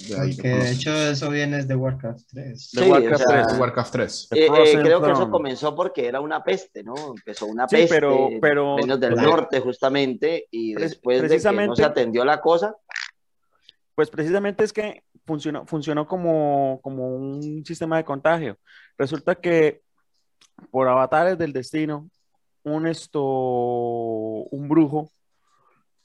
de 0.08 0.16
Porque 0.36 0.48
de 0.50 0.72
hecho 0.72 0.94
eso 0.94 1.30
viene 1.30 1.64
de 1.64 1.76
Warcraft 1.76 2.22
3. 2.32 2.72
De 2.72 2.84
Sí, 2.84 2.90
Warcraft 2.90 3.24
o 3.26 3.30
sea, 3.30 3.48
3. 3.48 3.60
Warcraft 3.60 3.92
3. 3.94 4.28
The 4.32 4.40
Eh, 4.40 4.46
eh, 4.48 4.80
creo 4.82 5.02
que 5.02 5.12
eso 5.12 5.30
comenzó 5.30 5.76
porque 5.76 6.06
era 6.08 6.20
una 6.20 6.44
peste, 6.44 6.84
¿no? 6.84 6.94
Empezó 7.16 7.46
una 7.46 7.68
Sí, 7.68 7.76
peste, 7.78 7.96
pero- 7.96 8.30
pero- 8.42 8.78
reinos 8.78 9.00
del 9.00 9.14
pero- 9.16 9.28
norte 9.30 9.60
justamente, 9.62 10.48
y 10.52 10.74
después 10.74 11.22
de 11.22 11.38
que 11.38 11.52
no 11.68 11.76
se 11.76 11.84
atendió 11.84 12.26
la 12.26 12.42
cosa, 12.42 12.76
Pues 13.94 14.10
precisamente 14.10 14.64
es 14.64 14.74
que 14.74 15.04
funcionó, 15.26 15.66
funcionó 15.66 16.08
como, 16.08 16.80
como 16.82 17.16
un 17.16 17.66
sistema 17.66 17.98
de 17.98 18.06
contagio. 18.06 18.58
Resulta 18.98 19.36
que 19.36 19.82
por 20.70 20.88
avatares 20.88 21.38
del 21.38 21.54
destino, 21.54 22.10
un, 22.64 22.88
esto, 22.88 23.22
un 23.22 24.68
brujo 24.68 25.12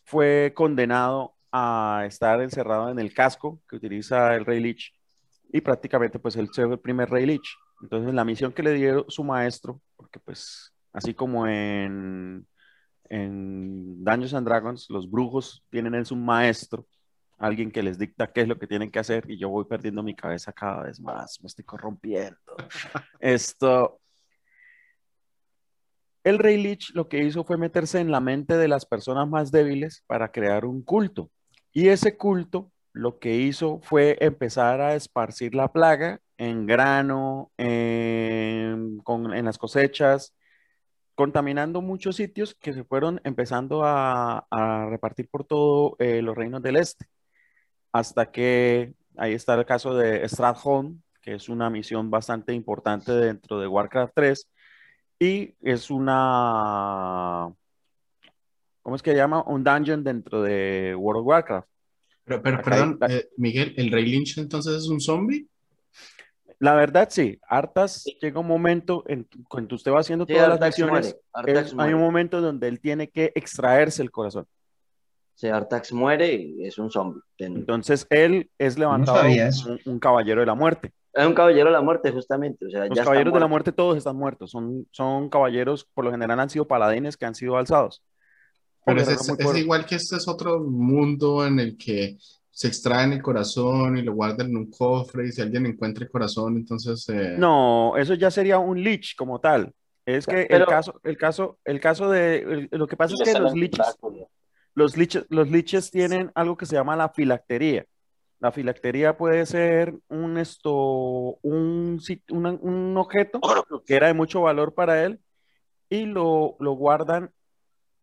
fue 0.05 0.53
condenado 0.55 1.35
a 1.53 2.05
estar 2.07 2.41
encerrado 2.41 2.91
en 2.91 2.99
el 2.99 3.13
casco 3.13 3.61
que 3.69 3.77
utiliza 3.77 4.35
el 4.35 4.45
Rey 4.45 4.61
Lich 4.61 4.95
y 5.53 5.61
prácticamente 5.61 6.19
pues 6.19 6.37
él 6.37 6.49
fue 6.53 6.65
el 6.65 6.79
primer 6.79 7.11
Rey 7.11 7.27
Lich. 7.27 7.57
Entonces 7.83 8.15
la 8.15 8.25
misión 8.25 8.53
que 8.53 8.63
le 8.63 8.73
dio 8.73 9.05
su 9.09 9.23
maestro, 9.25 9.81
porque 9.97 10.19
pues 10.19 10.73
así 10.93 11.15
como 11.15 11.47
en, 11.47 12.47
en 13.09 14.05
Dungeons 14.05 14.35
and 14.35 14.47
Dragons, 14.47 14.87
los 14.89 15.11
brujos 15.11 15.63
tienen 15.71 15.95
en 15.95 16.07
su 16.07 16.17
maestro, 16.17 16.87
alguien 17.39 17.71
que 17.71 17.83
les 17.83 17.99
dicta 17.99 18.33
qué 18.33 18.43
es 18.43 18.49
lo 18.49 18.59
que 18.59 18.67
tienen 18.67 18.91
que 18.91 18.99
hacer 18.99 19.25
y 19.31 19.39
yo 19.39 19.49
voy 19.49 19.65
perdiendo 19.67 20.03
mi 20.03 20.15
cabeza 20.15 20.53
cada 20.53 20.83
vez 20.85 21.01
más, 21.01 21.41
me 21.43 21.47
estoy 21.49 21.65
corrompiendo. 21.65 22.39
Esto, 23.21 24.01
el 26.25 26.39
Rey 26.39 26.61
Lich 26.61 26.93
lo 26.95 27.09
que 27.09 27.23
hizo 27.23 27.45
fue 27.45 27.57
meterse 27.57 28.01
en 28.01 28.11
la 28.11 28.21
mente 28.21 28.57
de 28.57 28.69
las 28.69 28.85
personas 28.87 29.29
más 29.29 29.51
débiles 29.53 30.03
para 30.07 30.33
crear 30.33 30.65
un 30.65 30.83
culto. 30.83 31.31
Y 31.73 31.89
ese 31.89 32.17
culto 32.17 32.73
lo 32.93 33.19
que 33.19 33.37
hizo 33.37 33.81
fue 33.83 34.17
empezar 34.21 34.81
a 34.81 34.95
esparcir 34.95 35.55
la 35.55 35.73
plaga 35.73 36.21
en 36.39 36.67
grano, 36.67 37.53
en, 37.59 38.99
con- 39.05 39.35
en 39.35 39.45
las 39.45 39.59
cosechas, 39.59 40.35
contaminando 41.15 41.81
muchos 41.81 42.17
sitios 42.17 42.55
que 42.55 42.73
se 42.73 42.85
fueron 42.85 43.21
empezando 43.25 43.85
a, 43.85 44.47
a 44.51 44.87
repartir 44.91 45.29
por 45.29 45.45
todo 45.45 45.97
eh, 45.99 46.23
los 46.23 46.37
reinos 46.37 46.63
del 46.63 46.77
este. 46.77 47.07
Hasta 47.97 48.31
que 48.31 48.93
ahí 49.17 49.33
está 49.33 49.55
el 49.55 49.65
caso 49.65 49.95
de 49.95 50.29
Stratholm, 50.29 51.01
que 51.23 51.35
es 51.37 51.49
una 51.49 51.71
misión 51.71 52.11
bastante 52.11 52.53
importante 52.53 53.11
dentro 53.13 53.59
de 53.59 53.67
Warcraft 53.67 54.13
3 54.15 54.51
y 55.19 55.55
es 55.63 55.91
una, 55.91 57.51
¿cómo 58.83 58.97
es 58.97 59.03
que 59.03 59.13
se 59.13 59.17
llama? 59.17 59.43
Un 59.47 59.65
dungeon 59.65 60.05
dentro 60.05 60.43
de 60.43 60.95
World 60.95 61.21
of 61.23 61.27
Warcraft. 61.27 61.69
Pero, 62.25 62.43
perdón, 62.43 62.99
hay- 63.01 63.15
eh, 63.17 63.29
Miguel, 63.39 63.73
¿el 63.79 63.91
Rey 63.91 64.05
Lynch 64.05 64.37
entonces 64.37 64.75
es 64.75 64.89
un 64.89 65.01
zombie? 65.01 65.47
La 66.59 66.75
verdad, 66.75 67.09
sí, 67.11 67.39
Artas 67.49 68.05
llega 68.21 68.41
un 68.41 68.47
momento 68.47 69.05
en 69.07 69.27
cuando 69.49 69.75
usted 69.75 69.91
va 69.91 70.01
haciendo 70.01 70.27
sí, 70.27 70.35
todas 70.35 70.49
las 70.49 70.57
Artax 70.57 70.79
misiones, 70.79 71.05
muere. 71.07 71.21
Artax 71.33 71.67
es- 71.69 71.75
muere. 71.75 71.89
hay 71.89 71.95
un 71.95 72.01
momento 72.03 72.41
donde 72.43 72.69
él 72.69 72.79
tiene 72.79 73.09
que 73.09 73.33
extraerse 73.35 74.03
el 74.03 74.11
corazón. 74.11 74.47
Artax 75.45 75.93
muere 75.93 76.33
y 76.35 76.65
es 76.67 76.79
un 76.79 76.91
zombie. 76.91 77.21
En- 77.39 77.57
Entonces 77.57 78.07
él 78.11 78.51
es 78.59 78.79
levantado 78.79 79.19
como 79.23 79.75
un, 79.75 79.81
un 79.93 79.99
caballero 79.99 80.41
de 80.41 80.47
la 80.47 80.55
muerte. 80.55 80.93
Es 81.13 81.27
un 81.27 81.35
caballero 81.35 81.67
de 81.67 81.73
la 81.73 81.81
muerte, 81.81 82.11
justamente. 82.13 82.67
O 82.67 82.71
sea, 82.71 82.87
Los 82.87 82.97
ya 82.97 83.05
caballeros 83.05 83.33
de 83.33 83.41
la 83.41 83.47
muerte 83.47 83.73
todos 83.73 83.97
están 83.97 84.17
muertos, 84.17 84.51
son, 84.51 84.87
son 84.91 85.29
caballeros, 85.31 85.85
por 85.95 86.05
lo 86.05 86.11
general 86.11 86.39
han 86.41 86.51
sido 86.51 86.67
paladines 86.67 87.17
que 87.17 87.25
han 87.27 87.35
sido 87.35 87.57
alzados. 87.57 88.03
Pero 88.85 89.01
es, 89.01 89.09
es- 89.09 89.29
es 89.39 89.57
igual 89.57 89.85
que 89.87 89.95
este 89.97 90.17
es 90.17 90.29
otro 90.29 90.61
mundo 90.61 91.47
en 91.47 91.59
el 91.59 91.77
que 91.77 92.17
se 92.51 92.69
extraen 92.69 93.13
el 93.13 93.21
corazón 93.23 93.99
y 93.99 94.03
lo 94.03 94.15
guardan 94.15 94.49
en 94.49 94.57
un 94.57 94.71
cofre 94.71 95.27
y 95.29 95.33
si 95.33 95.43
alguien 95.43 95.67
encuentra 95.67 96.05
el 96.05 96.11
corazón, 96.11 96.57
entonces... 96.57 97.07
eh, 97.11 97.35
No, 97.39 97.95
eso 97.99 98.15
ya 98.15 98.31
sería 98.31 98.59
un 98.59 98.83
lich 98.83 99.15
como 99.17 99.41
tal. 99.41 99.73
Es 100.07 100.25
que 100.27 100.43
el 100.43 100.47
Pero- 100.49 100.67
caso, 100.67 101.01
el 101.03 101.17
caso, 101.19 101.59
el 101.65 101.81
caso 101.81 102.11
de, 102.11 102.37
el- 102.39 102.69
lo 102.73 102.87
que 102.87 102.97
pasa 102.97 103.15
es 103.19 103.33
que 103.33 103.39
los 103.39 103.55
liches. 103.55 103.97
Los 104.77 104.97
liches, 104.97 105.25
los 105.31 105.51
liches 105.51 105.91
tienen 105.91 106.31
algo 106.37 106.57
que 106.57 106.67
se 106.67 106.77
llama 106.77 106.95
la 106.95 107.09
filactería. 107.09 107.85
La 108.39 108.53
filactería 108.53 109.17
puede 109.17 109.47
ser 109.47 109.95
un 110.09 110.37
esto, 110.37 110.71
un, 111.43 111.99
una- 112.31 112.53
un 112.61 112.95
objeto 112.99 113.41
que 113.87 113.97
era 113.97 114.09
de 114.09 114.15
mucho 114.15 114.43
valor 114.43 114.75
para 114.75 115.03
él 115.05 115.19
y 115.89 116.05
lo, 116.05 116.57
lo 116.61 116.73
guardan 116.73 117.33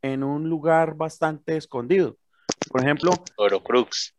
en 0.01 0.23
un 0.23 0.49
lugar 0.49 0.95
bastante 0.95 1.55
escondido. 1.55 2.17
Por 2.71 2.81
ejemplo, 2.81 3.11
Orocrux. 3.37 4.15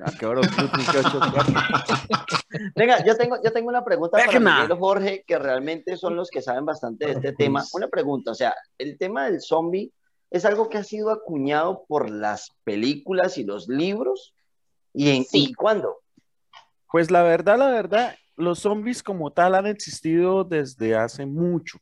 ah, 0.00 0.12
qué 0.20 0.26
oro, 0.26 0.42
muchachos, 0.42 1.20
Venga, 2.76 3.04
yo 3.04 3.16
tengo, 3.16 3.36
yo 3.42 3.50
tengo 3.52 3.68
una 3.68 3.84
pregunta 3.84 4.18
para 4.18 4.30
Vecna. 4.30 4.60
Miguel 4.62 4.78
Jorge, 4.78 5.24
que 5.26 5.38
realmente 5.38 5.96
son 5.96 6.16
los 6.16 6.28
que 6.30 6.42
saben 6.42 6.64
bastante 6.66 7.06
de 7.06 7.12
este 7.12 7.32
tema. 7.32 7.64
Una 7.72 7.88
pregunta, 7.88 8.30
o 8.32 8.34
sea, 8.34 8.54
el 8.78 8.98
tema 8.98 9.24
del 9.30 9.40
zombie 9.40 9.90
es 10.30 10.44
algo 10.44 10.68
que 10.68 10.78
ha 10.78 10.84
sido 10.84 11.10
acuñado 11.10 11.84
por 11.88 12.10
las 12.10 12.52
películas 12.64 13.38
y 13.38 13.44
los 13.44 13.68
libros. 13.68 14.34
¿Y 14.92 15.10
en 15.10 15.24
Sí. 15.24 15.48
y 15.50 15.54
cuándo? 15.54 15.98
Pues 16.90 17.10
la 17.10 17.22
verdad, 17.22 17.58
la 17.58 17.68
verdad, 17.70 18.14
los 18.36 18.60
zombies 18.60 19.02
como 19.02 19.30
tal 19.32 19.54
han 19.54 19.66
existido 19.66 20.44
desde 20.44 20.94
hace 20.96 21.26
mucho, 21.26 21.78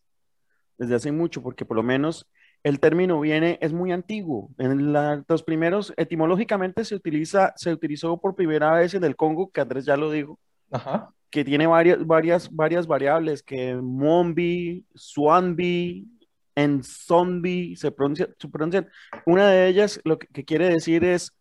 desde 0.79 0.95
hace 0.97 1.13
mucho, 1.13 1.43
porque 1.43 1.65
por 1.65 1.77
lo 1.77 1.83
menos 1.83 2.27
el 2.65 2.81
término 2.81 3.21
viene, 3.21 3.59
es 3.61 3.73
muy 3.73 3.93
antiguo. 3.93 4.51
En 4.59 4.93
la- 4.93 5.23
los 5.29 5.43
primeros, 5.43 5.93
etimológicamente 5.97 6.85
se 6.85 6.95
utiliza, 6.95 7.53
se 7.57 7.73
utilizó 7.73 8.17
por 8.19 8.35
primera 8.35 8.73
vez 8.75 8.95
en 8.95 9.05
el 9.05 9.17
Congo, 9.17 9.51
que 9.51 9.61
Andrés 9.61 9.85
ya 9.85 9.97
lo 9.97 10.11
dijo, 10.11 10.39
Ajá. 10.71 11.13
que 11.31 11.45
tiene 11.45 11.67
varias, 11.67 12.05
varias, 12.07 12.51
varias 12.51 12.87
variables, 12.87 13.43
que 13.43 13.75
Mombi, 13.77 14.87
Swanbi, 14.95 16.07
en 16.55 16.83
zombie, 16.83 17.77
se 17.77 17.91
pronuncia, 17.91 18.29
se 18.39 18.49
pronuncian. 18.49 18.89
Una 19.27 19.49
de 19.49 19.69
ellas 19.69 20.01
lo 20.05 20.19
que, 20.19 20.27
que 20.29 20.45
quiere 20.45 20.69
decir 20.69 21.05
es 21.05 21.33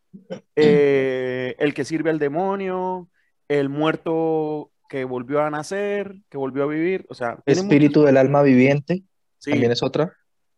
eh, 0.56 1.56
el 1.60 1.74
que 1.74 1.86
sirve 1.86 2.10
al 2.10 2.20
demonio, 2.20 3.10
el 3.48 3.70
muerto 3.70 4.72
que 4.90 5.06
volvió 5.06 5.42
a 5.42 5.50
nacer, 5.50 6.16
que 6.30 6.38
volvió 6.38 6.64
a 6.64 6.68
vivir, 6.68 7.06
o 7.10 7.14
sea, 7.16 7.40
Espíritu 7.46 8.04
del 8.04 8.18
alma 8.18 8.44
viviente, 8.44 9.04
sí, 9.40 9.52
también 9.52 9.72
es 9.72 9.82
otra. 9.82 10.14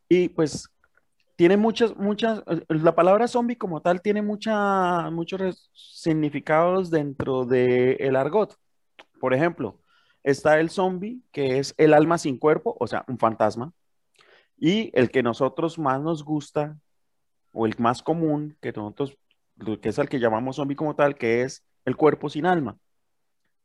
y 0.09 0.29
pues 0.29 0.69
tiene 1.37 1.57
muchas, 1.57 1.95
muchas, 1.97 2.43
la 2.67 2.95
palabra 2.95 3.27
zombie 3.27 3.57
como 3.57 3.81
tal 3.81 4.01
tiene 4.01 4.21
mucha, 4.21 5.09
muchos 5.09 5.69
significados 5.73 6.89
dentro 6.89 7.45
del 7.45 7.97
el 7.99 8.15
argot. 8.15 8.55
Por 9.19 9.33
ejemplo, 9.33 9.81
está 10.23 10.59
el 10.59 10.69
zombie, 10.69 11.21
que 11.31 11.59
es 11.59 11.73
el 11.77 11.93
alma 11.93 12.17
sin 12.17 12.37
cuerpo, 12.37 12.75
o 12.79 12.87
sea, 12.87 13.03
un 13.07 13.17
fantasma, 13.17 13.73
y 14.57 14.91
el 14.97 15.09
que 15.11 15.23
nosotros 15.23 15.77
más 15.79 16.01
nos 16.01 16.23
gusta, 16.23 16.77
o 17.51 17.65
el 17.65 17.75
más 17.77 18.01
común, 18.03 18.57
que 18.61 18.71
nosotros, 18.71 19.17
que 19.81 19.89
es 19.89 19.97
el 19.97 20.09
que 20.09 20.19
llamamos 20.19 20.57
zombie 20.57 20.75
como 20.75 20.95
tal, 20.95 21.15
que 21.15 21.41
es 21.43 21.63
el 21.85 21.95
cuerpo 21.95 22.29
sin 22.29 22.45
alma, 22.45 22.77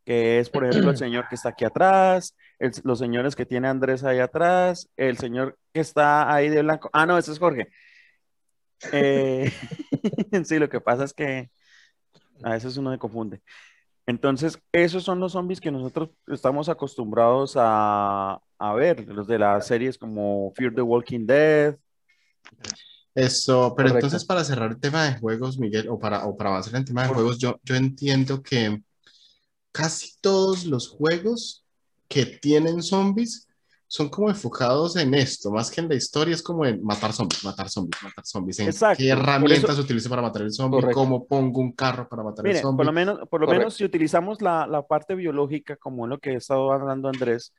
que 0.05 0.39
es, 0.39 0.49
por 0.51 0.65
ejemplo, 0.65 0.91
el 0.91 0.97
señor 0.99 1.29
que 1.29 1.35
está 1.35 1.51
aquí 1.51 1.65
atrás, 1.65 2.37
el- 2.59 2.73
los 2.85 2.99
señores 2.99 3.35
que 3.35 3.47
tiene 3.47 3.69
Andrés 3.69 4.05
ahí 4.05 4.19
atrás, 4.19 4.89
el 4.97 5.19
señor 5.19 5.59
que 5.73 5.81
está 5.81 6.33
ahí 6.33 6.49
de 6.49 6.63
blanco. 6.63 6.91
Ah, 6.93 7.07
no, 7.07 7.19
ese 7.19 7.33
es 7.33 7.39
Jorge. 7.39 7.69
Eh, 8.93 9.51
sí, 10.45 10.59
lo 10.59 10.69
que 10.69 10.81
pasa 10.81 11.05
es 11.05 11.13
que 11.13 11.51
a 12.43 12.51
veces 12.51 12.77
uno 12.77 12.93
se 12.93 12.99
confunde. 12.99 13.43
Entonces, 14.11 14.59
esos 14.73 15.05
son 15.05 15.21
los 15.21 15.33
zombies 15.33 15.61
que 15.61 15.71
nosotros 15.71 16.11
estamos 16.27 16.69
acostumbrados 16.69 17.55
a, 17.57 18.43
a 18.59 18.75
ver, 18.75 19.07
los 19.07 19.29
de 19.29 19.39
las 19.39 19.69
series 19.69 19.97
como 19.97 20.53
Fear 20.57 20.75
the 20.75 20.83
Walking 20.83 21.27
Dead, 21.27 21.77
Eso, 23.15 23.73
pero 23.77 23.91
Correcto. 23.91 24.07
entonces 24.07 24.25
para 24.25 24.43
cerrar 24.43 24.73
el 24.73 24.81
tema 24.81 25.05
de 25.05 25.19
juegos, 25.21 25.59
Miguel, 25.59 25.89
o 25.89 25.97
para, 25.97 26.27
o 26.27 26.37
para 26.37 26.51
avanzar 26.51 26.75
en 26.75 26.81
el 26.81 26.85
tema 26.87 27.05
de 27.05 27.15
juegos, 27.15 27.39
yo, 27.39 27.61
yo 27.63 27.77
entiendo 27.77 28.43
que 28.43 28.83
casi 29.71 30.19
todos 30.21 30.65
los 30.65 30.89
juegos 30.89 31.65
que 32.09 32.27
tienen 32.27 32.83
zombies 32.83 33.47
son 33.93 34.09
como 34.09 34.29
enfocados 34.31 34.95
en 34.95 35.15
esto, 35.15 35.51
más 35.51 35.69
que 35.69 35.81
en 35.81 35.89
la 35.89 35.97
historia, 35.97 36.33
es 36.33 36.45
como 36.45 36.65
en 36.65 36.81
matar 36.81 37.13
zombies, 37.13 37.43
matar 37.45 37.69
zombies, 37.69 38.01
matar 38.05 38.25
zombies. 38.25 38.61
En 38.61 38.69
Exacto, 38.69 38.97
qué 39.03 39.09
herramientas 39.09 39.71
eso- 39.73 39.83
utilizo 39.83 40.09
para 40.09 40.23
matar 40.23 40.43
el 40.43 40.53
zombie, 40.53 40.77
Correcto. 40.81 40.95
cómo 41.01 41.27
pongo 41.27 41.61
un 41.61 41.73
carro 41.73 42.09
para 42.09 42.23
matar 42.23 42.47
el 42.47 42.51
Mire, 42.53 42.63
zombie. 42.63 42.77
por 42.77 42.87
lo 42.87 42.93
menos, 42.93 43.19
por 43.29 43.41
lo 43.41 43.47
Correcto. 43.47 43.59
menos 43.63 43.75
si 43.75 43.83
utilizamos 43.85 44.41
la, 44.43 44.65
la 44.69 44.87
parte 44.87 45.17
biológica, 45.17 45.75
como 45.75 46.05
es 46.07 46.11
lo 46.11 46.19
que 46.19 46.31
ha 46.31 46.37
estado 46.37 46.71
hablando 46.73 47.09
Andrés, 47.09 47.53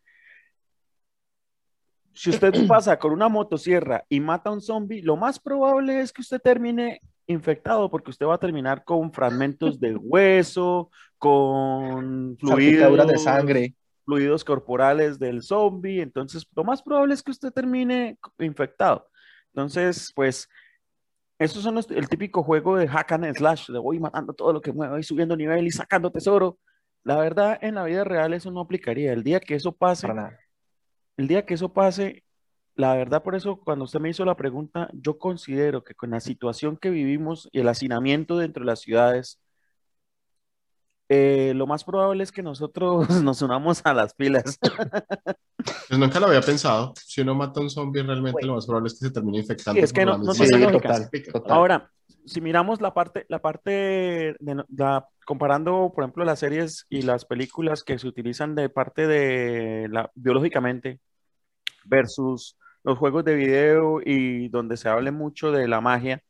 si 2.13 2.29
usted 2.29 2.53
pasa 2.69 2.97
con 2.97 3.11
una 3.11 3.27
motosierra 3.27 4.05
y 4.07 4.21
mata 4.21 4.51
a 4.51 4.53
un 4.53 4.61
zombie, 4.61 5.01
lo 5.01 5.17
más 5.17 5.37
probable 5.37 5.99
es 5.99 6.13
que 6.13 6.21
usted 6.21 6.39
termine 6.39 7.01
infectado, 7.27 7.89
porque 7.89 8.11
usted 8.11 8.25
va 8.25 8.35
a 8.35 8.39
terminar 8.39 8.85
con 8.85 9.11
fragmentos 9.11 9.81
de 9.81 9.97
hueso, 9.97 10.91
con 11.17 12.37
Salpicaduras 12.39 13.05
de 13.07 13.13
fluidos, 13.15 13.23
sangre. 13.23 13.75
Fluidos 14.03 14.43
corporales 14.43 15.19
del 15.19 15.41
zombie, 15.41 16.01
entonces 16.01 16.45
lo 16.55 16.63
más 16.63 16.81
probable 16.81 17.13
es 17.13 17.23
que 17.23 17.31
usted 17.31 17.51
termine 17.51 18.17
infectado. 18.39 19.07
Entonces, 19.53 20.11
pues, 20.15 20.47
estos 21.39 21.63
son 21.63 21.75
los- 21.75 21.89
el 21.89 22.07
típico 22.07 22.43
juego 22.43 22.77
de 22.77 22.87
hack 22.87 23.13
and 23.13 23.35
slash, 23.35 23.69
de 23.69 23.79
voy 23.79 23.99
matando 23.99 24.33
todo 24.33 24.53
lo 24.53 24.61
que 24.61 24.71
muevo 24.71 24.97
y 24.97 25.03
subiendo 25.03 25.35
nivel 25.35 25.65
y 25.65 25.71
sacando 25.71 26.11
tesoro. 26.11 26.59
La 27.03 27.17
verdad, 27.17 27.57
en 27.61 27.75
la 27.75 27.83
vida 27.83 28.03
real 28.03 28.33
eso 28.33 28.51
no 28.51 28.59
aplicaría. 28.61 29.11
El 29.11 29.23
día 29.23 29.39
que 29.39 29.55
eso 29.55 29.71
pase, 29.71 30.07
el 31.17 31.27
día 31.27 31.45
que 31.45 31.55
eso 31.55 31.73
pase, 31.73 32.23
la 32.75 32.95
verdad, 32.95 33.23
por 33.23 33.35
eso 33.35 33.59
cuando 33.59 33.85
usted 33.85 33.99
me 33.99 34.09
hizo 34.09 34.23
la 34.23 34.37
pregunta, 34.37 34.89
yo 34.93 35.17
considero 35.17 35.83
que 35.83 35.95
con 35.95 36.11
la 36.11 36.19
situación 36.19 36.77
que 36.77 36.89
vivimos 36.91 37.49
y 37.51 37.59
el 37.59 37.67
hacinamiento 37.67 38.37
dentro 38.37 38.61
de 38.61 38.67
las 38.67 38.81
ciudades, 38.81 39.40
eh, 41.13 41.51
lo 41.53 41.67
más 41.67 41.83
probable 41.83 42.23
es 42.23 42.31
que 42.31 42.41
nosotros 42.41 43.09
nos 43.21 43.41
unamos 43.41 43.81
a 43.83 43.93
las 43.93 44.15
filas. 44.15 44.57
Pues 45.87 45.99
nunca 45.99 46.19
lo 46.19 46.25
había 46.27 46.41
pensado. 46.41 46.93
Si 46.95 47.21
uno 47.21 47.35
mata 47.35 47.59
a 47.59 47.63
un 47.63 47.69
zombie, 47.69 48.01
realmente 48.01 48.45
lo 48.47 48.55
más 48.55 48.65
probable 48.65 48.87
es 48.87 48.93
que 48.97 49.05
se 49.07 49.11
termine 49.11 49.39
infectando. 49.39 49.77
Sí, 49.77 49.83
es 49.83 49.93
que 49.93 50.05
no- 50.05 50.17
no 50.17 50.33
se 50.33 50.47
pica. 51.11 51.31
Total. 51.33 51.51
Ahora, 51.55 51.91
si 52.25 52.41
miramos 52.41 52.81
la 52.81 52.93
parte, 52.95 53.25
la 53.29 53.39
parte 53.39 53.69
de 54.39 54.63
la, 54.75 55.05
comparando, 55.23 55.91
por 55.93 56.03
ejemplo, 56.03 56.25
las 56.25 56.39
series 56.39 56.87
y 56.89 57.03
las 57.03 57.25
películas 57.25 57.83
que 57.83 57.99
se 57.99 58.07
utilizan 58.07 58.55
de 58.55 58.69
parte 58.69 59.05
de 59.05 59.87
la 59.91 60.09
biológicamente 60.15 60.99
versus 61.83 62.57
los 62.83 62.97
juegos 62.97 63.23
de 63.23 63.35
video 63.35 63.99
y 64.03 64.47
donde 64.47 64.77
se 64.77 64.89
hable 64.89 65.11
mucho 65.11 65.51
de 65.51 65.67
la 65.67 65.79
magia, 65.81 66.23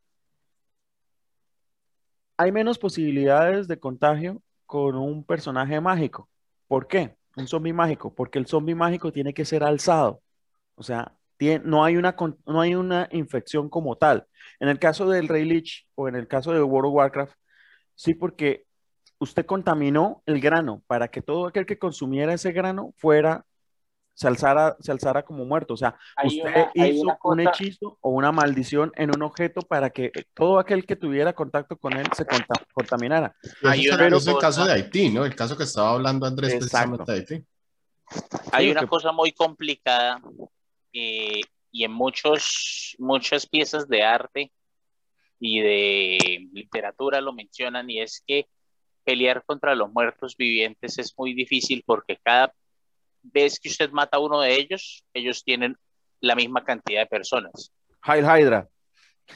hay 2.35 2.51
menos 2.51 2.77
posibilidades 2.79 3.67
de 3.69 3.79
contagio 3.79 4.41
con 4.71 4.95
un 4.95 5.25
personaje 5.25 5.81
mágico. 5.81 6.29
¿Por 6.69 6.87
qué? 6.87 7.17
Un 7.35 7.45
zombie 7.45 7.73
mágico, 7.73 8.15
porque 8.15 8.39
el 8.39 8.47
zombie 8.47 8.73
mágico 8.73 9.11
tiene 9.11 9.33
que 9.33 9.43
ser 9.43 9.65
alzado. 9.65 10.21
O 10.75 10.83
sea, 10.83 11.13
no 11.65 11.83
hay 11.83 11.97
una, 11.97 12.15
no 12.45 12.61
hay 12.61 12.75
una 12.75 13.09
infección 13.11 13.67
como 13.67 13.97
tal. 13.97 14.27
En 14.61 14.69
el 14.69 14.79
caso 14.79 15.09
del 15.09 15.27
Rey 15.27 15.43
Lich 15.43 15.89
o 15.95 16.07
en 16.07 16.15
el 16.15 16.25
caso 16.25 16.53
de 16.53 16.63
World 16.63 16.87
of 16.87 16.95
Warcraft, 16.95 17.33
sí, 17.95 18.13
porque 18.13 18.63
usted 19.19 19.45
contaminó 19.45 20.23
el 20.25 20.39
grano 20.39 20.83
para 20.87 21.09
que 21.09 21.21
todo 21.21 21.47
aquel 21.47 21.65
que 21.65 21.77
consumiera 21.77 22.33
ese 22.33 22.53
grano 22.53 22.93
fuera, 22.95 23.45
se 24.21 24.27
alzara, 24.27 24.77
se 24.79 24.91
alzara 24.91 25.23
como 25.23 25.45
muerto. 25.45 25.73
O 25.73 25.77
sea, 25.77 25.97
Hay 26.15 26.27
usted 26.37 26.67
una- 26.75 26.87
hizo 26.87 27.01
una 27.01 27.13
un 27.13 27.17
cosa- 27.19 27.41
hechizo 27.49 27.97
o 28.01 28.11
una 28.11 28.31
maldición 28.31 28.91
en 28.95 29.09
un 29.15 29.23
objeto 29.23 29.61
para 29.61 29.89
que 29.89 30.11
todo 30.35 30.59
aquel 30.59 30.85
que 30.85 30.95
tuviera 30.95 31.33
contacto 31.33 31.75
con 31.75 31.93
él 31.97 32.05
se 32.15 32.23
conta- 32.27 32.63
contaminara. 32.71 33.35
Hay 33.63 33.87
eso 33.87 33.95
una 33.95 34.15
es 34.15 34.27
el 34.27 34.37
caso 34.37 34.63
de 34.63 34.73
Haití, 34.73 35.09
¿no? 35.09 35.25
El 35.25 35.35
caso 35.35 35.57
que 35.57 35.63
estaba 35.63 35.89
hablando 35.93 36.27
Andrés 36.27 36.53
Exacto. 36.53 36.69
precisamente 36.99 37.11
de 37.11 37.17
Haití. 37.17 37.45
Hay 38.51 38.65
Sí, 38.65 38.71
una 38.71 38.81
que- 38.81 38.87
cosa 38.87 39.11
muy 39.11 39.31
complicada 39.31 40.21
eh, 40.93 41.41
y 41.71 41.83
en 41.83 41.91
muchos, 41.91 42.95
muchas 42.99 43.47
piezas 43.47 43.87
de 43.87 44.03
arte 44.03 44.51
y 45.39 45.61
de 45.61 46.47
literatura 46.53 47.21
lo 47.21 47.33
mencionan 47.33 47.89
y 47.89 48.01
es 48.01 48.21
que 48.27 48.45
pelear 49.03 49.43
contra 49.45 49.73
los 49.73 49.91
muertos 49.91 50.37
vivientes 50.37 50.99
es 50.99 51.11
muy 51.17 51.33
difícil 51.33 51.81
porque 51.87 52.19
cada 52.23 52.53
vez 53.23 53.59
que 53.59 53.69
usted 53.69 53.91
mata 53.91 54.17
a 54.17 54.19
uno 54.19 54.41
de 54.41 54.55
ellos, 54.55 55.03
ellos 55.13 55.43
tienen 55.43 55.77
la 56.19 56.35
misma 56.35 56.63
cantidad 56.63 57.01
de 57.01 57.07
personas. 57.07 57.71
Hail 58.01 58.25
Hydra. 58.25 58.67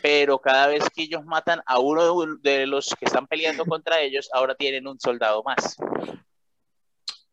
Pero 0.01 0.39
cada 0.39 0.67
vez 0.67 0.83
que 0.93 1.03
ellos 1.03 1.23
matan 1.25 1.61
a 1.65 1.79
uno 1.79 2.25
de- 2.41 2.65
los 2.67 2.93
que 2.99 3.05
están 3.05 3.27
peleando 3.27 3.65
contra 3.79 4.01
ellos, 4.01 4.29
ahora 4.33 4.55
tienen 4.55 4.87
un 4.87 4.99
soldado 4.99 5.41
más. 5.43 5.77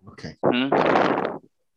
Ok. 0.04 0.24
¿Mm? 0.42 0.70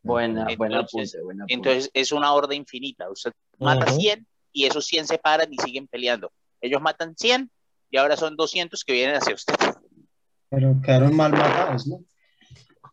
Buena, 0.02 0.46
buena 0.56 0.80
Entonces- 0.80 1.20
buena 1.22 1.44
apunte. 1.44 1.54
Entonces 1.54 1.90
es 1.92 2.12
una 2.12 2.32
horda 2.32 2.54
infinita. 2.54 3.10
Usted 3.10 3.32
mata 3.58 3.86
Ujú. 3.86 4.00
100 4.00 4.26
y 4.52 4.66
esos 4.66 4.86
100 4.86 5.06
se 5.06 5.18
paran 5.18 5.52
y 5.52 5.56
siguen 5.58 5.86
peleando. 5.88 6.32
Ellos 6.60 6.80
matan 6.80 7.16
100 7.16 7.50
y 7.90 7.96
ahora 7.96 8.16
son 8.16 8.36
200 8.36 8.84
que 8.84 8.92
vienen 8.92 9.16
hacia 9.16 9.34
usted. 9.34 9.54
Pero 10.48 10.76
quedaron 10.82 11.14
mal 11.16 11.32
matados, 11.32 11.86
¿no? 11.88 12.00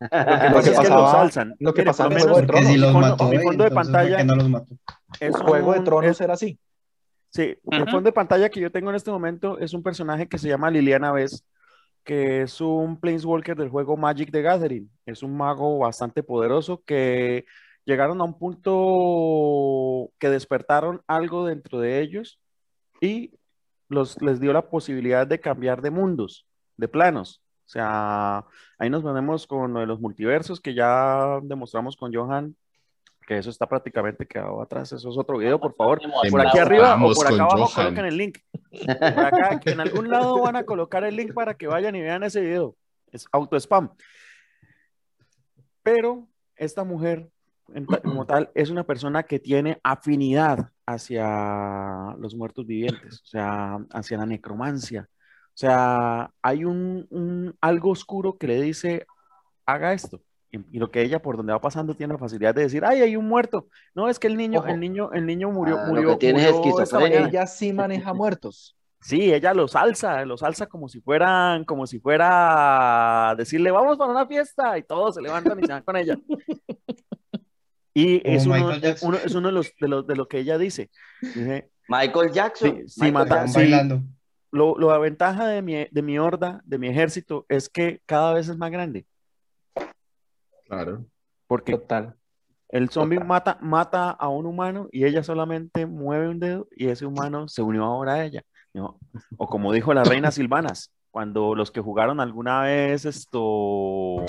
Lo 0.00 0.60
que 0.62 0.70
pasaba- 0.72 1.00
los 1.00 1.14
alzan. 1.14 1.54
lo 1.58 1.74
que 1.74 1.82
pasaba 1.82 2.14
en 2.14 2.20
Juego 2.20 2.40
de 2.40 2.46
Porque 2.46 2.62
si 2.64 2.78
Tronos. 2.78 2.92
los 2.92 3.10
mató, 3.10 3.28
mi 3.28 3.38
fondo 3.38 3.64
de 3.64 3.68
Entonces, 3.70 3.74
¿por 3.74 3.82
qué 3.84 3.92
pantalla 3.92 4.24
no 4.24 4.34
los 4.36 4.48
mató? 4.48 4.74
es 5.20 5.36
Juego 5.36 5.72
de 5.72 5.78
un- 5.78 5.84
Tronos 5.84 6.10
es- 6.10 6.20
era 6.20 6.34
así. 6.34 6.58
Sí, 7.30 7.56
el 7.70 7.82
Ujú. 7.82 7.90
fondo 7.90 8.08
de 8.08 8.12
pantalla 8.12 8.48
que 8.48 8.60
yo 8.60 8.70
tengo 8.70 8.90
en 8.90 8.96
este 8.96 9.10
momento 9.10 9.58
es 9.58 9.74
un 9.74 9.82
personaje 9.82 10.28
que 10.28 10.38
se 10.38 10.48
llama 10.48 10.70
Liliana 10.70 11.10
Vez, 11.12 11.44
que 12.04 12.42
es 12.42 12.60
un 12.60 12.98
Planeswalker 13.00 13.56
del 13.56 13.70
juego 13.70 13.96
Magic 13.96 14.30
the 14.30 14.42
Gathering. 14.42 14.88
Es 15.06 15.22
un 15.22 15.36
mago 15.36 15.78
bastante 15.78 16.22
poderoso 16.22 16.82
que 16.84 17.44
llegaron 17.84 18.20
a 18.20 18.24
un 18.24 18.38
punto 18.38 20.10
que 20.18 20.30
despertaron 20.30 21.02
algo 21.06 21.46
dentro 21.46 21.80
de 21.80 22.00
ellos 22.00 22.38
y 23.00 23.32
los, 23.88 24.20
les 24.22 24.40
dio 24.40 24.52
la 24.52 24.68
posibilidad 24.68 25.26
de 25.26 25.40
cambiar 25.40 25.82
de 25.82 25.90
mundos, 25.90 26.46
de 26.76 26.88
planos. 26.88 27.40
O 27.64 27.68
sea, 27.68 28.44
ahí 28.78 28.90
nos 28.90 29.02
ponemos 29.02 29.46
con 29.46 29.72
lo 29.72 29.80
de 29.80 29.86
los 29.86 30.00
multiversos 30.00 30.60
que 30.60 30.74
ya 30.74 31.40
demostramos 31.42 31.96
con 31.96 32.14
Johan, 32.14 32.54
que 33.26 33.38
eso 33.38 33.48
está 33.48 33.66
prácticamente 33.66 34.26
quedado 34.26 34.60
atrás. 34.60 34.92
Eso 34.92 35.08
es 35.08 35.16
otro 35.16 35.38
video, 35.38 35.58
por 35.58 35.74
favor. 35.74 36.00
Por 36.30 36.46
aquí 36.46 36.58
arriba 36.58 36.94
o 37.02 37.12
por 37.14 37.26
acá 37.26 37.42
abajo 37.42 37.66
Johan. 37.66 37.84
coloquen 37.86 38.04
el 38.04 38.16
link. 38.16 38.38
Por 38.70 39.24
acá, 39.24 39.60
en 39.64 39.80
algún 39.80 40.10
lado 40.10 40.40
van 40.42 40.56
a 40.56 40.64
colocar 40.64 41.04
el 41.04 41.16
link 41.16 41.32
para 41.32 41.54
que 41.54 41.66
vayan 41.66 41.94
y 41.96 42.02
vean 42.02 42.22
ese 42.22 42.42
video. 42.42 42.76
Es 43.10 43.26
auto 43.32 43.56
spam. 43.56 43.90
Pero 45.82 46.28
esta 46.56 46.84
mujer, 46.84 47.30
como 48.02 48.26
tal, 48.26 48.50
es 48.54 48.70
una 48.70 48.84
persona 48.84 49.22
que 49.22 49.38
tiene 49.38 49.80
afinidad 49.82 50.70
hacia 50.86 52.14
los 52.18 52.34
muertos 52.34 52.66
vivientes, 52.66 53.22
o 53.22 53.26
sea, 53.26 53.78
hacia 53.90 54.18
la 54.18 54.26
necromancia. 54.26 55.08
O 55.54 55.56
sea, 55.56 56.30
hay 56.42 56.64
un, 56.64 57.06
un- 57.10 57.56
algo 57.60 57.90
oscuro 57.90 58.36
que 58.36 58.46
le 58.48 58.60
dice, 58.60 59.06
haga 59.66 59.92
esto. 59.92 60.20
Y, 60.50 60.58
y 60.76 60.78
lo 60.78 60.90
que 60.90 61.02
ella, 61.02 61.20
por 61.22 61.36
donde 61.36 61.52
va 61.52 61.60
pasando, 61.60 61.94
tiene 61.94 62.12
la 62.14 62.18
facilidad 62.18 62.54
de 62.54 62.62
decir, 62.62 62.84
ay, 62.84 63.02
hay 63.02 63.16
un 63.16 63.26
muerto. 63.28 63.68
No, 63.94 64.08
es 64.08 64.18
que 64.18 64.26
el 64.26 64.36
niño, 64.36 64.60
Ojo. 64.60 64.68
el 64.68 64.80
niño, 64.80 65.12
el 65.12 65.26
niño 65.26 65.50
murió, 65.50 65.78
Ah, 65.78 65.86
lo 65.86 65.92
murió, 65.94 66.08
que 66.10 66.16
tiene 66.32 66.50
murió. 66.52 67.26
Ella 67.26 67.46
sí 67.46 67.72
maneja 67.72 68.12
muertos. 68.14 68.76
Sí, 69.00 69.34
ella 69.34 69.52
los 69.52 69.76
alza, 69.76 70.24
los 70.24 70.42
alza 70.42 70.66
como 70.66 70.88
si 70.88 71.00
fueran, 71.00 71.64
como 71.64 71.86
si 71.86 72.00
fuera 72.00 73.30
a 73.30 73.34
decirle, 73.36 73.70
vamos 73.70 73.98
para 73.98 74.10
una 74.10 74.26
fiesta, 74.26 74.78
y 74.78 74.82
todos 74.82 75.14
se 75.16 75.20
levantan 75.22 75.58
y 75.60 75.66
se 75.66 75.72
van 75.72 75.82
con 75.82 75.96
ella. 75.96 76.16
Y 77.96 78.20
Como 78.22 78.34
es 78.36 78.46
uno, 78.46 78.56
uno- 79.02 79.16
es 79.24 79.34
uno 79.36 79.48
de 79.48 79.52
los, 79.52 79.72
de 79.80 79.86
los 79.88 80.06
de 80.06 80.16
lo 80.16 80.26
que 80.26 80.38
ella 80.40 80.58
dice. 80.58 80.90
Dice, 81.22 81.70
Michael 81.88 82.32
Jackson. 82.32 82.70
Sí, 82.76 82.88
sí, 82.88 83.00
Michael 83.02 83.12
mata- 83.14 83.34
Jackson. 83.36 83.48
sí. 83.52 83.58
bailando. 83.70 84.00
Lo, 84.54 84.76
lo- 84.78 84.90
la 84.90 84.98
ventaja 84.98 85.46
de 85.48 85.60
mi, 85.62 85.86
de 85.90 86.02
mi 86.02 86.18
horda, 86.18 86.60
de 86.64 86.78
mi 86.78 86.88
ejército, 86.88 87.44
es 87.48 87.68
que 87.68 88.00
cada 88.06 88.32
vez 88.34 88.48
es 88.48 88.56
más 88.56 88.70
grande, 88.70 89.06
Claro. 90.66 91.04
porque 91.46 91.72
Total. 91.72 92.14
el 92.70 92.88
zombie 92.90 93.16
Total. 93.18 93.28
mata, 93.28 93.58
mata 93.60 94.10
a 94.10 94.28
un 94.28 94.46
humano 94.46 94.88
y 94.92 95.04
ella 95.04 95.22
solamente 95.22 95.86
mueve 95.86 96.28
un 96.28 96.40
dedo 96.40 96.66
y 96.74 96.88
ese 96.88 97.04
humano 97.06 97.48
se 97.48 97.62
unió 97.62 97.84
ahora 97.84 98.14
a 98.14 98.24
ella. 98.24 98.42
¿no? 98.72 98.98
O 99.36 99.46
como 99.46 99.72
dijo 99.72 99.92
la 99.94 100.02
reina 100.04 100.30
Silvanas, 100.32 100.92
cuando 101.10 101.54
los 101.54 101.70
que 101.70 101.80
jugaron 101.80 102.18
alguna 102.20 102.62
vez 102.62 103.04
esto, 103.04 104.24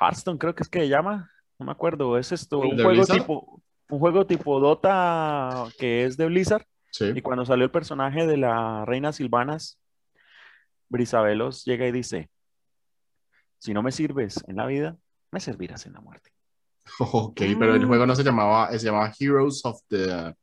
Hearthstone 0.00 0.38
creo 0.38 0.54
que 0.54 0.62
es 0.62 0.68
que 0.68 0.80
se 0.80 0.88
llama, 0.88 1.30
no 1.58 1.66
me 1.66 1.72
acuerdo, 1.72 2.16
es 2.18 2.32
esto, 2.32 2.62
¿El 2.62 2.70
un 2.70 2.74
juego 2.76 2.90
Blizzard? 2.90 3.18
tipo, 3.18 3.60
un 3.90 3.98
juego 3.98 4.26
tipo 4.26 4.60
Dota 4.60 5.66
que 5.78 6.04
es 6.04 6.16
de 6.16 6.26
Blizzard. 6.26 6.64
Sí. 6.96 7.06
Y 7.12 7.22
cuando 7.22 7.44
salió 7.44 7.64
el 7.64 7.72
personaje 7.72 8.24
de 8.24 8.36
la 8.36 8.84
reina 8.84 9.12
Silvanas, 9.12 9.80
Brisabelos 10.88 11.64
llega 11.64 11.88
y 11.88 11.92
dice, 11.92 12.30
si 13.58 13.74
no 13.74 13.82
me 13.82 13.90
sirves 13.90 14.44
en 14.46 14.54
la 14.56 14.66
vida, 14.66 14.96
me 15.32 15.40
servirás 15.40 15.86
en 15.86 15.94
la 15.94 16.00
muerte. 16.00 16.30
Ok, 17.00 17.40
pero 17.58 17.74
el 17.74 17.84
juego 17.84 18.06
no 18.06 18.14
se 18.14 18.22
llamaba, 18.22 18.70
se 18.78 18.86
llamaba 18.86 19.12
Heroes 19.18 19.64
of 19.64 19.80
the 19.88 20.34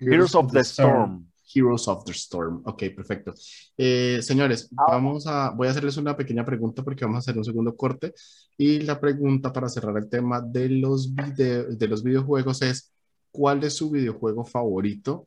Heroes 0.00 0.34
of 0.34 0.50
the 0.50 0.60
Storm. 0.60 1.30
Heroes 1.54 1.88
of 1.88 2.04
the 2.04 2.12
Storm. 2.12 2.62
Ok, 2.64 2.84
perfecto. 2.96 3.34
Eh, 3.76 4.20
señores, 4.22 4.70
Ah. 4.78 4.84
vamos 4.92 5.26
a, 5.26 5.50
voy 5.50 5.66
a 5.68 5.72
hacerles 5.72 5.98
una 5.98 6.16
pequeña 6.16 6.44
pregunta 6.44 6.82
porque 6.82 7.04
vamos 7.04 7.16
a 7.16 7.18
hacer 7.18 7.36
un 7.36 7.44
segundo 7.44 7.76
corte. 7.76 8.14
Y 8.56 8.80
la 8.80 8.98
pregunta 8.98 9.52
para 9.52 9.68
cerrar 9.68 9.98
el 9.98 10.08
tema 10.08 10.40
de 10.40 10.70
los, 10.70 11.14
vide- 11.14 11.66
de 11.76 11.88
los 11.88 12.02
videojuegos 12.02 12.62
es, 12.62 12.94
¿cuál 13.30 13.62
es 13.64 13.76
su 13.76 13.90
videojuego 13.90 14.44
favorito 14.46 15.26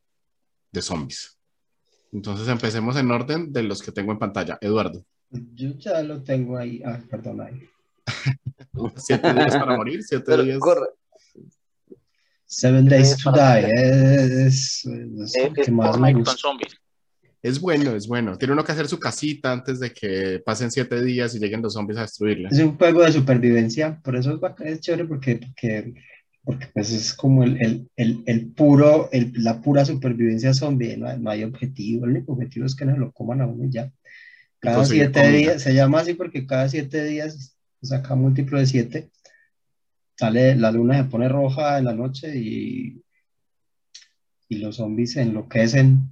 de 0.72 0.82
zombies? 0.82 1.38
Entonces 2.14 2.48
empecemos 2.48 2.96
en 2.98 3.10
orden 3.12 3.52
de 3.54 3.64
los 3.64 3.82
que 3.82 3.92
tengo 3.92 4.12
en 4.12 4.20
pantalla. 4.20 4.58
Eduardo, 4.62 5.06
Yo 5.30 5.70
ya 5.78 6.02
lo 6.04 6.22
tengo 6.24 6.58
ahí. 6.58 6.82
Ah, 6.86 7.00
perdón, 7.10 7.42
ahí. 7.42 7.62
siete 8.98 9.34
días 9.34 9.56
para 9.56 9.78
morir, 9.78 10.04
siete 10.04 10.26
Pero 10.28 10.44
días. 10.44 10.60
corre. 10.60 10.88
Seven 12.46 12.86
Days 12.86 13.14
Eh, 13.14 13.16
to 13.24 13.32
Die. 13.32 14.46
Es, 14.48 14.86
es 14.86 14.86
Es, 14.86 15.36
el 15.38 15.54
que 15.54 15.62
es 15.62 15.72
más 15.72 15.98
me 15.98 16.14
gusta. 16.14 16.36
Es 17.42 17.60
bueno, 17.60 17.92
es 17.96 18.08
bueno. 18.08 18.38
Tiene 18.38 18.54
uno 18.54 18.64
que 18.64 18.72
hacer 18.74 18.88
su 18.88 19.00
casita 19.00 19.52
antes 19.52 19.80
de 19.80 19.92
que 19.92 20.42
pasen 20.46 20.70
siete 20.70 21.02
días 21.02 21.34
y 21.34 21.40
lleguen 21.40 21.62
los 21.62 21.74
zombies 21.74 21.98
a 21.98 22.02
destruirla. 22.04 22.50
Es 22.50 22.60
un 22.60 22.78
juego 22.78 23.02
de 23.04 23.12
supervivencia, 23.14 24.00
por 24.04 24.16
eso 24.16 24.34
es, 24.34 24.40
es 24.68 24.82
chévere 24.82 25.06
porque, 25.06 25.38
porque, 25.38 25.94
porque 26.44 26.68
pues 26.74 26.92
es 26.92 27.14
como 27.14 27.44
el, 27.44 27.62
el, 27.62 27.90
el, 27.96 28.24
el 28.26 28.48
puro, 28.54 29.10
el, 29.12 29.32
la 29.38 29.62
pura 29.62 29.86
supervivencia 29.86 30.54
zombie, 30.54 30.98
no 30.98 31.08
hay, 31.08 31.20
no 31.20 31.30
hay 31.30 31.44
objetivo, 31.44 32.06
el 32.06 32.12
único 32.12 32.34
objetivo 32.34 32.66
es 32.66 32.76
que 32.76 32.86
no 32.86 32.98
lo 32.98 33.12
coman 33.12 33.42
a 33.42 33.48
uno 33.48 33.66
y 33.66 33.72
ya. 33.72 33.92
Cada 34.60 34.86
siete 34.86 35.22
comida. 35.22 35.38
días, 35.38 35.62
se 35.62 35.74
llama 35.74 36.00
así 36.02 36.14
porque 36.14 36.46
cada 36.46 36.68
siete 36.70 37.04
días, 37.06 37.58
o 37.82 37.86
sea, 37.86 38.02
cada 38.02 38.16
múltiplo 38.16 38.60
de 38.60 38.66
siete, 38.68 39.12
sale, 40.18 40.56
la 40.56 40.72
luna 40.72 40.98
se 40.98 41.10
pone 41.10 41.28
roja 41.30 41.78
en 41.80 41.86
la 41.86 41.94
noche 41.94 42.36
y, 42.38 43.02
y 44.50 44.58
los 44.58 44.76
zombies 44.78 45.14
se 45.14 45.22
enloquecen. 45.22 46.10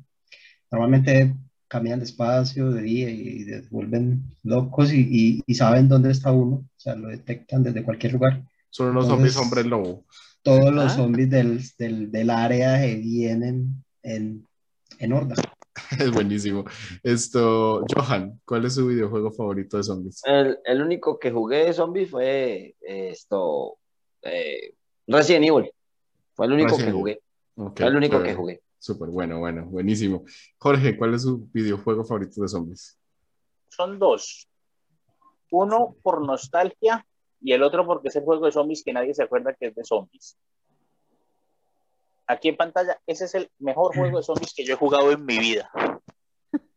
Normalmente 0.72 1.36
caminan 1.68 2.00
despacio 2.00 2.72
de 2.72 2.82
día 2.82 3.10
y 3.10 3.44
se 3.44 3.62
vuelven 3.70 4.24
locos 4.44 4.92
y, 4.94 5.02
y- 5.10 5.44
y 5.46 5.54
saben 5.56 5.88
dónde 5.88 6.12
está 6.12 6.32
uno, 6.32 6.56
o 6.56 6.80
sea, 6.80 6.96
lo 6.96 7.10
detectan 7.10 7.62
desde 7.64 7.84
cualquier 7.84 8.14
lugar. 8.14 8.44
Son 8.70 8.88
unos 8.90 9.06
Entonces- 9.06 9.34
zombies 9.34 9.38
hombres 9.38 9.66
lobo. 9.66 10.06
Todos 10.42 10.74
los 10.74 10.86
Ah. 10.86 10.96
zombies 10.96 11.30
del, 11.30 11.62
del, 11.78 12.12
del 12.12 12.30
área 12.30 12.80
se 12.80 12.96
vienen 12.96 13.84
en, 14.04 14.48
en 15.00 15.14
horda. 15.14 15.36
Es 16.00 16.12
buenísimo. 16.12 16.66
Esto, 17.04 17.84
Johan, 17.94 18.40
¿cuál 18.46 18.66
es 18.66 18.76
su 18.76 18.88
videojuego 18.88 19.32
favorito 19.32 19.78
de 19.78 19.84
zombies? 19.84 20.22
El, 20.26 20.58
el 20.66 20.82
único 20.82 21.18
que 21.20 21.32
jugué 21.32 21.66
de 21.66 21.74
zombies 21.74 22.10
fue 22.10 22.76
esto, 22.82 23.78
eh, 24.22 24.74
Resident 25.08 25.46
Evil. 25.46 25.72
Fue 26.34 26.46
el 26.48 26.54
único 26.54 26.70
Resident 26.72 26.88
que 26.90 26.98
jugué. 26.98 27.22
Fue 27.76 27.88
el 27.88 27.96
único 27.96 28.22
que 28.24 28.34
jugué. 28.34 28.62
Súper 28.78 29.10
bueno, 29.10 29.40
bueno, 29.40 29.66
buenísimo. 29.66 30.24
Jorge, 30.58 30.98
¿cuál 30.98 31.14
es 31.14 31.24
su 31.24 31.50
videojuego 31.54 32.04
favorito 32.06 32.42
de 32.42 32.48
zombies? 32.48 32.98
Son 33.70 34.00
dos. 34.00 34.48
Uno 35.52 35.96
por 36.02 36.26
nostalgia 36.26 37.06
y 37.42 37.54
el 37.54 37.64
otro 37.64 37.86
porque 37.86 38.10
es 38.10 38.16
el 38.16 38.24
juego 38.24 38.46
de 38.46 38.52
zombies 38.52 38.84
que 38.84 38.94
nadie 38.94 39.14
se 39.14 39.24
acuerda 39.24 39.54
que 39.54 39.68
es 39.68 39.76
de 39.76 39.84
zombies. 39.84 40.38
Aquí 42.28 42.50
en 42.50 42.58
pantalla, 42.58 43.00
ese 43.08 43.26
es 43.26 43.36
el 43.36 43.50
mejor 43.60 43.96
juego 43.96 44.18
de 44.18 44.24
zombies 44.24 44.54
que 44.54 44.64
yo 44.64 44.74
he 44.74 44.78
jugado 44.78 45.12
en 45.12 45.26
mi 45.26 45.40
vida. 45.40 45.72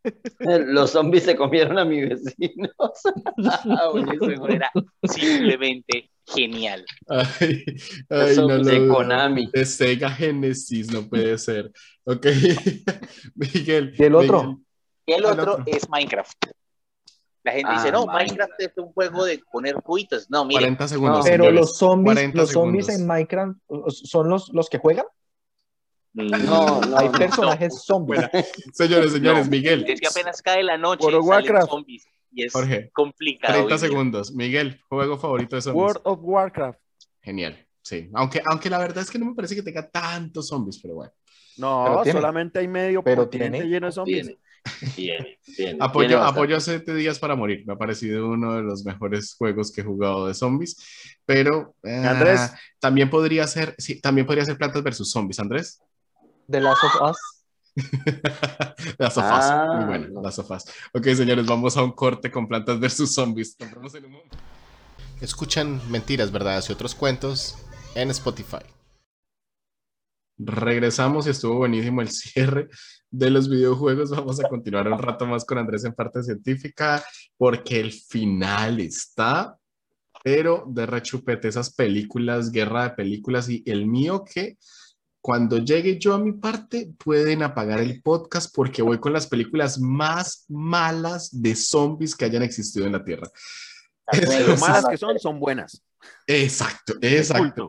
Los 0.38 0.90
zombies 0.90 1.24
se 1.24 1.36
comieron 1.36 1.78
a 1.78 1.84
mi 1.84 2.00
vecino. 2.00 2.70
Buenísimo, 3.92 4.48
era 4.48 4.70
simplemente 5.02 6.10
genial. 6.26 6.84
Ay, 7.08 7.64
ay, 8.08 8.36
no 8.36 8.48
lo 8.48 8.64
de. 8.64 8.88
Konami. 8.88 9.50
De 9.52 9.64
Sega 9.64 10.10
Genesis, 10.10 10.92
no 10.92 11.08
puede 11.08 11.38
ser. 11.38 11.70
Ok. 12.04 12.26
Miguel. 13.34 13.94
¿Y 13.96 14.02
el 14.04 14.14
otro? 14.14 14.42
Miguel, 14.42 14.64
el 15.06 15.14
El 15.16 15.24
otro 15.26 15.52
otro. 15.52 15.64
es 15.66 15.88
Minecraft. 15.88 16.46
La 17.44 17.52
gente 17.52 17.70
Ah, 17.72 17.76
dice, 17.76 17.90
no, 17.92 18.06
Minecraft. 18.06 18.28
Minecraft 18.30 18.60
es 18.60 18.78
un 18.78 18.92
juego 18.92 19.24
de 19.24 19.40
poner 19.50 19.74
cubitos. 19.76 20.30
No, 20.30 20.44
mire, 20.44 20.60
40 20.60 20.88
segundos. 20.88 21.18
No, 21.18 21.24
Pero 21.24 21.44
señores. 21.44 21.60
los 21.60 21.76
zombies, 21.78 22.14
40 22.14 22.38
los 22.38 22.50
zombies 22.50 22.86
segundos. 22.86 23.00
en 23.02 23.06
Minecraft 23.08 23.58
son 23.88 24.28
los, 24.28 24.48
los 24.52 24.68
que 24.70 24.78
juegan. 24.78 25.06
No, 26.14 26.80
no, 26.82 26.98
Hay 26.98 27.08
no. 27.08 27.12
personajes 27.18 27.82
zombies. 27.84 28.20
Señores, 28.74 29.12
señores, 29.12 29.46
No, 29.46 29.50
Miguel. 29.50 29.84
es 29.88 30.00
que 30.00 30.06
apenas 30.06 30.42
cae 30.42 30.62
la 30.62 30.76
noche 30.76 31.04
World 31.06 31.20
of 31.20 31.26
Warcraft. 31.26 31.70
zombies 31.70 32.04
y 32.30 32.44
es 32.44 32.52
Jorge, 32.52 32.90
complicado. 32.92 33.54
30 33.54 33.74
vivir. 33.76 33.88
segundos. 33.90 34.32
Miguel, 34.32 34.80
juego 34.88 35.18
favorito 35.18 35.56
de 35.56 35.62
zombies. 35.62 35.82
World 35.82 36.00
of 36.04 36.18
Warcraft. 36.22 36.78
Genial. 37.22 37.66
Sí. 37.82 38.08
Aunque, 38.14 38.40
aunque 38.44 38.70
la 38.70 38.78
verdad 38.78 39.02
es 39.02 39.10
que 39.10 39.18
no 39.18 39.26
me 39.26 39.34
parece 39.34 39.54
que 39.54 39.62
tenga 39.62 39.88
tantos 39.90 40.48
zombies, 40.48 40.78
pero 40.80 40.94
bueno. 40.94 41.12
No, 41.56 42.00
Pero 42.04 42.18
solamente 42.18 42.58
hay 42.60 42.68
medio 42.68 43.02
Pero 43.02 43.28
tiene. 43.28 43.62
lleno 43.64 43.86
de 43.86 43.92
zombies. 43.92 44.26
Tiene, 44.26 44.40
tiene, 44.94 45.38
tiene. 45.56 45.78
Apoyo, 45.80 46.08
Tiene 46.08 46.22
apoyo 46.24 46.60
siete 46.60 46.94
días 46.94 47.18
para 47.18 47.34
morir. 47.36 47.64
Me 47.66 47.72
ha 47.74 47.76
parecido 47.76 48.28
uno 48.28 48.54
de 48.54 48.62
los 48.62 48.84
mejores 48.84 49.34
juegos 49.34 49.72
que 49.72 49.80
he 49.80 49.84
jugado 49.84 50.26
de 50.26 50.34
zombies. 50.34 50.76
Pero 51.24 51.74
eh, 51.82 52.04
Andrés. 52.06 52.52
también 52.78 53.10
podría 53.10 53.46
ser, 53.46 53.74
sí, 53.78 54.00
también 54.00 54.26
podría 54.26 54.44
ser 54.44 54.56
plantas 54.56 54.82
versus 54.82 55.10
zombies, 55.10 55.40
Andrés. 55.40 55.80
The 56.48 56.60
Last 56.60 56.84
of 56.84 57.10
Us. 57.10 57.16
Las 58.98 59.14
sofás. 59.14 59.44
Ah, 59.50 59.74
Muy 59.76 59.84
bueno, 59.86 60.08
no. 60.12 60.22
las 60.22 60.34
sofás. 60.34 60.64
Ok, 60.92 61.06
señores, 61.14 61.46
vamos 61.46 61.76
a 61.76 61.82
un 61.82 61.92
corte 61.92 62.30
con 62.30 62.46
plantas 62.46 62.78
versus 62.78 63.14
zombies. 63.14 63.56
En 63.58 64.04
un. 64.04 64.20
Escuchan 65.20 65.80
mentiras, 65.90 66.30
verdades 66.32 66.68
y 66.68 66.72
otros 66.72 66.94
cuentos 66.94 67.56
en 67.94 68.10
Spotify. 68.10 68.58
Regresamos 70.38 71.26
y 71.26 71.30
estuvo 71.30 71.56
buenísimo 71.58 72.02
el 72.02 72.10
cierre 72.10 72.68
de 73.12 73.30
los 73.30 73.48
videojuegos. 73.48 74.10
Vamos 74.10 74.42
a 74.42 74.48
continuar 74.48 74.88
un 74.88 74.98
rato 74.98 75.26
más 75.26 75.44
con 75.44 75.58
Andrés 75.58 75.84
en 75.84 75.92
parte 75.92 76.22
científica 76.22 77.04
porque 77.36 77.78
el 77.78 77.92
final 77.92 78.80
está, 78.80 79.56
pero 80.24 80.64
de 80.66 80.86
rechupete 80.86 81.48
esas 81.48 81.72
películas, 81.72 82.50
guerra 82.50 82.84
de 82.84 82.90
películas 82.90 83.48
y 83.48 83.62
el 83.66 83.86
mío 83.86 84.24
que 84.24 84.56
cuando 85.20 85.58
llegue 85.58 85.98
yo 85.98 86.14
a 86.14 86.18
mi 86.18 86.32
parte 86.32 86.92
pueden 86.98 87.44
apagar 87.44 87.78
el 87.78 88.02
podcast 88.02 88.52
porque 88.52 88.82
voy 88.82 88.98
con 88.98 89.12
las 89.12 89.28
películas 89.28 89.78
más 89.78 90.46
malas 90.48 91.30
de 91.30 91.54
zombies 91.54 92.16
que 92.16 92.24
hayan 92.24 92.42
existido 92.42 92.86
en 92.86 92.92
la 92.92 93.04
Tierra. 93.04 93.28
Lo 94.46 94.56
malas 94.58 94.86
que 94.90 94.96
son, 94.96 95.18
son 95.20 95.38
buenas. 95.38 95.84
Exacto, 96.26 96.94
exacto. 97.00 97.68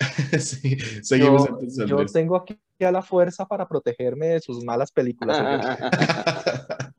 Sí, 0.38 0.78
seguimos 1.02 1.46
Yo, 1.46 1.48
entonces. 1.54 1.86
yo 1.88 2.06
tengo 2.06 2.36
aquí 2.36 2.58
a 2.80 2.90
la 2.90 3.02
fuerza 3.02 3.46
para 3.46 3.66
protegerme 3.68 4.26
de 4.28 4.40
sus 4.40 4.64
malas 4.64 4.92
películas. 4.92 5.76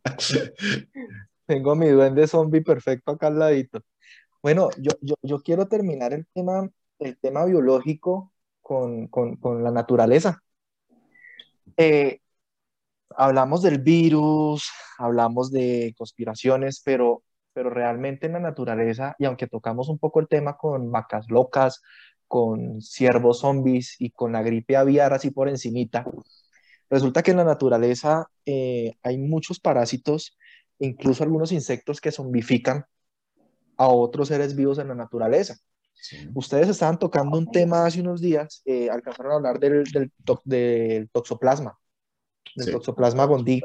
Tengo 1.45 1.75
mi 1.75 1.87
duende 1.87 2.27
zombie 2.27 2.61
perfecto 2.61 3.11
acá 3.11 3.27
al 3.27 3.39
ladito. 3.39 3.81
Bueno, 4.41 4.69
yo, 4.77 4.91
yo, 5.01 5.15
yo 5.21 5.41
quiero 5.41 5.67
terminar 5.67 6.13
el 6.13 6.25
tema, 6.33 6.69
el 6.99 7.17
tema 7.17 7.45
biológico 7.45 8.33
con, 8.61 9.07
con, 9.07 9.37
con 9.37 9.63
la 9.63 9.71
naturaleza. 9.71 10.41
Eh, 11.77 12.19
hablamos 13.15 13.61
del 13.61 13.79
virus, 13.79 14.69
hablamos 14.97 15.51
de 15.51 15.93
conspiraciones, 15.97 16.81
pero, 16.83 17.23
pero 17.53 17.69
realmente 17.69 18.27
en 18.27 18.33
la 18.33 18.39
naturaleza, 18.39 19.15
y 19.19 19.25
aunque 19.25 19.47
tocamos 19.47 19.89
un 19.89 19.99
poco 19.99 20.19
el 20.19 20.27
tema 20.27 20.57
con 20.57 20.91
vacas 20.91 21.29
locas, 21.29 21.81
con 22.27 22.81
ciervos 22.81 23.39
zombies 23.39 23.95
y 23.99 24.11
con 24.11 24.31
la 24.33 24.41
gripe 24.43 24.75
aviar 24.75 25.13
así 25.13 25.31
por 25.31 25.47
encimita, 25.49 26.05
resulta 26.89 27.23
que 27.23 27.31
en 27.31 27.37
la 27.37 27.43
naturaleza 27.43 28.27
eh, 28.45 28.93
hay 29.03 29.17
muchos 29.17 29.59
parásitos, 29.59 30.37
incluso 30.79 31.23
algunos 31.23 31.51
insectos 31.51 32.01
que 32.01 32.11
zombifican 32.11 32.85
a 33.77 33.87
otros 33.87 34.27
seres 34.27 34.55
vivos 34.55 34.79
en 34.79 34.89
la 34.89 34.95
naturaleza. 34.95 35.57
Sí. 35.93 36.29
Ustedes 36.35 36.69
estaban 36.69 36.99
tocando 36.99 37.37
un 37.37 37.49
tema 37.49 37.85
hace 37.85 38.01
unos 38.01 38.21
días, 38.21 38.61
eh, 38.65 38.89
alcanzaron 38.89 39.31
a 39.31 39.35
hablar 39.35 39.59
del, 39.59 39.83
del, 39.85 40.11
to- 40.23 40.41
del 40.45 41.09
toxoplasma, 41.09 41.77
del 42.55 42.65
Sí. 42.67 42.71
toxoplasma 42.71 43.25
gondii. 43.25 43.61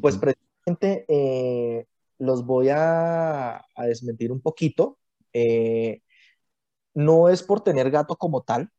Pues 0.00 0.16
precisamente 0.16 1.04
eh, 1.08 1.86
los 2.18 2.44
voy 2.44 2.68
a, 2.68 3.56
a 3.56 3.86
desmentir 3.86 4.30
un 4.30 4.40
poquito. 4.40 4.98
Eh, 5.32 6.02
no 6.94 7.28
es 7.28 7.42
por 7.42 7.60
tener 7.62 7.90
gato 7.90 8.16
como 8.16 8.42
tal, 8.42 8.70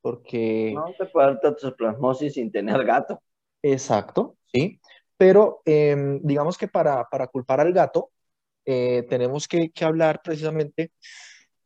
porque... 0.00 0.72
No 0.74 0.92
te 0.98 1.06
puede 1.06 1.26
dar 1.28 1.40
toxoplasmosis 1.40 2.34
sin 2.34 2.50
tener 2.50 2.84
gato. 2.84 3.22
Exacto, 3.62 4.36
sí. 4.52 4.80
Pero 5.16 5.62
em, 5.64 6.20
digamos 6.22 6.58
que 6.58 6.66
para, 6.66 7.04
para 7.08 7.28
culpar 7.28 7.60
al 7.60 7.72
gato, 7.72 8.10
eh, 8.64 9.04
tenemos 9.08 9.46
que, 9.46 9.70
que 9.70 9.84
hablar 9.84 10.20
precisamente 10.22 10.90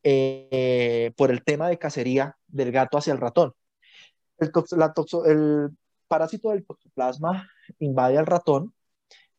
eh, 0.02 1.12
por 1.16 1.30
el 1.30 1.42
tema 1.42 1.68
de 1.68 1.78
cacería 1.78 2.36
del 2.46 2.72
gato 2.72 2.98
hacia 2.98 3.12
el 3.12 3.20
ratón. 3.20 3.54
El, 4.38 4.52
tox- 4.52 4.76
la 4.76 4.92
toxo- 4.92 5.24
el 5.26 5.70
parásito 6.08 6.50
del 6.50 6.64
toxoplasma 6.66 7.48
invade 7.78 8.18
al 8.18 8.26
ratón 8.26 8.74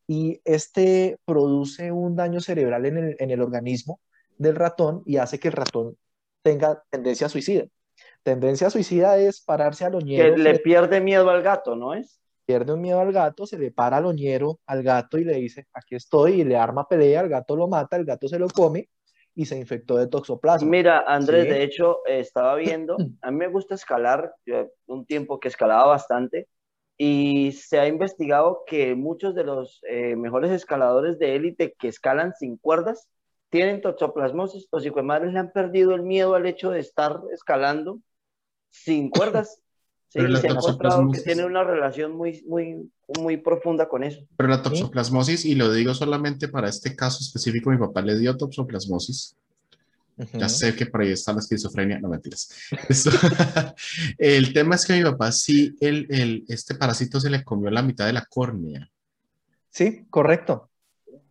y 0.06 0.40
este 0.44 1.18
produce 1.24 1.92
un 1.92 2.16
daño 2.16 2.40
cerebral 2.40 2.86
en 2.86 2.96
el, 2.98 3.16
en 3.18 3.30
el 3.30 3.40
organismo 3.40 4.00
del 4.36 4.56
ratón 4.56 5.02
y 5.06 5.18
hace 5.18 5.38
que 5.38 5.48
el 5.48 5.54
ratón 5.54 5.96
tenga 6.42 6.82
tendencia 6.90 7.26
a 7.26 7.30
suicida. 7.30 7.64
Tendencia 8.22 8.70
suicida 8.70 9.16
es 9.18 9.40
pararse 9.40 9.84
al 9.84 9.94
oñero. 9.94 10.34
Que 10.34 10.40
le 10.40 10.58
pierde 10.58 11.00
miedo 11.00 11.28
al 11.30 11.42
gato, 11.42 11.76
¿no 11.76 11.94
es? 11.94 12.20
pierde 12.48 12.72
un 12.72 12.80
miedo 12.80 12.98
al 12.98 13.12
gato, 13.12 13.44
se 13.44 13.58
le 13.58 13.70
para 13.70 13.98
al 13.98 14.06
oñero 14.06 14.58
al 14.64 14.82
gato 14.82 15.18
y 15.18 15.24
le 15.24 15.34
dice, 15.34 15.66
aquí 15.74 15.96
estoy, 15.96 16.40
y 16.40 16.44
le 16.44 16.56
arma 16.56 16.88
pelea, 16.88 17.20
el 17.20 17.28
gato 17.28 17.54
lo 17.54 17.68
mata, 17.68 17.96
el 17.96 18.06
gato 18.06 18.26
se 18.26 18.38
lo 18.38 18.48
come 18.48 18.88
y 19.34 19.44
se 19.44 19.58
infectó 19.58 19.98
de 19.98 20.06
toxoplasma. 20.06 20.66
Mira, 20.66 21.04
Andrés, 21.06 21.44
Sí. 21.44 21.50
de 21.50 21.62
hecho, 21.62 21.98
estaba 22.06 22.54
viendo, 22.54 22.96
a 23.20 23.30
mí 23.30 23.36
me 23.36 23.48
gusta 23.48 23.74
escalar, 23.74 24.32
yo 24.46 24.70
un 24.86 25.04
tiempo 25.04 25.38
que 25.38 25.48
escalaba 25.48 25.88
bastante, 25.88 26.48
y 26.96 27.52
se 27.52 27.80
ha 27.80 27.86
investigado 27.86 28.62
que 28.66 28.94
muchos 28.94 29.34
de 29.34 29.44
los 29.44 29.82
eh, 29.86 30.16
mejores 30.16 30.50
escaladores 30.50 31.18
de 31.18 31.36
élite 31.36 31.74
que 31.78 31.88
escalan 31.88 32.32
sin 32.32 32.56
cuerdas 32.56 33.10
tienen 33.50 33.80
toxoplasmosis, 33.80 34.68
los 34.70 34.84
hijos 34.84 34.96
de 34.96 35.02
madres 35.02 35.32
le 35.32 35.38
han 35.38 35.52
perdido 35.52 35.94
el 35.94 36.02
miedo 36.02 36.34
al 36.34 36.46
hecho 36.46 36.70
de 36.70 36.80
estar 36.80 37.20
escalando 37.32 38.00
sin 38.70 39.10
cuerdas. 39.10 39.60
Sí, 40.10 40.20
Pero 40.20 40.28
la 40.28 40.40
se 40.40 40.48
ha 40.48 40.50
encontrado 40.52 41.10
que 41.10 41.18
toxoplasmosis- 41.18 41.24
tiene 41.24 41.44
una 41.44 41.64
relación 41.64 42.12
muy, 42.12 42.42
muy, 42.46 42.90
muy 43.18 43.36
profunda 43.36 43.88
con 43.88 44.04
eso. 44.04 44.20
Pero 44.36 44.48
la 44.48 44.62
toxoplasmosis, 44.62 45.44
y 45.44 45.54
lo 45.54 45.70
digo 45.72 45.92
solamente 45.94 46.48
para 46.48 46.68
este 46.68 46.96
caso 46.96 47.18
específico, 47.20 47.70
mi 47.70 47.78
papá 47.78 48.00
le 48.02 48.18
dio 48.18 48.36
toxoplasmosis. 48.36 49.36
Ya 50.32 50.48
sé 50.48 50.74
que 50.74 50.86
por 50.86 51.02
ahí 51.02 51.12
está 51.12 51.32
la 51.32 51.38
esquizofrenia, 51.38 52.00
no 52.00 52.08
mentiras. 52.08 52.50
Eso- 52.88 53.10
el 54.18 54.52
tema 54.52 54.74
es 54.74 54.84
que 54.84 54.94
a 54.94 54.96
mi 54.96 55.02
papá 55.04 55.30
sí, 55.30 55.76
el, 55.80 56.06
el- 56.10 56.44
este 56.48 56.74
parásito 56.74 57.20
se 57.20 57.30
le 57.30 57.44
comió 57.44 57.70
la 57.70 57.82
mitad 57.82 58.06
de 58.06 58.12
la 58.14 58.24
córnea. 58.26 58.90
Sí, 59.70 60.06
correcto. 60.10 60.67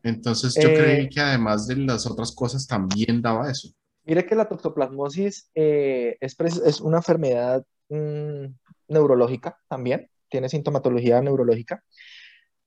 Entonces 0.08 0.56
yo 0.56 0.70
Eh, 0.70 0.76
creí 0.76 1.10
que 1.10 1.20
además 1.20 1.68
de 1.68 1.76
las 1.78 2.06
otras 2.06 2.32
cosas 2.32 2.66
también 2.66 3.22
daba 3.22 3.50
eso. 3.50 3.70
Mire 4.06 4.26
que 4.26 4.36
la 4.36 4.48
toxoplasmosis 4.48 5.50
eh, 5.54 6.18
es 6.22 6.82
una 6.82 6.98
enfermedad 6.98 7.66
mm, 7.90 8.46
neurológica 8.88 9.60
también, 9.68 10.10
tiene 10.30 10.50
sintomatología 10.50 11.22
neurológica. 11.22 11.84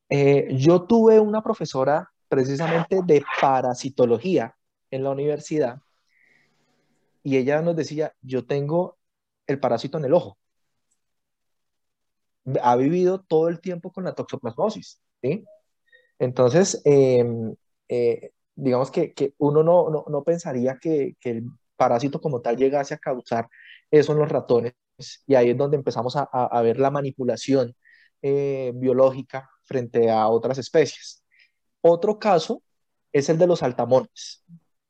Eh, 0.09 0.49
yo 0.57 0.83
tuve 0.83 1.19
una 1.21 1.43
profesora 1.43 2.11
precisamente 2.29 3.01
de 3.05 3.23
parasitología 3.41 4.55
en 4.91 5.05
la 5.05 5.11
universidad 5.11 5.81
y 7.23 7.37
ella 7.37 7.62
nos 7.62 7.77
decía, 7.77 8.15
yo 8.21 8.45
tengo 8.45 8.99
el 9.47 9.61
parásito 9.61 9.99
en 9.99 10.05
el 10.05 10.15
ojo. 10.15 10.39
Ha 12.62 12.77
vivido 12.77 13.21
todo 13.21 13.49
el 13.49 13.61
tiempo 13.61 13.93
con 13.93 14.05
la 14.05 14.15
toxoplasmosis, 14.15 15.01
¿sí? 15.23 15.45
Entonces, 16.20 16.82
em, 16.86 17.56
eh, 17.88 18.32
digamos 18.56 18.92
que, 18.92 19.14
uno 19.38 19.64
no, 19.64 19.90
no, 19.90 20.06
no 20.09 20.24
pensaría 20.24 20.78
que, 20.80 21.16
que 21.20 21.30
el 21.32 21.44
parásito 21.76 22.20
como 22.22 22.42
tal 22.42 22.59
llegase 22.59 22.94
a 22.94 22.98
causar 22.98 23.48
eso 23.90 24.12
en 24.12 24.20
los 24.20 24.30
ratones 24.30 24.74
y 25.26 25.36
ahí 25.36 25.51
es 25.51 25.59
donde 25.59 25.78
empezamos 25.78 26.16
a, 26.16 26.28
a- 26.32 26.47
a 26.47 26.62
ver 26.62 26.78
la 26.80 26.90
manipulación 26.92 27.74
eh, 28.22 28.72
biológica 28.76 29.51
frente 29.64 30.10
a 30.10 30.28
otras 30.28 30.59
especies. 30.59 31.24
Otro 31.82 32.18
caso 32.18 32.62
es 33.12 33.28
el 33.28 33.38
de 33.38 33.47
los 33.47 33.60
saltamontes. 33.60 34.44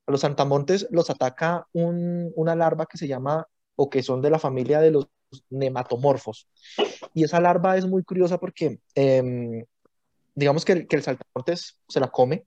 A 0.07 0.12
los 0.12 0.23
saltamontes 0.23 0.89
los 0.90 1.11
ataca 1.11 1.69
un- 1.73 2.32
una 2.36 2.57
larva 2.57 2.86
que 2.86 2.98
se 2.98 3.09
llama, 3.09 3.47
o 3.77 3.90
que 3.90 4.02
son 4.02 4.23
de 4.23 4.31
la 4.31 4.39
familia 4.40 4.81
de 4.81 4.90
los 4.93 5.09
nematomorfos. 5.51 6.48
Y 7.15 7.24
esa 7.24 7.40
larva 7.40 7.77
es 7.77 7.86
muy 7.86 8.02
curiosa 8.05 8.39
porque, 8.39 8.81
em, 8.94 9.65
digamos 10.35 10.65
que 10.65 10.73
el, 10.73 10.86
que 10.89 10.97
el 10.97 11.02
saltamontes 11.02 11.78
se 11.89 12.01
la 12.01 12.09
come, 12.11 12.47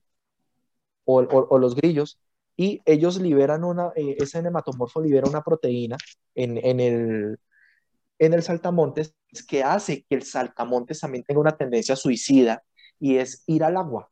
o, 1.05 1.21
o- 1.21 1.47
o 1.49 1.59
los 1.59 1.75
grillos, 1.75 2.19
y 2.55 2.81
ellos 2.85 3.19
liberan 3.19 3.63
una, 3.63 3.91
eh, 3.95 4.15
ese 4.19 4.41
nematomorfo 4.41 5.01
libera 5.01 5.27
una 5.27 5.41
proteína 5.43 5.97
en, 6.35 6.57
en 6.63 6.79
el, 6.79 7.39
en 8.19 8.33
el 8.33 8.43
saltamontes 8.43 9.15
que 9.47 9.63
hace 9.63 10.03
que 10.07 10.15
el 10.15 10.23
saltamontes 10.23 10.99
también 10.99 11.23
tenga 11.23 11.41
una 11.41 11.57
tendencia 11.57 11.95
suicida 11.95 12.63
y 12.99 13.17
es 13.17 13.43
ir 13.47 13.63
al 13.63 13.75
agua. 13.77 14.09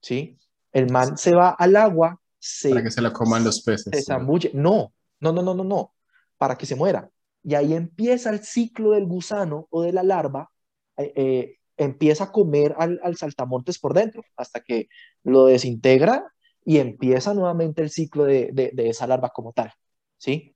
¿Sí? 0.00 0.36
El 0.72 0.92
man 0.92 1.16
se 1.16 1.34
va 1.34 1.50
al 1.50 1.74
agua, 1.76 2.20
se, 2.38 2.70
Para 2.70 2.82
que 2.82 2.90
se 2.90 3.00
la 3.02 3.12
coman 3.12 3.42
los 3.42 3.62
peces. 3.62 3.88
se 3.90 4.02
zambulle. 4.02 4.50
No, 4.54 4.92
no, 5.20 5.32
no, 5.32 5.42
no, 5.42 5.54
no, 5.54 5.64
no, 5.64 5.94
para 6.36 6.56
que 6.56 6.66
se 6.66 6.76
muera. 6.76 7.10
Y 7.42 7.54
ahí 7.54 7.72
empieza 7.72 8.30
el 8.30 8.44
ciclo 8.44 8.90
del 8.90 9.06
gusano 9.06 9.66
o 9.70 9.82
de 9.82 9.92
la 9.92 10.02
larva, 10.02 10.50
eh, 10.98 11.12
eh, 11.16 11.58
empieza 11.78 12.24
a 12.24 12.32
comer 12.32 12.74
al, 12.78 13.00
al 13.02 13.16
saltamontes 13.16 13.78
por 13.78 13.94
dentro 13.94 14.22
hasta 14.36 14.60
que 14.60 14.88
lo 15.24 15.46
desintegra 15.46 16.32
y 16.64 16.78
empieza 16.78 17.34
nuevamente 17.34 17.82
el 17.82 17.90
ciclo 17.90 18.24
de, 18.24 18.50
de- 18.52 18.88
esa 18.90 19.06
larva 19.06 19.30
como 19.30 19.52
tal. 19.52 19.72
¿sí? 20.18 20.54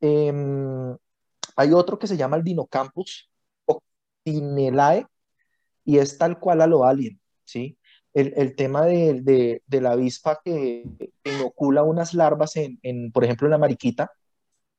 Em, 0.00 0.96
hay 1.56 1.72
otro 1.72 1.98
que 1.98 2.06
se 2.06 2.16
llama 2.16 2.36
el 2.36 2.44
Dinocampus 2.44 3.30
octinelae 3.66 5.06
y 5.84 5.98
es 5.98 6.18
tal 6.18 6.38
cual 6.40 6.60
a 6.62 6.66
lo 6.66 6.84
alien. 6.84 7.20
¿sí? 7.44 7.78
El, 8.14 8.32
el 8.36 8.56
tema 8.56 8.84
de, 8.86 9.20
de- 9.22 9.62
de 9.66 9.80
la 9.80 9.92
avispa 9.92 10.40
que, 10.44 10.84
inocula 11.24 11.82
unas 11.82 12.14
larvas 12.14 12.56
en, 12.56 12.78
en, 12.82 13.12
por 13.12 13.24
ejemplo, 13.24 13.46
en 13.46 13.52
la 13.52 13.58
mariquita 13.58 14.12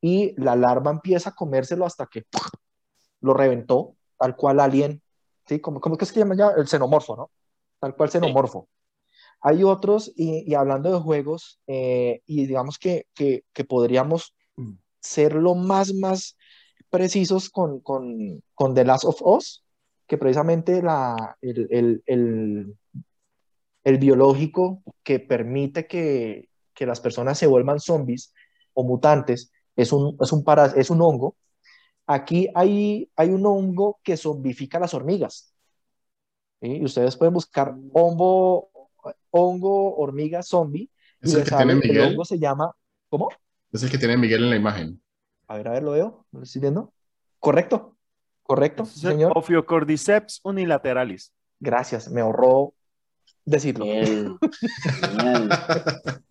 y 0.02 0.34
la 0.42 0.56
larva 0.56 0.92
empieza 0.92 1.32
a 1.32 1.36
comérselo 1.36 1.86
hasta 1.86 2.08
que 2.08 2.24
lo 3.22 3.34
reventó, 3.34 3.96
tal 4.18 4.36
cual 4.36 4.60
alien, 4.60 5.02
¿sí? 5.48 5.60
¿Cómo, 5.60 5.80
cómo 5.80 5.98
que 5.98 6.06
es 6.06 6.12
que 6.12 6.16
se 6.16 6.20
llama 6.22 6.36
ya? 6.36 6.50
El 6.58 6.68
xenomorfo, 6.68 7.16
¿no? 7.16 7.32
Tal 7.80 7.96
cual 7.96 8.10
xenomorfo. 8.10 8.68
Hay 9.42 9.64
otros, 9.64 10.12
y, 10.16 10.50
y 10.50 10.56
hablando 10.56 10.92
de 10.92 11.00
juegos, 11.00 11.60
eh, 11.68 12.22
y 12.26 12.48
digamos 12.48 12.80
que, 12.80 13.08
que, 13.14 13.44
que 13.54 13.64
podríamos 13.64 14.34
ser 15.00 15.36
lo 15.36 15.54
más, 15.56 15.94
más 15.94 16.36
precisos 16.90 17.50
con, 17.50 17.80
con, 17.82 18.42
con 18.56 18.74
The 18.74 18.86
Last 18.86 19.06
of 19.06 19.22
Us, 19.22 19.64
que 20.08 20.18
precisamente 20.18 20.82
la, 20.82 21.38
el, 21.42 21.68
el, 21.70 22.04
el, 22.06 22.78
el 23.84 23.98
biológico 23.98 24.82
que 25.04 25.20
permite 25.20 25.86
que, 25.86 26.50
que 26.74 26.86
las 26.86 27.00
personas 27.00 27.38
se 27.38 27.48
vuelvan 27.48 27.80
zombies 27.80 28.34
o 28.74 28.84
mutantes 28.84 29.52
es 29.76 29.92
un, 29.92 30.18
es 30.20 30.32
un, 30.32 30.44
para, 30.44 30.68
es 30.68 30.90
un 30.90 31.02
hongo. 31.02 31.36
Aquí 32.08 32.50
hay, 32.56 33.12
hay 33.16 33.30
un 33.30 33.46
hongo 33.46 34.00
que 34.04 34.18
zombifica 34.18 34.80
las 34.80 34.94
hormigas. 34.94 35.54
¿sí? 36.62 36.78
Y 36.78 36.86
ustedes 36.86 37.16
pueden 37.18 37.34
buscar 37.34 37.76
hongo, 37.94 38.70
hongo 39.32 39.96
hormiga 39.98 40.44
zombie 40.44 40.90
y 41.24 41.30
¿Es 41.30 41.34
el 41.34 41.44
que 41.44 41.52
tiene 41.52 41.76
sale, 41.76 41.84
el 41.88 42.00
Miguel? 42.00 42.02
hongo 42.02 42.26
se 42.26 42.40
llama, 42.40 42.72
¿cómo? 43.10 43.30
Es 43.72 43.84
el 43.84 43.92
que 43.92 44.00
tiene 44.00 44.18
Miguel 44.18 44.46
en 44.46 44.50
la 44.50 44.56
imagen. 44.56 45.04
A 45.48 45.58
ver, 45.58 45.68
a 45.68 45.72
ver, 45.72 45.84
lo 45.84 45.92
veo, 45.92 46.26
¿lo 46.32 46.44
estoy 46.44 46.62
viendo? 46.62 46.94
Correcto, 47.40 47.98
correcto, 48.44 48.86
señor. 48.86 49.32
Ophiocordyceps 49.36 50.42
unilateralis. 50.44 51.34
Gracias, 51.60 52.10
me 52.10 52.22
ahorró 52.22 52.74
decirlo. 53.46 53.86
Genial. 53.86 54.38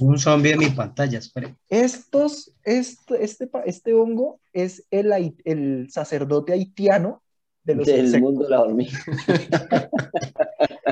Un 0.00 0.18
zombie 0.18 0.52
en 0.52 0.58
mi 0.60 0.70
pantalla, 0.70 1.18
espere. 1.18 1.56
Estos, 1.68 2.52
este, 2.64 3.22
este, 3.24 3.50
este 3.66 3.92
hongo 3.92 4.40
es 4.52 4.86
el, 4.90 5.12
el 5.44 5.88
sacerdote 5.90 6.52
haitiano 6.52 7.22
de 7.64 7.74
los 7.74 7.86
Del 7.86 8.06
insectos. 8.06 8.20
mundo 8.22 8.44
de 8.44 8.50
la 8.50 8.62
hormiga. 8.62 8.98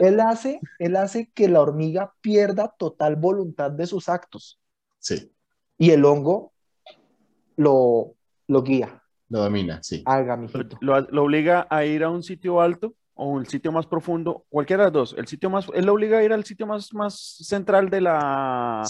Él 0.00 0.20
hace, 0.20 0.60
él 0.78 0.96
hace 0.96 1.30
que 1.34 1.48
la 1.48 1.60
hormiga 1.60 2.14
pierda 2.20 2.72
total 2.78 3.16
voluntad 3.16 3.70
de 3.70 3.86
sus 3.86 4.08
actos 4.08 4.60
Sí, 5.00 5.32
y 5.76 5.90
el 5.90 6.04
hongo 6.04 6.52
lo, 7.56 8.14
lo 8.46 8.62
guía. 8.62 9.02
lo 9.28 9.40
domina, 9.40 9.82
sí. 9.82 10.02
Haga, 10.06 10.36
mijito. 10.36 10.76
lo- 10.80 11.00
lo 11.00 11.24
obliga 11.24 11.66
a 11.68 11.84
ir 11.84 12.04
a 12.04 12.10
un 12.10 12.22
sitio 12.22 12.60
alto 12.60 12.94
o 13.20 13.40
el 13.40 13.48
sitio 13.48 13.72
más 13.72 13.84
profundo, 13.84 14.46
cualquiera 14.48 14.84
de 14.84 14.90
los 14.92 15.10
dos. 15.10 15.18
El 15.18 15.26
sitio 15.26 15.50
más, 15.50 15.66
él 15.74 15.86
lo 15.86 15.94
obliga 15.94 16.18
a 16.18 16.22
ir 16.22 16.32
al 16.32 16.44
sitio 16.44 16.68
más, 16.68 16.94
más 16.94 17.14
central 17.40 17.90
de 17.90 18.00
la, 18.00 18.84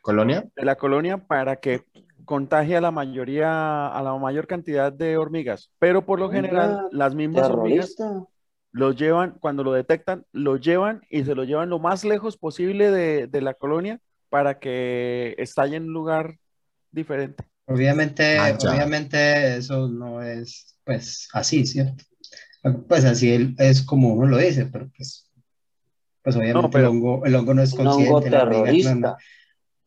¿Colonia? 0.00 0.46
de 0.54 0.64
la 0.64 0.76
colonia 0.76 1.18
para 1.18 1.56
que 1.56 1.84
contagie 2.24 2.76
a 2.76 2.80
la 2.80 2.92
mayoría, 2.92 3.88
a 3.88 4.00
la 4.00 4.16
mayor 4.16 4.46
cantidad 4.46 4.92
de 4.92 5.16
hormigas. 5.16 5.72
Pero 5.80 6.06
por 6.06 6.20
lo 6.20 6.30
general, 6.30 6.88
las 6.92 7.16
mismas 7.16 7.50
hormigas 7.50 7.96
Terrorista. 7.96 8.32
lo 8.70 8.92
llevan, 8.92 9.36
cuando 9.40 9.64
lo 9.64 9.72
detectan, 9.72 10.24
lo 10.30 10.56
llevan 10.56 11.02
y 11.10 11.24
se 11.24 11.34
lo 11.34 11.42
llevan 11.42 11.68
lo 11.68 11.80
más 11.80 12.04
lejos 12.04 12.36
posible 12.36 12.92
de, 12.92 13.26
de 13.26 13.40
la 13.40 13.54
colonia 13.54 13.98
para 14.28 14.60
que 14.60 15.34
estalle 15.36 15.76
en 15.76 15.88
un 15.88 15.94
lugar 15.94 16.38
diferente. 16.92 17.44
Obviamente, 17.66 18.38
obviamente 18.40 19.56
eso 19.56 19.88
no 19.88 20.22
es 20.22 20.78
pues 20.84 21.28
así, 21.32 21.66
¿cierto? 21.66 22.04
Pues 22.88 23.04
así 23.04 23.54
es 23.58 23.82
como 23.82 24.14
uno 24.14 24.26
lo 24.26 24.38
dice, 24.38 24.66
pero 24.66 24.88
pues, 24.96 25.30
pues 26.22 26.36
obviamente 26.36 26.68
pero- 26.72 26.84
el 26.88 26.90
hongo, 26.90 27.24
el 27.26 27.34
hongo 27.34 27.54
no 27.54 27.62
es 27.62 27.74
consciente, 27.74 28.30
la 28.30 28.48
terrorista. 28.48 28.94
no. 28.94 29.16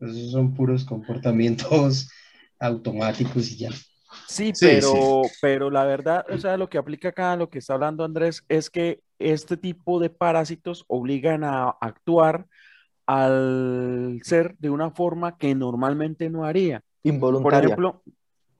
Esos 0.07 0.31
son 0.31 0.53
puros 0.56 0.84
comportamientos 0.85 2.10
automáticos 2.60 3.52
y 3.52 3.57
ya. 3.57 3.69
Sí, 4.27 4.52
Sí, 4.53 4.65
pero, 4.65 5.22
pero 5.41 5.69
la 5.69 5.84
verdad, 5.85 6.26
o 6.30 6.38
sea, 6.38 6.57
lo 6.57 6.69
que 6.69 6.77
aplica 6.77 7.10
acá, 7.10 7.35
lo 7.35 7.49
que 7.49 7.60
está 7.60 7.73
hablando 7.76 8.03
Andrés, 8.03 8.43
es 8.49 8.69
que 8.69 9.02
este 9.19 9.57
tipo 9.57 9.99
de 9.99 10.10
parásitos 10.10 10.84
obligan 10.88 11.43
a 11.43 11.69
actuar 11.69 12.48
al 13.06 14.19
ser 14.23 14.56
de 14.57 14.69
una 14.69 14.91
forma 14.91 15.38
que 15.38 15.53
normalmente 15.56 16.30
no 16.30 16.45
haría. 16.45 16.80
Por 17.03 17.14
Involuntaria. 17.14 17.60
ejemplo, 17.68 18.02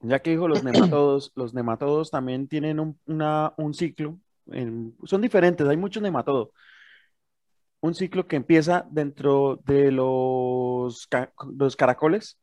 ya 0.02 0.20
que 0.20 0.30
dijo 0.30 0.48
los 0.48 0.62
nematodos, 0.64 1.32
los 1.34 1.54
nematodos 1.54 2.10
también 2.10 2.48
tienen 2.48 2.80
un, 2.80 2.98
una- 3.06 3.54
un 3.56 3.74
ciclo, 3.74 4.18
en- 4.46 4.96
son 5.04 5.20
diferentes, 5.20 5.66
hay 5.68 5.76
muchos 5.76 6.02
nematodos. 6.02 6.50
Un 7.80 7.94
ciclo 7.94 8.28
que 8.28 8.36
empieza 8.36 8.86
dentro 8.90 9.58
de 9.64 9.90
los, 9.90 11.06
ca- 11.08 11.32
los 11.56 11.74
caracoles. 11.74 12.38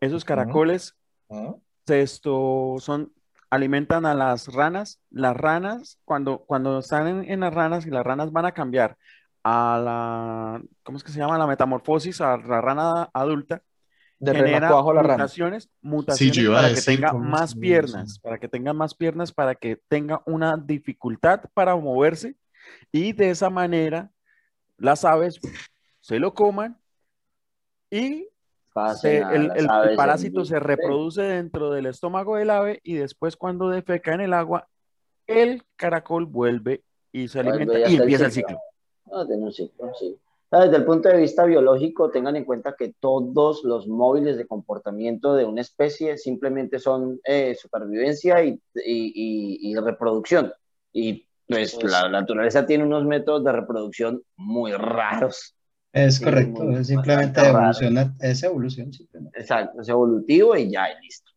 Esos 0.00 0.24
caracoles 0.24 0.96
¿Ah? 1.28 1.54
esto 1.86 2.76
son, 2.78 3.12
alimentan 3.50 4.06
a 4.06 4.14
las 4.14 4.46
ranas. 4.52 5.00
Las 5.10 5.36
ranas, 5.36 5.98
cuando, 6.04 6.38
cuando 6.38 6.78
están 6.78 7.08
en, 7.08 7.30
en 7.30 7.40
las 7.40 7.52
ranas 7.52 7.84
y 7.84 7.90
las 7.90 8.04
ranas 8.06 8.32
van 8.32 8.46
a 8.46 8.52
cambiar 8.52 8.96
a 9.42 9.80
la, 9.84 10.62
¿cómo 10.82 10.96
es 10.98 11.04
que 11.04 11.12
se 11.12 11.18
llama? 11.18 11.36
La 11.36 11.46
metamorfosis 11.46 12.20
a 12.20 12.36
la 12.38 12.60
rana 12.60 13.10
adulta, 13.12 13.62
De 14.20 14.32
genera 14.32 14.58
renacuajo 14.60 14.90
a 14.90 14.94
la 14.94 15.02
rana. 15.02 15.14
mutaciones, 15.24 15.70
mutaciones 15.80 16.38
a 16.48 16.52
para 16.52 16.74
que 16.74 16.80
tenga 16.82 17.12
más 17.14 17.54
piernas, 17.54 18.18
para 18.18 18.38
que 18.38 18.48
tenga 18.48 18.72
más 18.74 18.94
piernas, 18.94 19.32
para 19.32 19.54
que 19.54 19.76
tenga 19.88 20.22
una 20.26 20.56
dificultad 20.58 21.40
para 21.54 21.74
moverse 21.74 22.36
y 22.92 23.12
de 23.14 23.30
esa 23.30 23.48
manera 23.50 24.10
las 24.76 25.04
aves 25.06 25.40
se 26.00 26.18
lo 26.18 26.34
coman 26.34 26.78
y 27.90 28.28
se- 29.00 29.18
el, 29.18 29.50
el- 29.56 29.68
el 29.88 29.96
parásito 29.96 30.44
se 30.44 30.60
reproduce 30.60 31.22
dentro 31.22 31.70
del 31.70 31.86
estómago 31.86 32.36
del 32.36 32.50
ave 32.50 32.80
y 32.84 32.94
después 32.94 33.36
cuando 33.36 33.68
defeca 33.70 34.12
en 34.14 34.20
el 34.20 34.34
agua, 34.34 34.68
el 35.26 35.62
caracol 35.76 36.26
vuelve 36.26 36.84
y 37.10 37.28
se 37.28 37.40
alimenta 37.40 37.78
y 37.90 37.96
empieza 37.96 38.26
el 38.26 38.32
ciclo. 38.32 38.58
ciclo. 38.58 39.16
No, 39.18 39.26
tiene 39.26 39.44
un 39.44 39.52
ciclo, 39.52 39.92
sí. 39.98 40.16
Desde 40.50 40.76
el 40.78 40.84
punto 40.84 41.08
de 41.08 41.16
vista 41.18 41.44
biológico, 41.44 42.10
tengan 42.10 42.34
en 42.34 42.44
cuenta 42.44 42.74
que 42.76 42.94
todos 42.98 43.62
los 43.62 43.86
móviles 43.86 44.36
de 44.36 44.46
comportamiento 44.48 45.34
de 45.34 45.44
una 45.44 45.60
especie 45.60 46.18
simplemente 46.18 46.80
son 46.80 47.20
eh, 47.24 47.54
supervivencia 47.54 48.42
y, 48.42 48.60
y- 48.74 49.12
y- 49.64 49.70
y 49.70 49.76
reproducción. 49.76 50.52
Y 50.92 51.26
pues 51.48 51.76
Pues- 51.76 51.92
la 51.92 52.08
naturaleza 52.08 52.66
tiene 52.66 52.82
unos 52.84 53.04
métodos 53.04 53.44
de 53.44 53.52
reproducción 53.52 54.22
muy 54.36 54.72
raros. 54.72 55.54
Es 55.92 56.16
Sí, 56.16 56.24
correcto, 56.24 56.64
muy- 56.64 56.76
es 56.80 56.86
simplemente 56.88 57.40
raro. 57.40 57.58
evoluciona, 57.58 58.14
es 58.20 58.42
evolución 58.42 58.92
simplemente. 58.92 59.40
Exacto, 59.40 59.80
es 59.82 59.88
evolutivo 59.88 60.56
y 60.56 60.70
ya, 60.70 60.86
y 60.92 61.00
listo. 61.04 61.30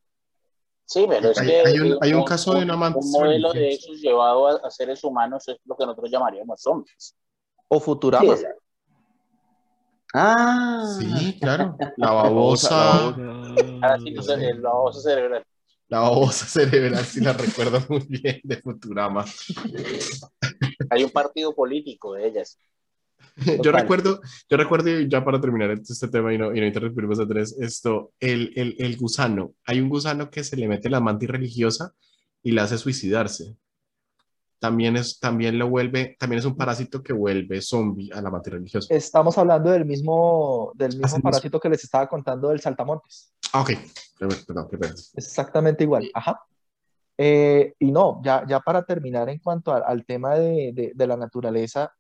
Sí, 0.86 1.06
pero 1.08 1.30
es 1.32 1.40
Hay- 1.40 1.48
que 1.48 1.56
hay 1.62 1.80
un- 1.80 1.98
hay 2.02 2.14
un 2.14 2.24
caso 2.24 2.54
de 2.54 2.64
una 2.64 2.76
un 2.76 3.12
modelo 3.12 3.54
de 3.54 3.70
esos 3.70 4.00
llevado 4.02 4.48
a, 4.48 4.68
a 4.68 4.70
seres 4.72 5.04
humanos 5.04 5.48
es 5.48 5.58
lo 5.66 5.76
que 5.76 5.86
nosotros 5.86 6.12
llamaríamos 6.12 6.62
zombies. 6.62 7.16
O 7.68 7.78
Sí, 7.80 7.86
Futurama. 7.86 8.26
exacto. 8.34 8.62
Ah, 10.14 10.86
Sí, 11.00 11.38
claro. 11.40 11.76
La 11.98 12.12
babosa, 12.12 13.08
Ahora 13.08 14.00
sí, 14.00 14.12
pues, 14.12 14.30
el 14.30 14.62
baboso 14.62 15.00
cerebral. 15.02 15.44
la 15.90 16.00
babosa 16.00 16.46
cerebral, 16.46 17.04
sí 17.06 17.20
la 17.22 17.34
recuerdo 17.34 17.84
muy 17.90 18.06
bien 18.08 18.40
de 18.44 18.58
Futurama. 18.58 19.26
Hay 20.90 21.04
un 21.04 21.10
partido 21.10 21.54
político 21.56 22.14
de 22.14 22.28
ellas. 22.28 22.58
Yo 23.64 23.72
recuerdo, 23.72 24.22
yo 24.50 24.58
recuerdo, 24.58 24.90
ya 25.02 25.24
para 25.26 25.42
terminar 25.42 25.72
este 25.72 26.08
tema 26.08 26.32
y 26.34 26.38
no, 26.38 26.54
y 26.56 26.60
no 26.60 26.68
interrumpir 26.68 27.08
más 27.08 27.20
a 27.20 27.28
tres, 27.28 27.58
esto, 27.60 28.12
el, 28.20 28.52
el, 28.56 28.76
el 28.78 28.96
gusano. 28.98 29.56
Hay 29.66 29.80
un 29.80 29.90
gusano 29.90 30.30
que 30.30 30.44
se 30.44 30.56
le 30.56 30.68
mete 30.68 30.90
la 30.90 31.00
mantis 31.00 31.30
religiosa 31.30 31.94
y 32.44 32.52
la 32.52 32.64
hace 32.64 32.78
suicidarse. 32.78 33.56
También 34.64 34.96
es, 34.96 35.20
también 35.20 35.60
lo 35.60 35.68
vuelve, 35.68 36.16
también 36.18 36.40
es 36.40 36.46
un 36.46 36.56
parásito 36.56 37.04
que 37.04 37.12
vuelve 37.12 37.62
zombie 37.62 38.10
a 38.14 38.22
la 38.22 38.32
mantis 38.32 38.54
religiosa. 38.54 38.94
Estamos 38.96 39.38
hablando 39.38 39.70
del 39.70 39.84
mismo, 39.84 40.72
del 40.74 40.92
mismo 40.92 41.06
Así 41.06 41.16
mismo. 41.16 41.30
parásito 41.30 41.60
que 41.60 41.68
les 41.68 41.84
estaba 41.84 42.08
contando 42.08 42.48
del 42.48 42.62
saltamontes. 42.62 43.34
Ah, 43.52 43.60
ok. 43.60 43.72
Perdón, 44.18 44.68
perdón, 44.70 44.96
exactamente 45.16 45.84
igual. 45.84 46.10
Ajá. 46.14 46.40
Eh, 47.18 47.74
y 47.78 47.92
no, 47.92 48.22
ya, 48.24 48.46
ya 48.48 48.62
para 48.62 48.86
terminar 48.86 49.28
en 49.28 49.40
cuanto 49.40 49.74
a- 49.74 49.80
al 49.80 50.06
tema 50.06 50.36
de, 50.36 50.72
de- 50.74 50.92
de 50.96 51.08
la 51.08 51.18
naturaleza, 51.18 51.94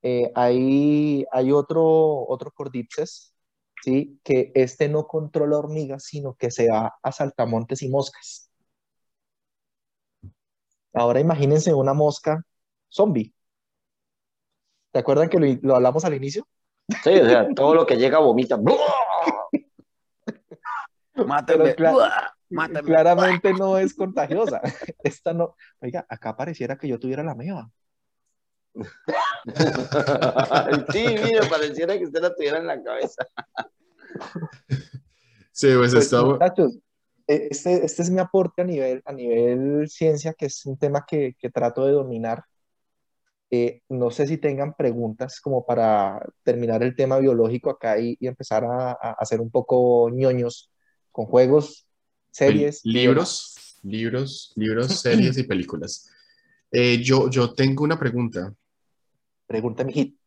eh, 0.00 0.30
hay, 0.36 1.24
hay 1.32 1.50
otro, 1.50 1.82
otro 2.28 2.52
Cordipses, 2.52 3.34
¿sí? 3.82 4.20
Que 4.22 4.52
este 4.54 4.88
no 4.88 5.08
controla 5.08 5.58
hormigas, 5.58 6.04
sino 6.04 6.34
que 6.34 6.52
se 6.52 6.68
va 6.70 6.94
a 7.02 7.10
saltamontes 7.10 7.82
y 7.82 7.88
moscas. 7.88 8.50
Ahora 10.94 11.20
imagínense 11.20 11.74
una 11.74 11.92
mosca 11.92 12.42
zombie. 12.88 13.34
¿Te 14.92 15.00
acuerdan 15.00 15.28
que 15.28 15.38
lo, 15.38 15.46
lo 15.62 15.76
hablamos 15.76 16.04
al 16.04 16.14
inicio? 16.14 16.46
sí, 17.02 17.10
o 17.10 17.26
sea, 17.26 17.48
todo 17.54 17.74
lo 17.74 17.86
que 17.86 17.96
llega 17.96 18.18
vomita. 18.18 18.56
¡Uah! 21.16 22.34
Mátenme. 22.50 22.82
Claramente 22.82 23.52
no 23.52 23.78
es 23.78 23.94
contagiosa. 23.94 24.60
Esta 25.02 25.32
no. 25.32 25.56
Oiga, 25.80 26.06
acá 26.08 26.36
pareciera 26.36 26.76
que 26.76 26.88
yo 26.88 26.98
tuviera 26.98 27.22
la 27.22 27.34
meva. 27.34 27.70
sí, 30.92 31.06
mira, 31.22 31.48
pareciera 31.48 31.96
que 31.98 32.04
usted 32.04 32.20
la 32.20 32.34
tuviera 32.34 32.58
en 32.58 32.66
la 32.66 32.82
cabeza. 32.82 33.26
Sí, 35.52 35.68
pues, 35.76 35.94
Pues, 35.94 36.12
muchachos, 36.12 36.78
este, 37.26 37.84
este 37.84 38.02
es 38.02 38.10
mi 38.10 38.20
aporte 38.20 38.62
a 38.62 38.64
nivel, 38.64 39.02
a 39.04 39.12
nivel 39.12 39.88
ciencia, 39.88 40.34
que 40.34 40.46
es 40.46 40.64
un 40.66 40.76
tema 40.78 41.04
que, 41.08 41.34
que 41.38 41.50
trato 41.50 41.84
de 41.86 41.92
dominar. 41.92 42.44
Eh, 43.50 43.82
no 43.88 44.10
sé 44.10 44.26
si 44.26 44.38
tengan 44.38 44.74
preguntas 44.74 45.40
como 45.40 45.64
para 45.64 46.20
terminar 46.42 46.82
el 46.82 46.96
tema 46.96 47.18
biológico 47.18 47.70
acá 47.70 47.98
y, 48.00 48.16
y 48.18 48.26
empezar 48.26 48.64
a, 48.64 48.92
a 48.92 49.12
hacer 49.18 49.40
un 49.40 49.50
poco 49.50 50.10
ñoños 50.10 50.70
con 51.12 51.26
juegos, 51.26 51.86
series. 52.32 52.80
libros, 52.84 53.54
libros, 53.82 54.52
libros, 54.56 55.00
series 55.00 55.38
y 55.38 55.44
películas. 55.44 56.10
Eh, 56.72 57.00
yo, 57.02 57.30
yo 57.30 57.54
tengo 57.54 57.84
una 57.84 57.98
pregunta. 57.98 58.52
Pregunta, 59.46 59.84
mijito. 59.84 60.18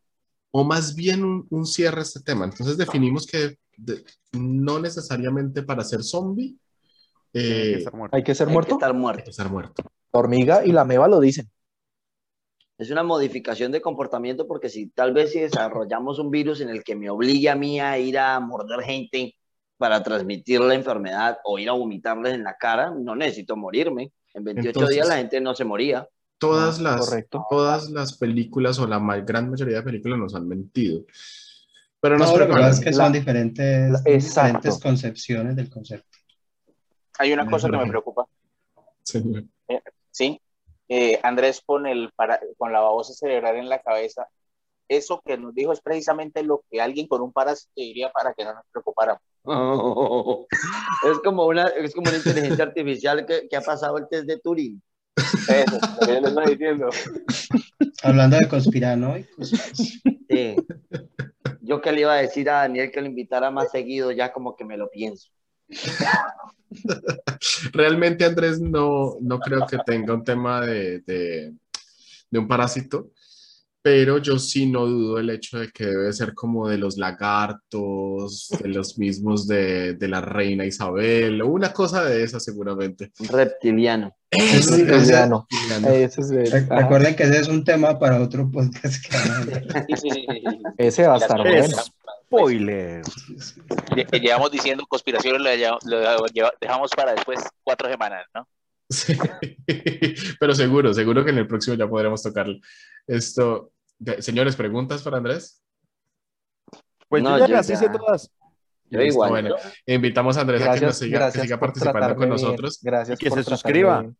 o 0.52 0.64
más 0.64 0.96
bien 0.96 1.24
un, 1.24 1.46
un 1.50 1.66
cierre 1.66 2.00
a 2.00 2.04
este 2.04 2.22
tema. 2.22 2.46
Entonces 2.46 2.78
definimos 2.78 3.26
que 3.28 3.58
de- 3.78 4.04
no 4.34 4.80
necesariamente 4.80 5.64
para 5.64 5.84
ser 5.84 6.04
zombie 6.04 6.58
Que 7.34 7.72
eh, 7.74 7.78
estar 7.78 7.94
muerto. 7.94 8.16
Hay 8.16 8.24
que 8.24 8.36
ser 8.36 8.48
Hay 8.48 8.50
que 8.50 8.54
muerto. 8.54 8.74
estar 8.76 8.92
hay 8.92 8.98
muerto. 8.98 9.24
que 9.24 9.30
estar 9.30 9.50
muerto. 9.52 9.84
La 10.14 10.20
hormiga 10.20 10.66
y 10.66 10.72
la 10.72 10.86
meva 10.86 11.08
lo 11.08 11.20
dicen. 11.20 11.50
Es 12.78 12.92
una 12.92 13.04
modificación 13.04 13.72
de 13.72 13.82
comportamiento 13.82 14.48
porque 14.48 14.70
si 14.70 14.90
tal 14.90 15.14
vez 15.14 15.32
si 15.32 15.40
desarrollamos 15.40 16.20
un 16.20 16.30
virus 16.30 16.62
en 16.62 16.70
el 16.70 16.84
que 16.84 16.96
me 16.96 17.10
obligue 17.10 17.50
a 17.50 17.56
mí 17.56 17.80
a 17.80 17.98
ir 17.98 18.20
a 18.20 18.40
morder 18.40 18.82
gente 18.82 19.36
para 19.78 20.02
transmitir 20.04 20.60
la 20.62 20.76
enfermedad 20.76 21.38
o 21.44 21.58
ir 21.60 21.70
a 21.70 21.74
vomitarles 21.74 22.34
en 22.36 22.44
la 22.44 22.56
cara, 22.56 22.92
no 22.92 23.16
necesito 23.16 23.56
morirme. 23.56 24.12
En 24.34 24.44
28 24.44 24.70
Entonces- 24.70 24.96
días 24.96 25.08
la 25.08 25.18
gente 25.18 25.42
no 25.42 25.56
se 25.56 25.66
moría. 25.66 26.08
Todas 26.40 26.80
Ah, 26.80 26.84
las, 26.84 27.10
correcto. 27.10 27.46
todas 27.50 27.90
las 27.90 28.16
películas 28.18 28.78
o 28.78 28.86
la 28.86 29.00
ma- 29.00 29.18
gran 29.18 29.50
mayoría 29.50 29.78
de 29.78 29.84
películas 29.84 30.20
nos 30.20 30.36
han 30.36 30.48
mentido. 30.48 31.04
Pero 32.00 32.16
nos 32.20 32.32
No, 32.32 32.38
lo 32.38 32.46
que 32.46 32.54
pasa 32.54 32.70
es 32.70 32.80
que 32.80 32.92
La- 32.92 32.96
son 33.06 33.12
diferentes, 33.14 33.92
la- 33.92 34.02
diferentes 34.02 34.80
concepciones 34.80 35.56
del 35.56 35.68
concepto. 35.72 36.17
Hay 37.20 37.34
una 37.34 37.50
cosa 37.50 37.70
que 37.70 37.78
me 37.78 37.88
preocupa. 37.88 38.28
Sí. 40.12 40.42
Eh, 40.90 41.20
Andrés 41.22 41.62
con, 41.66 41.86
el 41.86 42.12
para- 42.16 42.40
con 42.58 42.72
la 42.72 42.80
babosa 42.80 43.14
cerebral 43.14 43.58
en 43.58 43.70
la 43.70 43.82
cabeza. 43.82 44.28
Eso 44.88 45.22
que 45.26 45.38
nos 45.38 45.54
dijo 45.54 45.74
es 45.74 45.82
precisamente 45.82 46.44
lo 46.44 46.64
que 46.72 46.80
alguien 46.80 47.08
con 47.08 47.22
un 47.22 47.34
parásito 47.34 47.74
diría 47.76 48.10
para 48.12 48.34
que 48.34 48.46
no 48.46 48.54
nos 48.54 48.64
preocupáramos. 48.72 49.22
es, 51.12 51.20
como 51.24 51.46
una, 51.46 51.64
es 51.68 51.94
como 51.94 52.10
una 52.10 52.18
inteligencia 52.18 52.64
artificial 52.66 53.26
que, 53.26 53.48
que 53.50 53.58
ha 53.58 53.62
pasado 53.62 53.98
el 53.98 54.08
test 54.08 54.26
de 54.26 54.40
Turing. 54.40 54.82
Eso, 55.50 55.78
lo 56.02 56.08
yo 56.08 56.22
le 56.22 56.28
estoy 56.28 56.46
diciendo. 56.52 56.90
Hablando 58.04 58.38
de 58.38 58.48
conspiranoicos, 58.48 59.50
Sí. 60.30 60.56
Yo 61.62 61.82
que 61.82 61.92
le 61.92 62.02
iba 62.02 62.14
a 62.14 62.18
decir 62.18 62.50
a 62.50 62.62
Daniel 62.62 62.92
que 62.92 63.02
lo 63.02 63.08
invitara 63.08 63.52
más 63.52 63.72
seguido, 63.72 64.12
ya 64.12 64.32
como 64.32 64.56
que 64.56 64.64
me 64.64 64.78
lo 64.78 64.90
pienso. 64.90 65.30
Realmente 67.74 68.26
Andrés 68.26 68.60
no, 68.60 69.18
no 69.22 69.40
creo 69.40 69.66
que 69.68 69.78
tenga 69.86 70.14
un 70.14 70.24
tema 70.24 70.62
de, 70.62 71.00
de, 71.02 71.54
de 72.30 72.40
un 72.40 72.48
parásito, 72.48 73.12
pero 73.82 74.18
yo 74.18 74.38
sí 74.38 74.66
no 74.66 74.86
dudo 74.86 75.20
el 75.20 75.30
hecho 75.30 75.60
de 75.60 75.70
que 75.70 75.86
debe 75.86 76.12
ser 76.12 76.34
como 76.34 76.68
de 76.68 76.78
los 76.78 76.98
lagartos, 76.98 78.50
de 78.62 78.68
los 78.70 78.98
mismos 78.98 79.48
de, 79.48 79.94
de 79.94 80.08
la 80.10 80.20
reina 80.20 80.66
Isabel, 80.66 81.42
o 81.42 81.48
una 81.48 81.72
cosa 81.72 82.04
de 82.04 82.24
esa 82.24 82.40
seguramente. 82.40 83.12
Reptiliano. 83.30 84.14
Reptiliano. 84.30 85.48
Reptiliano. 85.50 85.88
Ese, 85.90 86.22
es 86.22 86.32
el- 86.32 86.52
Re- 86.52 86.68
ajá. 86.70 86.82
Recuerden 86.82 87.16
que 87.16 87.24
ese 87.24 87.40
es 87.40 87.48
un 87.48 87.64
tema 87.64 87.98
para 87.98 88.22
otro 88.22 88.50
podcast. 88.52 89.06
que. 89.06 89.18
Ese 90.78 91.08
va 91.08 91.16
a 91.16 91.18
estar 91.18 91.40
bueno. 91.40 91.78
Spoiler. 92.28 93.04
lle- 93.04 94.20
Llevamos 94.22 94.52
diciendo 94.52 94.86
conspiraciones, 94.88 95.42
lo, 95.86 96.26
dejamos 96.62 96.92
para 96.92 97.14
después 97.14 97.40
cuatro 97.64 97.90
semanas, 97.90 98.26
¿no? 98.36 98.48
Sí, 98.90 99.18
pero 100.40 100.54
seguro, 100.56 100.94
seguro 100.94 101.24
que 101.26 101.32
en 101.32 101.40
el 101.40 101.48
próximo 101.48 101.76
ya 101.76 101.88
podremos 101.90 102.22
tocarlo. 102.24 102.58
Esto, 103.06 103.72
señores, 104.20 104.56
¿preguntas 104.56 105.02
para 105.02 105.18
Andrés? 105.18 105.62
Pues 107.10 107.22
No, 107.24 107.32
yo 107.38 107.40
ya 107.40 107.48
yo 107.48 107.54
las 107.56 107.68
ya- 107.68 107.74
hice 107.74 107.90
todas. 107.90 108.32
Yo 108.90 109.00
Listo, 109.00 109.14
igual. 109.16 109.30
bueno. 109.30 109.56
Invitamos 109.86 110.38
a 110.38 110.42
Andrés 110.42 110.62
a 110.62 110.74
que, 110.76 110.86
nos 110.86 110.98
siga, 110.98 111.30
que 111.32 111.58
participando 111.58 112.08
con 112.10 112.18
bien. 112.20 112.30
nosotros. 112.30 112.80
Gracias 112.82 113.20
Y 113.20 113.24
que 113.24 113.30
por 113.30 113.44
se 113.44 113.50
suscriba. 113.50 114.02
bien. 114.02 114.18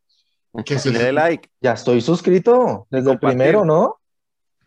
Que 0.66 0.80
se- 0.80 0.92
le 0.92 1.00
dé 1.00 1.12
like. 1.14 1.50
Ya 1.62 1.74
estoy 1.74 2.02
suscrito 2.02 2.88
desde 2.90 3.12
el 3.12 3.18
compartir. 3.20 3.38
primero, 3.38 3.64
¿no? 3.66 4.00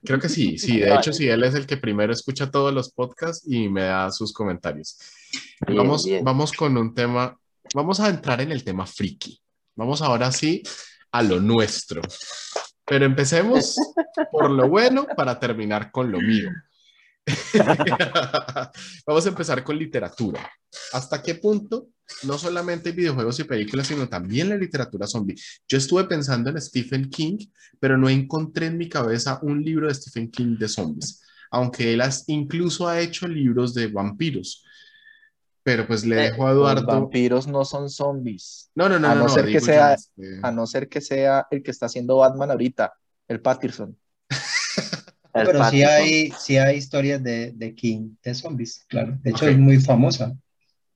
Creo 0.03 0.19
que 0.19 0.29
sí, 0.29 0.59
sí. 0.59 0.79
De 0.79 0.95
hecho, 0.95 1.13
sí, 1.13 1.29
él 1.29 1.45
es 1.45 1.55
el 1.55 1.67
que 1.67 1.77
primero 1.77 2.13
escucha 2.13 2.51
todos 2.51 2.73
los 2.73 2.91
podcasts 2.91 3.45
y 3.47 3.69
me 3.69 3.83
da 3.83 4.11
sus 4.11 4.33
comentarios. 4.33 4.99
Bien, 5.67 5.79
vamos, 5.79 6.07
bien. 6.07 6.25
vamos 6.25 6.53
con 6.53 6.77
un 6.77 6.95
tema, 6.95 7.37
vamos 7.75 8.01
a 8.01 8.09
entrar 8.09 8.41
en 8.41 8.53
el 8.53 8.65
tema 8.65 8.87
friki. 8.87 9.41
Vamos 9.77 10.03
ahora 10.03 10.33
sí 10.33 10.63
a 11.13 11.23
lo 11.23 11.41
nuestro. 11.41 12.01
Pero 12.85 13.05
empecemos 13.05 13.77
por 14.33 14.51
lo 14.51 14.69
bueno 14.69 15.07
para 15.17 15.39
terminar 15.39 15.91
con 15.91 16.11
lo 16.11 16.19
mío. 16.21 16.51
Vamos 19.07 19.27
a 19.27 19.29
empezar 19.29 19.63
con 19.65 19.79
literatura. 19.79 20.49
¿Hasta 20.93 21.23
qué 21.23 21.35
punto 21.37 21.89
no 22.25 22.39
solamente 22.39 22.93
videojuegos 22.93 23.39
y 23.41 23.45
películas, 23.45 23.87
sino 23.87 24.09
también 24.09 24.49
la 24.49 24.57
literatura 24.57 25.07
zombie? 25.07 25.37
Yo 25.69 25.79
estuve 25.79 26.05
pensando 26.05 26.51
en 26.51 26.61
Stephen 26.61 27.09
King, 27.11 27.39
pero 27.79 27.97
no 27.99 28.09
encontré 28.09 28.67
en 28.67 28.79
mi 28.79 28.89
cabeza 28.89 29.39
un 29.43 29.63
libro 29.63 29.89
de 29.89 29.95
Stephen 29.95 30.31
King 30.31 30.57
de 30.59 30.69
zombies, 30.69 31.23
aunque 31.51 31.93
él 31.93 32.01
has- 32.01 32.25
incluso 32.29 32.89
ha 32.89 33.01
hecho 33.01 33.27
libros 33.27 33.75
de 33.75 33.89
vampiros. 33.89 34.65
Pero 35.63 35.87
pues 35.87 36.05
le 36.07 36.17
Eh, 36.17 36.31
dejo 36.31 36.47
a 36.47 36.51
Los 36.53 36.57
Eduardo. 36.59 36.87
vampiros 36.87 37.47
no 37.47 37.65
son 37.67 37.91
zombies, 37.91 38.71
No, 38.75 38.89
no, 38.89 38.99
no, 38.99 39.09
a 39.09 39.15
no, 39.15 39.23
no 39.23 39.27
no, 39.27 39.35
ser 39.35 39.43
que 39.45 39.49
digo 39.49 39.61
yo, 39.61 39.67
sea- 39.67 39.95
este, 39.95 40.41
a 40.43 40.51
no 40.51 40.67
ser 40.67 40.89
que 40.89 41.01
sea 41.01 41.47
el 41.51 41.63
que 41.63 41.71
está 41.71 41.87
haciendo 41.87 42.17
Batman 42.17 42.51
ahorita, 42.51 42.95
el 43.29 43.41
Patterson. 43.43 43.97
El 45.33 45.47
Pero 45.47 45.65
sí 45.71 45.83
hay, 45.83 46.33
sí 46.39 46.57
hay 46.57 46.77
historias 46.77 47.23
de, 47.23 47.53
de 47.53 47.75
King 47.75 48.15
de 48.23 48.35
zombies, 48.35 48.85
claro. 48.89 49.19
De 49.23 49.31
hecho, 49.31 49.45
Ok. 49.45 49.53
es 49.53 49.59
muy 49.59 49.79
famosa. 49.79 50.35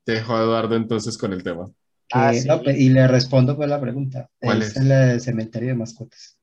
Dejo 0.07 0.37
a 0.37 0.43
Eduardo 0.43 0.75
entonces 0.77 1.17
con 1.17 1.33
el 1.33 1.43
tema. 1.43 1.67
Que- 2.09 2.19
Ah, 2.19 2.35
sí. 2.35 2.47
no, 2.47 2.63
pe- 2.63 2.79
y 2.79 2.89
le 2.91 3.07
respondo 3.09 3.57
pues 3.57 3.69
la 3.69 3.81
pregunta. 3.81 4.29
¿Cuál 4.41 4.63
es 4.63 4.69
es? 4.71 4.77
el 4.77 4.91
eh, 4.93 5.21
cementerio 5.21 5.69
de 5.71 5.75
mascotas. 5.75 6.37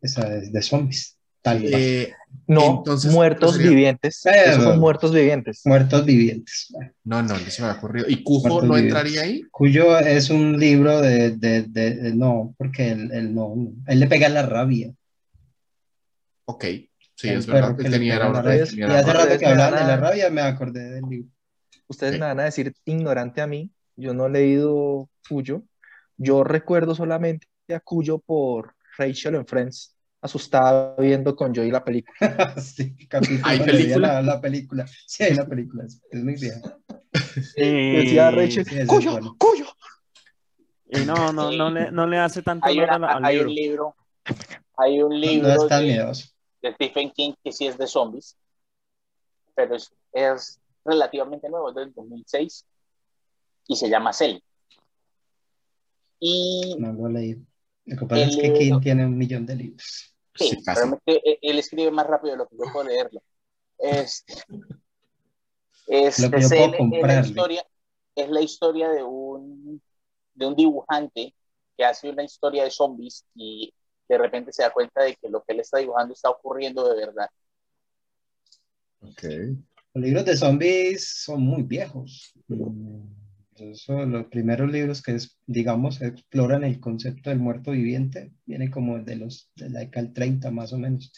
Esa 0.00 0.36
es 0.36 0.52
de 0.52 0.62
zombies. 0.62 1.16
Tal 1.42 1.60
cual. 1.60 1.72
Eh, 1.74 2.12
No, 2.46 2.78
Entonces, 2.78 3.10
muertos 3.12 3.54
sería- 3.56 3.70
vivientes. 3.70 4.26
Eh, 4.26 4.30
Esos 4.46 4.64
son 4.64 4.78
muertos 4.78 5.12
vivientes. 5.12 5.62
Muertos 5.64 6.04
vivientes. 6.04 6.68
no, 7.04 7.22
no, 7.22 7.28
no 7.38 7.38
se 7.50 7.62
me 7.62 7.68
ha 7.68 7.72
ocurrido. 7.72 8.06
¿Y 8.08 8.22
Cujo 8.22 8.48
Muertos 8.48 8.68
no 8.68 8.74
vivientes. 8.74 8.96
entraría 9.04 9.22
ahí? 9.22 9.42
Cuyo 9.50 9.98
es 9.98 10.28
un 10.30 10.58
libro 10.58 11.00
de, 11.00 11.30
de- 11.36 11.62
de- 11.62 11.94
de- 11.94 12.14
no, 12.14 12.54
porque 12.58 12.90
él, 12.90 13.10
él 13.12 13.34
no, 13.34 13.54
él 13.86 14.00
le 14.00 14.06
pega 14.06 14.28
la 14.28 14.42
rabia. 14.44 14.92
Ok, 16.50 16.64
sí, 17.14 17.28
El 17.28 17.38
es 17.38 17.46
verdad. 17.46 17.76
que 17.76 17.84
tenía, 17.84 18.18
la 18.18 18.42
rabia. 18.42 18.64
tenía 18.64 18.86
Y 18.86 18.88
la 18.88 18.98
hace 18.98 19.12
rato 19.12 19.28
que 19.28 19.32
Ustedes 19.34 19.40
me 19.42 19.46
hablaban 19.48 19.72
van 19.72 19.80
de 19.82 19.86
la 19.86 19.94
a- 19.94 19.96
rabia, 19.96 20.30
me 20.30 20.40
acordé 20.40 20.90
del 20.90 21.04
libro. 21.08 21.30
Ustedes 21.86 22.12
me 22.14 22.20
van 22.26 22.40
a 22.40 22.44
decir 22.44 22.72
ignorante 22.84 23.40
a 23.40 23.46
mí. 23.46 23.70
Yo 23.96 24.14
no 24.14 24.26
he 24.26 24.30
leído 24.30 25.08
Cuyo. 25.28 25.62
Yo 26.16 26.44
recuerdo 26.44 26.94
solamente 26.94 27.46
a 27.74 27.80
Cuyo 27.80 28.18
por 28.18 28.74
Rachel 28.98 29.34
en 29.36 29.46
Friends, 29.46 29.94
asustada 30.20 30.96
viendo 30.98 31.34
con 31.36 31.54
Joey 31.54 31.70
la 31.70 31.84
película. 31.84 32.16
Sí, 32.60 32.96
capítulo 33.08 33.42
¿Hay 33.44 33.58
película? 33.60 34.08
La, 34.14 34.22
la 34.22 34.40
película. 34.40 34.86
Sí, 35.06 35.24
hay 35.24 35.32
una 35.34 35.46
película, 35.46 35.84
es, 35.84 36.02
es 36.10 36.22
muy. 36.24 36.34
Decía 37.94 38.30
Rachel, 38.30 38.64
sí, 38.64 38.74
ese 38.74 38.82
es 38.82 38.86
Cuyo, 38.88 39.12
bueno. 39.12 39.36
Cuyo. 39.38 39.66
y 40.90 41.04
no, 41.04 41.32
no, 41.32 41.50
no 41.52 41.70
le, 41.70 41.90
no 41.92 42.06
le 42.06 42.18
hace 42.18 42.42
tanto 42.42 42.66
Hay, 42.66 42.78
al 42.80 43.24
hay 43.24 43.36
libro. 43.36 43.48
un 43.48 43.54
libro, 43.54 43.96
hay 44.76 45.02
un 45.02 45.10
No, 45.10 45.16
libro 45.16 45.48
no 45.48 45.54
es 45.54 45.68
tan 45.68 45.80
de, 45.82 45.86
miedoso. 45.88 46.28
De 46.62 46.74
Stephen 46.74 47.10
King 47.10 47.32
que 47.42 47.52
sí 47.52 47.66
es 47.66 47.78
de 47.78 47.86
zombies, 47.86 48.36
pero 49.54 49.74
es, 49.74 49.92
es 50.12 50.60
relativamente 50.84 51.48
nuevo, 51.48 51.70
es 51.70 51.74
del 51.74 51.92
2006 51.92 52.66
y 53.68 53.76
se 53.76 53.88
llama 53.88 54.12
Cell. 54.12 54.38
Y 56.18 56.76
No 56.78 56.92
lo 56.92 57.08
leí. 57.08 57.36
Lo 57.86 57.96
que 57.96 58.06
pasa 58.06 58.22
El 58.22 58.30
es 58.30 58.36
que 58.36 58.52
King 58.52 58.80
tiene 58.80 59.06
un 59.06 59.16
millón 59.16 59.46
de 59.46 59.56
libros. 59.56 60.14
sí, 60.34 60.50
Sí, 60.50 60.62
realmente 60.64 61.20
él, 61.24 61.38
él 61.40 61.58
escribe 61.58 61.90
más 61.90 62.06
rápido 62.06 62.32
de 62.32 62.38
lo 62.38 62.48
que 62.48 62.56
yo 62.56 62.72
puedo 62.72 62.88
leerlo. 62.88 63.22
Este, 63.78 64.34
este, 65.86 66.22
Lo 66.22 66.30
que 66.30 66.40
yo 66.42 66.48
Cell 66.48 66.70
puedo 66.76 66.94
es 66.94 67.02
la 67.02 67.20
historia, 67.20 67.66
es 68.14 68.28
la 68.28 68.40
historia 68.40 68.88
de 68.90 69.02
un, 69.02 69.82
de 70.34 70.46
un 70.46 70.54
dibujante 70.54 71.34
que 71.76 71.84
hace 71.84 72.10
una 72.10 72.22
historia 72.22 72.64
de 72.64 72.70
zombies 72.70 73.24
y 73.34 73.72
de 74.10 74.18
repente 74.18 74.52
se 74.52 74.62
da 74.62 74.72
cuenta 74.72 75.04
de 75.04 75.14
que 75.14 75.28
lo 75.28 75.42
que 75.42 75.52
él 75.52 75.60
está 75.60 75.78
dibujando 75.78 76.12
está 76.12 76.30
ocurriendo 76.30 76.92
de 76.92 77.06
verdad. 77.06 77.30
Ok. 79.02 79.22
Los 79.94 80.04
libros 80.04 80.24
de 80.24 80.36
zombies 80.36 81.08
son 81.24 81.42
muy 81.42 81.62
viejos. 81.62 82.34
Mm, 82.48 83.06
Eso, 83.60 84.04
los 84.06 84.26
primeros 84.26 84.70
libros 84.70 85.02
que, 85.02 85.14
es, 85.14 85.38
digamos, 85.46 86.00
exploran 86.02 86.64
el 86.64 86.80
concepto 86.80 87.30
del 87.30 87.38
muerto 87.38 87.72
viviente, 87.72 88.32
vienen 88.46 88.70
como 88.70 88.98
de 88.98 89.16
los 89.16 89.50
de 89.56 89.70
la 89.70 89.80
década 89.80 90.04
del 90.06 90.14
30 90.14 90.50
más 90.50 90.72
o 90.72 90.78
menos. 90.78 91.12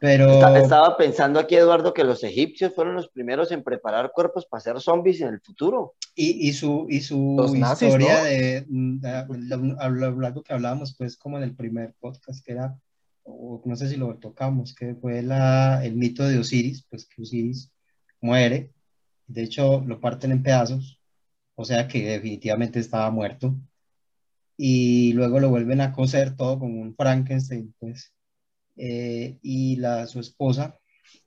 Pero 0.00 0.28
Estaba 0.56 0.96
pensando 0.96 1.38
aquí, 1.40 1.54
Eduardo, 1.54 1.94
que 1.94 2.04
los 2.04 2.22
egipcios 2.24 2.74
fueron 2.74 2.94
los 2.94 3.08
primeros 3.08 3.50
en 3.52 3.62
preparar 3.62 4.10
cuerpos 4.12 4.44
para 4.46 4.60
ser 4.60 4.80
zombies 4.80 5.20
en 5.20 5.28
el 5.28 5.40
futuro. 5.40 5.94
Y, 6.14 6.48
y 6.48 6.52
su, 6.52 6.86
y 6.90 7.00
su 7.00 7.34
Los 7.38 7.54
nazis, 7.54 7.88
historia 7.88 8.18
¿no? 8.18 8.24
de, 8.24 8.64
de- 8.68 9.26
lo- 9.38 9.80
a 9.80 9.88
lo 9.88 10.20
largo 10.20 10.42
que 10.42 10.52
hablábamos, 10.52 10.94
pues, 10.96 11.16
como 11.16 11.38
en 11.38 11.44
el 11.44 11.54
primer 11.54 11.94
podcast, 12.00 12.44
que 12.44 12.52
era, 12.52 12.76
o 13.22 13.62
no 13.64 13.76
sé 13.76 13.88
si 13.88 13.96
lo 13.96 14.14
tocamos, 14.18 14.74
que 14.74 14.94
fue 14.94 15.22
la, 15.22 15.84
el 15.84 15.94
mito 15.96 16.24
de 16.28 16.38
Osiris, 16.38 16.84
pues 16.90 17.06
que 17.06 17.22
Osiris 17.22 17.70
muere, 18.20 18.72
de 19.26 19.42
hecho 19.44 19.82
lo 19.86 20.00
parten 20.00 20.32
en 20.32 20.42
pedazos, 20.42 21.00
o 21.56 21.64
sea 21.64 21.88
que 21.88 22.04
definitivamente 22.06 22.80
estaba 22.80 23.10
muerto, 23.10 23.56
y 24.56 25.12
luego 25.14 25.40
lo 25.40 25.50
vuelven 25.50 25.80
a 25.80 25.92
coser 25.92 26.36
todo 26.36 26.58
como 26.58 26.80
un 26.80 26.94
Frankenstein, 26.94 27.74
pues, 27.78 28.12
eh, 28.76 29.38
y 29.42 29.76
la, 29.76 30.06
su 30.06 30.20
esposa 30.20 30.78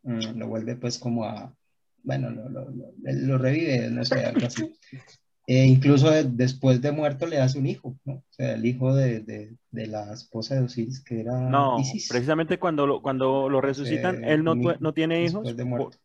mm, 0.03 0.37
lo 0.39 0.47
vuelve 0.47 0.75
pues 0.77 0.99
como 0.99 1.25
a, 1.25 1.55
bueno, 2.03 2.29
lo, 2.31 2.49
lo, 2.49 2.71
lo, 2.71 2.93
lo 3.03 3.37
revive, 3.37 3.89
no 3.91 4.05
sé, 4.05 4.25
algo 4.25 4.47
así. 4.47 4.73
E 5.47 5.65
incluso 5.65 6.11
de- 6.11 6.25
después 6.25 6.81
de 6.81 6.91
muerto 6.91 7.27
le 7.27 7.39
hace 7.39 7.59
un 7.59 7.67
hijo, 7.67 7.97
¿no? 8.05 8.15
O 8.15 8.23
sea, 8.31 8.55
el 8.55 8.65
hijo 8.65 8.95
de, 8.95 9.21
de, 9.21 9.57
de 9.71 9.87
la 9.87 10.13
esposa 10.13 10.55
de 10.55 10.61
Osiris, 10.61 11.03
que 11.03 11.21
era 11.21 11.35
No, 11.51 11.79
Isis. 11.79 12.09
precisamente 12.09 12.59
cuando 12.59 12.85
lo, 12.85 13.01
cuando 13.01 13.49
lo 13.49 13.61
resucitan, 13.61 14.15
Eh, 14.15 14.21
él 14.25 14.43
no, 14.43 14.55
no 14.55 14.93
tiene 14.93 15.23
hijos. 15.23 15.43
después 15.43 15.57
de 15.57 15.63
muerto. 15.65 15.97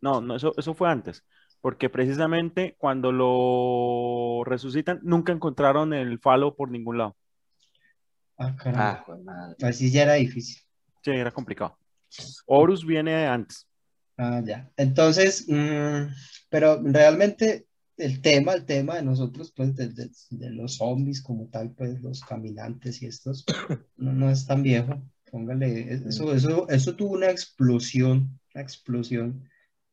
No, 0.00 0.20
no, 0.20 0.36
eso, 0.36 0.54
eso 0.56 0.74
fue 0.74 0.88
antes. 0.90 1.24
Porque 1.60 1.90
precisamente 1.90 2.76
cuando 2.78 3.10
lo 3.12 4.44
resucitan, 4.44 5.00
nunca 5.02 5.32
encontraron 5.32 5.92
el 5.92 6.18
falo 6.20 6.54
por 6.54 6.70
ningún 6.70 6.98
lado. 6.98 7.16
Ah, 8.36 8.54
caramba. 8.56 8.90
Ah, 9.00 9.04
pues 9.04 9.20
madre. 9.24 9.56
Así 9.66 9.90
ya 9.90 10.02
era 10.02 10.14
difícil. 10.14 10.62
Sí, 11.02 11.10
era 11.10 11.30
complicado. 11.32 11.76
Horus 12.46 12.84
viene 12.86 13.26
antes. 13.26 13.66
Ah, 14.16 14.40
ya. 14.44 14.70
Entonces, 14.76 15.46
mm, 15.48 16.12
pero 16.48 16.80
realmente 16.82 17.66
el 17.96 18.20
tema, 18.22 18.54
el 18.54 18.64
tema 18.64 18.94
de 18.96 19.02
nosotros, 19.02 19.52
pues, 19.54 19.74
de, 19.74 19.88
de- 19.88 20.10
de 20.30 20.50
los 20.50 20.76
zombies 20.76 21.20
como 21.22 21.48
tal, 21.48 21.70
pues, 21.72 22.00
los 22.00 22.20
caminantes 22.20 23.02
y 23.02 23.06
estos, 23.06 23.44
no, 23.96 24.12
no 24.12 24.30
es 24.30 24.46
tan 24.46 24.62
viejo. 24.62 25.02
Póngale, 25.30 25.92
eso, 25.92 26.32
eso, 26.32 26.68
eso 26.70 26.96
tuvo 26.96 27.12
una 27.14 27.30
explosión, 27.30 28.40
una 28.54 28.62
explosión 28.62 29.48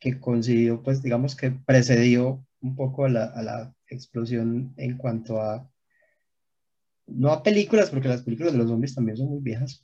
que 0.06 0.19
consiguió, 0.19 0.84
pues, 0.84 1.02
digamos 1.02 1.36
que 1.36 1.49
precedió 1.49 2.45
un 2.61 2.76
poco 2.76 3.06
a 3.06 3.10
la, 3.10 3.26
a 3.26 3.41
la 3.41 3.76
explosión 3.88 4.72
en 4.77 4.98
cuanto 4.98 5.41
a, 5.41 5.68
no 7.07 7.32
a 7.32 7.41
películas, 7.41 7.90
porque 7.90 8.07
las 8.07 8.22
películas 8.22 8.53
de 8.53 8.60
los 8.60 8.69
zombies 8.69 8.94
también 8.94 9.18
son 9.18 9.30
muy 9.30 9.41
viejas, 9.41 9.84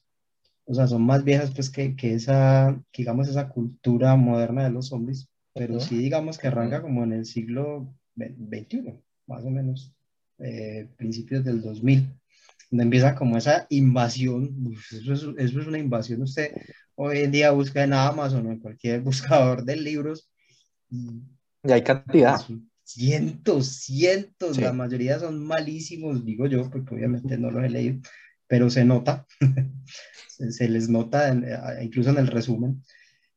o 0.66 0.76
sea, 0.76 0.86
son 0.86 1.02
más 1.02 1.24
viejas 1.24 1.52
pues 1.56 1.72
que, 1.72 1.96
que 1.96 2.14
esa, 2.14 2.80
que, 2.92 3.02
digamos, 3.02 3.30
esa 3.30 3.50
cultura 3.50 4.16
moderna 4.16 4.64
de 4.64 4.70
los 4.70 4.90
zombies, 4.90 5.28
pero 5.56 5.80
sí 5.80 5.98
digamos 5.98 6.38
que 6.38 6.48
arranca 6.48 6.84
como 6.84 7.04
en 7.04 7.14
el 7.14 7.26
siglo 7.26 7.92
XXI, 8.16 8.94
más 9.26 9.44
o 9.44 9.50
menos, 9.50 9.92
eh, 10.38 10.88
principios 10.98 11.44
del 11.44 11.64
2000, 11.64 12.14
donde 12.70 12.84
empieza 12.84 13.16
como 13.16 13.38
esa 13.38 13.66
invasión, 13.70 14.68
uf, 14.68 14.94
eso 14.94 15.14
es, 15.14 15.24
eso 15.38 15.62
es 15.62 15.68
una 15.68 15.80
invasión, 15.80 16.22
usted 16.22 16.52
hoy 16.96 17.20
en 17.20 17.32
día 17.32 17.52
busca 17.52 17.84
en 17.84 17.94
Amazon 17.94 18.48
o 18.48 18.52
en 18.52 18.60
cualquier 18.60 19.02
buscador 19.02 19.64
de 19.66 19.76
libros, 19.78 20.30
y 20.90 21.22
Y 21.64 21.72
hay 21.72 21.84
cantidad. 21.84 22.40
cientos, 22.84 23.68
cientos, 23.68 24.56
Sí. 24.58 24.62
la 24.62 24.74
mayoría 24.74 25.20
son 25.20 25.46
malísimos, 25.46 26.26
digo 26.26 26.48
yo, 26.48 26.70
porque 26.70 26.96
obviamente 26.96 27.38
no 27.38 27.52
los 27.52 27.64
he 27.64 27.70
leído, 27.70 28.02
pero 28.48 28.70
se 28.70 28.84
nota, 28.86 29.26
se, 30.28 30.52
se 30.52 30.68
les 30.70 30.90
nota 30.90 31.30
en- 31.30 31.46
eh, 31.46 31.58
incluso 31.84 32.10
en 32.10 32.18
el 32.18 32.28
resumen, 32.28 32.84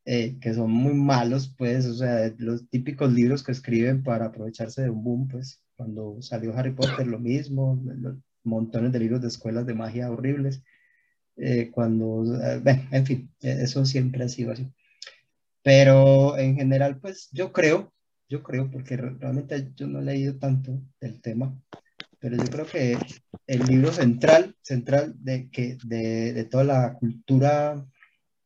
eh, 0.06 0.38
que 0.40 0.52
son 0.54 0.70
muy 0.70 0.94
malos, 0.94 1.54
pues, 1.56 1.86
o 1.86 1.94
sea, 1.94 2.32
los 2.38 2.68
típicos 2.68 3.12
libros 3.12 3.42
que 3.42 3.52
escriben 3.52 4.02
para 4.02 4.26
aprovecharse 4.26 4.82
de 4.82 4.90
un 4.90 5.02
boom, 5.04 5.28
pues, 5.28 5.62
cuando 5.76 6.18
salió 6.20 6.54
Harry 6.56 6.72
Potter 6.72 7.06
lo 7.06 7.18
mismo, 7.18 7.80
los 7.96 8.16
montones 8.44 8.92
de 8.92 8.98
libros 9.00 9.20
de 9.22 9.28
escuelas 9.28 9.66
de 9.66 9.74
magia 9.74 10.10
horribles, 10.10 10.62
eh, 11.36 11.70
cuando, 11.72 12.24
eh, 12.42 12.60
bueno, 12.62 12.82
en 12.92 13.06
fin, 13.06 13.30
eh, 13.42 13.58
eso 13.62 13.84
siempre 13.84 14.24
ha 14.24 14.28
sido 14.28 14.52
así. 14.52 14.68
Pero 15.62 16.36
en 16.38 16.56
general, 16.56 16.98
pues 17.00 17.28
yo 17.32 17.52
creo 17.52 17.92
yo 18.28 18.42
creo, 18.42 18.70
porque 18.70 18.96
re- 18.96 19.14
realmente 19.18 19.70
yo 19.76 19.86
no 19.86 20.00
he 20.00 20.02
leído 20.02 20.36
tanto 20.38 20.80
del 21.00 21.20
tema, 21.20 21.56
pero 22.18 22.36
yo 22.36 22.44
creo 22.44 22.66
que 22.66 22.98
el 23.46 23.60
libro 23.66 23.92
central, 23.92 24.56
central 24.62 25.14
de, 25.18 25.50
que, 25.50 25.76
de, 25.84 26.32
de 26.32 26.44
toda 26.44 26.64
la 26.64 26.94
cultura 26.94 27.86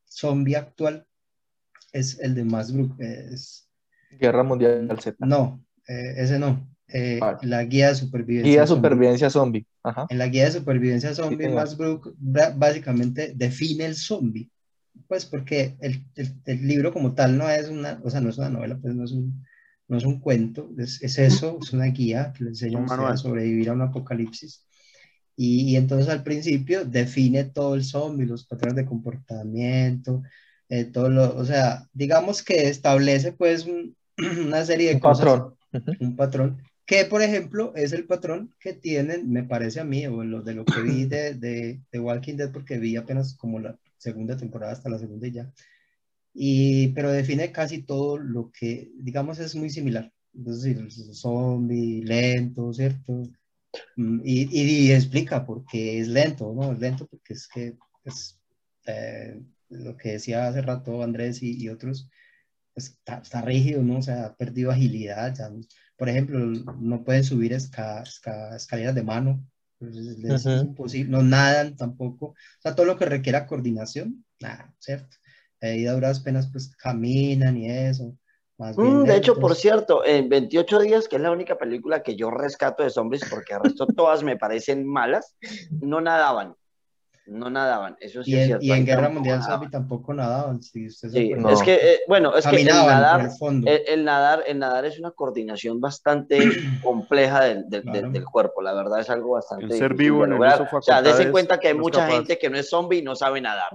zombie 0.05 0.57
actual 0.57 1.07
es 1.93 2.19
el 2.19 2.35
de 2.35 2.43
Max 2.43 2.73
Brook. 2.73 2.95
Es, 2.99 3.67
Guerra 4.11 4.43
Mundial 4.43 4.87
Z. 4.99 5.15
no, 5.25 5.63
eh, 5.87 6.13
ese 6.17 6.37
no. 6.37 6.69
eh, 6.89 7.17
¿Cuál? 7.19 7.37
la 7.43 7.63
guía 7.63 7.89
de 7.89 7.95
supervivencia. 7.95 8.51
Guía 8.51 8.61
de 8.61 8.67
supervivencia 8.67 9.29
zombie. 9.29 9.65
Ajá. 9.83 10.05
En 10.09 10.17
la 10.17 10.27
guía 10.27 10.45
de 10.45 10.51
supervivencia 10.51 11.13
zombie, 11.15 11.45
señor. 11.45 11.55
Max 11.61 11.77
Brook 11.77 12.15
bra- 12.19 12.53
básicamente 12.57 13.33
define 13.35 13.85
el 13.85 13.95
zombie. 13.95 14.49
Pues 15.07 15.25
porque 15.25 15.77
el, 15.79 16.03
el- 16.15 16.35
el 16.45 16.67
libro 16.67 16.91
como 16.91 17.13
tal 17.13 17.37
no 17.37 17.49
es 17.49 17.69
una, 17.69 17.99
o 18.03 18.09
sea, 18.09 18.21
no 18.21 18.29
es 18.29 18.37
una 18.37 18.49
novela, 18.49 18.77
pues 18.81 18.93
no 18.95 19.03
es 19.05 19.11
un, 19.11 19.45
no 19.87 19.97
es 19.97 20.03
un 20.03 20.19
cuento, 20.19 20.69
es, 20.77 21.01
es 21.01 21.17
eso, 21.17 21.57
es 21.61 21.71
una 21.73 21.85
guía 21.85 22.33
que 22.37 22.43
le 22.43 22.49
enseña 22.51 22.83
a 22.85 23.17
sobrevivir 23.17 23.69
a 23.69 23.73
un 23.73 23.81
apocalipsis. 23.81 24.65
Y, 25.35 25.61
y 25.71 25.75
entonces 25.77 26.09
al 26.09 26.21
principio 26.23 26.83
define 26.83 27.45
todo 27.45 27.73
el 27.75 27.85
zombie, 27.85 28.25
los 28.25 28.45
patrones 28.45 28.75
de 28.75 28.85
comportamiento, 28.85 30.21
eh, 30.67 30.83
todo 30.85 31.09
lo, 31.09 31.35
o 31.35 31.45
sea, 31.45 31.87
digamos 31.93 32.43
que 32.43 32.67
establece 32.69 33.31
pues 33.31 33.65
un- 33.65 33.95
una 34.47 34.65
serie 34.65 34.89
de 34.89 34.95
Un 34.95 34.99
cosas 34.99 35.25
patrón. 35.25 35.55
Un 36.01 36.15
patrón 36.15 36.61
que, 36.89 37.05
por 37.05 37.21
ejemplo, 37.21 37.71
es 37.75 37.93
el 37.93 38.07
patrón 38.07 38.55
que 38.59 38.73
tienen, 38.73 39.29
me 39.29 39.43
parece 39.43 39.79
a 39.79 39.83
mí, 39.83 40.07
o 40.07 40.23
lo, 40.23 40.41
de 40.41 40.55
lo 40.55 40.65
que 40.65 40.81
vi 40.81 41.05
de, 41.05 41.35
de, 41.35 41.79
de 41.91 41.99
Walking 41.99 42.35
Dead, 42.35 42.51
porque 42.51 42.79
vi 42.79 42.95
apenas 42.95 43.35
como 43.35 43.59
la 43.59 43.77
segunda 43.97 44.35
temporada 44.35 44.73
hasta 44.73 44.89
la 44.89 44.97
segunda 44.97 45.27
y 45.27 45.31
ya. 45.33 45.53
Y, 46.33 46.87
pero 46.93 47.11
define 47.11 47.51
casi 47.51 47.83
todo 47.83 48.17
lo 48.17 48.51
que, 48.51 48.91
digamos, 48.95 49.37
es 49.37 49.55
muy 49.55 49.69
similar. 49.69 50.11
Es 50.47 50.65
el 50.65 50.89
zombie, 51.13 52.01
lento, 52.03 52.73
¿cierto? 52.73 53.21
Mm, 53.95 54.21
Y, 54.25 54.49
y, 54.51 54.87
y 54.87 54.91
explica 54.91 55.45
por 55.45 55.65
qué 55.65 55.99
es 55.99 56.07
lento, 56.07 56.51
¿no? 56.55 56.71
Es 56.73 56.79
lento 56.79 57.05
porque 57.07 57.33
es 57.33 57.47
que, 57.47 57.77
pues, 58.03 58.39
eh, 58.87 59.39
lo 59.69 59.95
que 59.95 60.13
decía 60.13 60.47
hace 60.47 60.63
rato 60.63 61.03
Andrés 61.03 61.43
y, 61.43 61.55
y 61.61 61.69
otros, 61.69 62.09
pues, 62.73 62.87
está, 62.89 63.19
está 63.19 63.41
rígido, 63.43 63.83
¿no? 63.83 63.99
O 63.99 64.01
sea, 64.01 64.25
ha 64.25 64.35
perdido 64.35 64.71
agilidad, 64.71 65.35
ya 65.35 65.51
por 65.99 66.09
ejemplo, 66.09 66.39
no 66.79 67.03
pueden 67.05 67.25
subir 67.25 67.53
esca- 67.53 68.03
esca- 68.03 68.55
escaleras 68.57 68.95
de 68.95 69.03
mano, 69.03 69.45
pues, 69.79 69.97
es, 69.97 70.47
imposible, 70.47 71.11
no 71.11 71.23
nadan 71.23 71.77
tampoco, 71.77 72.27
o 72.27 72.35
sea, 72.61 72.75
todo 72.75 72.87
lo 72.87 72.97
que 72.97 73.05
requiera 73.05 73.47
coordinación, 73.47 74.25
nada, 74.41 74.73
¿cierto? 74.79 75.17
Ahí 75.61 75.85
a 75.87 75.93
duras 75.93 76.21
penas 76.21 76.49
pues 76.51 76.75
caminan 76.77 77.57
y 77.57 77.69
eso, 77.71 78.17
más 78.57 78.79
bien 78.79 79.03
Mm, 79.03 79.05
de 79.05 79.15
hecho, 79.17 79.39
por 79.39 79.55
cierto, 79.55 80.05
en 80.05 80.29
28 80.29 80.79
días, 80.79 81.07
que 81.07 81.17
es 81.17 81.21
la 81.21 81.31
única 81.31 81.57
película 81.57 82.03
que 82.03 82.15
yo 82.15 82.31
rescato 82.31 82.83
de 82.83 82.89
zombies, 82.89 83.25
porque 83.29 83.53
el 83.53 83.61
resto 83.61 83.91
todas 83.95 84.23
me 84.23 84.37
parecen 84.37 84.87
malas, 84.87 85.35
no 85.79 86.01
nadaban. 86.01 86.55
No 87.29 87.49
nadaban, 87.49 87.95
eso 87.99 88.23
sí 88.23 88.31
Y 88.31 88.35
es 88.35 88.39
en, 88.41 88.47
cierto. 88.47 88.65
y 88.65 88.71
en 88.71 88.85
Guerra 88.85 89.09
Mundial. 89.09 89.43
Zombie 89.43 89.69
tampoco 89.69 90.13
nadaban, 90.13 90.61
si 90.61 90.87
usted 90.87 91.09
Sí. 91.09 91.29
No. 91.37 91.49
es 91.51 91.61
que, 91.61 91.75
eh, 91.75 91.99
bueno, 92.07 92.35
es 92.35 92.45
que 92.45 92.55
el 92.55 92.67
Caminaban 92.67 92.87
nadar, 93.01 93.21
el 93.21 93.31
fondo. 93.31 93.69
el, 93.71 93.81
el 93.87 94.03
nadar, 94.05 94.43
el 94.47 94.59
nadar 94.59 94.85
es 94.85 94.99
una 94.99 95.11
coordinación 95.11 95.79
bastante 95.79 96.39
compleja 96.83 97.43
del, 97.45 97.69
del- 97.69 97.83
del- 97.83 97.91
Claro. 97.91 98.11
del 98.11 98.25
cuerpo, 98.25 98.61
la 98.61 98.73
verdad 98.73 98.99
es 98.99 99.09
algo 99.09 99.31
bastante 99.31 99.65
El 99.65 99.71
ser 99.71 99.91
difícil 99.91 99.97
vivo 99.97 100.17
de 100.19 100.23
en 100.25 100.31
el 100.31 100.37
lograr. 100.37 100.53
uso 100.61 100.63
O 100.77 100.81
sea, 100.81 100.95
facultades 100.97 101.31
cuenta 101.31 101.59
que 101.59 101.67
hay 101.67 101.73
mucha 101.75 101.99
capaz. 102.01 102.13
gente 102.15 102.37
que 102.39 102.49
no 102.49 102.57
es 102.57 102.69
zombie 102.69 102.99
y 102.99 103.01
no 103.03 103.15
sabe 103.15 103.41
nadar. 103.41 103.69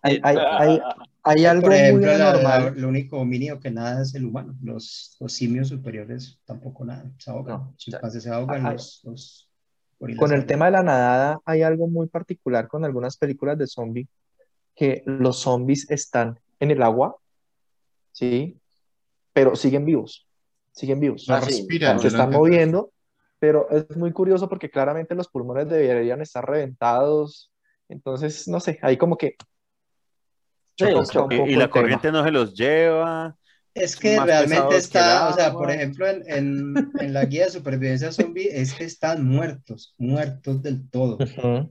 Hay, 0.00 0.18
hay, 0.22 0.36
hay, 0.38 0.80
hay 1.22 1.44
algo 1.44 1.62
Por 1.64 1.72
ejemplo, 1.74 2.06
muy 2.10 2.18
la- 2.18 2.36
la- 2.36 2.70
lo 2.70 2.88
único 2.88 3.18
homínido 3.18 3.60
que 3.60 3.70
nada 3.70 4.00
es 4.02 4.14
el 4.14 4.24
humano. 4.24 4.54
Los, 4.62 5.16
los 5.20 5.32
simios 5.32 5.68
superiores 5.68 6.38
tampoco 6.46 6.84
nada, 6.86 7.04
se 7.18 7.30
ahogan. 7.30 7.56
No, 7.58 7.74
Chimpancés 7.76 8.22
se 8.22 8.30
ahogan, 8.30 8.62
los, 8.72 9.00
los 9.04 9.48
Con 10.18 10.32
el 10.32 10.46
tema 10.46 10.66
de 10.66 10.70
la 10.72 10.82
nadada, 10.82 11.40
hay 11.44 11.62
algo 11.62 11.86
muy 11.88 12.06
particular 12.08 12.68
con 12.68 12.84
algunas 12.84 13.16
películas 13.16 13.56
de 13.58 13.66
zombie, 13.66 14.08
que 14.74 15.02
los 15.06 15.38
zombies 15.40 15.90
están 15.90 16.38
en 16.60 16.70
el 16.70 16.82
agua, 16.82 17.16
¿sí? 18.12 18.58
Pero 19.32 19.56
siguen 19.56 19.84
vivos, 19.84 20.28
siguen 20.72 21.00
vivos. 21.00 21.26
No 21.28 21.36
Ah, 21.36 21.40
respiran. 21.40 21.98
se 22.00 22.08
están 22.08 22.30
moviendo, 22.30 22.92
pero 23.38 23.68
es 23.70 23.96
muy 23.96 24.12
curioso 24.12 24.48
porque 24.48 24.70
claramente 24.70 25.14
los 25.14 25.28
pulmones 25.28 25.68
deberían 25.68 26.20
estar 26.20 26.44
reventados. 26.48 27.50
Entonces, 27.88 28.48
no 28.48 28.60
sé, 28.60 28.78
ahí 28.82 28.96
como 28.96 29.16
que 29.16 29.36
Sí, 30.76 30.86
Y, 30.86 31.54
la 31.54 31.66
tema. 31.66 31.70
corriente 31.70 32.10
no 32.10 32.24
se 32.24 32.32
los 32.32 32.52
lleva. 32.54 33.36
Es 33.74 33.96
que 33.96 34.16
más 34.16 34.26
realmente 34.26 34.68
que 34.68 34.76
está, 34.76 35.28
o 35.28 35.34
sea, 35.34 35.52
por 35.52 35.70
ejemplo, 35.70 36.08
en, 36.08 36.22
en, 36.28 36.74
en 37.00 37.12
la 37.12 37.24
guía 37.24 37.46
de 37.46 37.50
supervivencia 37.50 38.12
zombie 38.12 38.48
es 38.52 38.72
que 38.72 38.84
están 38.84 39.24
muertos, 39.26 39.94
muertos 39.98 40.62
del 40.62 40.88
todo. 40.90 41.18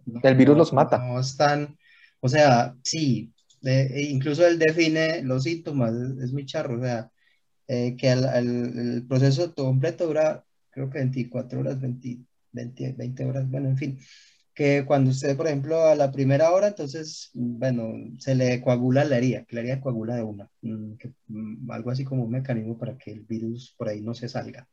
No- 0.06 0.20
El 0.22 0.36
virus 0.36 0.54
no- 0.56 0.60
los 0.60 0.74
mata. 0.74 0.98
No 0.98 1.20
están, 1.20 1.78
o 2.20 2.28
sea, 2.28 2.76
sí, 2.84 3.32
de- 3.62 3.86
e 3.88 4.02
incluso 4.10 4.46
él 4.46 4.60
define 4.60 5.22
los 5.24 5.44
síntomas, 5.44 5.94
es, 5.94 6.24
es 6.26 6.34
muy 6.34 6.46
charro, 6.46 6.78
o 6.78 6.82
sea, 6.84 7.10
eh, 7.68 7.96
que 7.98 8.12
el, 8.12 8.26
el- 8.26 8.80
el 8.96 9.08
proceso 9.08 9.52
todo 9.52 9.68
completo 9.68 10.06
dura, 10.08 10.44
creo 10.72 10.90
que 10.90 11.00
24 11.00 11.62
horas, 11.62 11.80
20, 11.80 12.20
20, 12.52 12.94
20 12.98 13.26
horas, 13.26 13.50
bueno, 13.50 13.70
en 13.70 13.78
fin, 13.78 14.00
que 14.54 14.86
cuando 14.86 15.12
usted, 15.12 15.36
por 15.38 15.48
ejemplo, 15.48 15.84
a 15.88 15.96
la 15.96 16.12
primera 16.12 16.52
hora, 16.52 16.68
entonces, 16.68 17.32
bueno, 17.34 17.94
se 18.20 18.36
le 18.36 18.62
coagula 18.62 19.04
la 19.06 19.18
herida, 19.18 19.46
que 19.46 19.56
la 19.56 19.62
herida 19.62 19.82
coagula 19.82 20.16
de 20.16 20.24
una, 20.24 20.50
mm, 20.62 20.94
que, 20.98 21.14
mm, 21.28 21.72
algo 21.72 21.92
así 21.92 22.04
como 22.06 22.24
un 22.24 22.32
mecanismo 22.32 22.78
para 22.78 22.98
que 22.98 23.12
el 23.12 23.22
virus 23.22 23.74
por 23.78 23.90
ahí 23.90 24.02
no 24.02 24.14
se 24.14 24.30
salga. 24.30 24.68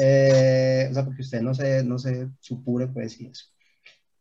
Eh, 0.00 0.88
o 0.90 0.94
sea, 0.94 1.04
porque 1.04 1.22
usted 1.22 1.42
no 1.42 1.54
se, 1.54 1.84
no 1.84 1.98
se 1.98 2.28
supure, 2.40 2.88
pues, 2.88 3.20
y 3.20 3.26
eso. 3.26 3.46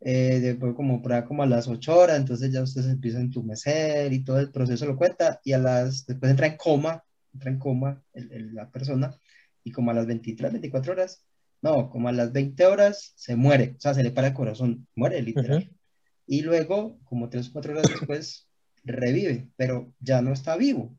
Eh, 0.01 0.39
después 0.41 0.75
como 0.75 1.01
como 1.27 1.43
a 1.43 1.45
las 1.47 1.67
8 1.67 1.97
horas, 1.97 2.17
entonces 2.19 2.51
ya 2.53 2.61
usted 2.63 2.83
se 2.83 2.91
empieza 2.91 3.17
a 3.17 3.21
entumecer 3.21 4.13
y 4.13 4.23
todo 4.23 4.39
el 4.39 4.51
proceso 4.51 4.85
lo 4.85 4.97
cuenta 4.97 5.39
y 5.43 5.53
a 5.53 5.57
las, 5.57 6.05
después 6.05 6.29
entra 6.31 6.47
en 6.47 6.57
coma, 6.57 7.03
entra 7.33 7.49
en 7.51 7.59
coma 7.59 8.03
el- 8.13 8.31
el- 8.31 8.55
la 8.55 8.69
persona 8.71 9.15
y 9.63 9.71
como 9.71 9.91
a 9.91 9.93
las 9.95 10.05
23, 10.05 10.51
24 10.51 10.93
horas, 10.93 11.25
no, 11.65 11.89
como 11.89 12.09
a 12.09 12.11
las 12.11 12.31
20 12.31 12.65
horas 12.67 13.13
se 13.15 13.35
muere, 13.35 13.73
o 13.77 13.81
sea, 13.81 13.93
se 13.95 14.03
le 14.03 14.11
para 14.11 14.27
el 14.27 14.33
corazón, 14.33 14.87
muere 14.95 15.21
literal. 15.21 15.69
Y 16.27 16.41
luego, 16.41 16.99
como 17.05 17.29
3 17.29 17.49
o 17.49 17.53
4 17.53 17.73
horas 17.73 17.87
después, 17.89 18.47
revive, 18.83 19.49
pero 19.57 19.91
ya 19.99 20.21
no 20.21 20.31
está 20.31 20.55
vivo, 20.57 20.95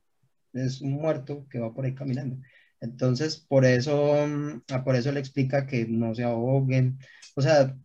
es 0.53 0.81
un 0.81 0.93
muerto 0.93 1.47
que 1.49 1.61
va 1.61 1.73
por 1.73 1.85
ahí 1.85 1.95
caminando. 1.95 2.37
Entonces, 2.81 3.37
por 3.49 3.65
eso, 3.65 4.27
mm, 4.27 4.63
ah, 4.73 4.83
por 4.85 4.97
eso 4.97 5.13
le 5.13 5.21
explica 5.21 5.67
que 5.67 5.87
no 5.87 6.15
se 6.15 6.25
ahoguen, 6.25 6.99
o 7.37 7.43
sea, 7.43 7.77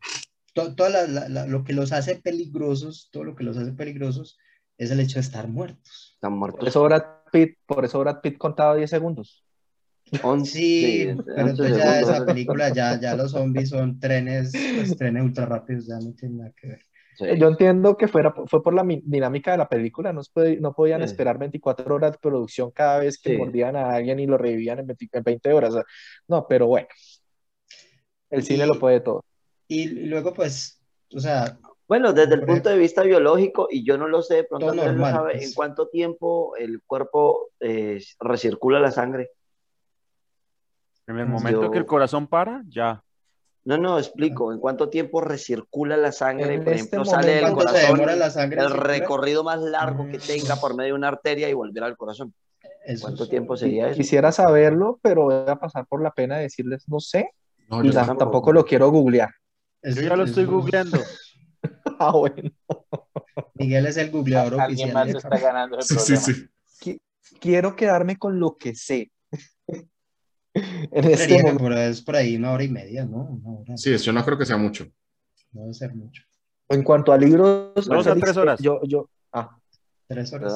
to- 0.54 0.74
toda 0.76 0.90
la- 0.90 1.08
la- 1.08 1.30
la- 1.30 1.46
lo 1.48 1.64
que 1.64 1.74
los 1.74 1.92
hace 1.92 2.16
peligrosos, 2.16 3.10
todo 3.12 3.24
lo 3.24 3.36
que 3.36 3.44
los 3.44 3.58
hace 3.58 3.72
peligrosos 3.74 4.38
es 4.78 4.92
el 4.92 5.00
hecho 5.00 5.16
de 5.16 5.22
estar 5.22 5.48
muertos. 5.48 6.14
Están 6.16 6.32
Por 6.32 6.40
muertos. 6.40 6.68
eso 6.68 6.84
Brad 6.84 7.04
Pitt, 7.32 7.58
por 7.66 7.86
eso 7.86 8.00
Brad 8.00 8.22
Pitt 8.22 8.38
contaba 8.38 8.76
10 8.76 8.90
segundos. 8.90 9.46
Once- 10.24 10.52
Sí, 10.52 11.04
sí, 11.04 11.06
pero 11.26 11.38
11 11.46 11.50
entonces 11.52 11.78
ya 11.78 11.94
segundos. 11.94 12.16
esa 12.16 12.26
película, 12.26 12.70
ya, 12.74 13.00
ya 13.00 13.16
los 13.16 13.32
zombies 13.32 13.70
son 13.70 14.00
trenes, 14.00 14.52
pues, 14.76 14.98
trenes 14.98 15.24
ultra 15.24 15.46
rápidos, 15.46 15.88
ya 15.88 16.00
no 16.00 16.14
tiene 16.14 16.36
nada 16.36 16.52
que 16.60 16.68
ver. 16.68 16.82
Sí. 17.18 17.26
Yo 17.38 17.48
entiendo 17.50 17.96
que 17.98 18.08
fuera, 18.08 18.34
fue 18.48 18.64
por 18.64 18.74
la 18.74 18.84
mi- 18.84 19.02
dinámica 19.06 19.52
de 19.52 19.58
la 19.58 19.70
película, 19.70 20.12
no, 20.12 20.22
no 20.60 20.74
podían 20.74 21.02
Sí. 21.02 21.06
esperar 21.06 21.38
24 21.38 21.94
horas 21.96 22.14
de 22.14 22.18
producción 22.18 22.72
cada 22.72 23.00
vez 23.00 23.20
que 23.20 23.32
Sí. 23.32 23.38
mordían 23.38 23.76
a 23.76 23.92
alguien 23.94 24.20
y 24.20 24.26
lo 24.28 24.38
revivían 24.38 24.80
en 24.80 24.88
20, 24.88 25.10
en 25.12 25.24
20 25.24 25.54
horas. 25.54 25.70
o 25.72 25.74
sea, 25.74 25.84
no, 26.28 26.48
pero 26.48 26.68
bueno, 26.68 26.88
el 28.30 28.44
cine 28.44 28.64
Y- 28.66 28.68
lo 28.68 28.80
puede 28.80 29.00
todo. 29.02 29.24
Y 29.68 29.88
luego, 30.08 30.34
pues, 30.34 30.82
o 31.16 31.20
sea, 31.20 31.58
Bueno, 31.88 32.14
desde 32.14 32.36
el 32.36 32.46
punto 32.46 32.70
de 32.70 32.78
vista 32.78 33.04
biológico, 33.04 33.68
y 33.70 33.84
yo 33.84 33.98
no 33.98 34.08
lo 34.08 34.22
sé, 34.22 34.46
pronto 34.46 34.74
normal, 34.74 35.14
sabe, 35.14 35.32
pues. 35.34 35.48
en 35.50 35.54
cuánto 35.54 35.90
tiempo 35.90 36.56
el 36.56 36.82
cuerpo 36.88 37.50
eh, 37.60 38.02
recircula 38.22 38.80
la 38.80 38.92
sangre. 38.92 39.32
En 41.12 41.20
el 41.20 41.28
Yo- 41.28 41.32
momento 41.34 41.72
que 41.72 41.78
el 41.78 41.86
corazón 41.86 42.28
para, 42.28 42.64
ya. 42.68 43.04
No, 43.64 43.78
no, 43.78 44.00
explico, 44.00 44.52
en 44.52 44.60
cuánto 44.60 44.90
tiempo 44.90 45.22
recircula 45.22 45.96
la 45.96 46.12
sangre, 46.12 46.56
En 46.56 46.64
por 46.64 46.74
este 46.74 46.96
ejemplo, 46.96 47.06
sale 47.06 47.28
del 47.36 47.42
momento- 47.44 47.56
¿cuánto 47.58 47.74
se 47.74 47.78
corazón 47.80 47.96
demora 47.98 48.16
la 48.16 48.30
sangre 48.32 48.62
el 48.62 48.68
circular? 48.70 48.88
recorrido 48.88 49.44
más 49.44 49.60
largo 49.62 50.08
que 50.10 50.18
tenga 50.18 50.56
por 50.56 50.76
medio 50.76 50.94
de 50.94 50.98
una 50.98 51.10
arteria 51.10 51.48
y 51.48 51.54
volver 51.54 51.84
al 51.84 51.96
corazón. 51.96 52.34
Eso 52.86 53.04
¿Cuánto 53.06 53.24
es- 53.26 53.30
tiempo 53.30 53.56
sería 53.56 53.88
eso? 53.90 53.98
Quisiera 53.98 54.32
saberlo, 54.32 55.00
pero 55.04 55.26
voy 55.26 55.36
a 55.48 55.56
pasar 55.58 55.86
por 55.86 56.02
la 56.02 56.10
pena 56.12 56.38
de 56.38 56.44
decirles, 56.44 56.90
no 56.90 57.00
sé, 57.00 57.30
No, 57.70 57.84
y 57.84 57.88
yo 57.88 57.94
la- 57.94 58.00
tampoco. 58.06 58.18
tampoco 58.20 58.54
lo 58.54 58.66
quiero 58.66 58.90
googlear. 58.90 59.30
eso- 59.84 60.02
Yo 60.02 60.10
ya 60.10 60.16
lo 60.16 60.24
estoy 60.24 60.44
eso- 60.44 60.52
googleando. 60.52 60.98
Ah, 62.00 62.12
bueno. 62.12 62.50
Miguel 63.54 63.86
es 63.86 63.98
el 63.98 64.10
googleador 64.10 64.60
Alguien 64.60 64.90
oficial 64.90 64.94
más 64.94 65.08
de 65.08 65.18
está 65.20 65.38
ganando 65.38 65.78
el 65.78 65.84
Sí, 65.84 65.96
sí, 66.00 66.18
sí. 66.18 67.00
Quiero 67.40 67.76
quedarme 67.76 68.18
con 68.18 68.40
lo 68.40 68.58
que 68.58 68.74
sé. 68.76 69.12
en 70.92 71.06
este 71.12 71.90
es 71.90 72.02
por 72.02 72.16
ahí 72.16 72.36
una 72.36 72.52
hora 72.52 72.64
y 72.64 72.70
media, 72.70 73.06
¿no? 73.06 73.24
Una 73.44 73.60
hora, 73.60 73.78
Sí, 73.78 73.96
yo 73.98 74.12
no 74.14 74.24
creo 74.26 74.38
que 74.38 74.46
sea 74.46 74.58
mucho. 74.58 74.86
no 75.54 75.62
debe 75.62 75.74
ser 75.74 75.94
mucho. 75.96 76.24
En 76.70 76.84
cuanto 76.84 77.12
a 77.12 77.18
libros, 77.18 77.90
a 77.90 78.16
tres 78.16 78.38
horas. 78.38 78.60
Yo, 78.62 78.82
yo, 78.84 79.10
ah, 79.34 79.58
Tres 80.08 80.32
horas. 80.34 80.54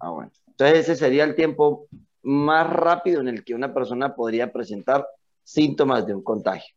Ah, 0.00 0.10
bueno. 0.10 0.30
Entonces 0.48 0.78
ese 0.80 0.96
sería 0.96 1.24
el 1.24 1.34
tiempo 1.34 1.86
más 2.22 2.68
rápido 2.68 3.20
en 3.20 3.28
el 3.28 3.42
que 3.44 3.54
una 3.54 3.72
persona 3.72 4.14
podría 4.14 4.52
presentar 4.52 5.06
síntomas 5.42 6.06
de 6.06 6.14
un 6.14 6.22
contagio. 6.22 6.74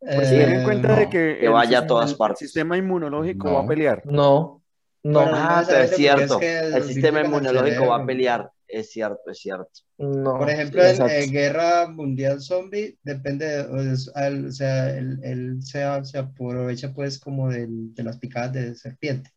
Pues 0.00 0.30
ten 0.30 0.40
en 0.50 0.60
Eh, 0.60 0.64
cuenta 0.64 0.96
de 0.96 1.04
que, 1.08 1.36
que 1.38 1.46
el 1.46 1.52
vaya 1.52 1.80
a 1.80 1.86
todas 1.86 2.10
el 2.12 2.16
partes. 2.16 2.38
sistema 2.40 2.76
inmunológico 2.76 3.48
No. 3.48 3.54
va 3.54 3.60
a 3.62 3.66
pelear. 3.66 4.02
No, 4.06 4.62
no, 5.04 5.20
Bueno, 5.20 5.32
Ah, 5.36 5.64
no 5.68 5.76
es 5.76 5.94
cierto. 5.94 6.34
porque 6.34 6.56
es 6.56 6.60
que 6.62 6.66
El 6.68 6.74
el 6.74 6.82
sistema 6.84 7.20
inmunológico 7.20 7.86
va 7.86 7.96
a 7.96 8.06
pelear. 8.06 8.50
Es 8.72 8.90
cierto, 8.90 9.30
es 9.30 9.38
cierto. 9.38 9.68
no. 9.98 10.38
Por 10.38 10.48
ejemplo, 10.48 10.82
en 10.82 11.02
eh, 11.02 11.26
Guerra 11.26 11.86
Mundial 11.88 12.40
Zombie, 12.40 12.96
depende, 13.02 13.44
de- 13.46 13.98
o 14.46 14.50
sea, 14.50 14.96
él, 14.96 15.20
él 15.22 15.62
se, 15.62 15.82
a- 15.84 16.02
se 16.04 16.16
aprovecha 16.18 16.94
pues 16.94 17.18
como 17.18 17.50
del- 17.50 17.94
de 17.94 18.02
las 18.02 18.16
picadas 18.18 18.54
de 18.54 18.74
serpiente. 18.74 19.30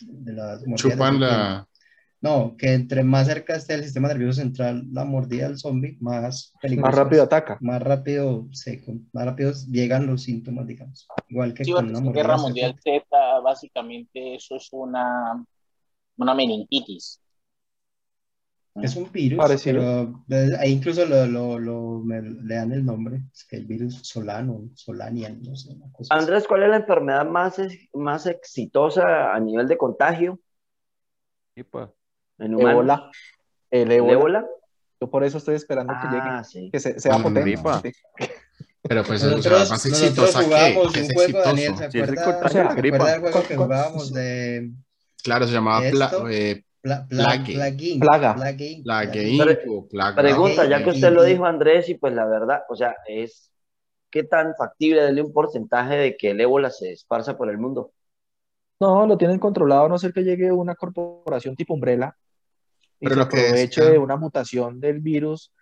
De 0.00 0.32
las 0.32 0.62
de 0.62 0.74
Chupan 0.74 0.98
serpiente. 0.98 1.26
la... 1.26 1.68
No, 2.22 2.56
que 2.56 2.72
entre 2.72 3.02
más 3.04 3.26
cerca 3.26 3.56
esté 3.56 3.74
el 3.74 3.84
sistema 3.84 4.08
nervioso 4.08 4.40
central, 4.40 4.86
la 4.92 5.04
mordida 5.04 5.48
del 5.48 5.58
zombie, 5.58 5.98
más 6.00 6.54
peligroso. 6.62 6.86
Más 6.86 6.94
rápido 6.94 7.22
ataca. 7.24 7.58
Más 7.60 7.82
rápido, 7.82 8.48
se, 8.52 8.82
más 9.12 9.26
rápido 9.26 9.52
llegan 9.68 10.06
los 10.06 10.22
síntomas, 10.22 10.66
digamos. 10.66 11.06
Igual 11.28 11.52
que 11.52 11.64
Sí, 11.64 11.72
con 11.72 11.88
una 11.90 11.98
en 11.98 12.04
mordida 12.04 12.22
Guerra 12.22 12.36
de 12.36 12.42
Mundial 12.42 12.74
serpiente. 12.74 13.06
Z, 13.10 13.40
básicamente 13.40 14.34
eso 14.36 14.56
es 14.56 14.68
una, 14.72 15.44
una 16.16 16.34
meningitis. 16.34 17.20
Es 18.76 18.96
un 18.96 19.12
virus, 19.12 19.38
Parecido. 19.38 20.22
pero 20.28 20.40
eh, 20.40 20.56
ahí 20.58 20.72
incluso 20.72 21.04
lo, 21.04 21.26
lo, 21.26 21.58
lo- 21.58 22.00
me- 22.02 22.22
le 22.22 22.54
dan 22.54 22.72
el 22.72 22.84
nombre, 22.84 23.20
es 23.32 23.44
que 23.44 23.56
el 23.56 23.66
virus 23.66 24.00
Solano, 24.02 24.70
Solanian, 24.74 25.42
no 25.42 25.54
sé, 25.54 25.72
una 25.74 25.92
cosa 25.92 26.14
así. 26.14 26.22
Andrés, 26.24 26.48
¿cuál 26.48 26.62
es 26.62 26.70
la 26.70 26.76
enfermedad 26.76 27.26
más, 27.26 27.56
más 27.92 28.24
exitosa 28.26 29.34
a 29.34 29.40
nivel 29.40 29.68
de 29.68 29.76
contagio 29.76 30.40
Y 31.54 31.64
pues, 31.64 31.88
en 32.38 32.54
humanos? 32.54 32.72
Ébola. 32.72 33.10
El 33.70 33.92
¿El 33.92 34.08
ébola. 34.10 34.46
Yo 35.00 35.10
por 35.10 35.22
eso 35.24 35.36
estoy 35.38 35.56
esperando 35.56 35.92
que 36.00 36.08
llegue. 36.08 36.22
Ah, 36.24 36.44
sí. 36.44 36.70
Que 36.72 36.80
se- 36.80 36.98
sea 36.98 37.18
potente. 37.18 37.92
Pero 38.82 39.04
pues, 39.04 39.22
o 39.22 39.26
sea, 39.28 39.36
Nosotros, 39.36 39.70
más 39.70 39.86
exitosa 39.86 40.38
que, 40.40 40.44
jugábamos 40.46 40.92
que 40.92 41.00
es 41.00 41.08
un 41.08 41.14
juego, 41.14 41.38
Daniel. 41.40 41.76
¿se 41.76 41.90
Sí, 41.90 41.98
es 41.98 42.04
acuerda, 42.08 42.24
contagio 42.24 42.48
¿se 42.50 42.58
de 42.58 42.64
la 42.64 42.74
gripa. 42.74 42.96
acuerda 42.96 43.12
del 43.12 43.20
juego 43.20 43.40
que 43.48 43.54
¿Cuál- 43.54 43.56
cuál- 43.56 43.66
jugábamos 43.78 44.12
de 44.14 44.70
Claro, 45.22 45.46
se 45.46 45.52
llamaba 45.52 45.88
pla- 45.90 46.10
eh, 46.30 46.64
Pla- 46.82 47.06
Pla- 47.08 47.36
Inc, 47.36 47.48
Plaga. 48.00 48.34
Plaga. 49.90 50.16
Pregunta, 50.16 50.68
ya 50.68 50.82
que 50.82 50.90
usted 50.90 51.12
lo 51.12 51.22
dijo, 51.24 51.44
Andrés, 51.46 51.88
y 51.88 51.94
pues 51.94 52.12
la 52.12 52.26
verdad, 52.26 52.62
o 52.68 52.76
sea, 52.76 52.96
es 53.06 53.50
¿qué 54.10 54.24
tan 54.24 54.54
factible 54.56 55.02
darle 55.02 55.22
un 55.22 55.32
porcentaje 55.32 55.96
de 55.96 56.16
que 56.16 56.30
el 56.30 56.40
ébola 56.40 56.70
se 56.70 56.92
esparza 56.92 57.36
por 57.36 57.48
el 57.50 57.58
mundo? 57.58 57.92
No, 58.80 59.06
lo 59.06 59.16
tienen 59.16 59.38
controlado 59.38 59.86
a 59.86 59.88
no 59.88 59.98
ser 59.98 60.12
que 60.12 60.24
llegue 60.24 60.50
una 60.50 60.74
corporación 60.74 61.54
tipo 61.56 61.74
Umbrella 61.74 62.16
y 63.00 63.06
Pero 63.06 63.14
se 63.14 63.20
lo 63.20 63.28
que 63.28 63.40
aproveche 63.40 63.80
de 63.82 63.98
una 63.98 64.16
mutación 64.16 64.80
del 64.80 65.00
virus, 65.00 65.52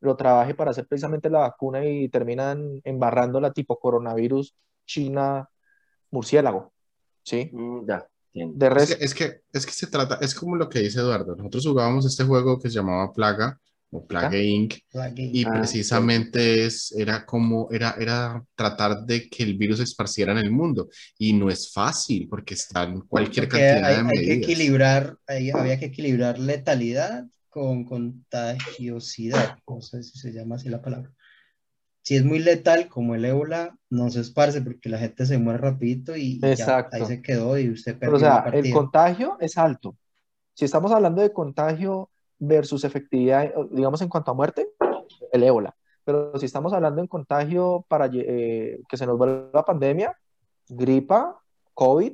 lo 0.00 0.16
trabaje 0.16 0.54
para 0.54 0.70
hacer 0.70 0.86
precisamente 0.86 1.30
la 1.30 1.40
vacuna 1.40 1.84
y 1.84 2.08
terminan 2.08 2.80
embarrándola 2.84 3.52
tipo 3.52 3.78
coronavirus 3.78 4.54
China 4.86 5.48
murciélago. 6.10 6.72
¿Sí? 7.22 7.50
Mm, 7.52 7.86
ya. 7.86 8.06
De 8.34 8.66
Es 8.76 8.94
que, 8.96 9.04
es 9.04 9.14
que, 9.14 9.40
es 9.52 9.66
que 9.66 9.72
se 9.72 9.86
trata, 9.88 10.18
es 10.20 10.34
como 10.34 10.56
lo 10.56 10.68
que 10.68 10.80
dice 10.80 11.00
Eduardo. 11.00 11.36
Nosotros 11.36 11.66
jugábamos 11.66 12.06
este 12.06 12.24
juego 12.24 12.58
que 12.58 12.68
se 12.70 12.76
llamaba 12.76 13.12
Plaga 13.12 13.58
o 13.90 14.06
Plague 14.06 14.42
Inc. 14.42 14.74
Plague. 14.90 15.30
Y 15.34 15.44
Ah, 15.44 15.52
precisamente 15.60 16.64
es, 16.64 16.92
era 16.92 17.26
como, 17.26 17.68
era, 17.70 17.94
era 18.00 18.42
tratar 18.54 19.04
de 19.04 19.28
que 19.28 19.42
el 19.42 19.56
virus 19.58 19.78
se 19.78 19.84
esparciera 19.84 20.32
en 20.32 20.38
el 20.38 20.50
mundo. 20.50 20.88
Y 21.18 21.34
no 21.34 21.50
es 21.50 21.70
fácil 21.72 22.26
porque 22.28 22.54
están 22.54 23.00
cualquier 23.02 23.48
Porque 23.48 23.58
cantidad 23.66 23.88
hay, 23.88 23.94
de 23.96 24.00
hay 24.00 24.06
que 24.06 24.14
medidas. 24.20 24.36
equilibrar, 24.44 25.18
hay- 25.26 25.50
había 25.50 25.78
que 25.78 25.86
equilibrar 25.86 26.38
letalidad 26.38 27.24
con 27.50 27.84
contagiosidad, 27.84 29.58
no 29.68 29.82
sé 29.82 30.02
si 30.02 30.18
se 30.18 30.32
llama 30.32 30.56
así 30.56 30.70
la 30.70 30.80
palabra. 30.80 31.12
Si 32.02 32.16
es 32.16 32.24
muy 32.24 32.40
letal, 32.40 32.88
como 32.88 33.14
el 33.14 33.24
ébola, 33.24 33.76
no 33.88 34.10
se 34.10 34.20
esparce 34.20 34.60
porque 34.60 34.88
la 34.88 34.98
gente 34.98 35.24
se 35.24 35.38
muere 35.38 35.58
rapidito 35.58 36.16
y 36.16 36.40
ya, 36.40 36.88
ahí 36.90 37.04
se 37.06 37.22
quedó 37.22 37.56
y 37.56 37.70
usted 37.70 37.96
pero, 37.98 38.12
perdió 38.12 38.26
o 38.26 38.30
sea, 38.30 38.50
la 38.50 38.58
el 38.58 38.72
contagio 38.72 39.36
es 39.38 39.56
alto. 39.56 39.96
Si 40.54 40.64
estamos 40.64 40.90
hablando 40.90 41.22
de 41.22 41.32
contagio 41.32 42.10
versus 42.38 42.82
efectividad, 42.82 43.52
digamos 43.70 44.02
en 44.02 44.08
cuanto 44.08 44.32
a 44.32 44.34
muerte, 44.34 44.68
el 45.30 45.44
ébola. 45.44 45.76
Pero 46.04 46.36
si 46.38 46.46
estamos 46.46 46.72
hablando 46.72 47.00
en 47.00 47.06
contagio 47.06 47.86
para 47.88 48.10
eh, 48.12 48.80
que 48.88 48.96
se 48.96 49.06
nos 49.06 49.16
vuelva 49.16 49.64
pandemia, 49.64 50.18
gripa, 50.68 51.40
COVID, 51.72 52.12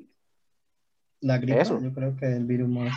La 1.20 1.38
gripa, 1.38 1.62
Eso. 1.62 1.80
yo 1.80 1.94
creo 1.94 2.14
que 2.14 2.26
es 2.26 2.36
el 2.36 2.44
virus 2.44 2.68
más... 2.68 2.92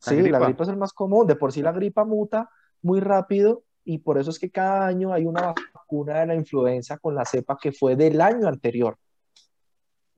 Sí, 0.00 0.16
gripa. 0.16 0.40
la 0.40 0.46
gripa 0.46 0.64
es 0.64 0.70
el 0.70 0.76
más 0.76 0.92
común. 0.92 1.28
De 1.28 1.36
por 1.36 1.52
sí 1.52 1.62
la 1.62 1.72
gripa 1.72 2.04
muta 2.04 2.50
muy 2.82 2.98
rápido 2.98 3.62
y 3.90 3.98
por 3.98 4.18
eso 4.18 4.28
es 4.30 4.38
que 4.38 4.50
cada 4.50 4.86
año 4.86 5.12
hay 5.14 5.24
una 5.24 5.54
vacuna 5.74 6.20
de 6.20 6.26
la 6.26 6.34
influenza 6.34 6.98
con 6.98 7.14
la 7.14 7.24
cepa 7.24 7.56
que 7.60 7.72
fue 7.72 7.96
del 7.96 8.20
año 8.20 8.46
anterior. 8.46 8.96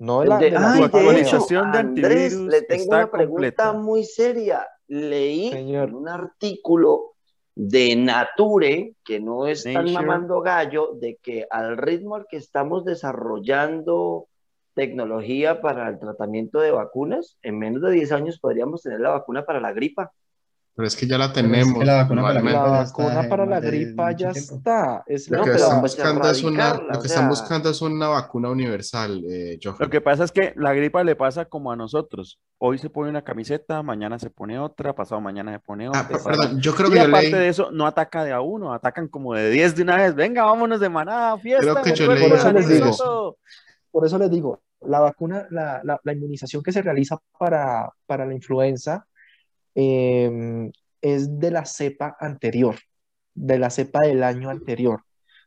No 0.00 0.22
de 0.22 0.26
la, 0.26 0.38
De- 0.38 0.44
de 0.46 0.50
la 0.52 0.72
ay, 0.72 0.80
de 0.80 0.86
hecho, 0.86 0.96
actualización 0.96 1.70
de 1.72 1.78
Andrés, 1.78 2.34
le 2.36 2.62
tengo 2.62 2.82
está 2.82 2.96
una 2.96 3.10
pregunta 3.10 3.28
completa. 3.28 3.72
muy 3.72 4.02
seria. 4.04 4.66
Leí 4.88 5.50
Señor. 5.50 5.94
un 5.94 6.08
artículo 6.08 7.12
de 7.54 7.94
Nature, 7.94 8.94
que 9.04 9.20
no 9.20 9.46
están 9.46 9.74
Nature. 9.74 9.92
mamando 9.92 10.40
gallo, 10.40 10.94
de 10.94 11.18
que 11.22 11.46
al 11.48 11.76
ritmo 11.76 12.16
al 12.16 12.26
que 12.28 12.38
estamos 12.38 12.84
desarrollando 12.84 14.26
tecnología 14.74 15.60
para 15.60 15.88
el 15.90 15.98
tratamiento 16.00 16.58
de 16.60 16.70
vacunas, 16.72 17.36
en 17.42 17.58
menos 17.58 17.82
de 17.82 17.92
10 17.92 18.10
años 18.12 18.40
podríamos 18.40 18.82
tener 18.82 18.98
la 19.00 19.10
vacuna 19.10 19.44
para 19.44 19.60
la 19.60 19.72
gripa. 19.72 20.10
Pero 20.76 20.86
es 20.86 20.96
que 20.96 21.06
ya 21.06 21.18
la 21.18 21.32
Pero 21.32 21.46
es 21.48 21.52
que 21.52 21.58
tenemos. 21.62 21.84
la 21.84 21.96
vacuna 22.02 22.22
para 22.22 22.40
la. 22.40 22.50
La 22.52 22.60
vacuna 22.62 23.28
para 23.28 23.44
la 23.46 23.60
gripa 23.60 24.12
ya 24.12 24.32
tiempo. 24.32 24.54
está. 24.56 25.02
Es 25.06 25.28
Lo 25.30 25.38
que 25.38 25.50
pero 25.50 25.56
están 25.56 25.80
buscando 25.82 26.30
es 26.30 26.42
una, 26.44 26.74
lo 26.74 26.88
que 26.92 26.98
o 26.98 27.02
están 27.04 27.28
buscando 27.28 27.70
es 27.70 27.82
una 27.82 28.08
vacuna 28.08 28.48
universal, 28.50 29.22
eh. 29.28 29.58
Lo 29.78 29.90
que 29.90 30.00
pasa 30.00 30.24
es 30.24 30.32
que 30.32 30.52
la 30.56 30.72
gripa 30.72 31.04
le 31.04 31.16
pasa 31.16 31.44
como 31.44 31.70
a 31.72 31.76
nosotros. 31.76 32.38
Hoy 32.58 32.78
se 32.78 32.88
pone 32.88 33.10
una 33.10 33.22
camiseta, 33.22 33.82
mañana 33.82 34.18
se 34.18 34.30
pone 34.30 34.58
otra, 34.58 34.94
pasado 34.94 35.20
mañana 35.20 35.52
se 35.52 35.58
pone 35.60 35.88
otra. 35.88 36.00
Ah, 36.00 36.08
per- 36.08 36.16
pasado- 36.18 36.36
perdón, 36.38 36.60
yo 36.60 36.74
creo 36.74 36.88
Y 36.88 36.92
que 36.92 36.96
yo 36.98 37.04
aparte 37.04 37.30
leí, 37.30 37.40
de 37.40 37.48
eso, 37.48 37.70
no 37.72 37.86
ataca 37.86 38.24
de 38.24 38.32
a 38.32 38.40
uno, 38.40 38.72
atacan 38.72 39.08
como 39.08 39.34
de 39.34 39.50
10 39.50 39.74
de 39.76 39.82
una 39.82 39.96
vez. 39.96 40.14
Venga, 40.14 40.44
vámonos 40.44 40.80
de 40.80 40.88
manada, 40.88 41.36
fiesta. 41.38 41.60
Creo 41.72 41.82
que 41.82 41.92
yo 41.94 42.14
leí 42.14 42.30
de 42.30 42.36
eso 42.36 42.52
les 42.52 42.68
digo. 42.68 43.36
Por 43.90 44.06
eso 44.06 44.18
les 44.18 44.30
digo, 44.30 44.62
la 44.82 45.00
vacuna, 45.00 45.46
la, 45.50 45.80
la- 45.84 46.00
la 46.02 46.12
inmunización 46.12 46.62
que 46.62 46.72
se 46.72 46.80
realiza 46.80 47.18
para, 47.38 47.90
para 48.06 48.24
la 48.24 48.34
influenza 48.34 49.04
eh, 49.74 50.70
es 51.00 51.38
de 51.38 51.50
la 51.50 51.64
cepa 51.64 52.16
anterior, 52.20 52.76
de 53.34 53.58
la 53.58 53.70
cepa 53.70 54.00
del 54.00 54.22
año 54.22 54.50
anterior. 54.50 55.02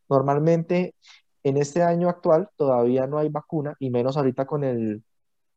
Normalmente, 0.10 0.95
en 1.44 1.58
este 1.58 1.84
año 1.84 2.10
actual 2.10 2.50
todavía 2.56 3.08
no 3.08 3.18
hay 3.18 3.30
vacuna, 3.30 3.76
y 3.80 3.90
menos 3.90 4.18
ahorita 4.18 4.45
con 4.45 4.64
el, 4.64 5.04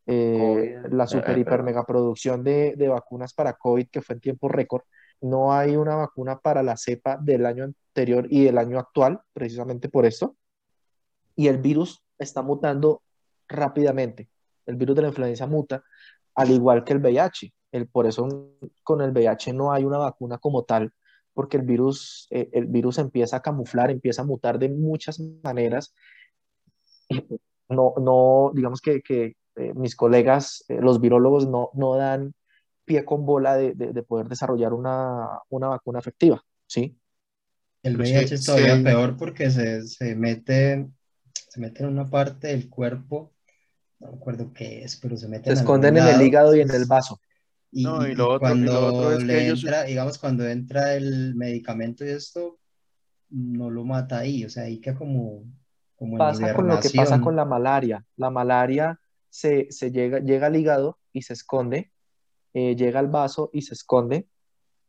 eh, 0.06 0.80
la 0.90 1.06
super 1.06 1.36
hiper 1.36 1.62
mega 1.62 1.84
producción 1.84 2.44
de, 2.44 2.74
de 2.76 2.88
vacunas 2.88 3.34
para 3.34 3.54
COVID 3.54 3.88
que 3.90 4.02
fue 4.02 4.14
en 4.14 4.20
tiempo 4.20 4.48
récord. 4.48 4.82
No 5.20 5.52
hay 5.52 5.76
una 5.76 5.96
vacuna 5.96 6.38
para 6.38 6.62
la 6.62 6.76
cepa 6.76 7.16
del 7.16 7.46
año 7.46 7.64
anterior 7.64 8.26
y 8.30 8.44
del 8.44 8.58
año 8.58 8.78
actual, 8.78 9.20
precisamente 9.32 9.88
por 9.88 10.04
esto. 10.06 10.36
Y 11.34 11.48
el 11.48 11.58
virus 11.58 12.02
está 12.18 12.42
mutando 12.42 13.02
rápidamente. 13.48 14.28
El 14.66 14.76
virus 14.76 14.96
de 14.96 15.02
la 15.02 15.08
influenza 15.08 15.46
muta, 15.46 15.82
al 16.34 16.50
igual 16.50 16.84
que 16.84 16.92
el 16.92 17.00
VIH. 17.00 17.52
El, 17.76 17.88
por 17.88 18.06
eso 18.06 18.26
con 18.82 19.00
el 19.02 19.10
VIH 19.12 19.52
no 19.52 19.72
hay 19.72 19.84
una 19.84 19.98
vacuna 19.98 20.38
como 20.38 20.64
tal, 20.64 20.92
porque 21.34 21.56
el 21.58 21.62
virus, 21.64 22.26
eh, 22.30 22.48
el 22.52 22.66
virus 22.66 22.98
empieza 22.98 23.36
a 23.38 23.42
camuflar, 23.42 23.90
empieza 23.90 24.22
a 24.22 24.24
mutar 24.24 24.58
de 24.58 24.68
muchas 24.70 25.20
maneras. 25.42 25.94
No, 27.68 27.94
no 28.00 28.52
digamos 28.54 28.80
que, 28.80 29.02
que 29.02 29.34
eh, 29.56 29.72
mis 29.74 29.96
colegas, 29.96 30.64
eh, 30.68 30.78
los 30.80 31.00
virólogos, 31.00 31.48
no, 31.48 31.70
no 31.74 31.96
dan 31.96 32.32
pie 32.84 33.04
con 33.04 33.26
bola 33.26 33.56
de, 33.56 33.74
de- 33.74 33.92
de 33.92 34.02
poder 34.04 34.28
desarrollar 34.28 34.72
una, 34.72 35.40
una 35.48 35.66
vacuna 35.66 35.98
efectiva, 35.98 36.40
¿sí? 36.68 36.96
El 37.82 37.94
Pero 37.96 38.04
sí- 38.04 38.12
VIH 38.14 38.34
es 38.36 38.40
sí 38.42 38.46
todavía 38.46 38.74
hay- 38.74 38.84
peor 38.84 39.16
porque 39.16 39.50
se, 39.50 39.82
se 39.82 40.14
mete, 40.14 40.86
se 41.34 41.60
mete 41.60 41.82
en 41.82 41.88
una 41.88 42.06
parte 42.06 42.46
del 42.48 42.70
cuerpo, 42.70 43.32
no 43.98 44.12
me 44.12 44.16
acuerdo 44.16 44.52
qué 44.52 44.84
es, 44.84 44.96
pero 44.96 45.16
se 45.16 45.26
mete 45.26 45.46
Se 45.46 45.54
en 45.54 45.58
esconden 45.58 45.96
en 45.96 46.06
el 46.06 46.22
hígado 46.22 46.54
y 46.54 46.60
en 46.60 46.70
el 46.70 46.84
vaso. 46.84 47.20
Y, 47.72 47.84
No, 47.84 48.06
y 48.06 48.14
lo 48.14 48.30
otro- 48.30 48.54
y 48.56 48.60
lo 48.60 48.70
cuando 48.70 48.86
otro 48.86 49.12
es 49.12 49.18
que 49.24 49.26
le 49.26 49.44
ellos- 49.46 49.64
entra, 49.64 49.82
digamos, 49.84 50.18
cuando 50.18 50.46
entra 50.46 50.94
el 50.94 51.34
medicamento 51.34 52.04
y 52.04 52.08
esto, 52.10 52.58
no 53.30 53.70
lo 53.70 53.84
mata 53.84 54.18
ahí, 54.18 54.44
o 54.44 54.48
sea, 54.50 54.64
ahí 54.64 54.80
queda 54.80 54.94
como, 54.96 55.44
como 55.96 56.16
en 56.16 56.18
Pasa 56.18 56.52
con 56.54 56.68
lo 56.68 56.80
que 56.80 56.90
pasa 56.90 57.20
con 57.20 57.36
la 57.36 57.44
malaria. 57.44 58.04
La 58.16 58.30
malaria 58.30 58.98
se, 59.28 59.66
se 59.70 59.90
llega, 59.90 60.20
llega 60.20 60.46
al 60.46 60.56
hígado 60.56 60.98
y 61.12 61.22
se 61.22 61.32
esconde, 61.32 61.90
eh, 62.54 62.76
llega 62.76 63.00
al 63.00 63.08
vaso 63.08 63.50
y 63.52 63.62
se 63.62 63.74
esconde, 63.74 64.26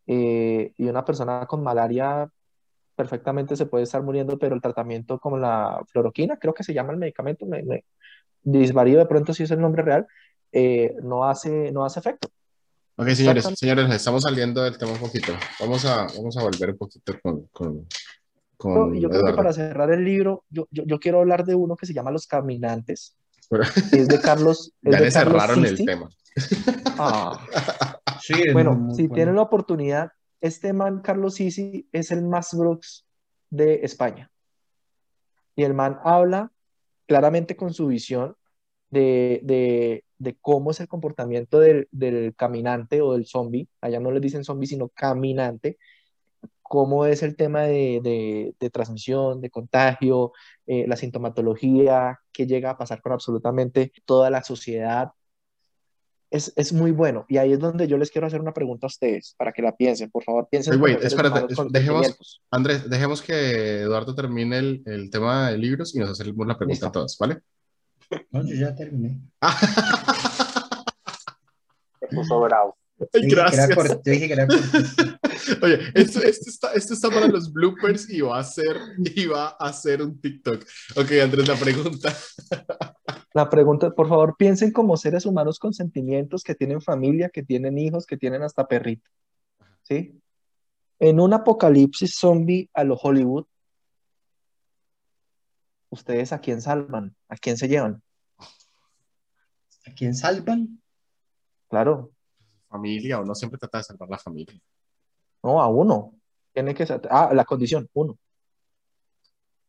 eh, 0.05 0.71
y 0.77 0.85
una 0.87 1.03
persona 1.03 1.45
con 1.47 1.63
malaria 1.63 2.29
perfectamente 2.95 3.55
se 3.55 3.65
puede 3.65 3.83
estar 3.83 4.01
muriendo, 4.03 4.37
pero 4.39 4.55
el 4.55 4.61
tratamiento 4.61 5.19
como 5.19 5.37
la 5.37 5.83
fluoroquina, 5.87 6.37
creo 6.37 6.53
que 6.53 6.63
se 6.63 6.73
llama 6.73 6.93
el 6.93 6.97
medicamento, 6.97 7.45
me, 7.45 7.61
me 7.63 7.83
disvarío 8.43 8.99
de 8.99 9.05
pronto 9.05 9.33
si 9.33 9.43
es 9.43 9.51
el 9.51 9.59
nombre 9.59 9.83
real, 9.83 10.07
eh, 10.51 10.95
no 11.03 11.25
hace, 11.25 11.71
no 11.71 11.83
hace 11.85 11.99
efecto. 11.99 12.29
Ok, 12.99 13.09
señores, 13.09 13.45
señores, 13.55 13.93
estamos 13.93 14.23
saliendo 14.23 14.63
del 14.63 14.77
tema 14.77 14.91
un 14.93 14.97
poquito. 14.99 15.31
Vamos 15.59 15.85
a, 15.85 16.07
vamos 16.15 16.35
a 16.37 16.43
volver 16.43 16.71
un 16.71 16.77
poquito 16.77 17.13
con, 17.21 17.43
con, 17.51 17.87
con 18.57 18.93
Yo- 18.95 19.01
yo 19.01 19.09
creo 19.09 19.25
que 19.25 19.33
para 19.33 19.53
cerrar 19.53 19.91
el 19.91 20.03
libro, 20.03 20.43
yo, 20.49 20.67
yo, 20.71 20.83
yo 20.85 20.99
quiero 20.99 21.19
hablar 21.19 21.45
de 21.45 21.53
uno 21.53 21.75
que 21.75 21.85
se 21.85 21.93
llama 21.93 22.09
Los 22.11 22.25
Caminantes, 22.25 23.15
Pero 23.49 23.63
es 23.63 24.07
de 24.07 24.19
Carlos. 24.19 24.73
es 24.83 24.91
ya 24.91 24.97
de 24.99 25.05
le 25.05 25.11
Carlos 25.11 25.41
cerraron 25.43 25.65
el 25.65 25.85
tema. 25.85 26.09
Ah. 26.97 27.45
Sí, 28.19 28.33
Bueno, 28.51 28.89
si 28.95 29.03
bueno. 29.03 29.13
tienen 29.13 29.35
la 29.35 29.43
oportunidad, 29.43 30.11
este 30.41 30.73
man, 30.73 31.01
Carlos 31.01 31.35
Sisi, 31.35 31.87
es 31.93 32.09
el 32.11 32.23
más 32.23 32.49
Brooks 32.51 33.05
de 33.51 33.75
España. 33.83 34.31
Y 35.55 35.63
el 35.63 35.75
man 35.75 35.99
habla 36.03 36.51
claramente 37.05 37.55
con 37.55 37.73
su 37.75 37.85
visión 37.87 38.35
de, 38.89 39.39
de- 39.43 40.03
de 40.19 40.35
cómo 40.41 40.71
es 40.71 40.79
el 40.79 40.87
comportamiento 40.87 41.59
del, 41.59 41.87
del 41.91 42.33
caminante 42.35 43.01
o 43.01 43.13
del 43.13 43.25
zombie. 43.25 43.67
Allá 43.81 43.99
no 43.99 44.11
les 44.11 44.21
dicen 44.21 44.43
zombie, 44.43 44.67
sino 44.67 44.89
caminante. 44.89 45.77
Cómo 46.61 47.05
es 47.05 47.23
el 47.23 47.35
tema 47.35 47.61
de, 47.61 48.01
de- 48.03 48.53
de 48.59 48.69
transmisión, 48.69 49.39
de 49.41 49.49
contagio, 49.49 50.33
eh, 50.65 50.85
la 50.87 50.97
sintomatología, 50.97 52.19
qué 52.33 52.45
llega 52.45 52.71
a 52.71 52.77
pasar 52.77 53.01
con 53.01 53.13
absolutamente 53.13 53.93
toda 54.05 54.29
la 54.29 54.43
sociedad 54.43 55.11
es, 56.29 56.51
es 56.57 56.73
muy 56.73 56.91
bueno. 56.91 57.25
Y 57.29 57.37
ahí 57.37 57.53
es 57.53 57.59
donde 57.59 57.87
yo 57.87 57.97
les 57.97 58.11
quiero 58.11 58.27
hacer 58.27 58.41
una 58.41 58.53
pregunta 58.53 58.85
a 58.85 58.89
ustedes, 58.89 59.33
para 59.37 59.53
que 59.53 59.61
la 59.61 59.75
piensen. 59.77 60.11
Por 60.11 60.23
favor, 60.25 60.47
piensen. 60.51 60.81
Wait, 60.81 61.01
espérate, 61.01 61.45
dejemos-. 61.69 62.41
Andrés, 62.51 62.89
dejemos 62.89 63.21
que 63.21 63.81
Eduardo 63.83 64.13
termine 64.13 64.57
el, 64.57 64.83
el 64.85 65.09
tema 65.09 65.51
de 65.51 65.57
libros 65.57 65.95
y 65.95 65.99
nos 65.99 66.09
hacemos 66.09 66.45
la 66.45 66.57
pregunta 66.57 66.73
Listo. 66.73 66.87
a 66.87 66.91
todos, 66.91 67.17
¿vale? 67.17 67.39
No, 68.31 68.45
yo 68.45 68.55
ya 68.55 68.75
terminé. 68.75 69.19
Se 71.99 72.07
puso 72.07 72.39
bravo. 72.39 72.77
Gracias. 73.13 73.75
corto, 73.75 74.01
yo 74.03 74.11
dije 74.11 74.27
que 74.27 74.33
era 74.33 74.47
corto. 74.47 74.63
Oye, 75.61 75.79
esto, 75.93 76.21
esto, 76.21 76.49
está, 76.49 76.73
esto 76.73 76.93
está 76.93 77.09
para 77.09 77.27
los 77.27 77.53
bloopers 77.53 78.09
y 78.09 78.21
va 78.21 78.39
a 78.39 78.43
ser, 78.43 78.75
y 78.97 79.27
va 79.27 79.49
a 79.49 79.71
ser 79.71 80.01
un 80.01 80.19
TikTok. 80.19 80.65
Ok, 80.95 81.11
Andrés, 81.21 81.47
la 81.47 81.55
pregunta. 81.55 82.13
La 83.33 83.51
pregunta, 83.51 83.91
por 83.91 84.09
favor, 84.09 84.35
piensen 84.35 84.71
como 84.71 84.97
seres 84.97 85.27
humanos 85.27 85.59
con 85.59 85.71
sentimientos, 85.71 86.43
que 86.43 86.55
tienen 86.55 86.81
familia, 86.81 87.29
que 87.29 87.43
tienen 87.43 87.77
hijos, 87.77 88.07
que 88.07 88.17
tienen 88.17 88.41
hasta 88.41 88.67
perrito. 88.67 89.07
¿Sí? 89.83 90.19
En 90.97 91.19
un 91.19 91.33
apocalipsis 91.33 92.15
zombie 92.15 92.67
a 92.73 92.83
lo 92.83 92.95
Hollywood, 92.95 93.45
¿ustedes 95.89 96.33
a 96.33 96.39
quién 96.39 96.61
salvan? 96.61 97.15
¿A 97.27 97.35
quién 97.35 97.57
se 97.57 97.67
llevan? 97.67 98.01
¿A 98.39 99.91
quién 99.95 100.13
salvan? 100.13 100.81
Claro, 101.69 102.11
Familia, 102.69 103.19
o 103.19 103.25
no 103.25 103.33
siempre 103.33 103.57
trata 103.57 103.77
de 103.77 103.83
salvar 103.85 104.09
la 104.09 104.17
familia. 104.17 104.59
no, 105.43 105.61
a 105.61 105.67
uno. 105.67 106.13
Tiene 106.53 106.73
que 106.73 106.85
ser, 106.85 107.01
ah, 107.09 107.31
la 107.33 107.45
condición, 107.45 107.89
uno. 107.93 108.17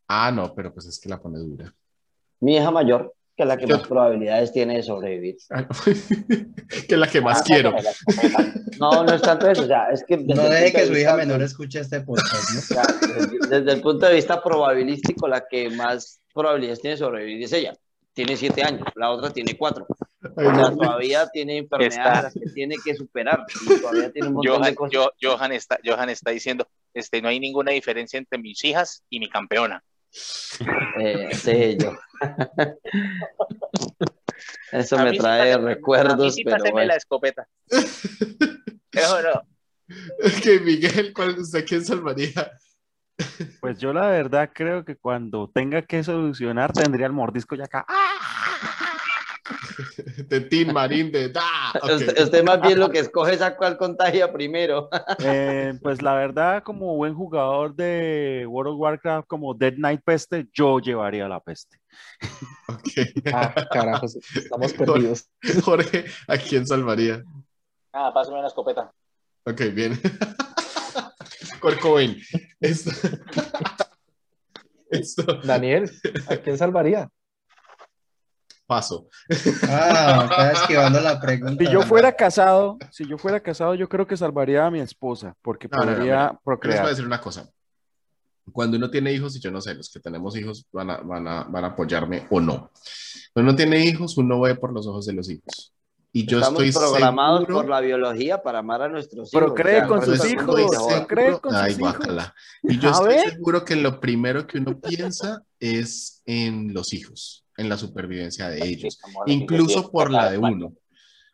Ah, 0.09 0.31
no, 0.33 0.55
pero 0.55 0.73
pues 0.73 0.87
es 0.87 0.99
que 0.99 1.09
la 1.09 1.21
pone 1.21 1.39
dura. 1.39 1.73
Mi 2.41 2.57
hija 2.57 2.71
mayor, 2.71 3.15
que 3.39 3.45
es 3.45 3.49
la 3.49 3.57
que 3.57 3.67
Yo- 3.69 3.79
más 3.79 3.87
probabilidades 3.87 4.53
tiene 4.53 4.75
de 4.79 4.83
sobrevivir. 4.83 5.37
Ay, 5.51 5.65
que 6.89 6.95
es 6.95 6.99
la 6.99 7.07
que 7.07 7.21
más 7.21 7.39
Ah, 7.39 7.45
quiero. 7.47 7.73
No, 8.81 9.05
no 9.05 9.15
es 9.15 9.23
tanto 9.23 9.49
eso, 9.49 9.63
o 9.63 9.67
sea, 9.67 9.91
es 9.93 10.03
que 10.05 10.17
No 10.17 10.43
deje 10.43 10.73
que 10.73 10.81
de 10.81 10.87
su 10.89 10.93
vista- 10.93 11.11
hija 11.11 11.17
menor 11.17 11.41
escuche 11.43 11.79
este 11.79 12.01
podcast, 12.01 12.51
¿no? 12.53 12.59
o 12.59 12.63
sea, 12.63 12.83
desde, 13.17 13.39
desde 13.61 13.73
el 13.73 13.81
punto 13.81 14.07
de 14.07 14.15
vista 14.17 14.43
probabilístico, 14.43 15.29
la 15.29 15.45
que 15.49 15.71
más 15.71 16.21
probabilidades 16.35 16.81
tiene 16.81 16.95
de 16.97 16.99
sobrevivir 16.99 17.45
es 17.45 17.53
ella. 17.53 17.73
Tiene 18.13 18.37
siete 18.37 18.65
años, 18.65 18.83
la 18.97 19.13
otra 19.13 19.31
tiene 19.31 19.57
cuatro. 19.57 19.87
Ay, 20.37 20.47
O 20.49 20.55
sea, 20.57 20.71
todavía 20.75 21.29
tiene 21.29 21.59
enfermedades 21.59 22.35
que 22.35 22.51
tiene 22.51 22.75
que 22.85 22.97
superar. 22.97 23.45
Y 23.65 23.81
todavía 23.81 24.11
tiene 24.11 24.27
un 24.29 24.35
montón 24.35 24.57
Johan, 24.57 24.71
de 24.71 24.75
cosas. 24.75 24.93
yo- 24.93 25.13
Johan 25.23 25.53
está, 25.53 25.79
Johan 25.85 26.09
está 26.11 26.33
diciendo, 26.33 26.67
este, 26.93 27.23
no 27.23 27.29
hay 27.29 27.39
ninguna 27.39 27.71
diferencia 27.71 28.19
entre 28.19 28.41
mis 28.41 28.65
hijas 28.65 29.05
y 29.09 29.21
mi 29.21 29.29
campeona. 29.29 29.85
Eh, 31.01 31.29
sí, 31.35 31.77
yo. 31.79 31.93
Eso 34.73 34.99
A 34.99 35.05
me 35.05 35.11
sí 35.13 35.19
trae 35.19 35.53
pásame- 35.53 35.55
a 35.55 35.59
mí 35.59 35.65
recuerdos, 35.75 36.35
sí 36.35 36.45
pero 36.45 36.65
bueno. 36.71 36.89
la 36.89 36.97
escopeta. 36.97 37.49
Pero 38.91 39.23
no, 39.23 39.43
Ok, 40.25 40.63
Miguel, 40.65 41.13
¿cuál, 41.15 41.39
¿usted 41.39 41.65
quién 41.67 41.85
salvaría? 41.85 42.53
Pues 43.61 43.79
yo 43.79 43.93
la 43.93 44.09
verdad 44.09 44.51
creo 44.53 44.85
que 44.85 44.97
cuando 44.97 45.51
tenga 45.53 45.83
que 45.83 46.03
solucionar 46.05 46.73
tendría 46.73 47.07
el 47.07 47.13
mordisco 47.13 47.55
ya 47.55 47.65
acá. 47.65 47.87
De 50.29 50.41
Tin 50.41 50.73
Marín, 50.73 51.11
de. 51.11 51.33
Usted, 51.83 52.23
usted 52.23 52.45
más 52.45 52.61
bien 52.61 52.79
lo 52.79 52.91
que 52.91 52.99
escoge 52.99 53.35
es 53.35 53.43
a 53.43 53.57
cuál 53.57 53.77
contagia 53.77 54.33
primero. 54.33 54.89
Eh, 55.21 55.75
pues 55.83 56.01
la 56.01 56.15
verdad, 56.15 56.63
como 56.63 56.97
buen 56.97 57.15
jugador 57.15 57.75
de 57.75 58.47
World 58.49 58.73
of 58.73 58.79
Warcraft, 58.79 59.27
como 59.27 59.53
Dead 59.53 59.75
Knight 59.75 60.01
Peste, 60.05 60.49
yo 60.53 60.79
llevaría 60.79 61.29
la 61.29 61.41
peste. 61.41 61.79
Ok. 62.69 63.33
Ah, 63.33 63.53
carajos, 63.71 64.17
estamos 64.35 64.73
perdidos. 64.73 65.29
Jorge, 65.65 66.05
¿a 66.29 66.37
quién 66.37 66.67
salvaría? 66.67 67.25
nada, 67.93 68.15
pásame 68.15 68.41
la 68.41 68.49
escopeta. 68.49 68.93
Ok, 69.45 69.61
bien. 69.75 70.01
Cobain. 71.83 72.17
Esto. 72.61 72.91
Esto. 74.91 75.41
Daniel, 75.45 75.91
¿a 76.29 76.37
quién 76.37 76.57
salvaría? 76.57 77.11
Paso. 78.69 79.09
Ah, 79.69 80.29
está 80.31 80.53
esquivando 80.63 81.01
la 81.01 81.19
pregunta. 81.19 81.65
Si 81.65 81.73
yo 81.73 81.81
fuera 81.83 82.13
casado, 82.13 82.77
si 82.91 83.07
yo 83.09 83.17
fuera 83.17 83.41
casado, 83.41 83.75
yo 83.75 83.89
creo 83.89 84.07
que 84.07 84.15
salvaría 84.17 84.67
a 84.67 84.71
mi 84.71 84.81
esposa, 84.81 85.35
porque 85.43 85.69
No, 85.73 85.79
no, 85.79 85.85
no, 85.87 85.97
podría 85.97 86.05
mira, 86.05 86.17
Yo 86.19 86.29
les 86.29 86.31
voy 86.31 86.37
a 86.37 86.41
procrear. 86.45 86.87
decir 86.89 87.07
una 87.07 87.21
cosa. 87.21 87.49
Cuando 88.53 88.77
uno 88.77 88.91
tiene 88.91 89.13
hijos, 89.13 89.35
y 89.37 89.41
yo 89.41 89.51
no 89.51 89.61
sé, 89.63 89.75
los 89.75 89.89
que 89.91 90.01
tenemos 90.01 90.37
hijos 90.37 90.67
van 90.71 90.91
a, 90.91 90.99
van 90.99 91.27
a, 91.27 91.45
van 91.45 91.65
a 91.65 91.69
apoyarme 91.69 92.27
o 92.31 92.41
no. 92.41 92.71
Cuando 93.33 93.51
uno 93.51 93.57
tiene 93.57 93.85
hijos, 93.87 94.17
uno 94.19 94.41
ve 94.41 94.55
por 94.55 94.73
los 94.73 94.87
ojos 94.87 95.07
de 95.07 95.15
los 95.15 95.29
hijos. 95.31 95.73
Y 96.13 96.27
yo 96.27 96.39
Estamos 96.39 96.63
estoy 96.63 96.83
programados 96.83 97.41
seguro... 97.41 97.57
por 97.61 97.69
la 97.71 97.81
biología 97.81 98.43
para 98.43 98.61
amar 98.61 98.83
a 98.83 98.89
nuestros 98.89 99.33
hijos. 99.33 99.45
Procree 99.45 99.77
O 99.77 99.79
sea, 99.81 99.87
con 99.89 100.05
sus 100.05 100.31
hijos, 100.31 100.45
procree 100.87 101.25
seguro- 101.27 101.41
con 101.43 101.55
Ay, 101.55 101.73
sus 101.73 101.81
hijos. 101.81 101.97
guácala. 101.99 102.35
Y 102.63 102.79
yo 102.79 102.89
A 102.89 102.93
estoy 102.93 103.09
ver. 103.15 103.31
seguro 103.31 103.65
que 103.65 103.77
lo 103.77 104.01
primero 104.01 104.47
que 104.47 104.59
uno 104.59 104.79
piensa 104.79 105.43
es 105.61 106.23
en 106.25 106.73
los 106.73 106.95
hijos, 106.95 107.45
en 107.59 107.69
la 107.69 107.77
supervivencia 107.77 108.49
de 108.49 108.65
ellos, 108.67 108.99
incluso 109.27 109.91
por 109.91 110.11
la 110.11 110.31
de 110.31 110.39
uno. 110.39 110.73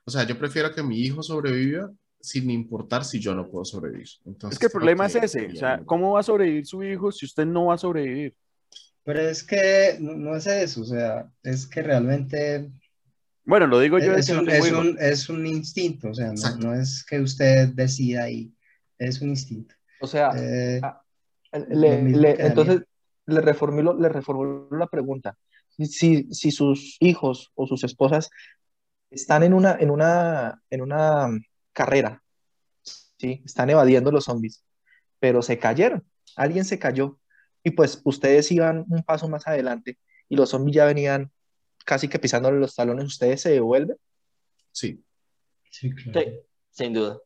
O 0.05 0.11
sea, 0.11 0.25
yo 0.25 0.37
prefiero 0.39 0.75
que 0.75 0.83
mi 0.83 0.99
hijo 1.01 1.23
sobreviva 1.23 1.91
sin 2.21 2.51
importar 2.51 3.05
si 3.05 3.21
yo 3.21 3.35
no 3.35 3.49
puedo 3.49 3.65
sobrevivir. 3.65 4.09
Entonces, 4.25 4.57
Es 4.57 4.59
que 4.59 4.67
el 4.67 4.73
problema 4.73 5.05
que- 5.09 5.19
es 5.19 5.25
ese, 5.37 5.47
o 5.53 5.57
sea, 5.57 5.83
¿cómo 5.85 6.13
va 6.13 6.21
a 6.21 6.23
sobrevivir 6.23 6.67
su 6.67 6.83
hijo 6.83 7.13
si 7.13 7.27
usted 7.27 7.45
no 7.47 7.67
va 7.67 7.75
a 7.75 7.79
sobrevivir? 7.79 8.35
Pero 9.05 9.21
es 9.21 9.43
que 9.45 9.99
no, 10.01 10.15
no 10.15 10.35
es 10.35 10.47
eso, 10.47 10.81
o 10.81 10.85
sea, 10.85 11.31
es 11.43 11.67
que 11.67 11.83
realmente 11.83 12.71
Bueno, 13.45 13.67
lo 13.67 13.79
digo 13.79 13.99
yo 13.99 14.15
es 14.15 14.31
un, 14.31 14.49
es, 14.49 14.73
un, 14.73 14.97
es 14.99 15.29
un 15.29 15.47
instinto, 15.47 16.09
o 16.09 16.15
sea, 16.15 16.33
no, 16.59 16.75
es 16.75 17.05
que 17.05 17.21
usted 17.21 17.69
decida 17.75 18.31
y 18.31 18.51
es 18.99 19.21
un 19.21 19.29
instinto. 19.29 19.75
O 20.01 20.07
sea, 20.07 20.31
Eh, 20.35 20.81
ah, 20.83 21.03
le- 21.69 22.03
le- 22.11 22.37
entonces 22.47 22.83
le 23.27 23.41
reformulo, 23.43 23.99
le 24.01 24.09
reformulo 24.09 24.69
la 24.71 24.87
pregunta. 24.87 25.37
Si, 25.77 26.33
si, 26.33 26.51
sus 26.51 26.97
hijos 27.01 27.51
o 27.55 27.67
sus 27.67 27.83
esposas 27.85 28.31
están 29.11 29.43
en 29.43 29.55
una, 29.55 29.77
en 29.79 29.91
una, 29.91 30.63
en 30.71 30.83
una 30.83 31.29
mm, 31.29 31.45
carrera, 31.73 32.23
¿sí? 32.83 33.43
Están 33.45 33.71
evadiendo 33.71 34.11
los 34.13 34.25
zombies, 34.25 34.65
pero 35.19 35.43
se 35.43 35.59
cayeron, 35.59 36.07
alguien 36.37 36.65
se 36.65 36.79
cayó, 36.79 37.19
y 37.63 37.71
pues 37.71 38.01
ustedes 38.05 38.51
iban 38.53 38.85
un 38.89 39.03
paso 39.03 39.29
más 39.29 39.47
adelante 39.47 39.99
y 40.29 40.37
los 40.37 40.51
zombies 40.51 40.77
ya 40.77 40.85
venían 40.85 41.33
casi 41.85 42.09
que 42.09 42.19
pisándole 42.19 42.59
los 42.61 42.75
talones, 42.75 43.07
¿ustedes 43.07 43.41
se 43.41 43.51
devuelven? 43.51 43.97
Sí. 44.73 45.03
sí, 45.71 45.91
claro. 45.95 46.21
Sí, 46.21 46.27
sin 46.71 46.93
duda. 46.93 47.19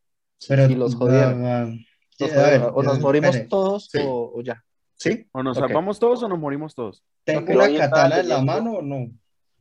Pero 0.47 0.67
Y 0.67 0.75
los 0.75 0.95
jodieron. 0.95 1.79
sí, 2.17 2.25
Los- 2.25 2.33
a 2.33 2.43
ver, 2.51 2.63
¿O 2.73 2.83
nos 2.83 3.01
morimos 3.01 3.31
espere, 3.35 3.49
todos 3.49 3.89
Sí. 3.91 3.99
o, 4.01 4.33
o 4.37 4.43
ya? 4.43 4.65
¿Sí? 4.99 5.27
O 5.33 5.43
nos 5.43 5.57
Ok. 5.57 5.67
salvamos 5.67 5.99
todos 5.99 6.23
o 6.23 6.29
nos 6.29 6.39
morimos 6.39 6.75
todos. 6.75 7.03
¿Tengo 7.25 7.41
Ok. 7.43 7.51
una 7.51 7.79
katana 7.79 8.21
en 8.21 8.29
la 8.29 8.43
mano 8.43 8.73
o 8.75 8.83
no? 8.83 9.11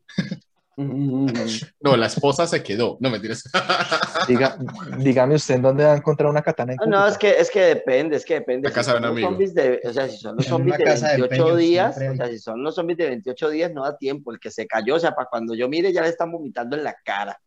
No, 0.79 1.97
la 1.97 2.05
esposa 2.05 2.45
se 2.45 2.61
quedó. 2.61 2.97
No, 2.99 3.09
mentiras. 3.09 3.43
Diga, 4.27 4.59
dígame 4.99 5.33
usted 5.33 5.55
en 5.55 5.63
dónde 5.63 5.83
va 5.83 5.93
a 5.93 5.97
encontrar 5.97 6.29
una 6.29 6.43
katana 6.43 6.73
en 6.73 6.79
Ah, 6.79 6.85
no, 6.85 7.07
es 7.07 7.17
que, 7.17 7.31
es 7.31 7.49
que 7.49 7.61
depende, 7.61 8.15
es 8.15 8.23
que 8.23 8.35
depende. 8.35 8.67
La 8.69 8.73
casa 8.75 8.91
Si 8.91 8.97
de 8.97 8.99
un 8.99 9.05
amigo. 9.11 9.27
zombies 9.27 9.55
de, 9.55 9.81
o 9.83 9.91
sea, 9.91 10.07
si 10.07 10.17
son 10.17 10.35
los 10.35 10.45
zombies 10.45 10.77
de 10.77 10.83
casa 10.83 11.07
de 11.07 11.17
28 11.17 11.33
empeños 11.41 11.57
días, 11.57 11.95
siempre 11.95 12.13
o 12.13 12.15
sea, 12.27 12.27
si 12.31 12.39
son 12.39 12.63
los 12.63 12.75
zombies 12.75 12.97
de 12.99 13.07
28 13.07 13.49
días, 13.49 13.73
no 13.73 13.83
da 13.85 13.97
tiempo. 13.97 14.31
El 14.31 14.39
que 14.39 14.51
se 14.51 14.67
cayó, 14.67 14.93
o 14.95 14.99
sea, 14.99 15.15
para 15.15 15.27
cuando 15.27 15.55
yo 15.55 15.67
mire, 15.67 15.91
ya 15.91 16.03
le 16.03 16.09
están 16.09 16.31
vomitando 16.31 16.75
en 16.77 16.83
la 16.83 16.95
cara. 17.03 17.39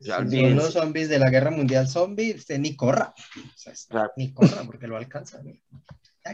O 0.00 0.04
sea, 0.04 0.24
Si 0.24 0.40
son 0.40 0.54
los 0.54 0.72
zombies 0.72 1.08
de 1.08 1.18
la 1.18 1.30
guerra 1.30 1.50
mundial 1.50 1.88
zombie, 1.88 2.32
usted 2.36 2.60
ni 2.60 2.76
corra. 2.76 3.12
O 3.36 3.56
sea, 3.56 3.72
Claro. 3.88 4.12
ni 4.16 4.32
corra 4.32 4.62
porque 4.64 4.86
lo 4.86 4.96
alcanza. 4.96 5.42
¿no? 5.42 5.50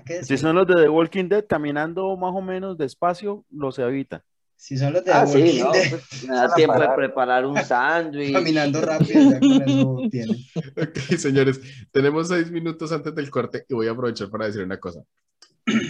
Quédese 0.02 0.26
Si 0.26 0.38
son 0.38 0.56
los 0.56 0.66
de 0.66 0.74
The 0.74 0.88
Walking 0.88 1.28
Dead 1.28 1.44
caminando 1.48 2.16
más 2.16 2.32
o 2.34 2.42
menos 2.42 2.76
despacio, 2.78 3.44
los 3.50 3.78
evita. 3.78 4.24
Si 4.56 4.78
son 4.78 4.92
los 4.94 5.04
de 5.04 5.12
Ah, 5.12 5.24
The 5.24 5.32
sí, 5.32 5.38
Walking 5.38 5.60
no, 5.60 5.72
Dead, 5.72 5.90
pues, 5.90 6.24
me 6.28 6.34
da 6.34 6.54
tiempo 6.54 6.74
de 6.74 6.80
parar. 6.80 6.96
preparar 6.96 7.46
un 7.46 7.62
sándwich. 7.62 8.32
caminando 8.32 8.80
rápido, 8.80 9.30
ya 9.30 9.38
con 9.40 9.62
eso 9.62 9.96
tienen. 10.10 10.36
Ok, 10.76 10.98
señores, 11.18 11.60
tenemos 11.92 12.28
seis 12.28 12.50
minutos 12.50 12.90
antes 12.92 13.14
del 13.14 13.30
corte 13.30 13.64
y 13.68 13.74
voy 13.74 13.88
a 13.88 13.92
aprovechar 13.92 14.30
para 14.30 14.46
decir 14.46 14.62
una 14.62 14.78
cosa. 14.80 15.00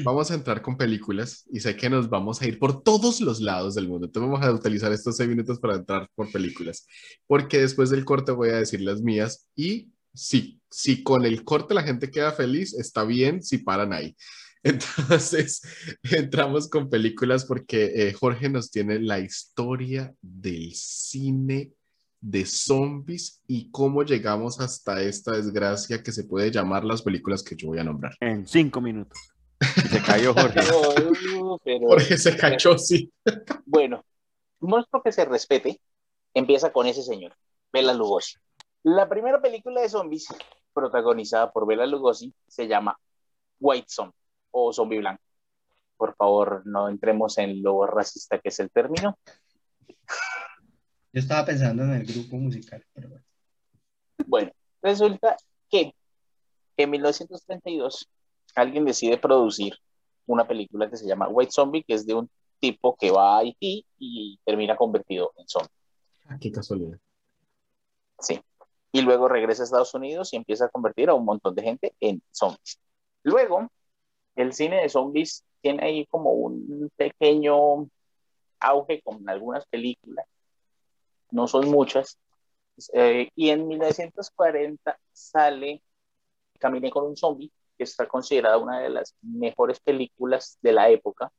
Vamos 0.05 0.31
a 0.31 0.35
entrar 0.35 0.63
con 0.63 0.77
películas 0.77 1.45
y 1.51 1.59
sé 1.59 1.75
que 1.77 1.91
nos 1.91 2.09
vamos 2.09 2.41
a 2.41 2.47
ir 2.47 2.61
por 2.61 2.83
todos 2.85 3.21
los 3.21 3.41
lados 3.41 3.75
del 3.75 3.89
mundo. 3.89 4.07
Entonces 4.07 4.31
vamos 4.31 4.47
a 4.47 4.53
utilizar 4.53 4.93
estos 4.93 5.17
seis 5.17 5.29
minutos 5.29 5.59
para 5.59 5.75
entrar 5.75 6.09
por 6.15 6.31
películas, 6.31 6.87
porque 7.27 7.59
después 7.61 7.91
del 7.91 8.05
corte 8.05 8.31
voy 8.31 8.51
a 8.51 8.57
decir 8.59 8.81
las 8.83 9.03
mías 9.03 9.49
y 9.57 9.91
si, 10.15 10.61
si 10.71 11.03
con 11.03 11.25
el 11.25 11.45
corte 11.45 11.75
la 11.75 11.83
gente 11.83 12.11
queda 12.11 12.33
feliz, 12.33 12.75
está 12.75 13.05
bien 13.05 13.43
si 13.43 13.59
paran 13.59 13.93
ahí. 13.93 14.17
Entonces, 14.63 15.61
entramos 16.05 16.71
con 16.71 16.89
películas 16.89 17.45
porque 17.45 17.93
eh, 18.09 18.13
Jorge 18.15 18.49
nos 18.49 18.71
tiene 18.71 18.99
la 18.99 19.19
historia 19.19 20.15
del 20.23 20.73
cine 20.75 21.73
de 22.21 22.47
zombies 22.47 23.43
y 23.47 23.71
cómo 23.71 24.03
llegamos 24.03 24.59
hasta 24.61 25.03
esta 25.03 25.33
desgracia 25.33 26.03
que 26.03 26.13
se 26.13 26.25
puede 26.25 26.51
llamar 26.51 26.83
las 26.85 27.03
películas 27.03 27.43
que 27.43 27.55
yo 27.57 27.69
voy 27.69 27.79
a 27.79 27.85
nombrar. 27.85 28.15
En 28.21 28.47
cinco 28.47 28.81
minutos. 28.81 29.19
Se 29.91 30.01
cayó 30.01 30.33
Jorge. 30.35 30.61
Pero, 30.61 31.61
pero- 31.63 31.87
Jorge 31.87 32.17
se 32.17 32.35
cachó, 32.39 32.79
sí. 32.79 33.13
Bueno, 33.67 34.03
un 34.61 34.71
monstruo 34.71 35.03
que 35.03 35.13
se 35.13 35.27
respete 35.27 35.79
empieza 36.33 36.73
con 36.73 36.87
ese 36.87 37.03
señor, 37.03 37.37
Bela 37.71 37.93
Lugosi. 37.93 38.37
La 38.85 39.09
primera 39.09 39.41
película 39.41 39.81
de 39.81 39.89
zombies 39.89 40.29
protagonizada 40.75 41.51
por 41.51 41.67
Bela 41.67 41.87
Lugosi 41.87 42.35
se 42.47 42.69
llama 42.69 42.95
White 43.59 43.87
Zombie 43.89 44.15
o 44.51 44.75
Zombie 44.75 44.99
Blanco. 44.99 45.23
Por 45.97 46.15
favor, 46.17 46.67
no 46.67 46.91
entremos 46.91 47.39
en 47.39 47.63
lo 47.63 47.87
racista 47.87 48.39
que 48.39 48.51
es 48.51 48.61
el 48.61 48.71
término. 48.71 49.19
Yo 49.87 51.21
estaba 51.21 51.47
pensando 51.47 51.83
en 51.85 51.93
el 51.93 52.05
grupo 52.05 52.37
musical, 52.37 52.85
pero 52.93 53.09
bueno. 53.09 53.25
Bueno, 54.27 54.53
resulta 54.83 55.35
que 55.71 55.95
en 56.77 56.91
1932 56.91 58.07
alguien 58.55 58.85
decide 58.85 59.17
producir 59.17 59.79
una 60.27 60.47
película 60.47 60.91
que 60.91 60.99
se 60.99 61.07
llama 61.07 61.29
White 61.29 61.53
Zombie, 61.53 61.85
que 61.85 61.95
es 61.95 62.05
de 62.05 62.13
un 62.13 62.29
tipo 62.61 62.95
que 62.97 63.11
va 63.11 63.37
a 63.37 63.39
Haití 63.39 63.87
y 63.99 64.39
termina 64.45 64.77
convertido 64.77 65.33
en 65.37 65.49
zombie. 65.49 65.71
Ah, 66.27 66.37
Qué 66.39 66.53
casualidad. 66.53 66.99
Sí. 68.21 68.39
Y 68.95 69.03
luego 69.03 69.27
regresa 69.27 69.63
a 69.63 69.65
Estados 69.65 69.93
Unidos 69.95 70.33
y 70.33 70.37
empieza 70.37 70.67
a 70.67 70.69
convertir 70.69 71.09
a 71.09 71.15
un 71.15 71.25
montón 71.25 71.53
de 71.57 71.63
gente 71.63 71.95
en 71.99 72.23
zombies. 72.31 72.79
Luego, 73.25 73.69
el 74.37 74.53
cine 74.53 74.83
de 74.83 74.89
zombies 74.89 75.43
tiene 75.61 75.85
ahí 75.85 76.07
como 76.07 76.31
un 76.31 76.89
pequeño 76.97 77.89
auge 78.61 79.03
con 79.03 79.29
algunas 79.29 79.67
películas. 79.67 80.25
No 81.33 81.49
son 81.49 81.69
muchas. 81.73 82.19
Eh, 82.93 83.31
y 83.35 83.51
en 83.51 83.67
1940 83.67 84.97
sale 85.13 85.83
Caminé 86.61 86.89
con 86.93 87.05
un 87.05 87.17
zombie, 87.17 87.51
que 87.77 87.83
está 87.83 88.07
considerada 88.07 88.59
una 88.59 88.79
de 88.79 88.91
las 88.91 89.17
mejores 89.23 89.81
películas 89.81 90.57
de 90.63 90.73
la 90.73 90.89
época. 90.89 91.33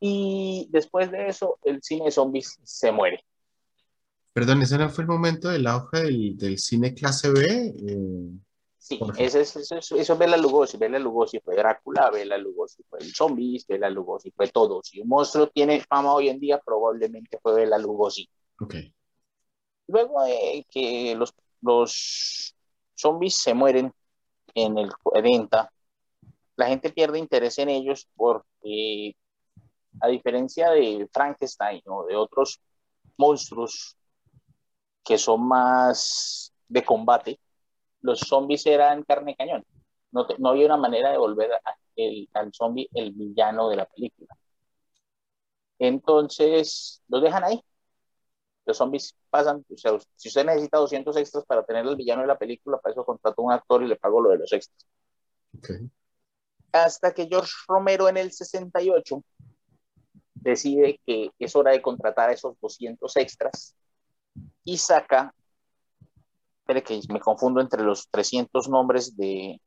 Y 0.00 0.66
después 0.70 1.10
de 1.10 1.28
eso, 1.28 1.58
el 1.62 1.82
cine 1.82 2.06
de 2.06 2.10
zombies 2.10 2.58
se 2.64 2.90
muere. 2.90 3.22
Perdón, 4.34 4.60
ese 4.62 4.76
no 4.76 4.90
fue 4.90 5.04
el 5.04 5.08
momento 5.08 5.48
del 5.48 5.66
auge 5.66 6.02
del, 6.02 6.36
del 6.36 6.58
cine 6.58 6.92
clase 6.92 7.30
B. 7.30 7.74
Eh, 7.88 8.44
Sí, 8.84 9.00
ese 9.16 9.40
es, 9.40 9.56
eso, 9.56 9.76
es, 9.76 9.92
eso 9.92 10.12
es 10.12 10.18
Bela 10.18 10.36
Lugosi. 10.36 10.76
Bela 10.76 10.98
Lugosi 10.98 11.40
fue 11.40 11.56
Drácula, 11.56 12.10
Bela 12.10 12.36
Lugosi 12.36 12.82
fue 12.82 12.98
el 12.98 13.14
zombies, 13.14 13.66
Bela 13.66 13.88
Lugosi 13.88 14.30
fue 14.30 14.48
todo. 14.48 14.82
Si 14.82 15.00
un 15.00 15.08
monstruo 15.08 15.46
tiene 15.48 15.80
fama 15.80 16.12
hoy 16.12 16.28
en 16.28 16.38
día, 16.38 16.60
probablemente 16.62 17.38
fue 17.42 17.54
Bela 17.54 17.78
Lugosi. 17.78 18.28
ok. 18.60 18.74
Luego 19.86 20.22
de 20.24 20.66
que 20.70 21.14
los, 21.16 21.32
los 21.62 22.54
zombies 22.94 23.36
se 23.40 23.54
mueren 23.54 23.90
en 24.54 24.76
el 24.76 24.94
40, 25.02 25.72
la 26.56 26.66
gente 26.66 26.90
pierde 26.90 27.18
interés 27.18 27.56
en 27.56 27.70
ellos 27.70 28.06
porque, 28.14 29.16
a 30.02 30.08
diferencia 30.08 30.68
de 30.72 31.08
Frankenstein 31.10 31.80
o 31.86 32.04
de 32.04 32.16
otros 32.16 32.60
monstruos 33.16 33.96
que 35.04 35.18
son 35.18 35.46
más 35.46 36.52
de 36.68 36.84
combate, 36.84 37.40
los 38.02 38.20
zombies 38.20 38.66
eran 38.66 39.02
carne 39.04 39.32
de 39.32 39.36
cañón. 39.36 39.64
No, 40.12 40.26
te- 40.26 40.36
no 40.38 40.50
había 40.50 40.66
una 40.66 40.76
manera 40.76 41.10
de 41.10 41.18
volver 41.18 41.52
a- 41.52 41.60
el- 41.96 42.28
al 42.34 42.52
zombie 42.54 42.88
el 42.94 43.12
villano 43.12 43.68
de 43.68 43.76
la 43.76 43.86
película. 43.86 44.34
Entonces, 45.78 47.02
los 47.08 47.22
dejan 47.22 47.44
ahí. 47.44 47.62
Los 48.66 48.78
zombies 48.78 49.14
pasan, 49.30 49.64
o 49.72 49.76
sea, 49.76 49.92
si 50.16 50.28
usted 50.28 50.44
necesita 50.46 50.78
200 50.78 51.16
extras 51.16 51.44
para 51.44 51.64
tener 51.64 51.84
el 51.86 51.96
villano 51.96 52.22
de 52.22 52.28
la 52.28 52.38
película, 52.38 52.78
para 52.78 52.92
eso 52.92 53.04
contrató 53.04 53.42
a 53.42 53.44
un 53.44 53.52
actor 53.52 53.82
y 53.82 53.88
le 53.88 53.96
pago 53.96 54.20
lo 54.22 54.30
de 54.30 54.38
los 54.38 54.52
extras. 54.52 54.86
Hasta 56.72 57.12
que 57.12 57.26
George 57.26 57.52
Romero 57.68 58.08
en 58.08 58.16
el 58.16 58.32
68 58.32 59.22
decide 60.34 61.00
que 61.06 61.30
es 61.38 61.54
hora 61.56 61.72
de 61.72 61.82
contratar 61.82 62.30
a 62.30 62.32
esos 62.32 62.58
200 62.60 63.16
extras 63.16 63.74
y 64.64 64.78
saca, 64.78 65.34
espere 66.60 66.82
que 66.82 67.00
me 67.12 67.20
confundo 67.20 67.60
entre 67.60 67.82
los 67.82 68.08
300 68.08 68.68
nombres 68.68 69.16
de 69.16 69.60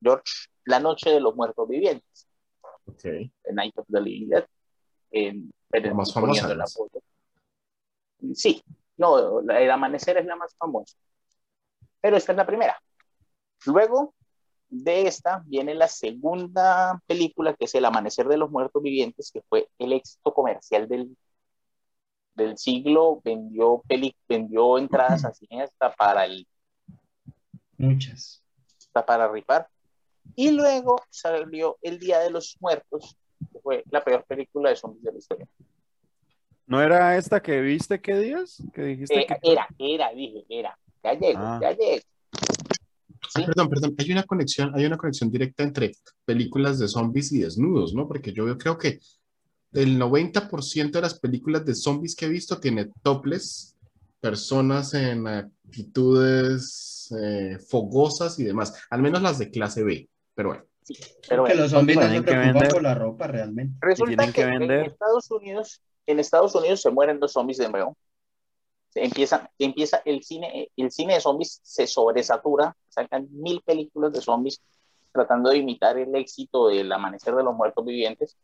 George, 0.00 0.48
La 0.64 0.78
Noche 0.78 1.10
de 1.10 1.20
los 1.20 1.34
Muertos 1.34 1.68
Vivientes, 1.68 2.28
ok. 2.86 3.02
The 3.02 3.52
Night 3.52 3.76
of 3.78 3.86
the 3.90 4.00
Living 4.00 4.28
Dead, 4.28 4.46
en, 5.10 5.52
La 5.70 5.94
más 5.94 6.12
famosa. 6.12 6.48
Sí, 8.34 8.62
no, 8.96 9.40
El 9.40 9.70
Amanecer 9.70 10.18
es 10.18 10.26
la 10.26 10.36
más 10.36 10.54
famosa, 10.56 10.96
pero 12.00 12.16
esta 12.16 12.32
es 12.32 12.38
la 12.38 12.46
primera. 12.46 12.80
Luego 13.66 14.14
de 14.68 15.06
esta 15.06 15.42
viene 15.46 15.74
la 15.74 15.88
segunda 15.88 17.02
película, 17.06 17.54
que 17.54 17.64
es 17.64 17.74
El 17.74 17.84
Amanecer 17.84 18.26
de 18.28 18.36
los 18.36 18.50
Muertos 18.50 18.82
Vivientes, 18.82 19.30
que 19.32 19.42
fue 19.48 19.68
el 19.78 19.92
éxito 19.92 20.32
comercial 20.32 20.88
del, 20.88 21.16
del 22.34 22.56
siglo, 22.58 23.20
vendió, 23.24 23.82
peli, 23.86 24.14
vendió 24.28 24.78
entradas 24.78 25.24
así 25.24 25.46
hasta 25.60 25.92
para, 25.92 26.24
el, 26.24 26.46
Muchas. 27.78 28.42
hasta 28.78 29.04
para 29.04 29.30
rifar. 29.30 29.68
Y 30.34 30.50
luego 30.50 30.96
salió 31.10 31.78
El 31.82 31.98
Día 31.98 32.20
de 32.20 32.30
los 32.30 32.56
Muertos, 32.60 33.16
que 33.52 33.58
fue 33.60 33.84
la 33.90 34.02
peor 34.02 34.24
película 34.24 34.70
de 34.70 34.76
zombies 34.76 35.02
de 35.04 35.12
la 35.12 35.18
historia. 35.18 35.46
¿No 36.66 36.80
era 36.80 37.16
esta 37.16 37.42
que 37.42 37.60
viste 37.60 38.00
qué 38.00 38.14
días? 38.18 38.62
Que 38.72 38.82
dijiste 38.82 39.20
Eh, 39.20 39.26
que... 39.26 39.52
era, 39.52 39.66
era, 39.78 40.10
dije, 40.14 40.44
era. 40.48 40.78
Ya 41.02 41.14
llego, 41.14 41.38
Ah. 41.42 41.58
ya 41.60 41.72
llego. 41.72 42.02
Sí. 43.28 43.42
perdón, 43.46 43.68
perdón. 43.68 43.94
Hay 43.98 44.12
una 44.12 44.22
conexión, 44.24 44.72
hay 44.74 44.84
una 44.84 44.96
conexión 44.96 45.30
directa 45.30 45.62
entre 45.64 45.92
películas 46.24 46.78
de 46.78 46.88
zombies 46.88 47.32
y 47.32 47.40
desnudos, 47.40 47.94
¿no? 47.94 48.06
Porque 48.06 48.32
yo 48.32 48.56
creo 48.58 48.78
que 48.78 49.00
el 49.72 49.98
90% 49.98 50.90
de 50.90 51.00
las 51.00 51.18
películas 51.18 51.64
de 51.64 51.74
zombies 51.74 52.14
que 52.14 52.26
he 52.26 52.28
visto 52.28 52.60
tiene 52.60 52.90
topless, 53.02 53.76
personas 54.20 54.94
en 54.94 55.26
actitudes 55.26 57.12
eh, 57.18 57.58
fogosas 57.58 58.38
y 58.38 58.44
demás. 58.44 58.86
Al 58.90 59.02
menos 59.02 59.22
las 59.22 59.38
de 59.38 59.50
clase 59.50 59.82
B. 59.82 60.08
Pero 60.34 60.50
bueno. 60.50 60.64
Pero 61.28 61.44
que 61.44 61.50
bueno, 61.50 61.62
los 61.62 61.70
zombies 61.70 61.96
no 61.96 62.02
se 62.02 62.14
que 62.14 62.22
preocupan 62.22 62.52
vender. 62.52 62.72
por 62.72 62.82
la 62.82 62.94
ropa 62.94 63.26
realmente. 63.26 63.78
Resulta 63.80 64.26
que, 64.26 64.32
que 64.32 64.42
en. 64.42 64.70
Estados 64.70 65.30
Unidos, 65.30 65.82
en 66.06 66.20
Estados 66.20 66.54
Unidos 66.54 66.82
se 66.82 66.90
mueren 66.90 67.20
los 67.20 67.32
zombies 67.32 67.58
de 67.58 67.68
nuevo. 67.68 67.96
Empieza, 68.94 69.50
empieza 69.58 70.02
el 70.04 70.22
cine, 70.22 70.70
el 70.76 70.90
cine 70.90 71.14
de 71.14 71.20
zombies 71.20 71.60
se 71.62 71.86
sobresatura, 71.86 72.76
sacan 72.88 73.26
mil 73.30 73.62
películas 73.62 74.12
de 74.12 74.20
zombies 74.20 74.60
tratando 75.12 75.50
de 75.50 75.58
imitar 75.58 75.96
el 75.98 76.14
éxito 76.14 76.68
del 76.68 76.90
amanecer 76.92 77.34
de 77.34 77.42
los 77.42 77.54
muertos 77.54 77.84
vivientes. 77.84 78.36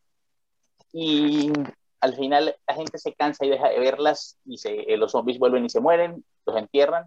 Y 0.93 1.52
al 2.01 2.15
final 2.15 2.56
la 2.66 2.74
gente 2.74 2.98
se 2.98 3.15
cansa 3.15 3.44
y 3.44 3.51
deja 3.51 3.69
de 3.69 3.78
verlas 3.78 4.39
y 4.44 4.59
se, 4.59 4.93
eh, 4.93 4.97
los 4.97 5.12
zombies 5.12 5.39
vuelven 5.39 5.65
y 5.65 5.70
se 5.70 5.81
mueren, 5.81 6.24
los 6.47 6.56
entierran 6.56 7.06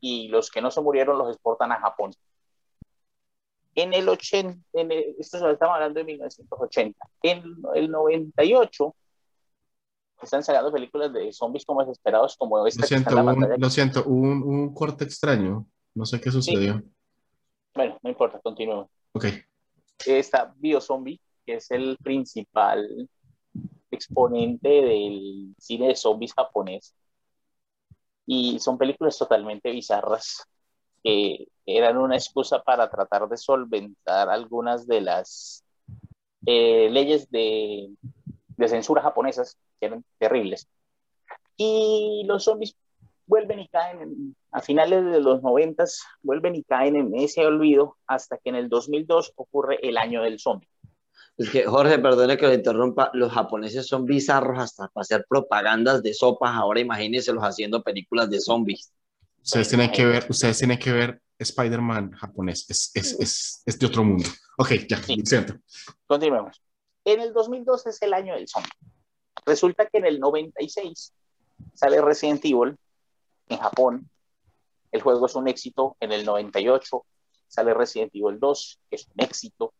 y 0.00 0.28
los 0.28 0.50
que 0.50 0.60
no 0.60 0.70
se 0.70 0.80
murieron 0.80 1.18
los 1.18 1.28
exportan 1.30 1.72
a 1.72 1.80
Japón. 1.80 2.12
En 3.74 3.94
el 3.94 4.08
80, 4.08 4.58
en 4.74 4.92
el- 4.92 5.14
esto 5.18 5.38
se 5.38 5.44
lo 5.44 5.50
estamos 5.50 5.74
hablando 5.74 5.98
de 5.98 6.04
1980, 6.04 7.06
en 7.22 7.42
el 7.74 7.90
98 7.90 8.94
están 10.22 10.44
sacando 10.44 10.70
películas 10.70 11.12
de 11.12 11.32
zombies 11.32 11.64
como 11.64 11.80
desesperados, 11.80 12.36
como 12.36 12.64
esta 12.66 12.82
Lo 12.82 12.88
que 12.88 12.94
está 12.94 13.10
siento, 13.10 13.20
en 13.20 13.26
la 13.26 13.32
un, 13.32 13.60
lo 13.60 13.70
siento, 13.70 14.04
un, 14.04 14.42
un 14.42 14.74
corte 14.74 15.04
extraño. 15.04 15.66
No 15.94 16.06
sé 16.06 16.20
qué 16.20 16.30
sucedió. 16.30 16.82
Bueno, 17.74 17.98
no 18.02 18.10
importa, 18.10 18.38
continúo. 18.40 18.88
Ok. 19.12 19.26
Está 20.06 20.54
Biozombie, 20.56 21.20
que 21.46 21.54
es 21.56 21.70
el 21.70 21.98
principal 22.02 23.08
exponente 23.90 24.68
del 24.68 25.54
cine 25.58 25.88
de 25.88 25.96
zombies 25.96 26.34
japonés. 26.34 26.94
Y 28.26 28.58
son 28.60 28.78
películas 28.78 29.18
totalmente 29.18 29.70
bizarras 29.70 30.46
que 31.04 31.48
eran 31.66 31.98
una 31.98 32.16
excusa 32.16 32.62
para 32.62 32.90
tratar 32.90 33.28
de 33.28 33.36
solventar 33.38 34.30
algunas 34.30 34.86
de 34.86 35.00
las 35.02 35.64
eh, 36.46 36.90
leyes 36.90 37.30
de, 37.30 37.90
de 38.58 38.68
censura 38.68 39.02
japonesas, 39.02 39.58
que 39.80 39.86
eran 39.88 40.04
terribles. 40.18 40.68
Y 41.58 42.24
los 42.26 42.44
zombies 42.44 42.76
vuelven 43.26 43.60
y 43.60 43.68
caen 43.68 44.02
en- 44.02 44.36
a 44.52 44.62
finales 44.62 45.04
de 45.06 45.20
los 45.22 45.42
noventas, 45.42 46.02
vuelven 46.22 46.56
y 46.56 46.64
caen 46.64 46.96
en 46.96 47.14
ese 47.16 47.46
olvido 47.46 47.98
hasta 48.08 48.38
que 48.38 48.50
en 48.50 48.56
el 48.56 48.70
2002 48.70 49.32
ocurre 49.36 49.78
el 49.88 49.98
año 49.98 50.22
del 50.24 50.40
zombie. 50.40 50.68
Es 51.38 51.50
que, 51.50 51.64
Jorge, 51.64 51.98
perdone 51.98 52.36
que 52.36 52.46
lo 52.46 52.54
interrumpa, 52.54 53.10
los 53.14 53.32
japoneses 53.32 53.86
son 53.86 54.04
bizarros 54.04 54.58
hasta 54.58 54.88
para 54.88 55.02
hacer 55.02 55.26
propagandas 55.28 56.02
de 56.02 56.12
sopas, 56.12 56.54
ahora 56.54 56.80
imagínense 56.80 57.32
los 57.32 57.42
haciendo 57.42 57.82
películas 57.82 58.28
de 58.30 58.40
zombies. 58.40 58.92
Ustedes 59.42 59.68
tienen 59.68 59.90
que 59.90 60.04
ver, 60.04 60.26
ustedes 60.28 60.58
tienen 60.58 60.78
que 60.78 60.92
ver 60.92 61.20
Spider-Man 61.38 62.12
japonés. 62.12 62.66
Es, 62.68 62.90
es, 62.94 63.18
es, 63.18 63.62
es 63.66 63.78
de 63.78 63.86
otro 63.86 64.04
mundo. 64.04 64.28
Ok, 64.58 64.72
ya, 64.88 65.02
Sí. 65.02 65.16
Continuemos. 66.06 66.62
En 67.04 67.20
el 67.20 67.32
2002 67.32 67.86
es 67.86 68.02
el 68.02 68.14
año 68.14 68.34
del 68.34 68.46
zombie. 68.46 68.70
Resulta 69.44 69.86
que 69.86 69.98
en 69.98 70.06
el 70.06 70.20
96 70.20 71.12
sale 71.74 72.00
Resident 72.00 72.44
Evil 72.44 72.76
en 73.48 73.58
Japón. 73.58 74.08
El 74.92 75.02
juego 75.02 75.26
es 75.26 75.34
un 75.34 75.48
éxito. 75.48 75.96
En 75.98 76.12
el 76.12 76.24
98 76.24 77.04
sale 77.48 77.74
Resident 77.74 78.14
Evil 78.14 78.38
2, 78.38 78.80
que 78.88 78.96
es 78.96 79.06
un 79.06 79.24
éxito. 79.24 79.74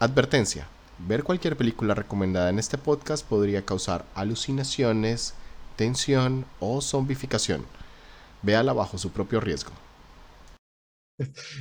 Advertencia. 0.00 0.68
Ver 1.00 1.24
cualquier 1.24 1.56
película 1.56 1.92
recomendada 1.92 2.50
en 2.50 2.60
este 2.60 2.78
podcast 2.78 3.28
podría 3.28 3.64
causar 3.64 4.04
alucinaciones, 4.14 5.34
tensión 5.74 6.46
o 6.60 6.80
zombificación. 6.80 7.66
Véala 8.42 8.72
bajo 8.72 8.96
su 8.96 9.10
propio 9.10 9.40
riesgo. 9.40 9.72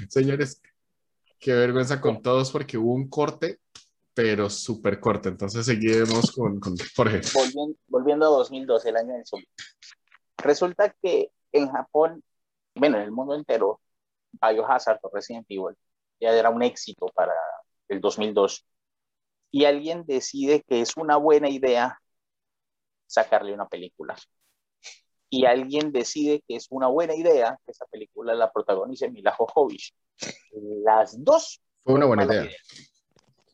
Señores, 0.10 0.62
qué 1.40 1.54
vergüenza 1.54 2.00
con 2.00 2.22
todos 2.22 2.52
porque 2.52 2.78
hubo 2.78 2.94
un 2.94 3.10
corte, 3.10 3.60
pero 4.14 4.52
súper 4.52 5.00
corte. 5.00 5.30
Entonces 5.30 5.66
seguiremos 5.66 6.32
con, 6.32 6.60
con 6.60 6.76
Jorge. 6.96 7.22
Volviendo, 7.34 7.76
volviendo 7.88 8.26
a 8.28 8.30
2012, 8.30 8.90
el 8.90 8.98
año 8.98 9.14
del 9.16 9.26
zombie. 9.26 9.50
Resulta 10.38 10.96
que 11.02 11.32
en 11.52 11.72
Japón, 11.72 12.24
bueno, 12.76 12.98
en 12.98 13.04
el 13.04 13.12
mundo 13.12 13.34
entero, 13.34 13.82
Biohazard 14.34 15.00
o 15.02 15.10
Resident 15.12 15.48
Evil 15.50 15.76
ya 16.20 16.30
era 16.34 16.52
un 16.52 16.62
éxito 16.62 17.08
para 17.16 17.34
el 17.90 18.02
2002. 18.02 18.66
Y 19.52 19.66
alguien 19.66 20.06
decide 20.06 20.64
que 20.68 20.82
es 20.82 20.98
una 20.98 21.18
buena 21.18 21.50
idea 21.50 22.00
sacarle 23.08 23.54
una 23.54 23.68
película. 23.68 24.16
Y 25.30 25.46
alguien 25.46 25.92
decide 25.92 26.44
que 26.48 26.56
es 26.56 26.68
una 26.70 26.88
buena 26.88 27.16
idea 27.16 27.60
que 27.66 27.72
esa 27.72 27.86
película 27.86 28.34
la 28.34 28.52
protagonice 28.52 29.10
Mila 29.10 29.34
Jovovich. 29.34 29.94
Las 30.84 31.22
dos 31.24 31.62
Fue 31.84 31.94
una 31.94 32.06
buena 32.06 32.26
idea. 32.26 32.50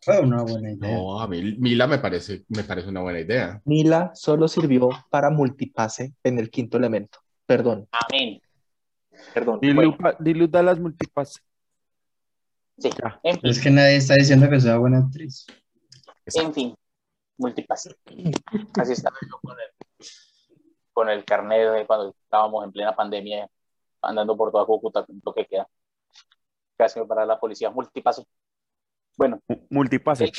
Fue 0.01 0.19
una 0.19 0.43
buena 0.43 0.71
idea. 0.71 0.95
No, 0.95 1.19
a 1.21 1.27
mí 1.27 1.55
Mila 1.57 1.87
me 1.87 1.97
parece, 1.97 2.43
me 2.49 2.63
parece 2.63 2.89
una 2.89 3.01
buena 3.01 3.19
idea. 3.19 3.61
Mila 3.65 4.11
solo 4.13 4.47
sirvió 4.47 4.89
para 5.09 5.29
multipase 5.29 6.13
en 6.23 6.39
el 6.39 6.49
quinto 6.49 6.77
elemento. 6.77 7.19
Perdón, 7.45 7.87
Amén. 7.91 8.41
perdón. 9.33 9.59
Diluta, 9.61 10.17
diluta 10.19 10.61
las 10.61 10.79
multipass. 10.79 11.41
Sí. 12.77 12.89
Ya. 13.01 13.19
En 13.23 13.39
fin, 13.39 13.49
Es 13.49 13.59
que 13.61 13.69
nadie 13.69 13.97
está 13.97 14.15
diciendo 14.15 14.49
que 14.49 14.59
sea 14.59 14.77
buena 14.77 14.99
actriz. 14.99 15.45
en 16.33 16.53
fin. 16.53 16.75
Multipass. 17.37 17.89
Así 18.79 18.93
estaba 18.93 19.17
yo 19.29 19.39
con 19.41 19.57
el, 19.59 20.07
con 20.93 21.09
el 21.09 21.25
carnet 21.25 21.71
de 21.73 21.85
cuando 21.87 22.15
estábamos 22.23 22.63
en 22.63 22.71
plena 22.71 22.95
pandemia, 22.95 23.47
andando 24.01 24.37
por 24.37 24.51
toda 24.51 24.65
Cúcuta, 24.65 25.05
lo 25.23 25.33
que 25.33 25.45
queda. 25.45 25.67
Casi 26.77 26.99
me 26.99 27.05
para 27.05 27.25
la 27.25 27.39
policía. 27.39 27.69
Multipase. 27.71 28.23
Bueno, 29.17 29.39
Multipase. 29.69 30.31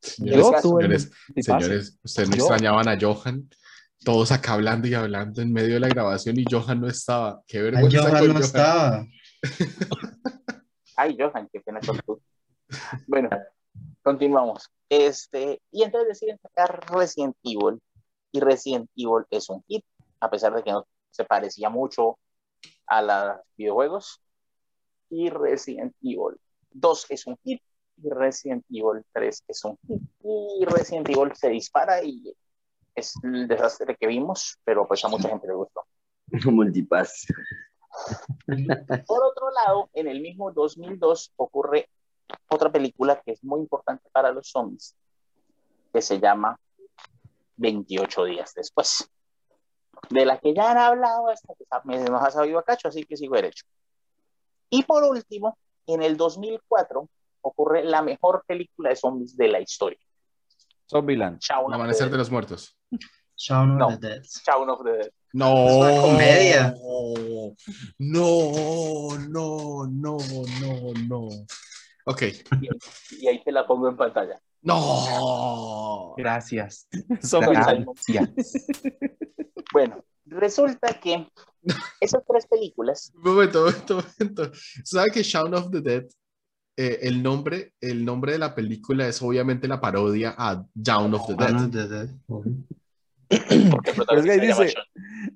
Señores, 0.00 0.62
multipase. 0.64 1.10
señores, 1.42 1.98
ustedes 2.02 2.28
no 2.30 2.36
Yo. 2.36 2.44
extrañaban 2.44 2.88
a 2.88 2.98
Johan. 3.00 3.48
Todos 4.04 4.32
acá 4.32 4.52
hablando 4.52 4.86
y 4.86 4.92
hablando 4.94 5.40
en 5.40 5.50
medio 5.52 5.74
de 5.74 5.80
la 5.80 5.88
grabación 5.88 6.38
y 6.38 6.44
Johan 6.50 6.80
no 6.82 6.88
estaba. 6.88 7.42
Qué 7.46 7.58
Ay, 7.58 7.64
vergüenza 7.64 8.02
Johan 8.02 8.12
no 8.12 8.32
Johan. 8.34 8.42
estaba. 8.42 9.06
Ay, 10.96 11.16
Johan, 11.18 11.48
qué 11.52 11.60
pena 11.60 11.80
con 11.80 11.98
tú. 12.00 12.20
Bueno, 13.06 13.28
continuamos. 14.02 14.70
Este, 14.88 15.60
y 15.70 15.82
entonces 15.82 16.08
deciden 16.08 16.38
sacar 16.38 16.86
Resident 16.90 17.36
Evil. 17.42 17.80
Y 18.32 18.40
Resident 18.40 18.90
Evil 18.96 19.24
es 19.30 19.48
un 19.48 19.62
hit, 19.68 19.84
a 20.20 20.28
pesar 20.28 20.54
de 20.54 20.62
que 20.62 20.72
no 20.72 20.86
se 21.10 21.24
parecía 21.24 21.68
mucho 21.68 22.18
a 22.86 23.02
los 23.02 23.40
videojuegos. 23.56 24.20
Y 25.10 25.30
Resident 25.30 25.94
Evil 26.02 26.36
2 26.70 27.06
es 27.10 27.26
un 27.26 27.38
hit. 27.44 27.62
Y 27.96 28.10
Resident 28.10 28.64
Evil 28.70 29.04
3 29.12 29.44
es 29.48 29.64
un 29.64 29.78
hit. 29.86 30.02
Y 30.22 30.64
Resident 30.64 31.08
Evil 31.08 31.34
se 31.34 31.48
dispara 31.50 32.02
y 32.02 32.34
es 32.94 33.14
el 33.22 33.48
desastre 33.48 33.96
que 33.96 34.06
vimos, 34.06 34.58
pero 34.64 34.86
pues 34.86 35.04
a 35.04 35.08
mucha 35.08 35.28
gente 35.28 35.46
le 35.46 35.54
gustó. 35.54 35.82
Multipass. 36.50 37.26
Por 39.06 39.24
otro 39.24 39.50
lado, 39.50 39.90
en 39.92 40.08
el 40.08 40.20
mismo 40.20 40.50
2002 40.52 41.32
ocurre 41.36 41.88
otra 42.48 42.70
película 42.72 43.20
que 43.20 43.32
es 43.32 43.44
muy 43.44 43.60
importante 43.60 44.08
para 44.12 44.32
los 44.32 44.48
zombies, 44.50 44.96
que 45.92 46.02
se 46.02 46.18
llama 46.18 46.58
28 47.56 48.24
días 48.24 48.52
después, 48.54 49.08
de 50.10 50.26
la 50.26 50.38
que 50.38 50.54
ya 50.54 50.70
han 50.70 50.78
hablado 50.78 51.28
hasta 51.28 51.54
que 51.54 51.64
nos 52.10 52.22
ha 52.22 52.30
sabido 52.30 52.58
a 52.58 52.62
cacho, 52.64 52.88
así 52.88 53.04
que 53.04 53.16
sigo 53.16 53.36
derecho. 53.36 53.64
Y 54.70 54.82
por 54.82 55.04
último, 55.04 55.56
en 55.86 56.02
el 56.02 56.16
2004 56.16 57.08
ocurre 57.42 57.84
la 57.84 58.02
mejor 58.02 58.44
película 58.46 58.90
de 58.90 58.96
zombies 58.96 59.36
de 59.36 59.48
la 59.48 59.60
historia, 59.60 59.98
Zombieland. 60.90 61.38
Shaun 61.40 61.72
amanecer 61.72 62.06
the, 62.06 62.12
de 62.12 62.18
los 62.18 62.30
muertos. 62.30 62.76
Shaun 63.36 63.70
of 63.72 63.78
No. 63.78 63.98
the 63.98 64.08
Dead. 64.08 64.22
Shaun 64.46 64.68
of 64.70 64.84
the 64.84 64.92
Dead. 64.92 65.10
No. 65.34 65.66
Es 65.66 65.74
una 65.76 66.00
comedia. 66.00 66.74
No, 67.98 69.18
no, 69.28 69.86
no, 69.90 70.16
no, 70.60 70.92
no. 71.08 71.28
Ok. 72.06 72.22
Y 73.20 73.26
ahí 73.26 73.42
te 73.42 73.50
la 73.50 73.66
pongo 73.66 73.88
en 73.88 73.96
pantalla. 73.96 74.40
No. 74.62 76.14
Gracias. 76.16 76.86
Zombieland. 77.22 77.86
Gracias. 78.06 78.66
Bueno, 79.72 80.04
resulta 80.26 81.00
que 81.00 81.26
esas 82.00 82.22
tres 82.26 82.46
películas 82.46 83.12
Un 83.24 83.34
momento, 83.34 83.64
un 83.64 83.72
momento, 83.72 83.96
un 83.98 84.04
momento. 84.18 84.52
¿Sabe 84.84 85.10
que 85.10 85.22
Shaun 85.24 85.52
of 85.54 85.70
the 85.72 85.80
Dead, 85.80 86.04
eh, 86.76 87.00
el, 87.02 87.22
nombre, 87.24 87.72
el 87.80 88.04
nombre 88.04 88.32
de 88.32 88.38
la 88.38 88.54
película 88.54 89.08
es 89.08 89.20
obviamente 89.20 89.66
la 89.66 89.80
parodia 89.80 90.34
a 90.38 90.64
Down 90.74 91.14
of 91.14 91.26
the 91.26 91.34
Dead? 91.34 91.56
of 91.56 91.70
the 91.72 91.88
Dead. 91.88 92.08
obvio. 92.28 92.52
porque 93.70 93.90
el 93.90 93.96
protagonista 93.96 94.34
se 94.34 94.46
llama 94.46 94.64
dice- 94.64 94.74
Shaun. 94.74 94.86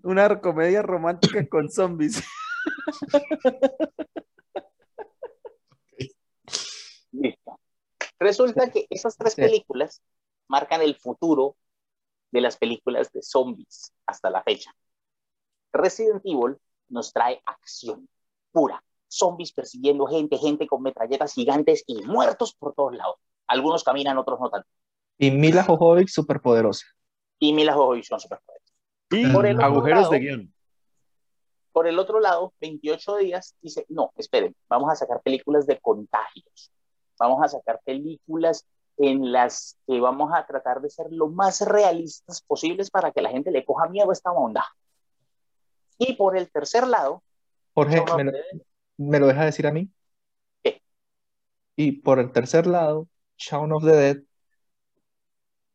Una 0.08 0.40
comedia 0.40 0.80
romántica 0.80 1.46
con 1.50 1.68
zombies. 1.68 2.24
Listo. 7.12 7.60
Resulta 8.18 8.70
que 8.70 8.86
esas 8.88 9.18
tres 9.18 9.34
películas 9.34 10.00
marcan 10.48 10.80
el 10.80 10.94
futuro 10.94 11.56
de 12.30 12.40
las 12.40 12.56
películas 12.56 13.12
de 13.12 13.20
zombies 13.20 13.92
hasta 14.06 14.30
la 14.30 14.42
fecha. 14.42 14.74
Resident 15.74 16.22
Evil 16.24 16.56
nos 16.88 17.12
trae 17.12 17.42
acción 17.44 18.08
pura. 18.50 18.82
Zombies 19.08 19.52
persiguiendo 19.52 20.06
gente, 20.06 20.38
gente 20.38 20.66
con 20.66 20.82
metralletas 20.82 21.34
gigantes 21.34 21.84
y 21.86 22.02
muertos 22.04 22.54
por 22.54 22.72
todos 22.72 22.96
lados. 22.96 23.16
Algunos 23.46 23.84
caminan, 23.84 24.16
otros 24.16 24.40
no 24.40 24.48
tanto. 24.48 24.68
Y 25.18 25.30
Mila 25.32 25.64
Jovovich, 25.64 26.08
superpoderosa. 26.08 26.86
Y 27.38 27.52
Mila 27.52 27.74
Jovovich 27.74 28.06
son 28.06 28.20
superpoderes. 28.20 28.67
Y 29.10 29.32
Por 29.32 29.46
el 29.46 29.60
agujeros 29.60 30.00
lado- 30.02 30.10
de 30.12 30.18
guion. 30.18 30.54
Por 31.72 31.86
el 31.86 31.98
otro 31.98 32.18
lado, 32.18 32.52
28 32.60 33.16
días 33.18 33.54
dice, 33.62 33.86
no, 33.88 34.12
esperen, 34.16 34.54
vamos 34.68 34.90
a 34.90 34.96
sacar 34.96 35.20
películas 35.22 35.66
de 35.66 35.78
contagios. 35.78 36.72
Vamos 37.18 37.42
a 37.44 37.48
sacar 37.48 37.80
películas 37.84 38.66
en 38.96 39.30
las 39.30 39.76
que 39.86 40.00
vamos 40.00 40.32
a 40.34 40.44
tratar 40.44 40.80
de 40.80 40.90
ser 40.90 41.06
lo 41.12 41.28
más 41.28 41.60
realistas 41.60 42.42
posibles 42.42 42.90
para 42.90 43.12
que 43.12 43.22
la 43.22 43.30
gente 43.30 43.52
le 43.52 43.64
coja 43.64 43.88
miedo 43.88 44.10
a 44.10 44.12
esta 44.12 44.32
onda. 44.32 44.64
Y 45.98 46.14
por 46.14 46.36
el 46.36 46.50
tercer 46.50 46.86
lado, 46.86 47.22
Jorge, 47.74 48.02
¿me 48.16 48.24
lo, 48.24 48.32
me 48.96 49.20
lo 49.20 49.26
deja 49.28 49.44
decir 49.44 49.66
a 49.68 49.72
mí? 49.72 49.88
¿Qué? 50.64 50.82
Y 51.76 51.92
por 51.92 52.18
el 52.18 52.32
tercer 52.32 52.66
lado, 52.66 53.06
Shaun 53.36 53.72
of 53.72 53.84
the 53.84 53.92
Dead 53.92 54.16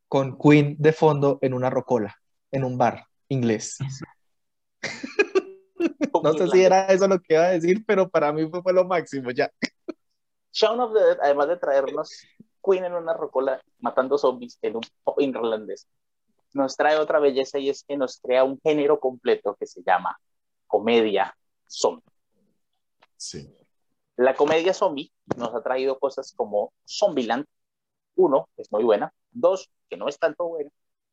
con 0.10 0.38
Queen 0.38 0.76
de 0.80 0.92
fondo 0.92 1.40
en 1.42 1.54
una 1.54 1.70
rocola, 1.70 2.16
en 2.52 2.64
un 2.66 2.78
bar 2.78 3.06
inglés. 3.34 3.78
No 6.24 6.32
sé 6.34 6.48
si 6.48 6.64
era 6.64 6.86
eso 6.86 7.08
lo 7.08 7.20
que 7.20 7.34
iba 7.34 7.44
a 7.44 7.50
decir, 7.50 7.84
pero 7.86 8.08
para 8.08 8.32
mí 8.32 8.48
fue, 8.50 8.62
fue 8.62 8.72
lo 8.72 8.86
máximo 8.86 9.32
ya. 9.32 9.52
Shaun 10.54 10.80
of 10.80 10.94
the 10.94 11.00
Dead, 11.04 11.18
además 11.22 11.48
de 11.50 11.58
traernos 11.58 12.12
Queen 12.64 12.86
en 12.86 12.94
una 12.94 13.14
rocola 13.14 13.62
matando 13.80 14.18
zombies 14.18 14.58
en 14.62 14.78
un 14.78 14.84
pop 15.04 15.20
irlandés, 15.20 15.88
nos 16.54 16.78
trae 16.78 16.98
otra 16.98 17.20
belleza 17.20 17.60
y 17.60 17.70
es 17.70 17.84
que 17.84 17.98
nos 17.98 18.20
crea 18.20 18.44
un 18.44 18.60
género 18.62 19.00
completo 19.00 19.56
que 19.60 19.66
se 19.66 19.82
llama 19.84 20.18
comedia 20.68 21.36
zombie. 21.68 22.04
Sí. 23.18 23.54
La 24.16 24.36
comedia 24.36 24.74
zombie 24.74 25.12
nos 25.36 25.54
ha 25.56 25.64
traído 25.64 25.98
cosas 25.98 26.34
como 26.36 26.72
Zombieland 26.88 27.46
1, 28.16 28.50
que 28.56 28.62
es 28.62 28.72
muy 28.72 28.84
buena, 28.84 29.12
Dos, 29.32 29.70
que 29.90 29.98
no 29.98 30.08
es 30.08 30.20
tanto 30.20 30.48
buena. 30.48 30.70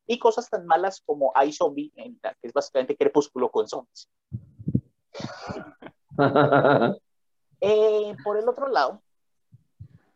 Y 0.07 0.19
cosas 0.19 0.49
tan 0.49 0.65
malas 0.65 1.01
como 1.05 1.31
iZombie, 1.45 1.91
en 1.95 2.19
la 2.23 2.33
que 2.33 2.47
es 2.47 2.53
básicamente 2.53 2.97
Crepúsculo 2.97 3.49
con 3.49 3.67
zombies. 3.67 4.09
Eh, 7.63 8.15
por 8.23 8.37
el 8.37 8.49
otro 8.49 8.67
lado, 8.69 9.03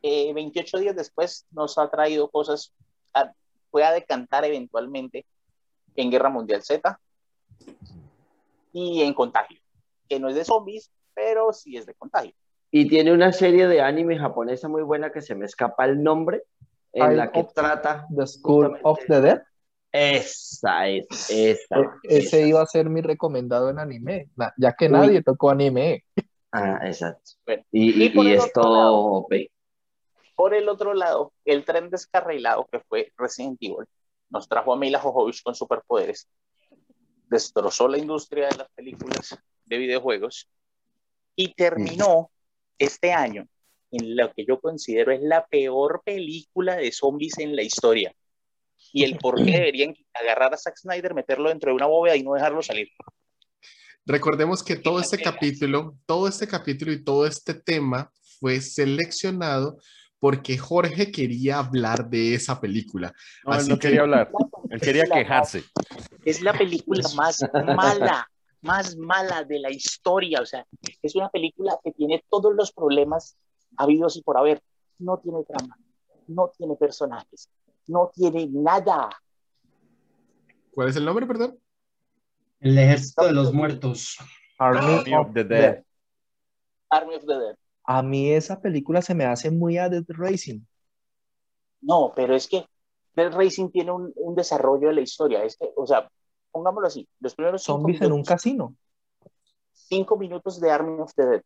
eh, 0.02 0.34
28 0.34 0.80
días 0.80 0.96
después 0.96 1.46
nos 1.52 1.78
ha 1.78 1.88
traído 1.92 2.28
cosas, 2.30 2.74
a- 3.14 3.32
fue 3.70 3.84
a 3.84 3.92
decantar 3.92 4.44
eventualmente 4.46 5.28
en 5.96 6.10
Guerra 6.10 6.30
Mundial 6.32 6.64
Z 6.64 7.00
y 8.74 9.02
en 9.04 9.14
Contagio, 9.14 9.60
que 10.10 10.20
no 10.20 10.28
es 10.30 10.36
de 10.36 10.44
zombies, 10.44 10.90
pero 11.14 11.54
sí 11.54 11.78
es 11.78 11.86
de 11.86 11.94
contagio. 11.94 12.34
Y 12.72 12.88
tiene 12.90 13.14
una 13.14 13.32
serie 13.32 13.68
de 13.68 13.80
anime 13.82 14.18
japonesa 14.18 14.68
muy 14.68 14.82
buena 14.82 15.12
que 15.12 15.22
se 15.22 15.36
me 15.36 15.46
escapa 15.46 15.86
el 15.86 16.02
nombre, 16.02 16.44
en 16.94 17.16
la 17.18 17.32
que 17.32 17.44
trata. 17.54 18.08
The 18.10 18.26
School 18.26 18.80
of 18.84 19.00
the 19.08 19.22
Dead. 19.22 19.44
Esa 19.98 20.88
es, 20.90 21.30
esa. 21.30 21.80
E- 21.80 21.90
Ese 22.04 22.38
esa. 22.40 22.48
iba 22.48 22.62
a 22.62 22.66
ser 22.66 22.90
mi 22.90 23.02
recomendado 23.02 23.70
en 23.70 23.80
anime, 23.80 24.30
ya 24.58 24.74
que 24.74 24.86
Uy. 24.86 24.92
nadie 24.92 25.24
tocó 25.24 25.50
anime. 25.52 26.04
Ah, 26.52 26.80
exacto. 26.84 27.32
Bueno, 27.46 27.64
Y, 27.72 28.04
y 28.04 28.06
y, 28.08 28.10
por 28.10 28.26
y 28.26 28.32
el 28.32 28.36
es 28.36 28.44
otro 28.44 28.64
todo 28.64 28.96
OP. 28.96 29.52
Por 30.36 30.54
el 30.54 30.68
otro 30.68 30.94
lado, 30.94 31.32
el 31.46 31.64
tren 31.64 31.90
descarrilado 31.90 32.68
que 32.70 32.82
fue 32.82 33.14
Resident 33.18 33.58
Evil 33.62 33.86
nos 34.30 34.50
trajo 34.50 34.74
a 34.74 34.78
Mila 34.78 35.00
Jovovich 35.00 35.42
con 35.44 35.56
superpoderes, 35.56 36.28
destrozó 37.30 37.88
la 37.88 37.98
industria 37.98 38.50
de 38.50 38.58
las 38.58 38.68
películas 38.76 39.38
de 39.64 39.78
videojuegos 39.78 40.50
y 41.38 41.54
terminó 41.54 42.32
este 42.78 43.14
año 43.14 43.48
en 43.92 44.18
lo 44.18 44.34
que 44.34 44.46
yo 44.46 44.60
considero 44.60 45.14
es 45.14 45.22
la 45.22 45.46
peor 45.46 46.02
película 46.04 46.76
de 46.76 46.92
zombies 46.92 47.38
en 47.40 47.56
la 47.56 47.62
historia. 47.62 48.14
Y 48.96 49.04
el 49.04 49.18
por 49.18 49.36
qué 49.36 49.52
deberían 49.52 49.94
agarrar 50.14 50.54
a 50.54 50.58
Zack 50.58 50.78
Snyder, 50.78 51.14
meterlo 51.14 51.50
dentro 51.50 51.70
de 51.70 51.76
una 51.76 51.86
bóveda 51.86 52.16
y 52.16 52.24
no 52.24 52.34
dejarlo 52.34 52.62
salir. 52.64 52.88
Recordemos 54.06 54.64
que 54.64 54.78
todo 54.78 55.02
este 55.02 55.18
capítulo, 55.22 55.98
todo 56.06 56.30
este 56.30 56.48
capítulo 56.48 56.94
y 56.94 57.04
todo 57.04 57.28
este 57.28 57.56
tema 57.56 58.10
fue 58.40 58.62
seleccionado 58.62 59.80
porque 60.18 60.58
Jorge 60.58 61.12
quería 61.12 61.60
hablar 61.60 62.08
de 62.10 62.36
esa 62.36 62.62
película. 62.62 63.14
No, 63.44 63.52
él 63.52 63.60
Así 63.60 63.70
no 63.70 63.76
que- 63.76 63.88
quería 63.88 64.02
hablar. 64.02 64.32
Él 64.70 64.80
quería 64.80 65.04
quejarse. 65.12 65.64
Es 66.24 66.42
la 66.42 66.54
película 66.54 67.04
más 67.18 67.44
mala, 67.76 68.30
más 68.62 68.96
mala 68.96 69.44
de 69.44 69.60
la 69.60 69.72
historia. 69.72 70.40
O 70.40 70.46
sea, 70.46 70.66
es 71.02 71.16
una 71.16 71.28
película 71.30 71.78
que 71.84 71.92
tiene 71.92 72.24
todos 72.30 72.56
los 72.56 72.72
problemas 72.72 73.36
habidos 73.76 74.16
y 74.16 74.22
por 74.22 74.38
haber. 74.38 74.62
No 75.00 75.18
tiene 75.18 75.44
trama, 75.44 75.78
no 76.28 76.50
tiene 76.58 76.78
personajes, 76.78 77.50
no 77.88 78.12
tiene 78.14 78.48
nada. 78.52 79.10
¿Cuál 80.74 80.90
es 80.90 80.96
el 80.96 81.06
nombre, 81.06 81.26
perdón? 81.26 81.60
El 82.60 82.78
ejército 82.78 83.26
de 83.26 83.34
los 83.34 83.54
muertos. 83.54 84.18
Army 84.58 85.14
of 85.14 85.28
of 85.28 85.34
the 85.34 85.44
Dead. 85.44 85.62
Dead. 85.62 85.84
Army 86.90 87.16
of 87.16 87.26
the 87.26 87.34
Dead. 87.34 87.56
A 87.84 88.02
mí 88.02 88.32
esa 88.32 88.60
película 88.60 89.02
se 89.02 89.14
me 89.14 89.26
hace 89.26 89.52
muy 89.52 89.78
a 89.78 89.90
Dead 89.90 90.06
Racing. 90.08 90.62
No, 91.82 92.14
pero 92.16 92.36
es 92.36 92.48
que 92.48 92.66
Dead 93.16 93.32
Racing 93.32 93.70
tiene 93.70 93.92
un, 93.92 94.12
un 94.16 94.36
desarrollo 94.36 94.88
de 94.88 94.96
la 94.96 95.02
historia. 95.02 95.44
Es 95.44 95.58
que, 95.58 95.72
o 95.76 95.86
sea, 95.86 96.10
pongámoslo 96.52 96.88
así, 96.88 97.08
los 97.20 97.36
primeros 97.36 97.64
Zombies 97.64 98.02
en 98.02 98.12
un 98.12 98.24
casino. 98.24 98.76
cinco 99.74 100.18
minutos 100.18 100.60
de 100.60 100.72
Army 100.72 101.00
of 101.00 101.14
the 101.16 101.26
Dead. 101.26 101.42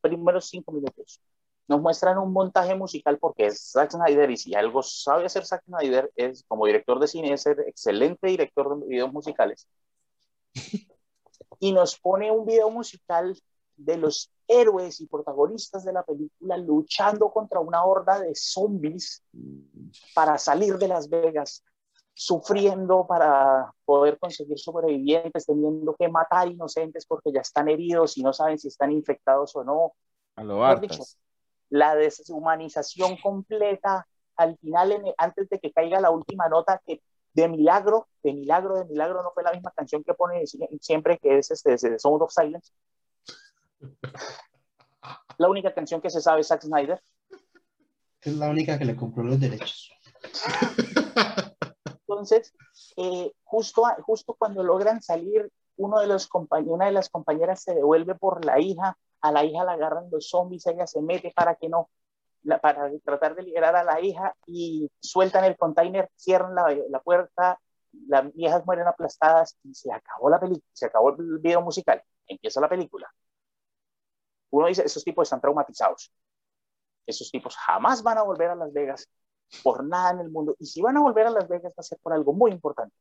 Primeros 0.00 0.46
cinco 0.46 0.72
minutos. 0.72 1.20
Nos 1.68 1.82
muestran 1.82 2.16
un 2.16 2.32
montaje 2.32 2.74
musical 2.74 3.18
porque 3.18 3.46
es 3.46 3.72
Zack 3.72 3.92
Snyder 3.92 4.30
y 4.30 4.38
si 4.38 4.54
algo 4.54 4.82
sabe 4.82 5.26
hacer 5.26 5.44
Zack 5.44 5.64
Snyder 5.64 6.10
es 6.16 6.42
como 6.48 6.64
director 6.64 6.98
de 6.98 7.06
cine, 7.06 7.32
es 7.32 7.42
ser 7.42 7.60
excelente 7.66 8.26
director 8.26 8.80
de 8.80 8.86
videos 8.86 9.12
musicales. 9.12 9.68
Y 11.60 11.72
nos 11.72 11.98
pone 11.98 12.30
un 12.30 12.46
video 12.46 12.70
musical 12.70 13.38
de 13.76 13.96
los 13.98 14.30
héroes 14.46 15.00
y 15.00 15.06
protagonistas 15.06 15.84
de 15.84 15.92
la 15.92 16.02
película 16.02 16.56
luchando 16.56 17.30
contra 17.30 17.60
una 17.60 17.84
horda 17.84 18.18
de 18.18 18.34
zombies 18.34 19.22
para 20.14 20.38
salir 20.38 20.78
de 20.78 20.88
Las 20.88 21.08
Vegas, 21.08 21.62
sufriendo 22.14 23.06
para 23.06 23.72
poder 23.84 24.18
conseguir 24.18 24.58
sobrevivientes, 24.58 25.46
teniendo 25.46 25.94
que 25.94 26.08
matar 26.08 26.48
inocentes 26.48 27.04
porque 27.06 27.30
ya 27.30 27.40
están 27.40 27.68
heridos 27.68 28.16
y 28.16 28.22
no 28.22 28.32
saben 28.32 28.58
si 28.58 28.68
están 28.68 28.90
infectados 28.90 29.54
o 29.54 29.62
no. 29.62 29.92
A 30.34 30.44
lo 30.44 30.64
hartas. 30.64 31.18
La 31.70 31.94
deshumanización 31.94 33.16
completa 33.18 34.06
al 34.36 34.56
final, 34.58 34.92
en- 34.92 35.14
antes 35.18 35.48
de 35.48 35.58
que 35.58 35.72
caiga 35.72 36.00
la 36.00 36.10
última 36.10 36.48
nota, 36.48 36.80
que 36.86 37.02
de 37.34 37.48
milagro, 37.48 38.08
de 38.22 38.32
milagro, 38.32 38.76
de 38.78 38.84
milagro, 38.84 39.22
no 39.22 39.32
fue 39.32 39.42
la 39.42 39.52
misma 39.52 39.70
canción 39.72 40.02
que 40.04 40.14
pone 40.14 40.46
sie- 40.46 40.68
siempre, 40.80 41.18
que 41.18 41.38
es 41.38 41.50
este, 41.50 41.74
este, 41.74 41.98
Sound 41.98 42.22
of 42.22 42.32
Silence. 42.32 42.72
La 45.38 45.48
única 45.48 45.72
canción 45.74 46.00
que 46.00 46.10
se 46.10 46.20
sabe 46.20 46.40
es 46.40 46.48
Zack 46.48 46.62
Snyder. 46.62 47.00
Es 48.20 48.34
la 48.36 48.48
única 48.48 48.78
que 48.78 48.84
le 48.84 48.96
compró 48.96 49.22
los 49.22 49.38
derechos. 49.40 49.92
Entonces, 52.08 52.52
eh, 52.96 53.32
justo, 53.44 53.82
justo 54.02 54.34
cuando 54.34 54.62
logran 54.62 55.00
salir, 55.02 55.50
uno 55.76 56.00
de 56.00 56.08
los 56.08 56.28
una 56.32 56.86
de 56.86 56.92
las 56.92 57.08
compañeras 57.10 57.62
se 57.62 57.74
devuelve 57.74 58.14
por 58.16 58.44
la 58.44 58.58
hija, 58.58 58.98
a 59.20 59.32
la 59.32 59.44
hija 59.44 59.64
la 59.64 59.72
agarran 59.72 60.10
los 60.10 60.28
zombies, 60.28 60.66
ella 60.66 60.86
se 60.86 61.00
mete 61.02 61.32
para 61.34 61.56
que 61.56 61.68
no, 61.68 61.90
para 62.62 62.90
tratar 63.04 63.34
de 63.34 63.42
liberar 63.42 63.76
a 63.76 63.84
la 63.84 64.00
hija 64.00 64.34
y 64.46 64.90
sueltan 65.00 65.44
el 65.44 65.56
container, 65.56 66.10
cierran 66.16 66.54
la, 66.54 66.76
la 66.88 67.00
puerta, 67.00 67.60
las 68.06 68.32
viejas 68.34 68.64
mueren 68.66 68.86
aplastadas 68.86 69.56
y 69.64 69.74
se 69.74 69.92
acabó 69.92 70.30
la 70.30 70.40
película, 70.40 70.70
se 70.72 70.86
acabó 70.86 71.10
el 71.10 71.38
video 71.38 71.62
musical, 71.62 72.02
empieza 72.26 72.60
la 72.60 72.68
película. 72.68 73.12
Uno 74.50 74.66
dice, 74.66 74.84
esos 74.84 75.04
tipos 75.04 75.26
están 75.26 75.40
traumatizados. 75.40 76.12
Esos 77.06 77.30
tipos 77.30 77.56
jamás 77.56 78.02
van 78.02 78.18
a 78.18 78.22
volver 78.22 78.50
a 78.50 78.54
Las 78.54 78.72
Vegas 78.72 79.08
por 79.62 79.84
nada 79.84 80.10
en 80.12 80.20
el 80.20 80.30
mundo. 80.30 80.56
Y 80.58 80.66
si 80.66 80.80
van 80.82 80.96
a 80.96 81.00
volver 81.00 81.26
a 81.26 81.30
Las 81.30 81.48
Vegas 81.48 81.72
va 81.72 81.80
a 81.80 81.82
ser 81.82 81.98
por 82.02 82.12
algo 82.12 82.32
muy 82.32 82.50
importante. 82.50 82.94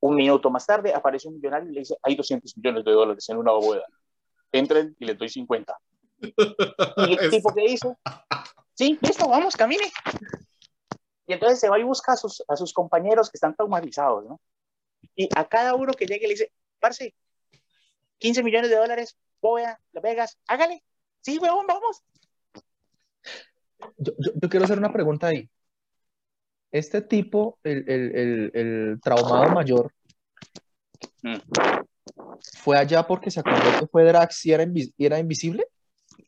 Un 0.00 0.16
minuto 0.16 0.50
más 0.50 0.66
tarde 0.66 0.92
aparece 0.94 1.28
un 1.28 1.34
millonario 1.34 1.70
y 1.70 1.74
le 1.74 1.80
dice, 1.80 1.96
hay 2.02 2.16
200 2.16 2.56
millones 2.56 2.84
de 2.84 2.92
dólares 2.92 3.28
en 3.28 3.36
una 3.36 3.52
bóveda. 3.52 3.86
Entren 4.52 4.94
y 4.98 5.04
les 5.06 5.18
doy 5.18 5.28
50. 5.28 5.76
¿Y 6.20 7.18
el 7.18 7.30
tipo 7.30 7.52
que 7.54 7.64
hizo? 7.64 7.98
Sí, 8.74 8.98
listo, 9.00 9.28
vamos, 9.28 9.56
camine. 9.56 9.90
Y 11.26 11.32
entonces 11.32 11.58
se 11.60 11.68
va 11.68 11.78
y 11.78 11.82
busca 11.82 12.12
a 12.12 12.16
sus, 12.16 12.42
a 12.48 12.56
sus 12.56 12.72
compañeros 12.72 13.30
que 13.30 13.36
están 13.36 13.54
traumatizados, 13.54 14.24
¿no? 14.26 14.40
Y 15.16 15.28
a 15.34 15.46
cada 15.48 15.74
uno 15.74 15.92
que 15.92 16.06
llegue 16.06 16.26
le 16.26 16.34
dice, 16.34 16.52
parce, 16.80 17.14
15 18.18 18.42
millones 18.42 18.70
de 18.70 18.76
dólares, 18.76 19.16
bóveda, 19.40 19.80
Las 19.92 20.02
Vegas, 20.02 20.38
hágale. 20.46 20.82
Sí, 21.20 21.38
huevón, 21.38 21.66
vamos. 21.66 22.02
Yo, 23.96 24.12
yo- 24.18 24.32
yo 24.34 24.48
quiero 24.48 24.64
hacer 24.64 24.78
una 24.78 24.92
pregunta 24.92 25.28
ahí. 25.28 25.48
Este 26.70 27.02
tipo, 27.02 27.58
el, 27.64 27.84
el- 27.88 28.16
el- 28.16 28.50
el 28.54 29.00
traumado 29.02 29.50
mayor, 29.52 29.92
Mm. 31.24 31.36
¿Fue 32.58 32.78
allá 32.78 33.06
porque 33.06 33.30
se 33.30 33.40
acordó 33.40 33.80
que 33.80 33.86
fue 33.86 34.04
Drax 34.04 34.46
y 34.46 34.52
era, 34.52 34.64
invis- 34.64 34.92
y 34.96 35.06
era 35.06 35.18
invisible? 35.18 35.66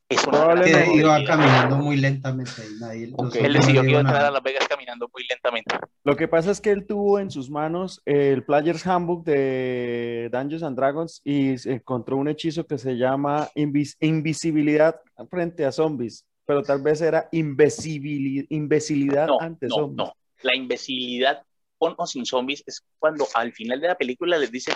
Es 0.09 0.23
una 0.27 0.39
Probablemente. 0.39 0.79
Que 0.85 0.85
gran 0.85 1.21
iba 1.21 1.25
caminando 1.25 1.77
muy 1.79 1.97
lentamente 1.97 2.53
y 2.71 2.79
nadie 2.81 3.07
los 3.09 3.15
Ok. 3.21 3.27
otros 3.27 3.37
Él 3.45 3.53
decidió 3.55 3.83
que 3.83 3.89
iba 3.91 3.99
a 3.99 4.03
entrar 4.03 4.25
a 4.27 4.31
Las 4.31 4.43
Vegas 4.43 4.69
caminando 4.69 5.09
muy 5.13 5.25
lentamente. 5.29 5.77
Lo 6.05 6.15
que 6.17 6.29
pasa 6.29 6.51
es 6.51 6.61
que 6.61 6.71
él 6.71 6.87
tuvo 6.87 7.19
en 7.19 7.31
sus 7.31 7.49
manos 7.51 8.03
el 8.05 8.45
Player's 8.45 8.87
Handbook 8.87 9.25
de 9.25 10.29
Dungeons 10.31 10.63
and 10.63 10.77
Dragons 10.77 11.21
y 11.25 11.57
se 11.59 11.73
encontró 11.75 12.17
un 12.19 12.29
hechizo 12.29 12.67
que 12.67 12.77
se 12.79 12.97
llama 12.97 13.49
invis- 13.57 13.97
invisibilidad 14.01 15.01
frente 15.31 15.65
a 15.65 15.73
zombies, 15.73 16.27
pero 16.45 16.63
tal 16.63 16.83
vez 16.83 17.01
era 17.01 17.29
imbecilidad 17.33 19.27
No, 19.27 19.41
ante 19.41 19.67
no, 19.69 19.75
zombies. 19.77 19.97
no. 19.97 20.13
La 20.43 20.55
imbecilidad 20.55 21.43
con 21.79 21.95
o 21.97 22.07
sin 22.07 22.25
zombies 22.27 22.63
es 22.67 22.83
cuando 22.99 23.27
al 23.35 23.53
final 23.53 23.81
de 23.81 23.89
la 23.89 23.95
película 23.97 24.39
les 24.39 24.51
dice, 24.53 24.73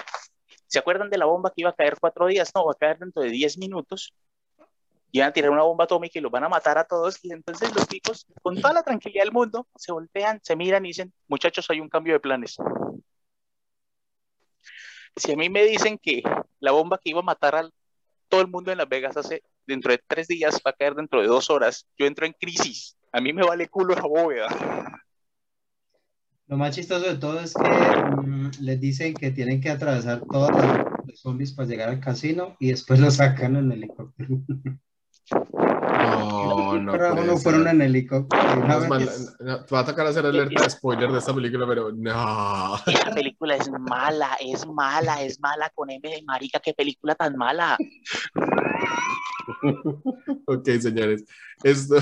¿se 0.68 0.78
acuerdan 0.78 1.10
de 1.10 1.18
la 1.18 1.24
bomba 1.24 1.50
que 1.50 1.62
iba 1.62 1.70
a 1.70 1.74
caer 1.74 1.96
cuatro 2.00 2.26
días? 2.26 2.52
No, 2.54 2.64
va 2.66 2.72
a 2.72 2.76
caer 2.76 2.98
dentro 2.98 3.22
de 3.22 3.30
diez 3.30 3.58
minutos. 3.58 4.14
Y 5.10 5.20
van 5.20 5.30
a 5.30 5.32
tirar 5.32 5.50
una 5.50 5.62
bomba 5.62 5.84
atómica 5.84 6.18
y 6.18 6.22
los 6.22 6.30
van 6.30 6.44
a 6.44 6.48
matar 6.48 6.78
a 6.78 6.84
todos. 6.84 7.18
Y 7.24 7.32
entonces 7.32 7.74
los 7.74 7.88
tipos, 7.88 8.26
con 8.42 8.60
toda 8.60 8.74
la 8.74 8.82
tranquilidad 8.82 9.24
del 9.24 9.32
mundo, 9.32 9.66
se 9.74 9.90
voltean, 9.90 10.38
se 10.42 10.54
miran 10.54 10.84
y 10.84 10.90
dicen, 10.90 11.12
muchachos, 11.26 11.68
hay 11.70 11.80
un 11.80 11.88
cambio 11.88 12.12
de 12.12 12.20
planes. 12.20 12.56
Si 15.16 15.32
a 15.32 15.36
mí 15.36 15.48
me 15.48 15.64
dicen 15.64 15.98
que 15.98 16.22
la 16.60 16.72
bomba 16.72 16.98
que 16.98 17.10
iba 17.10 17.20
a 17.20 17.24
matar 17.24 17.56
a 17.56 17.68
todo 18.28 18.42
el 18.42 18.48
mundo 18.48 18.70
en 18.70 18.78
Las 18.78 18.88
Vegas 18.88 19.16
hace 19.16 19.42
dentro 19.66 19.92
de 19.92 19.98
tres 20.06 20.28
días 20.28 20.60
va 20.64 20.70
a 20.70 20.74
caer 20.74 20.94
dentro 20.94 21.20
de 21.20 21.26
dos 21.26 21.50
horas, 21.50 21.86
yo 21.96 22.06
entro 22.06 22.26
en 22.26 22.34
crisis. 22.34 22.96
A 23.12 23.20
mí 23.20 23.32
me 23.32 23.42
vale 23.42 23.68
culo 23.68 23.94
la 23.94 24.02
bóveda. 24.02 24.48
Lo 26.48 26.56
más 26.56 26.74
chistoso 26.74 27.06
de 27.06 27.18
todo 27.18 27.40
es 27.40 27.52
que 27.52 27.68
mm, 27.68 28.50
les 28.60 28.80
dicen 28.80 29.12
que 29.12 29.30
tienen 29.30 29.60
que 29.60 29.68
atravesar 29.68 30.22
todos 30.30 30.50
los 31.06 31.20
zombies 31.20 31.52
para 31.52 31.68
llegar 31.68 31.90
al 31.90 32.00
casino 32.00 32.56
y 32.58 32.68
después 32.68 33.00
los 33.00 33.16
sacan 33.16 33.56
en 33.56 33.70
helicóptero. 33.70 34.40
No, 35.30 36.78
no. 36.78 36.92
Pero 36.92 37.14
no 37.14 37.36
fueron 37.36 37.68
en 37.68 37.82
helicóptero. 37.82 38.60
vez. 38.80 38.88
manda- 38.88 39.12
no, 39.40 39.66
va 39.72 39.80
a 39.80 39.84
tocar 39.84 40.06
hacer 40.06 40.24
alerta 40.24 40.62
de 40.62 40.70
spoiler 40.70 41.10
de 41.10 41.18
esta 41.18 41.34
película, 41.34 41.66
pero 41.66 41.92
no. 41.92 42.76
Esta 42.86 43.10
película 43.14 43.56
es 43.56 43.70
mala, 43.70 44.36
es 44.40 44.66
mala, 44.66 45.22
es 45.22 45.40
mala 45.40 45.70
con 45.74 45.90
M 45.90 46.08
de 46.08 46.22
marica, 46.22 46.60
qué 46.60 46.74
película 46.74 47.14
tan 47.14 47.36
mala. 47.36 47.76
Ok, 50.46 50.68
señores. 50.80 51.24
Esto, 51.62 51.96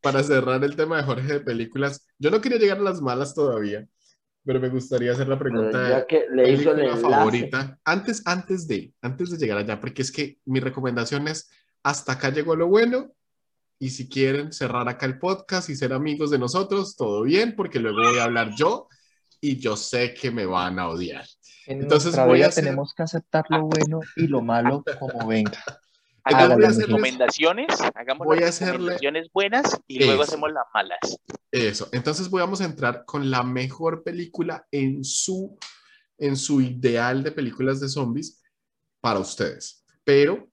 para 0.00 0.22
cerrar 0.22 0.62
el 0.64 0.76
tema 0.76 0.98
de 0.98 1.02
Jorge 1.02 1.32
de 1.34 1.40
películas, 1.40 2.06
yo 2.18 2.30
no 2.30 2.40
quería 2.40 2.58
llegar 2.58 2.78
a 2.78 2.82
las 2.82 3.00
malas 3.00 3.34
todavía, 3.34 3.86
pero 4.44 4.60
me 4.60 4.68
gustaría 4.68 5.12
hacer 5.12 5.28
la 5.28 5.38
pregunta 5.38 5.88
ya 5.88 6.06
que 6.06 6.26
le 6.32 6.52
hizo 6.52 6.70
el 6.70 6.76
película 6.76 6.96
enlace. 6.98 7.02
favorita. 7.16 7.78
Antes, 7.84 8.22
antes 8.24 8.66
de, 8.68 8.92
antes 9.02 9.30
de 9.30 9.38
llegar 9.38 9.58
allá, 9.58 9.80
porque 9.80 10.02
es 10.02 10.12
que 10.12 10.38
mi 10.44 10.60
recomendación 10.60 11.26
es 11.28 11.50
hasta 11.82 12.12
acá 12.12 12.30
llegó 12.30 12.56
lo 12.56 12.68
bueno. 12.68 13.12
Y 13.78 13.90
si 13.90 14.08
quieren 14.08 14.52
cerrar 14.52 14.88
acá 14.88 15.06
el 15.06 15.18
podcast 15.18 15.68
y 15.68 15.74
ser 15.74 15.92
amigos 15.92 16.30
de 16.30 16.38
nosotros, 16.38 16.94
todo 16.96 17.22
bien, 17.22 17.56
porque 17.56 17.80
luego 17.80 17.98
voy 17.98 18.18
a 18.18 18.24
hablar 18.24 18.52
yo 18.56 18.88
y 19.40 19.58
yo 19.58 19.76
sé 19.76 20.14
que 20.14 20.30
me 20.30 20.46
van 20.46 20.78
a 20.78 20.88
odiar. 20.88 21.26
En 21.66 21.82
Entonces 21.82 22.14
voy 22.14 22.22
a 22.22 22.32
vida 22.34 22.46
hacer- 22.46 22.64
tenemos 22.64 22.94
que 22.94 23.02
aceptar 23.02 23.44
lo 23.48 23.62
bueno 23.64 24.00
y 24.16 24.28
lo 24.28 24.40
malo 24.40 24.84
como 25.00 25.26
venga. 25.26 25.62
Hagamos 26.24 26.60
las 26.60 26.76
recomendaciones, 26.76 27.66
hagamos 27.96 28.24
Voy 28.24 28.38
a 28.38 28.42
las 28.42 28.50
hacerle- 28.62 28.74
recomendaciones 28.92 29.28
buenas 29.32 29.80
y 29.88 30.04
luego 30.04 30.22
hacemos 30.22 30.52
las 30.52 30.66
malas. 30.72 30.98
Eso. 31.50 31.88
Entonces 31.90 32.30
vamos 32.30 32.60
a 32.60 32.64
entrar 32.66 33.04
con 33.04 33.28
la 33.28 33.42
mejor 33.42 34.04
película 34.04 34.64
en 34.70 35.02
su, 35.02 35.58
en 36.18 36.36
su 36.36 36.60
ideal 36.60 37.24
de 37.24 37.32
películas 37.32 37.80
de 37.80 37.88
zombies 37.88 38.40
para 39.00 39.18
ustedes. 39.18 39.84
Pero 40.04 40.48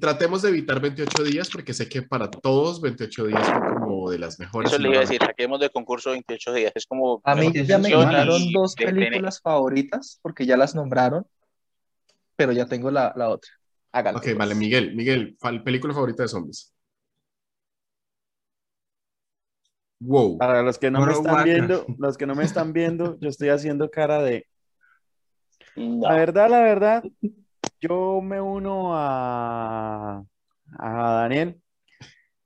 tratemos 0.00 0.42
de 0.42 0.50
evitar 0.50 0.80
28 0.80 1.22
días 1.24 1.48
porque 1.50 1.72
sé 1.72 1.88
que 1.88 2.02
para 2.02 2.30
todos 2.30 2.80
28 2.80 3.26
días 3.26 3.46
son 3.46 3.80
como 3.80 4.10
de 4.10 4.18
las 4.18 4.38
mejores. 4.38 4.70
Eso 4.72 4.80
le 4.80 4.88
iba 4.88 4.98
a 4.98 5.00
decir, 5.00 5.20
saquemos 5.20 5.60
de 5.60 5.70
concurso 5.70 6.10
28 6.10 6.52
días. 6.52 6.72
Es 6.74 6.86
como 6.86 7.20
A 7.24 7.34
mí 7.34 7.50
ya 7.64 7.78
me 7.78 7.88
y 7.90 8.52
dos 8.52 8.74
películas 8.74 9.40
favoritas 9.40 10.18
porque 10.22 10.46
ya 10.46 10.56
las 10.56 10.74
nombraron, 10.74 11.26
pero 12.36 12.52
ya 12.52 12.66
tengo 12.66 12.90
la, 12.90 13.12
la 13.16 13.30
otra. 13.30 13.50
Hágalo. 13.92 14.18
Ok, 14.18 14.28
vale, 14.36 14.54
Miguel. 14.54 14.94
Miguel, 14.94 15.36
película 15.64 15.94
favorita 15.94 16.24
de 16.24 16.28
zombies. 16.28 16.74
Wow. 20.00 20.38
Para 20.38 20.62
los 20.62 20.78
que 20.78 20.90
no 20.90 21.06
me 21.06 21.12
están 21.12 21.32
Waka. 21.32 21.44
viendo, 21.44 21.86
los 21.98 22.16
que 22.18 22.26
no 22.26 22.34
me 22.34 22.44
están 22.44 22.72
viendo, 22.72 23.18
yo 23.20 23.28
estoy 23.28 23.48
haciendo 23.48 23.90
cara 23.90 24.22
de. 24.22 24.46
No. 25.76 26.06
La 26.08 26.14
verdad, 26.14 26.48
la 26.48 26.60
verdad, 26.60 27.02
yo 27.88 28.20
me 28.22 28.40
uno 28.40 28.92
a, 28.96 30.24
a 30.78 31.12
Daniel, 31.20 31.60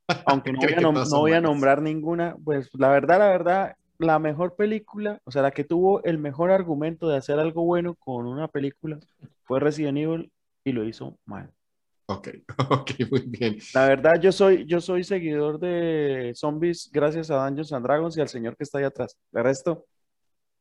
aunque 0.26 0.52
no 0.52 0.58
voy, 0.62 0.72
a, 0.72 0.80
nom- 0.80 1.08
no 1.10 1.18
voy 1.20 1.40
nombrar 1.40 1.80
ninguna, 1.82 2.36
pues 2.44 2.68
la 2.74 2.88
verdad, 2.88 3.18
la 3.20 3.28
verdad, 3.28 3.76
la 3.98 4.18
mejor 4.18 4.56
película, 4.56 5.20
o 5.24 5.30
sea, 5.30 5.42
la 5.42 5.50
que 5.50 5.64
tuvo 5.64 6.02
el 6.04 6.18
mejor 6.18 6.50
argumento 6.50 7.08
de 7.08 7.16
hacer 7.16 7.38
algo 7.38 7.64
bueno 7.64 7.94
con 7.94 8.26
una 8.26 8.48
película 8.48 8.98
fue 9.44 9.60
Resident 9.60 9.98
Evil 9.98 10.32
y 10.64 10.72
lo 10.72 10.84
hizo 10.84 11.18
mal. 11.24 11.50
Ok, 12.06 12.28
ok, 12.70 12.90
muy 13.10 13.22
bien. 13.26 13.58
La 13.74 13.86
verdad, 13.86 14.20
yo 14.20 14.32
soy, 14.32 14.64
yo 14.66 14.80
soy 14.80 15.04
seguidor 15.04 15.58
de 15.60 16.32
zombies 16.34 16.90
gracias 16.92 17.30
a 17.30 17.36
Dungeons 17.44 17.72
and 17.72 17.84
Dragons 17.84 18.16
y 18.16 18.20
al 18.20 18.28
señor 18.28 18.56
que 18.56 18.64
está 18.64 18.78
ahí 18.78 18.84
atrás. 18.84 19.16
De 19.30 19.42
resto, 19.42 19.84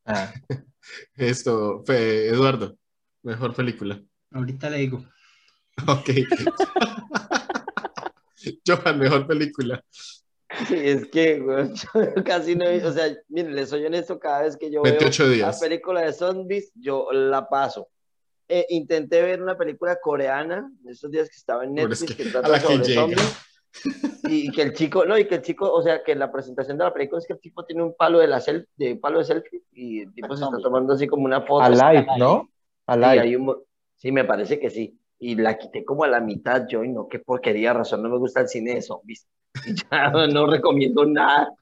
Ah, 0.10 0.32
Esto, 1.16 1.84
Fe- 1.86 2.30
Eduardo, 2.30 2.78
mejor 3.24 3.54
película. 3.54 4.02
Ahorita 4.32 4.70
le 4.70 4.78
digo. 4.78 5.04
Ok. 5.88 6.10
Johan, 8.66 9.00
mejor 9.00 9.28
película. 9.28 9.84
Sí, 10.68 10.76
es 10.76 11.08
que 11.10 11.40
güey, 11.40 11.68
yo 12.16 12.24
casi 12.24 12.56
no, 12.56 12.66
o 12.66 12.92
sea, 12.92 13.14
miren, 13.28 13.54
les 13.54 13.70
soy 13.70 13.86
honesto, 13.86 14.18
cada 14.18 14.44
vez 14.44 14.56
que 14.56 14.72
yo 14.72 14.82
28 14.82 15.24
veo 15.24 15.34
días. 15.34 15.56
la 15.56 15.68
película 15.68 16.02
de 16.02 16.14
zombies, 16.14 16.72
yo 16.76 17.08
la 17.12 17.50
paso. 17.50 17.90
Eh, 18.48 18.66
intenté 18.70 19.22
ver 19.22 19.42
una 19.42 19.58
película 19.58 19.98
coreana, 20.02 20.72
en 20.84 20.90
estos 20.90 21.12
días 21.12 21.28
que 21.30 21.36
estaba 21.36 21.66
en 21.66 21.76
Pero 21.76 21.92
es 21.92 22.00
Netflix, 22.02 22.16
que 22.18 22.24
que, 22.24 22.30
trata 22.30 22.54
que 22.54 22.60
sobre 22.62 22.78
llega. 22.78 23.02
zombies, 23.02 23.38
y 24.30 24.52
que 24.52 24.62
el 24.62 24.74
chico, 24.74 25.06
no, 25.06 25.18
y 25.18 25.28
que 25.28 25.36
el 25.36 25.42
chico, 25.42 25.70
o 25.72 25.82
sea, 25.82 26.02
que 26.02 26.16
la 26.16 26.32
presentación 26.32 26.78
de 26.78 26.86
la 26.86 26.94
película 26.94 27.20
es 27.20 27.28
que 27.28 27.34
el 27.34 27.40
tipo 27.42 27.66
tiene 27.66 27.84
un 27.84 27.94
palo 27.96 28.20
de 28.20 28.28
la 28.28 28.40
selfie, 28.40 28.70
de 28.78 28.96
palo 28.96 29.20
de 29.20 29.26
selfie, 29.26 29.64
y 29.74 30.00
el 30.04 30.14
tipo 30.14 30.36
se 30.38 30.46
está 30.46 30.58
tomando 30.60 30.94
así 30.94 31.08
como 31.08 31.26
una 31.26 31.42
foto. 31.42 31.62
Alive, 31.66 32.08
¿no? 32.18 32.50
Alive. 32.86 33.20
hay 33.20 33.36
un 33.36 33.54
sí, 33.98 34.12
me 34.12 34.24
parece 34.24 34.60
que 34.60 34.70
sí. 34.70 34.98
Y 35.20 35.36
la 35.36 35.58
quité 35.58 35.84
como 35.84 36.04
a 36.04 36.08
la 36.08 36.20
mitad 36.22 36.68
yo, 36.68 36.84
y 36.84 36.90
no, 36.90 37.08
qué 37.08 37.20
porquería, 37.20 37.74
razón, 37.74 38.04
no 38.04 38.10
me 38.10 38.18
gusta 38.18 38.42
el 38.42 38.48
cine 38.48 38.76
de 38.76 38.82
zombies. 38.82 39.28
Y 39.66 39.74
ya 39.74 40.12
no 40.12 40.46
recomiendo 40.46 41.06
nada. 41.06 41.54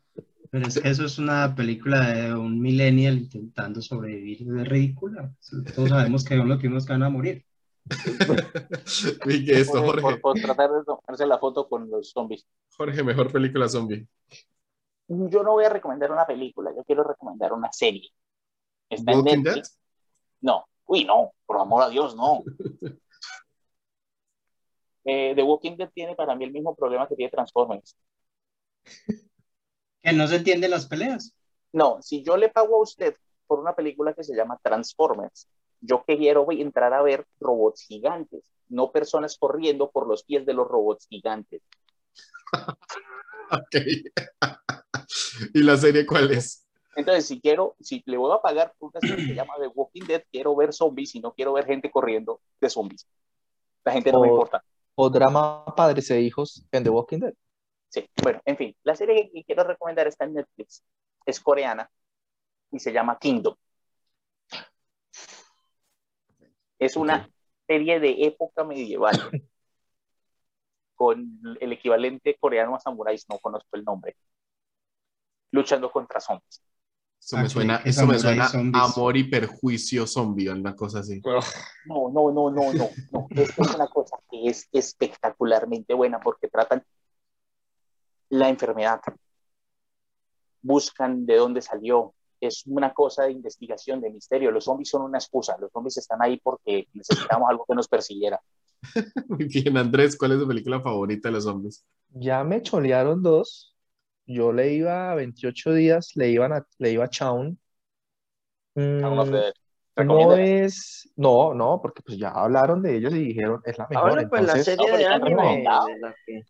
Pero 0.52 0.68
es 0.68 0.80
que 0.80 0.90
eso 0.90 1.06
es 1.06 1.18
una 1.18 1.56
película 1.56 2.10
de 2.12 2.34
un 2.34 2.62
millennial 2.62 3.18
intentando 3.18 3.82
sobrevivir. 3.82 4.42
Es 4.42 4.68
ridícula. 4.68 5.34
Todos 5.76 5.90
sabemos 5.90 6.24
que 6.24 6.38
son 6.38 6.48
los 6.48 6.60
primeros 6.60 6.86
que 6.86 6.94
van 6.94 7.04
a 7.04 7.10
morir. 7.10 7.46
Y 9.26 9.46
que 9.46 9.60
esto, 9.60 9.84
por, 9.84 10.02
por- 10.02 10.02
Jorge. 10.02 10.20
por 10.20 10.40
tratar 10.40 10.72
de 10.72 10.84
tomarse 10.84 11.26
la 11.26 11.38
foto 11.38 11.68
con 11.68 11.90
los 11.90 12.12
zombies. 12.12 12.46
Jorge, 12.76 13.04
mejor 13.04 13.32
película 13.32 13.68
zombie. 13.70 14.08
Yo 15.08 15.44
no 15.44 15.52
voy 15.52 15.66
a 15.66 15.70
recomendar 15.70 16.12
una 16.12 16.26
película, 16.26 16.72
yo 16.76 16.84
quiero 16.84 17.04
recomendar 17.04 17.54
una 17.54 17.72
serie. 17.72 18.10
Está 18.90 19.12
en. 19.12 19.24
Netflix. 19.24 19.78
No, 20.42 20.66
uy, 20.86 21.06
no, 21.06 21.34
por 21.46 21.60
amor 21.60 21.84
a 21.84 21.90
Dios, 21.90 22.16
no. 22.16 22.44
Eh, 25.08 25.34
The 25.36 25.44
Walking 25.44 25.78
Dead 25.78 25.92
tiene 25.94 26.16
para 26.16 26.34
mí 26.34 26.46
el 26.46 26.52
mismo 26.52 26.76
problema 26.76 27.08
que 27.08 27.16
tiene 27.16 27.30
Transformers. 27.30 27.96
Que 30.02 30.14
no 30.14 30.28
se 30.28 30.38
entienden 30.38 30.72
las 30.72 30.88
peleas. 30.88 31.32
No, 31.72 32.02
si 32.02 32.24
yo 32.24 32.38
le 32.38 32.50
pago 32.50 32.78
a 32.78 32.82
usted 32.82 33.16
por 33.46 33.60
una 33.60 33.76
película 33.76 34.16
que 34.16 34.24
se 34.24 34.36
llama 34.36 34.60
Transformers, 34.64 35.48
yo 35.80 36.04
que 36.08 36.18
quiero 36.18 36.46
voy 36.46 36.60
a 36.60 36.64
entrar 36.64 36.92
a 36.94 37.04
ver 37.04 37.28
robots 37.40 37.84
gigantes, 37.84 38.52
no 38.68 38.92
personas 38.92 39.38
corriendo 39.38 39.92
por 39.92 40.08
los 40.08 40.24
pies 40.24 40.44
de 40.44 40.54
los 40.54 40.68
robots 40.68 41.06
gigantes. 41.08 41.62
Ok. 43.52 43.76
¿Y 45.54 45.62
la 45.62 45.78
serie 45.78 46.04
cuál 46.04 46.32
es? 46.32 46.65
Entonces, 46.96 47.28
si 47.28 47.42
quiero, 47.42 47.76
si 47.80 48.02
le 48.06 48.18
voy 48.18 48.32
a 48.34 48.42
pagar 48.42 48.74
por 48.78 48.92
una 48.92 49.02
serie 49.02 49.18
que 49.18 49.32
se 49.32 49.36
llama 49.36 49.56
The 49.60 49.68
Walking 49.68 50.06
Dead, 50.06 50.24
quiero 50.32 50.56
ver 50.56 50.74
zombies 50.74 51.14
y 51.16 51.20
no 51.20 51.34
quiero 51.34 51.54
ver 51.54 51.66
gente 51.66 51.92
corriendo 51.92 52.40
de 52.62 52.70
zombies. 52.70 53.06
La 53.84 53.92
gente 53.92 54.12
no 54.12 54.22
me 54.22 54.30
importa. 54.30 54.64
O 54.96 55.10
drama 55.10 55.66
padres 55.76 56.10
e 56.10 56.22
hijos 56.22 56.66
en 56.72 56.84
The 56.84 56.90
Walking 56.90 57.20
Dead. 57.20 57.34
Sí, 57.90 58.10
bueno, 58.24 58.42
en 58.46 58.58
fin, 58.58 58.76
la 58.84 58.96
serie 58.96 59.30
que 59.32 59.44
quiero 59.44 59.64
recomendar 59.64 60.08
está 60.08 60.24
en 60.26 60.36
Netflix. 60.36 60.84
Es 61.26 61.40
coreana 61.40 61.90
y 62.72 62.80
se 62.80 62.94
llama 62.94 63.18
Kingdom. 63.20 63.56
Es 66.80 66.96
una 66.96 67.30
serie 67.68 68.00
de 68.00 68.26
época 68.26 68.64
medieval 68.64 69.18
con 70.96 71.40
el 71.60 71.74
equivalente 71.74 72.38
coreano 72.40 72.76
a 72.76 72.80
samuráis, 72.80 73.26
no 73.30 73.38
conozco 73.40 73.76
el 73.76 73.84
nombre, 73.84 74.16
luchando 75.52 75.92
contra 75.92 76.22
zombies. 76.22 76.62
Eso 77.26 77.38
me 77.38 77.46
Ok, 77.46 77.50
suena, 77.50 77.82
eso 77.84 78.06
me 78.06 78.20
suena 78.20 78.48
amor 78.72 79.18
y 79.18 79.24
perjuicio 79.24 80.06
zombie, 80.06 80.48
una 80.48 80.76
cosa 80.76 81.00
así. 81.00 81.24
No, 81.86 82.12
no, 82.14 82.32
no, 82.32 82.52
no, 82.52 82.72
no, 82.72 82.90
no. 83.12 83.28
Esto 83.32 83.64
es 83.64 83.74
una 83.74 83.88
cosa 83.88 84.20
que 84.30 84.48
es 84.48 84.70
espectacularmente 84.72 85.96
buena 85.96 86.20
porque 86.20 86.48
tratan 86.48 86.84
la 88.30 88.48
enfermedad, 88.48 89.02
buscan 90.62 91.26
de 91.26 91.38
dónde 91.38 91.64
salió. 91.64 92.14
Es 92.40 92.64
una 92.68 92.94
cosa 92.94 93.24
de 93.24 93.32
investigación, 93.32 94.02
de 94.02 94.12
misterio. 94.12 94.52
Los 94.52 94.66
zombies 94.66 94.90
son 94.90 95.02
una 95.02 95.18
excusa. 95.18 95.58
Los 95.60 95.72
zombies 95.72 95.98
están 95.98 96.22
ahí 96.22 96.40
porque 96.44 96.88
necesitamos 96.94 97.50
algo 97.50 97.66
que 97.68 97.74
nos 97.74 97.88
persiguiera. 97.88 98.40
Muy 99.30 99.46
bien, 99.46 99.76
Andrés, 99.78 100.16
¿cuál 100.16 100.34
es 100.34 100.40
tu 100.40 100.48
película 100.48 100.80
favorita 100.80 101.30
de 101.30 101.34
los 101.34 101.46
zombies? 101.46 101.84
Ya 102.12 102.44
me 102.44 102.62
cholearon 102.62 103.24
dos. 103.24 103.75
Yo 104.28 104.52
le 104.52 104.74
iba 104.74 105.12
a 105.12 105.16
28 105.16 105.74
días, 105.74 106.12
le, 106.16 106.30
iban 106.30 106.54
a, 106.54 106.66
le 106.80 106.92
iba 106.92 107.06
a 107.06 107.10
Chaun. 107.10 107.60
Mm, 108.76 109.02
no 110.04 110.36
es, 110.36 111.10
no, 111.16 111.54
no, 111.54 111.80
porque 111.82 112.02
pues 112.02 112.18
ya 112.18 112.30
hablaron 112.30 112.82
de 112.82 112.98
ellos 112.98 113.14
y 113.14 113.28
dijeron 113.28 113.62
es 113.66 113.78
la 113.78 113.88
mejor. 113.90 114.10
Ahora 114.10 114.28
pues 114.28 114.44
la 114.44 114.58
serie 114.58 114.92
No, 114.92 114.98
de 114.98 115.06
anime. 115.06 115.64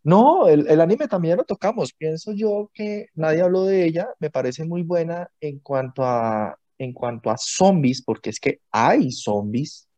No, 0.02 0.48
el, 0.48 0.66
el 0.68 0.80
anime 0.80 1.06
también 1.06 1.36
lo 1.36 1.44
tocamos. 1.44 1.92
Pienso 1.92 2.32
yo 2.32 2.70
que 2.74 3.06
nadie 3.14 3.42
habló 3.42 3.64
de 3.64 3.84
ella. 3.84 4.08
Me 4.18 4.30
parece 4.30 4.64
muy 4.64 4.82
buena 4.82 5.30
en 5.40 5.60
cuanto 5.60 6.04
a, 6.04 6.58
en 6.78 6.92
cuanto 6.92 7.30
a 7.30 7.36
zombies, 7.38 8.02
porque 8.02 8.30
es 8.30 8.40
que 8.40 8.60
hay 8.72 9.12
zombies. 9.12 9.88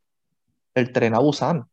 El 0.75 0.93
tren 0.93 1.15
a 1.15 1.19
Busan. 1.21 1.67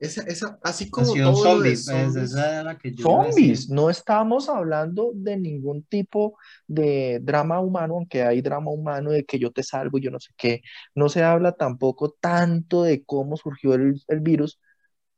Esa, 0.00 0.22
esa, 0.22 0.58
así 0.62 0.90
como 0.90 1.18
todo 1.22 1.46
lo 1.46 1.60
de 1.60 1.76
Zombie, 1.76 1.84
pues, 1.84 2.14
zombies. 2.14 2.32
esa 2.32 2.50
era 2.52 2.62
la 2.64 2.78
que 2.78 2.94
yo 2.94 3.06
iba 3.08 3.24
a 3.24 3.26
decir. 3.26 3.56
Zombies, 3.56 3.68
no 3.70 3.90
estamos 3.90 4.48
hablando 4.48 5.12
de 5.14 5.36
ningún 5.36 5.82
tipo 5.84 6.38
de 6.66 7.20
drama 7.22 7.60
humano, 7.60 7.94
aunque 7.96 8.22
hay 8.22 8.40
drama 8.42 8.70
humano 8.70 9.10
de 9.10 9.24
que 9.24 9.38
yo 9.38 9.52
te 9.52 9.62
salvo 9.62 9.98
y 9.98 10.02
yo 10.02 10.10
no 10.10 10.18
sé 10.20 10.32
qué. 10.36 10.62
No 10.94 11.08
se 11.10 11.22
habla 11.22 11.52
tampoco 11.52 12.10
tanto 12.20 12.82
de 12.82 13.04
cómo 13.04 13.36
surgió 13.36 13.74
el, 13.74 14.02
el 14.08 14.20
virus, 14.20 14.58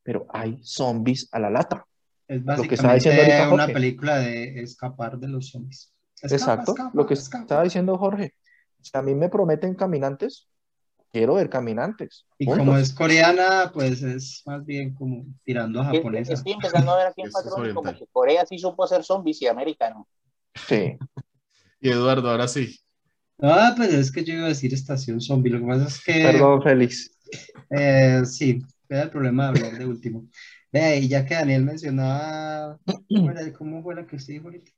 pero 0.02 0.26
hay 0.30 0.58
zombies 0.64 1.28
a 1.32 1.38
la 1.40 1.50
lata. 1.50 1.86
Es 2.28 2.42
Lo 2.44 2.66
que 2.66 2.74
estaba 2.74 2.94
diciendo 2.94 3.22
básicamente 3.22 3.54
una 3.54 3.64
Jorge. 3.64 3.72
película 3.74 4.18
de 4.18 4.62
escapar 4.62 5.18
de 5.18 5.28
los 5.28 5.50
zombies. 5.50 5.92
Escapa, 6.20 6.34
Exacto, 6.34 6.72
escapa, 6.72 6.90
lo 6.94 7.06
que 7.06 7.14
escapa. 7.14 7.42
estaba 7.42 7.62
diciendo 7.64 7.98
Jorge. 7.98 8.34
Si 8.80 8.90
a 8.96 9.02
mí 9.02 9.14
me 9.14 9.28
prometen 9.28 9.74
caminantes, 9.74 10.48
quiero 11.12 11.34
ver 11.34 11.48
caminantes. 11.50 12.26
Y 12.38 12.46
punto. 12.46 12.60
como 12.60 12.76
es 12.78 12.92
coreana, 12.92 13.70
pues 13.72 14.02
es 14.02 14.42
más 14.46 14.64
bien 14.64 14.94
como 14.94 15.24
tirando 15.44 15.80
a 15.80 15.90
Es- 15.90 15.96
japonesa. 15.98 16.32
Estoy 16.32 16.52
empezando 16.52 16.92
a 16.92 16.96
ver 16.98 17.06
aquí 17.08 17.22
en 17.22 17.30
Patrón 17.32 17.74
como 17.74 17.92
que 17.94 18.06
Corea 18.10 18.44
sí 18.46 18.58
supo 18.58 18.84
hacer 18.84 19.04
zombies 19.04 19.40
y 19.42 19.46
americano. 19.46 20.08
Sí. 20.66 20.96
Y 21.80 21.90
Eduardo, 21.90 22.30
ahora 22.30 22.48
sí. 22.48 22.78
Ah, 23.40 23.74
pues 23.76 23.92
es 23.92 24.12
que 24.12 24.24
yo 24.24 24.34
iba 24.34 24.44
a 24.46 24.48
decir 24.48 24.72
estación 24.72 25.20
zombie. 25.20 25.50
Lo 25.50 25.58
que 25.60 25.66
pasa 25.66 25.86
es 25.88 26.04
que, 26.04 26.22
Perdón, 26.22 26.62
Félix. 26.62 27.10
eh, 27.70 28.22
sí, 28.24 28.62
era 28.88 29.02
el 29.02 29.10
problema 29.10 29.50
de 29.52 29.58
hablar 29.66 29.78
de 29.78 29.86
último. 29.86 30.26
Vea, 30.70 30.96
y 30.96 31.08
ya 31.08 31.26
que 31.26 31.34
Daniel 31.34 31.64
mencionaba, 31.64 32.78
¿cómo 33.08 33.30
era- 33.30 33.52
¿cómo 33.52 33.82
fue 33.82 33.94
la 33.96 34.06
que 34.06 34.16
usted 34.16 34.34
dijo 34.34 34.46
ahorita? 34.46 34.70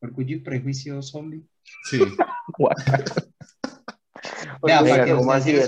Orgullo 0.00 0.36
y 0.36 0.40
prejuicio 0.40 1.02
zombie. 1.02 1.42
Sí. 1.90 1.98
Vea, 4.62 4.80
Oiga, 4.82 4.90
para 4.94 5.04
que 5.04 5.10
¿cómo 5.12 5.22
usted 5.22 5.34
así? 5.40 5.50
siga 5.50 5.64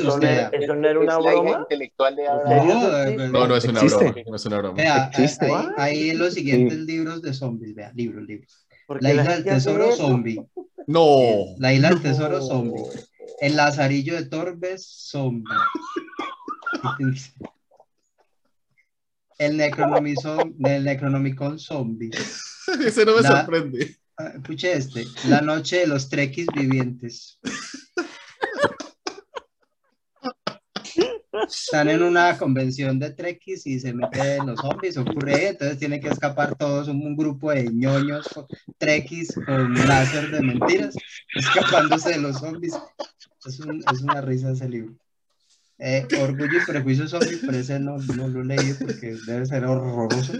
¿Eso 0.52 0.74
no, 0.74 0.88
era 0.88 0.98
una 1.00 1.18
broma? 1.18 1.58
intelectual 1.60 2.16
de 2.16 2.22
¿En 2.24 2.28
Abraham. 2.30 2.58
serio 2.60 2.74
No, 2.74 3.02
eh? 3.24 3.28
No, 3.30 3.46
no 3.48 3.56
es 3.56 3.64
una 3.64 3.80
¿Existe? 3.80 4.04
broma. 4.04 4.22
No 4.28 4.36
es 4.36 4.46
una 4.46 4.58
broma. 4.58 4.74
Vea, 4.76 5.04
Existe. 5.12 5.46
ahí, 5.46 5.66
ahí 5.76 6.10
en 6.10 6.18
los 6.18 6.34
siguientes 6.34 6.78
libros 6.78 7.22
de 7.22 7.32
zombies, 7.34 7.74
vea, 7.74 7.92
libros, 7.94 8.26
libros. 8.26 8.66
¿Por 8.86 9.02
La 9.02 9.10
isla 9.10 9.24
del 9.34 9.44
tesoro 9.44 9.88
eso? 9.90 9.96
zombie. 10.08 10.40
No. 10.86 11.04
La 11.58 11.72
isla 11.74 11.90
del 11.90 12.00
tesoro 12.02 12.40
zombie. 12.40 12.82
El 13.40 13.56
lazarillo 13.56 14.14
de 14.16 14.24
Torbes 14.26 14.84
zombie. 15.10 15.44
El 19.38 19.56
Necronomicon, 19.56 20.56
el 20.64 20.84
Necronomicon 20.84 21.58
zombie. 21.60 22.10
Ese 22.84 23.04
no 23.04 23.14
me 23.16 23.22
La- 23.22 23.42
sorprende. 23.42 23.96
Ah, 24.16 24.32
Escuche 24.34 24.72
este. 24.72 25.04
La 25.28 25.40
noche 25.42 25.76
de 25.80 25.86
los 25.86 26.08
trequis 26.08 26.46
vivientes. 26.52 27.38
Están 31.48 31.88
en 31.88 32.02
una 32.02 32.36
convención 32.36 32.98
de 32.98 33.10
trequis 33.10 33.66
y 33.66 33.80
se 33.80 33.92
meten 33.94 34.46
los 34.46 34.60
zombies, 34.60 34.96
ocurre 34.98 35.48
entonces 35.48 35.78
tienen 35.78 36.00
que 36.00 36.08
escapar 36.08 36.54
todos, 36.56 36.88
un, 36.88 37.00
un 37.04 37.16
grupo 37.16 37.50
de 37.50 37.64
ñoños 37.72 38.26
trequis 38.76 39.32
con 39.46 39.74
láser 39.86 40.30
de 40.30 40.40
mentiras, 40.42 40.94
escapándose 41.34 42.10
de 42.10 42.18
los 42.18 42.38
zombies. 42.38 42.74
Es, 43.46 43.60
un- 43.60 43.82
es 43.92 44.00
una 44.02 44.20
risa 44.20 44.52
ese 44.52 44.68
libro. 44.68 44.94
Eh, 45.80 46.06
Orgullo 46.20 46.58
y 46.60 46.66
Prejuicio 46.66 47.06
Zombie, 47.06 47.38
pero 47.40 47.56
ese 47.56 47.78
no, 47.78 47.98
no 47.98 48.26
lo 48.28 48.42
leído 48.42 48.76
porque 48.80 49.16
debe 49.26 49.46
ser 49.46 49.64
horroroso, 49.64 50.32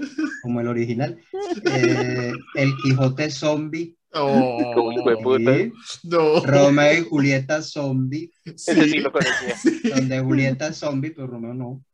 como 0.42 0.60
el 0.60 0.66
original. 0.68 1.16
Eh, 1.64 2.32
el 2.56 2.72
Quijote 2.82 3.30
Zombie. 3.30 3.96
Oh, 4.14 4.72
Como 4.74 4.92
hijo 4.92 5.10
de 5.10 5.16
puta. 5.18 5.54
sí. 5.56 5.72
no. 6.04 6.40
Romeo 6.44 7.00
y 7.00 7.04
Julieta 7.04 7.60
Zombie, 7.62 8.32
Ese 8.44 8.84
sí 8.88 9.00
lo 9.00 9.12
conocía. 9.12 9.54
donde 9.94 10.20
Julieta 10.20 10.68
es 10.68 10.76
zombie, 10.78 11.10
pero 11.10 11.26
Romeo 11.26 11.52
no. 11.54 11.84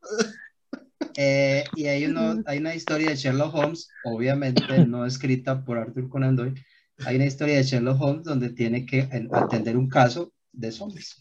Eh, 1.17 1.65
y 1.77 1.87
hay, 1.87 2.07
uno, 2.07 2.43
hay 2.47 2.59
una 2.59 2.75
historia 2.75 3.11
de 3.11 3.17
Sherlock 3.17 3.55
Holmes, 3.55 3.89
obviamente 4.05 4.63
no 4.87 5.05
escrita 5.07 5.65
por 5.65 5.79
Arthur 5.79 6.09
Conan 6.09 6.37
Doyle. 6.37 6.55
Hay 7.07 7.17
una 7.17 7.27
historia 7.27 7.57
de 7.57 7.63
Sherlock 7.65 8.01
Holmes 8.01 8.25
donde 8.25 8.51
tiene 8.51 8.87
que 8.87 9.09
atender 9.33 9.77
un 9.77 9.89
caso 9.89 10.33
de 10.53 10.71
zombies. 10.73 11.21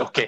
Ok. 0.00 0.20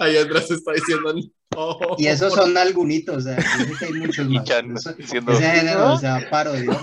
Ahí 0.00 0.16
Andrés 0.16 0.50
está 0.50 0.72
diciendo. 0.72 1.14
No. 1.58 1.78
Y 1.98 2.06
esos 2.06 2.32
son 2.34 2.56
algunitos, 2.58 3.16
o 3.16 3.20
sea, 3.20 3.36
que 3.36 3.84
hay 3.86 3.92
muchos 3.94 4.28
más. 4.28 4.44
Chan 4.44 4.76
Eso- 4.76 4.92
diciendo, 4.94 5.32
ese 5.32 5.50
género, 5.50 5.92
o 5.94 5.98
sea, 5.98 6.28
parodia 6.30 6.78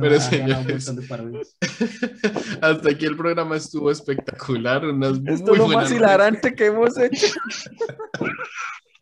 Pero, 0.00 0.20
señores. 0.20 0.88
Hasta 2.60 2.90
aquí 2.90 3.06
el 3.06 3.16
programa 3.16 3.56
estuvo 3.56 3.90
espectacular. 3.90 4.84
Unas 4.84 5.18
Esto 5.26 5.52
es 5.52 5.58
lo 5.58 5.64
buenas 5.66 5.84
más 5.84 5.92
hilarante 5.92 6.54
que 6.54 6.66
hemos 6.66 6.96
hecho. 6.98 7.26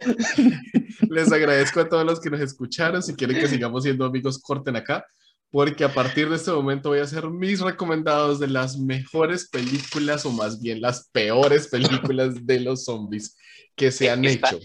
Les 1.09 1.31
agradezco 1.31 1.81
a 1.81 1.89
todos 1.89 2.05
los 2.07 2.21
que 2.21 2.31
nos 2.31 2.41
escucharon. 2.41 3.03
Si 3.03 3.15
quieren 3.15 3.39
que 3.39 3.49
sigamos 3.49 3.83
siendo 3.83 4.05
amigos, 4.05 4.39
corten 4.39 4.77
acá, 4.77 5.05
porque 5.51 5.85
a 5.85 5.93
partir 5.93 6.29
de 6.31 6.37
este 6.37 6.53
momento 6.53 6.91
voy 6.91 7.01
a 7.01 7.05
hacer 7.05 7.29
mis 7.29 7.61
recomendados 7.61 8.39
de 8.39 8.47
las 8.49 8.79
mejores 8.79 9.49
películas, 9.51 10.25
o 10.25 10.31
más 10.31 10.61
bien 10.61 10.81
las 10.81 11.09
peores 11.11 11.69
películas 11.69 12.47
de 12.47 12.61
los 12.61 12.85
zombies 12.85 13.37
que 13.81 13.91
se 13.91 14.11
han 14.11 14.23
Está- 14.27 14.51
hecho. 14.51 14.59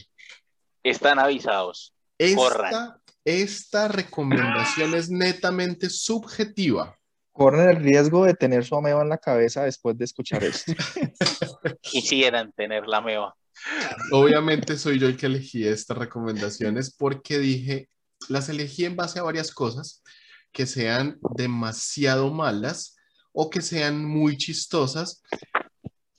están 0.83 1.19
avisados. 1.19 1.95
Esta, 2.17 2.35
corran. 2.35 2.93
esta 3.23 3.87
recomendación 3.87 4.93
es 4.93 5.09
netamente 5.09 5.89
subjetiva. 5.89 6.97
Corren 7.31 7.69
el 7.69 7.77
riesgo 7.77 8.25
de 8.25 8.33
tener 8.33 8.65
su 8.65 8.75
ameba 8.75 9.01
en 9.03 9.07
la 9.07 9.17
cabeza 9.17 9.63
después 9.63 9.97
de 9.97 10.03
escuchar 10.03 10.43
esto. 10.43 10.73
Quisieran 11.81 12.51
tener 12.51 12.87
la 12.87 12.99
meva. 12.99 13.33
Obviamente 14.11 14.77
soy 14.77 14.99
yo 14.99 15.07
el 15.07 15.15
que 15.15 15.27
elegí 15.27 15.65
estas 15.65 15.97
recomendaciones 15.97 16.93
porque 16.93 17.39
dije, 17.39 17.87
las 18.27 18.49
elegí 18.49 18.83
en 18.83 18.97
base 18.97 19.19
a 19.19 19.23
varias 19.23 19.51
cosas 19.53 20.03
que 20.51 20.65
sean 20.65 21.17
demasiado 21.37 22.33
malas 22.33 22.97
o 23.31 23.49
que 23.49 23.61
sean 23.61 24.03
muy 24.03 24.35
chistosas 24.37 25.21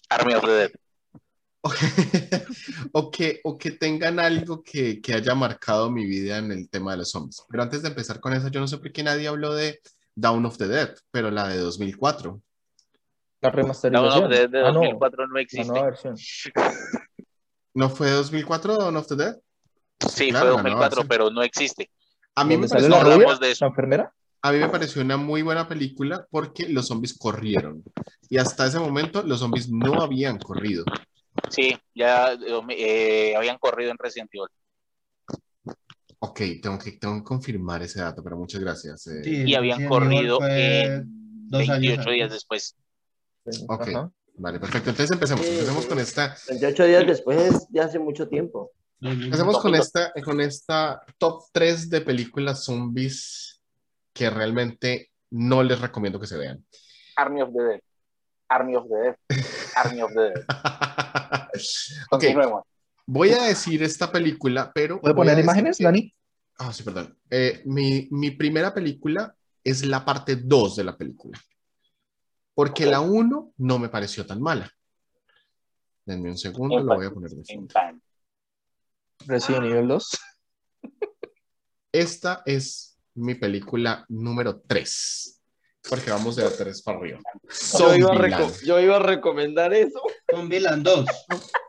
Army 0.09 0.33
of 0.35 0.45
the 0.47 0.51
Dead. 0.51 0.71
O 1.67 1.71
que, 1.71 2.45
o 2.93 3.11
que, 3.11 3.41
o 3.45 3.59
que 3.59 3.71
tengan 3.73 4.19
algo 4.21 4.63
que, 4.63 5.01
que 5.01 5.15
haya 5.15 5.35
marcado 5.35 5.91
mi 5.91 6.07
vida 6.07 6.39
en 6.39 6.53
el 6.53 6.69
tema 6.69 6.93
de 6.93 6.99
los 6.99 7.11
zombies. 7.11 7.43
Pero 7.49 7.63
antes 7.63 7.83
de 7.83 7.89
empezar 7.89 8.21
con 8.21 8.33
eso, 8.33 8.49
yo 8.49 8.61
no 8.61 8.69
sé 8.69 8.79
por 8.79 8.93
qué 8.93 9.03
nadie 9.03 9.29
habló 9.29 9.55
de 9.55 9.81
Down 10.15 10.47
of 10.47 10.57
the 10.59 10.69
Dead, 10.69 10.95
pero 11.11 11.31
la 11.31 11.49
de 11.49 11.59
2004. 11.59 12.41
La 13.43 13.51
No, 13.51 13.57
remasterización. 13.57 14.23
no, 14.25 14.29
de, 14.29 14.49
de 14.49 14.59
Ah, 14.61 14.73
no, 14.73 14.75
2004 14.81 15.27
no 15.27 15.35
la 15.35 15.41
existe. 15.41 15.67
nueva 15.67 15.87
versión. 15.87 16.17
¿No 17.75 17.91
fue 17.91 18.11
2004 18.11 18.77
Dawn 18.79 18.97
of 18.97 19.07
the 19.09 19.17
Dead? 19.17 19.37
Sí, 20.09 20.31
Claro, 20.31 20.55
fue 20.55 20.57
la 20.57 20.63
nueva 20.63 20.89
2004, 20.89 20.97
versión. 20.97 21.09
pero 21.09 21.31
no 21.31 21.43
existe. 21.43 21.91
A 22.35 22.45
mí, 22.45 22.51
me 22.57 22.67
¿Dónde 22.67 22.69
sale 22.69 22.89
pareció, 22.89 22.91
la 22.91 22.99
no 22.99 23.05
rubia? 23.05 23.15
hablamos 23.17 23.41
de 23.41 23.51
eso. 23.51 23.65
¿La 23.65 23.69
enfermera? 23.71 24.13
a 24.43 24.53
mí 24.53 24.59
me 24.59 24.69
pareció 24.69 25.03
una 25.03 25.17
muy 25.17 25.43
buena 25.43 25.67
película 25.67 26.25
porque 26.31 26.69
los 26.69 26.87
zombies 26.87 27.19
corrieron. 27.19 27.83
Y 28.29 28.39
hasta 28.39 28.67
ese 28.67 28.79
momento 28.79 29.23
los 29.25 29.41
zombies 29.41 29.69
no 29.69 30.01
habían 30.01 30.39
corrido. 30.39 30.85
Sí, 31.51 31.77
ya 31.95 32.33
eh, 32.71 33.35
habían 33.37 33.59
corrido 33.59 33.91
en 33.91 33.99
Resident 33.99 34.31
Evil. 34.33 34.49
Ok, 36.19 36.41
tengo 36.63 36.79
que, 36.79 36.93
tengo 36.93 37.17
que 37.19 37.25
confirmar 37.25 37.83
ese 37.83 38.01
dato, 38.01 38.23
pero 38.23 38.37
muchas 38.37 38.61
gracias. 38.61 39.07
eh. 39.07 39.23
Sí, 39.23 39.43
Y 39.47 39.55
habían 39.55 39.79
Resident 39.79 39.91
corrido 39.91 40.39
en 40.49 41.05
dos 41.49 41.61
años 41.69 41.81
28 41.81 42.11
días 42.11 42.31
después. 42.33 42.77
Ok. 43.69 43.89
Ajá. 43.89 44.11
Vale, 44.39 44.61
perfecto. 44.61 44.91
Entonces 44.91 45.13
empecemos. 45.13 45.47
Sí, 45.47 45.53
Empecemos 45.53 45.83
sí. 45.85 45.89
con 45.89 45.99
esta, 45.99 46.37
28 46.49 46.85
días 46.85 47.07
después, 47.07 47.67
ya 47.71 47.85
hace 47.85 47.99
mucho 47.99 48.29
tiempo. 48.29 48.73
empecemos 49.01 49.59
con 49.61 49.75
esta, 49.75 50.13
con 50.25 50.41
esta 50.41 51.01
top 51.19 51.43
3 51.53 51.89
de 51.91 52.01
películas 52.03 52.65
zombies 52.65 53.63
que 54.13 54.29
realmente 54.31 55.11
no 55.31 55.63
les 55.63 55.81
recomiendo 55.81 56.21
que 56.21 56.27
se 56.27 56.37
vean. 56.37 56.65
Army 57.17 57.43
of 57.43 57.51
the 57.55 57.63
Dead. 57.63 57.81
Army 58.49 58.77
of 58.77 58.87
the 58.89 58.95
Dead. 58.95 59.17
Army 59.77 60.01
of 60.03 60.13
the 60.13 60.33
Continuemos. 62.11 62.65
voy 63.07 63.31
a 63.31 63.43
decir 63.45 63.83
esta 63.83 64.11
película, 64.11 64.73
pero. 64.75 65.01
¿Puede 65.01 65.15
voy 65.15 65.29
a 65.29 65.31
poner 65.33 65.43
imágenes, 65.45 65.79
que- 65.79 65.85
Dani? 65.85 66.13
Ah, 66.59 66.73
sí, 66.73 66.83
perdón. 66.83 67.17
Eh, 67.31 67.63
mi, 67.67 68.09
mi 68.11 68.31
primera 68.31 68.73
película 68.73 69.35
es 69.63 69.85
la 69.85 70.05
parte 70.05 70.37
2 70.37 70.77
de 70.77 70.85
la 70.85 70.97
película. 70.97 71.39
Porque 72.55 72.85
Ok. 72.87 72.91
la 72.91 73.01
1 73.01 73.53
no 73.59 73.79
me 73.79 73.89
pareció 73.91 74.25
tan 74.27 74.41
mala. 74.41 74.71
Denme 76.07 76.31
un 76.31 76.39
segundo, 76.39 76.79
lo 76.81 76.95
voy 76.95 77.07
a 77.07 77.11
poner 77.11 77.31
de 77.31 77.43
En 77.49 77.69
fondo. 77.69 77.75
time. 77.75 78.01
Resident 79.27 79.65
Evil 79.67 79.89
2. 79.89 80.19
Esta 81.93 82.43
es 82.47 82.99
mi 83.15 83.35
película 83.35 84.05
número 84.09 84.61
3. 84.61 85.36
Porque 85.89 86.11
vamos 86.11 86.35
de 86.37 86.49
3 86.49 86.83
para 86.83 86.99
arriba. 86.99 87.21
Yo 87.79 87.95
iba, 87.95 88.13
a 88.13 88.51
yo 88.65 88.81
iba 88.81 88.97
a 88.97 89.01
recomendar 89.01 89.73
eso. 89.73 90.01
Zombieland 90.35 90.83
2. 90.85 91.05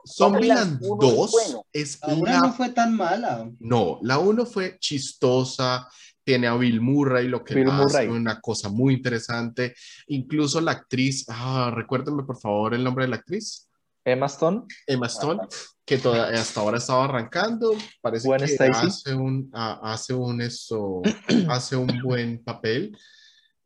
Zombieland 0.06 0.80
Zombieland 0.80 0.80
uno 0.82 1.08
2 1.08 1.26
es 1.26 1.32
bueno. 1.32 1.66
es 1.74 2.00
La 2.02 2.14
una 2.16 2.40
no 2.40 2.54
fue 2.54 2.70
tan 2.70 2.96
mala. 2.96 3.50
No, 3.60 4.00
la 4.02 4.18
1 4.20 4.46
fue 4.46 4.78
chistosa, 4.80 5.88
tiene 6.24 6.48
a 6.48 6.56
Bill 6.56 6.82
Murray, 6.82 7.28
lo 7.28 7.44
que 7.44 7.56
Bill 7.56 7.70
hace 7.70 7.84
Murray. 7.84 8.08
una 8.08 8.40
cosa 8.42 8.70
muy 8.70 8.96
interesante. 8.96 9.76
Incluso 10.08 10.62
la 10.62 10.72
actriz, 10.72 11.26
ah, 11.30 11.72
recuérdenme 11.74 12.24
por 12.24 12.40
favor 12.40 12.74
el 12.74 12.84
nombre 12.84 13.06
de 13.06 13.10
la 13.12 13.16
actriz, 13.18 13.70
Emma 14.04 14.26
Stone. 14.28 14.64
Emma 14.88 15.08
Stone, 15.08 15.42
que 15.86 15.98
toda- 15.98 16.30
hasta 16.30 16.62
ahora 16.62 16.78
estaba 16.78 17.04
arrancando, 17.06 17.74
parece 18.02 18.26
Gwen 18.28 18.40
que 18.40 18.46
Stacy. 18.46 18.88
hace 18.88 19.14
un, 19.14 19.50
a- 19.54 19.92
hace 19.94 20.14
un 20.14 20.42
eso, 20.42 21.02
hace 21.50 21.76
un 21.76 21.88
buen 22.02 22.42
papel. 22.44 22.98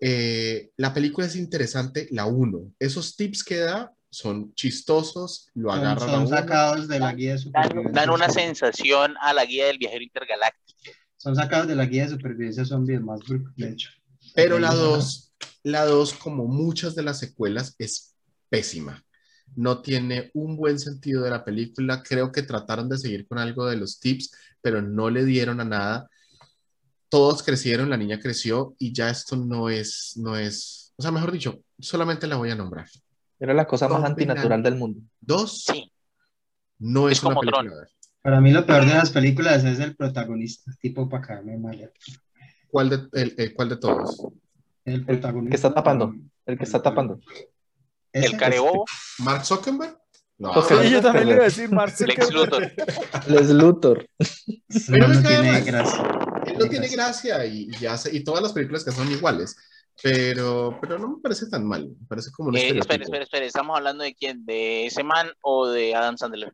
Eh, 0.03 0.71
la 0.77 0.93
película 0.93 1.27
es 1.27 1.35
interesante, 1.35 2.07
la 2.11 2.25
1. 2.25 2.73
Esos 2.79 3.15
tips 3.15 3.43
que 3.43 3.57
da 3.57 3.93
son 4.09 4.53
chistosos, 4.55 5.47
lo 5.53 5.69
Son, 5.69 5.79
agarran 5.79 6.09
a 6.09 6.11
son 6.11 6.19
uno. 6.25 6.27
sacados 6.29 6.87
de 6.87 6.99
la 6.99 7.13
guía 7.13 7.35
de 7.35 7.35
Dan, 7.35 7.43
supervivencia. 7.43 7.91
dan 8.01 8.09
una 8.09 8.29
sensación 8.29 9.13
a 9.21 9.33
la 9.33 9.45
guía 9.45 9.67
del 9.67 9.77
viajero 9.77 10.03
intergaláctico. 10.03 10.79
Son 11.17 11.35
sacados 11.35 11.67
de 11.67 11.75
la 11.75 11.85
guía 11.85 12.03
de 12.05 12.09
supervivencia 12.09 12.65
zombie 12.65 12.95
de 12.95 12.99
más 12.99 13.19
de 13.55 13.69
hecho. 13.69 13.89
Pero 14.33 14.57
la 14.59 14.69
Ajá. 14.69 14.77
2, 14.77 15.33
la 15.63 15.85
2, 15.85 16.13
como 16.15 16.45
muchas 16.47 16.95
de 16.95 17.03
las 17.03 17.19
secuelas, 17.19 17.75
es 17.77 18.15
pésima. 18.49 19.03
No 19.55 19.81
tiene 19.81 20.31
un 20.33 20.57
buen 20.57 20.79
sentido 20.79 21.21
de 21.23 21.29
la 21.29 21.45
película. 21.45 22.01
Creo 22.03 22.31
que 22.31 22.41
trataron 22.41 22.89
de 22.89 22.97
seguir 22.97 23.27
con 23.27 23.37
algo 23.37 23.65
de 23.67 23.75
los 23.77 23.99
tips, 23.99 24.31
pero 24.61 24.81
no 24.81 25.09
le 25.09 25.25
dieron 25.25 25.59
a 25.61 25.65
nada. 25.65 26.09
Todos 27.11 27.43
crecieron, 27.43 27.89
la 27.89 27.97
niña 27.97 28.19
creció 28.21 28.73
y 28.79 28.93
ya 28.93 29.09
esto 29.09 29.35
no 29.35 29.69
es, 29.69 30.13
no 30.15 30.37
es, 30.37 30.93
o 30.95 31.01
sea, 31.01 31.11
mejor 31.11 31.33
dicho, 31.33 31.59
solamente 31.77 32.25
la 32.25 32.37
voy 32.37 32.51
a 32.51 32.55
nombrar. 32.55 32.87
Era 33.37 33.53
la 33.53 33.67
cosa 33.67 33.89
más 33.89 34.01
antinatural 34.03 34.63
del 34.63 34.75
mundo. 34.77 35.01
Dos, 35.19 35.65
Sí, 35.65 35.91
no 36.79 37.09
es, 37.09 37.17
Es 37.17 37.23
una 37.25 37.35
como 37.35 37.51
película. 37.51 37.87
Para 38.21 38.39
mí 38.39 38.51
lo 38.51 38.65
peor 38.65 38.85
de 38.85 38.93
las 38.93 39.09
películas 39.09 39.63
es 39.65 39.79
el 39.81 39.93
protagonista, 39.95 40.71
tipo 40.79 41.09
para 41.09 41.25
caerme 41.27 41.57
mal. 41.57 41.91
¿Cuál 42.69 42.89
de, 42.89 43.19
el- 43.21 43.35
el- 43.37 43.53
cuál 43.55 43.67
de 43.69 43.75
todos? 43.75 44.25
El 44.85 45.03
protagonista. 45.05 45.49
que 45.49 45.55
está 45.57 45.73
tapando, 45.73 46.15
El 46.45 46.57
que 46.57 46.63
está 46.63 46.81
tapando. 46.81 47.19
¿Ese? 48.13 48.25
el 48.27 48.37
carebobo, 48.37 48.85
¿Mark 49.19 49.43
Zuckerberg? 49.45 49.97
No. 50.37 50.53
Sí, 50.63 50.89
yo 50.89 51.01
también 51.01 51.27
le 51.27 51.33
iba 51.33 51.41
a 51.41 51.45
decir 51.45 51.69
Mark 51.71 51.93
Lex 51.99 52.25
Zuckerberg. 52.27 52.33
Luthor. 52.33 53.27
Les 53.27 53.49
Luthor. 53.49 54.07
Eso 54.17 54.91
Pero 54.91 55.07
no 55.07 55.13
me 55.15 55.21
cae 55.21 55.41
tiene 55.41 55.61
gracia. 55.61 56.03
Él 56.45 56.57
no 56.57 56.67
tiene 56.67 56.87
gracia 56.87 57.45
y, 57.45 57.69
y 57.79 57.85
hace- 57.85 58.15
y 58.15 58.23
todas 58.23 58.41
las 58.41 58.53
películas 58.53 58.83
que 58.83 58.91
son 58.91 59.09
iguales, 59.11 59.55
pero, 60.01 60.77
pero 60.81 60.97
no 60.97 61.09
me 61.09 61.21
parece 61.21 61.47
tan 61.49 61.65
mal, 61.67 61.87
me 61.89 62.07
parece 62.07 62.31
como 62.31 62.49
un 62.49 62.57
Eh, 62.57 62.77
espera, 62.79 63.03
espera, 63.03 63.23
espera. 63.23 63.45
¿Estamos 63.45 63.77
hablando 63.77 64.03
de 64.03 64.13
quién? 64.15 64.45
¿De 64.45 64.85
ese 64.87 65.03
man 65.03 65.29
o 65.41 65.67
de 65.67 65.93
Adam 65.95 66.17
Sandler? 66.17 66.53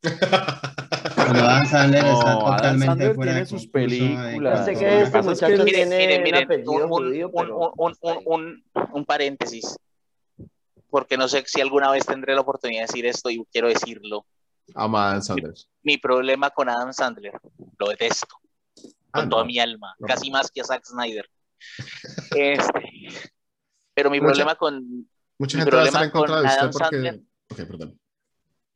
Pero 0.00 1.40
Adam 1.44 1.66
Sandler 1.66 2.02
No, 2.04 2.12
está 2.12 2.32
Adam 2.32 2.44
totalmente 2.56 2.86
Sandler 2.86 3.14
fuera 3.14 3.30
tiene 3.32 3.40
de 3.40 3.46
sus 3.46 3.62
concurso 3.66 3.94
de 3.94 3.98
películas. 4.08 4.58
Yo 4.58 4.64
sé 4.64 4.78
que 4.78 5.02
este 5.02 5.22
muchacho 5.22 5.64
Miren, 5.64 5.88
tiene 5.88 5.98
miren, 5.98 6.16
un 6.18 6.48
miren, 6.48 6.68
un, 6.68 6.82
un- 6.82 6.88
judío, 6.88 7.30
un- 7.32 7.44
pero... 7.44 7.72
un- 7.76 7.94
un- 8.00 8.22
un- 8.24 8.64
un 8.92 9.04
paréntesis. 9.04 9.76
Porque 10.88 11.16
no 11.16 11.28
sé 11.28 11.44
si 11.46 11.60
alguna 11.60 11.90
vez 11.90 12.04
tendré 12.06 12.34
la 12.34 12.40
oportunidad 12.40 12.80
de 12.82 12.86
decir 12.86 13.06
esto 13.06 13.30
y 13.30 13.44
quiero 13.52 13.68
decirlo. 13.68 14.24
Ama 14.74 15.04
a 15.06 15.10
Adam 15.10 15.22
Sandler. 15.22 15.54
Mi 15.82 15.98
problema 15.98 16.50
con 16.50 16.68
Adam 16.68 16.92
Sandler, 16.92 17.32
lo 17.78 17.88
detesto 17.88 18.39
Ah, 19.12 19.20
con 19.20 19.28
toda 19.30 19.42
no. 19.42 19.46
mi 19.46 19.58
alma, 19.58 19.94
No. 19.98 20.06
casi 20.06 20.30
más 20.30 20.50
que 20.50 20.60
a 20.60 20.64
Zack 20.64 20.84
Snyder. 20.84 21.28
Este, 22.34 22.82
pero 23.94 24.10
mi 24.10 24.18
Mucha- 24.20 24.28
problema 24.32 24.54
con 24.56 25.08
Mucha 25.38 25.56
Mi 25.58 25.62
gente 25.64 25.76
va 25.76 25.82
a 25.82 25.86
estar 25.86 26.00
problema 26.02 26.04
en 26.04 26.10
contra 26.10 26.34
con 26.34 26.42
de 26.42 26.48
usted 26.48 26.58
Adam 26.60 26.70
porque... 26.72 26.96
Sandler- 26.96 27.26
Ok, 27.50 27.56
perdón. 27.68 28.00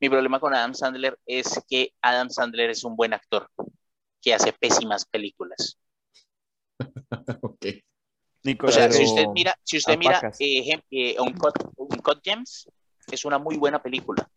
mi 0.01 0.09
problema 0.11 0.41
con 0.41 0.55
Adam 0.55 0.75
Sandler 0.75 1.19
es 1.27 1.61
que 1.69 1.93
Adam 2.03 2.31
Sandler 2.31 2.71
es 2.71 2.85
un 2.85 2.97
buen 2.97 3.13
actor 3.15 3.49
que 4.23 4.35
hace 4.35 4.53
pésimas 4.53 5.05
películas. 5.05 5.79
Ok. 7.43 7.67
Nico, 8.43 8.67
O 8.67 8.71
sea, 8.73 8.91
si 8.91 9.05
usted 9.05 9.27
mira, 9.33 9.55
si 9.63 9.79
usted 9.79 9.97
mira 9.97 10.17
alpacas. 10.17 10.37
eh, 10.41 10.63
ejem- 10.65 10.85
eh, 10.91 11.17
Uncut, 11.21 11.55
Uncut 11.77 12.21
Gems, 12.23 12.69
es 13.11 13.25
una 13.25 13.39
muy 13.39 13.57
buena 13.57 13.81
película. 13.83 14.29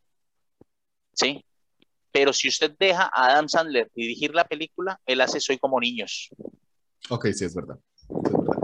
¿Sí? 1.13 1.43
Pero 2.11 2.33
si 2.33 2.47
usted 2.47 2.75
deja 2.79 3.03
a 3.13 3.31
Adam 3.31 3.47
Sandler 3.47 3.91
dirigir 3.95 4.33
la 4.33 4.47
película, 4.47 4.99
él 5.05 5.21
hace 5.21 5.39
Soy 5.39 5.57
como 5.57 5.79
niños. 5.79 6.29
Ok, 7.09 7.27
sí, 7.33 7.45
es 7.45 7.55
verdad. 7.55 7.77
Sí, 7.95 8.05
es 8.25 8.33
verdad. 8.33 8.57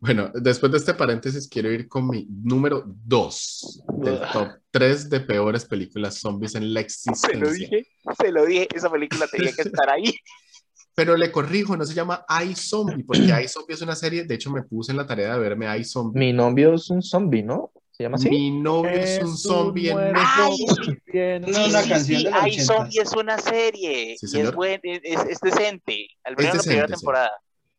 Bueno, 0.00 0.30
después 0.32 0.70
de 0.70 0.78
este 0.78 0.94
paréntesis, 0.94 1.48
quiero 1.48 1.72
ir 1.72 1.88
con 1.88 2.08
mi 2.08 2.24
número 2.30 2.84
2 2.86 3.82
del 3.98 4.20
top 4.32 4.48
3 4.70 5.10
de 5.10 5.20
peores 5.20 5.64
películas 5.64 6.20
zombies 6.20 6.54
en 6.54 6.72
la 6.72 6.80
Se 6.88 7.34
lo 7.36 7.48
existencia. 7.48 7.50
dije, 7.50 7.86
se 8.16 8.30
lo 8.30 8.46
dije, 8.46 8.68
esa 8.72 8.90
película 8.90 9.26
tenía 9.26 9.52
que 9.52 9.62
estar 9.62 9.90
ahí. 9.90 10.14
Pero 10.94 11.16
le 11.16 11.30
corrijo, 11.30 11.76
no 11.76 11.84
se 11.84 11.94
llama 11.94 12.24
iZombie, 12.44 13.04
porque 13.04 13.22
iZombie 13.44 13.74
es 13.74 13.82
una 13.82 13.94
serie, 13.94 14.24
de 14.24 14.34
hecho 14.34 14.50
me 14.50 14.62
puse 14.62 14.92
en 14.92 14.98
la 14.98 15.06
tarea 15.06 15.34
de 15.34 15.40
verme 15.40 15.78
iZombie. 15.78 16.18
Mi 16.18 16.32
novio 16.32 16.74
es 16.74 16.90
un 16.90 17.02
zombie, 17.02 17.42
¿no? 17.42 17.72
¿Se 17.98 18.04
llama 18.04 18.14
así? 18.16 18.30
Mi 18.30 18.50
novio 18.52 18.92
es 18.92 19.20
un 19.20 19.36
zombie 19.36 19.90
en 19.90 20.12
México. 20.12 21.02
viviendo. 21.04 21.48
No, 21.50 21.66
una 21.66 21.82
sí, 21.82 21.88
canción 21.88 22.18
sí, 22.20 22.24
de 22.26 22.30
Hay 22.32 22.52
80s. 22.52 22.64
Zombie 22.64 23.00
es 23.02 23.12
una 23.12 23.38
serie 23.38 24.16
Sí, 24.20 24.26
y 24.38 24.40
es, 24.40 24.54
buen, 24.54 24.80
es, 24.84 25.00
es- 25.02 25.26
es 25.30 25.40
decente. 25.40 26.06
Al 26.22 26.36
menos 26.36 26.56
la 26.58 26.62
primera 26.62 26.86
temporada. 26.86 27.30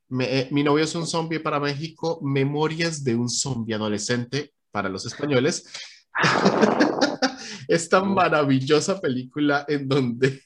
Me- 0.09 0.39
eh, 0.39 0.47
mi 0.51 0.61
novio 0.61 0.83
es 0.83 0.93
un 0.95 1.07
zombie 1.07 1.39
para 1.39 1.57
México. 1.61 2.19
Memorias 2.21 3.01
de 3.05 3.15
un 3.15 3.29
zombie 3.29 3.73
adolescente 3.75 4.51
para 4.71 4.89
los 4.89 5.05
españoles. 5.05 5.65
Esta 7.69 8.03
maravillosa 8.03 8.99
película 8.99 9.63
en 9.69 9.87
donde 9.87 10.41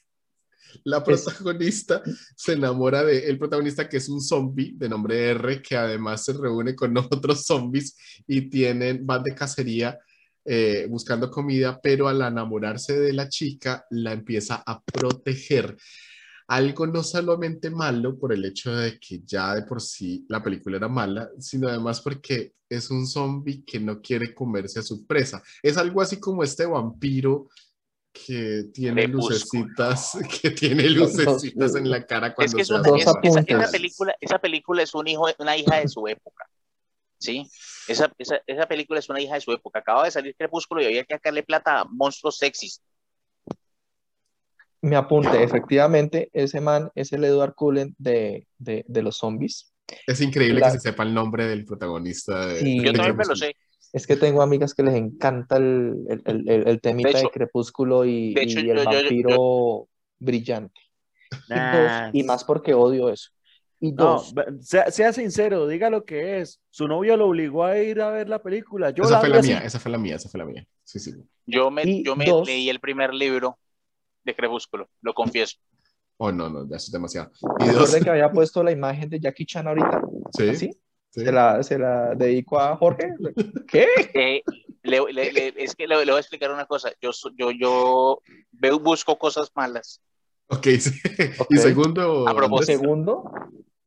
la 0.84 1.04
protagonista 1.04 2.02
se 2.36 2.54
enamora 2.54 3.04
de 3.04 3.28
el 3.28 3.38
protagonista 3.38 3.88
que 3.88 3.98
es 3.98 4.10
un 4.10 4.22
zombie 4.22 4.74
de 4.76 4.90
nombre 4.90 5.30
R 5.32 5.62
que 5.62 5.76
además 5.76 6.24
se 6.26 6.34
reúne 6.34 6.76
con 6.76 6.96
otros 6.98 7.46
zombies 7.46 7.96
y 8.28 8.50
tienen 8.50 9.06
van 9.06 9.24
de 9.24 9.36
cacería 9.36 9.98
eh, 10.46 10.88
buscando 10.90 11.32
comida, 11.32 11.80
pero 11.82 12.10
al 12.10 12.22
enamorarse 12.22 13.00
de 13.00 13.14
la 13.14 13.30
chica 13.30 13.86
la 13.92 14.12
empieza 14.12 14.62
a 14.66 14.82
proteger 14.82 15.78
algo 16.48 16.86
no 16.86 17.02
solamente 17.02 17.70
malo 17.70 18.20
por 18.20 18.34
el 18.34 18.44
hecho 18.44 18.76
de 18.76 19.00
que 19.00 19.22
ya 19.26 19.56
de 19.56 19.64
por 19.64 19.82
sí 19.82 20.26
la 20.28 20.44
película 20.44 20.78
era 20.78 20.90
mala, 20.90 21.30
sino 21.40 21.70
además 21.70 22.02
porque 22.02 22.56
es 22.68 22.90
un 22.90 23.08
zombie 23.08 23.64
que 23.64 23.80
no 23.80 24.02
quiere 24.02 24.34
comerse 24.34 24.80
a 24.80 24.84
su 24.84 25.06
presa. 25.06 25.42
Es 25.62 25.78
algo 25.78 26.02
así 26.02 26.20
como 26.20 26.44
este 26.44 26.66
vampiro 26.66 27.48
que 28.14 28.66
tiene 28.74 29.06
Crepúsculo. 29.06 29.34
lucecitas, 29.66 30.18
que 30.42 30.52
tiene 30.52 30.88
lucecitas 30.90 31.76
en 31.76 31.90
la 31.90 32.06
cara 32.06 32.34
cuando 32.34 32.50
Es 32.52 32.56
que 32.56 32.62
es 32.62 32.68
se 32.68 32.74
un- 32.76 32.82
Dos 32.84 33.02
esa, 33.02 33.14
esa- 33.24 33.72
película, 33.72 34.16
esa 34.22 34.40
película 34.40 34.84
es 34.84 34.94
un 34.94 35.08
hijo, 35.08 35.28
una 35.40 35.58
hija 35.58 35.80
de 35.80 35.88
su 35.88 36.08
época. 36.08 36.46
¿Sí? 37.20 37.50
Esa, 37.88 38.12
esa, 38.18 38.40
esa 38.46 38.68
película 38.68 39.00
es 39.00 39.10
una 39.10 39.20
hija 39.22 39.36
de 39.36 39.42
su 39.42 39.52
época. 39.54 39.80
Acaba 39.80 40.04
de 40.06 40.12
salir 40.12 40.36
Crepúsculo 40.38 40.82
y 40.82 40.86
había 40.86 41.04
que 41.06 41.16
sacarle 41.16 41.42
plata 41.44 41.80
a 41.80 41.86
monstruos 41.86 42.38
sexys. 42.38 42.82
Me 44.82 44.98
apunte, 44.98 45.42
efectivamente, 45.42 46.30
ese 46.34 46.60
man 46.60 46.92
es 46.96 47.14
el 47.14 47.24
Edward 47.24 47.56
Cullen 47.56 47.96
de, 47.98 48.46
de, 48.58 48.84
de 48.88 49.02
los 49.02 49.18
zombies. 49.18 49.74
Es 50.06 50.20
increíble 50.20 50.60
La- 50.60 50.68
que 50.68 50.74
se 50.74 50.80
sepa 50.82 51.04
el 51.04 51.14
nombre 51.14 51.48
del 51.48 51.64
protagonista. 51.64 52.46
De, 52.48 52.60
Sí. 52.60 52.80
de 52.80 52.86
Yo 52.88 52.94
también 52.94 53.16
me 53.16 53.26
lo 53.26 53.36
sé. 53.36 53.56
Es 53.94 54.08
que 54.08 54.16
tengo 54.18 54.42
amigas 54.42 54.74
que 54.74 54.82
les 54.84 54.96
encanta 54.96 55.58
el, 55.58 55.96
el, 56.26 56.50
el, 56.68 56.82
temita 56.82 57.18
De 57.20 57.30
Crepúsculo 57.30 58.04
y, 58.06 58.34
de 58.34 58.42
hecho, 58.42 58.60
y 58.60 58.66
yo- 58.66 58.74
el 58.74 58.78
yo- 58.80 58.84
yo- 58.84 58.90
vampiro 58.92 59.88
brillante. 60.20 60.82
Y, 61.32 61.36
Nah, 61.50 62.04
dos, 62.06 62.10
y 62.14 62.24
más 62.24 62.44
porque 62.44 62.74
odio 62.74 63.10
eso. 63.10 63.30
Y 63.80 63.92
No, 63.92 64.06
dos, 64.16 64.34
sea, 64.62 64.90
sea 64.92 65.14
sincero, 65.14 65.68
diga 65.68 65.90
lo 65.90 66.06
que 66.06 66.40
es. 66.40 66.60
Su 66.70 66.88
novio 66.88 67.18
lo 67.18 67.28
obligó 67.28 67.66
a 67.66 67.78
ir 67.78 68.02
a 68.02 68.10
ver 68.12 68.30
la 68.30 68.42
película. 68.42 68.90
Yo 68.92 69.04
Esa 69.04 69.14
la 69.14 69.20
fue 69.20 69.30
vi 69.30 69.34
la 69.34 69.40
así. 69.40 69.48
mía, 69.50 69.60
esa 69.60 69.80
fue 69.80 69.92
la 69.92 69.98
mía, 69.98 70.16
esa 70.16 70.30
fue 70.30 70.38
la 70.40 70.46
mía. 70.46 70.66
Sí, 70.84 71.00
sí. 71.00 71.12
Yo 71.46 71.70
me, 71.70 71.84
Y 71.84 72.04
yo 72.04 72.16
me 72.16 72.26
dos- 72.26 72.48
leí 72.48 72.70
el 72.70 72.80
primer 72.80 73.14
libro 73.14 73.60
de 74.24 74.36
Crepúsculo, 74.36 74.90
lo 75.02 75.14
confieso. 75.14 75.58
Oh, 76.18 76.32
no, 76.32 76.50
no, 76.50 76.68
ya 76.70 76.78
eso 76.78 76.86
es 76.86 76.92
demasiado. 76.92 77.32
Y 77.60 77.66
dos, 77.66 77.74
recuerden 77.74 78.04
que 78.06 78.10
había 78.12 78.32
puesto 78.32 78.64
la 78.64 78.72
imagen 78.72 79.10
de 79.10 79.20
Jackie 79.20 79.46
Chan 79.46 79.68
ahorita. 79.68 80.02
sí, 80.32 80.50
¿Así? 80.50 80.72
Sí. 81.14 81.22
Se 81.26 81.32
la, 81.32 81.62
se 81.64 81.78
la 81.78 82.16
dedico 82.16 82.60
a 82.60 82.76
Jorge. 82.78 83.14
¿Qué? 83.68 83.88
Eh, 84.14 84.42
le- 84.84 85.14
le- 85.14 85.32
le- 85.32 85.54
es 85.58 85.76
que 85.76 85.88
le, 85.88 85.98
le 86.06 86.12
voy 86.12 86.18
a 86.18 86.20
explicar 86.22 86.52
una 86.52 86.66
cosa. 86.66 86.90
Yo, 87.02 87.14
so- 87.14 87.32
yo, 87.38 87.52
yo 87.52 88.20
veo, 88.52 88.80
busco 88.80 89.18
cosas 89.18 89.52
malas. 89.56 90.02
Ok, 90.48 90.68
sí. 90.80 90.92
Y 91.50 91.58
segundo, 91.58 92.28
A 92.28 92.36
propósito. 92.36 92.74
Andrés, 92.74 92.80
Segundo, 92.80 93.24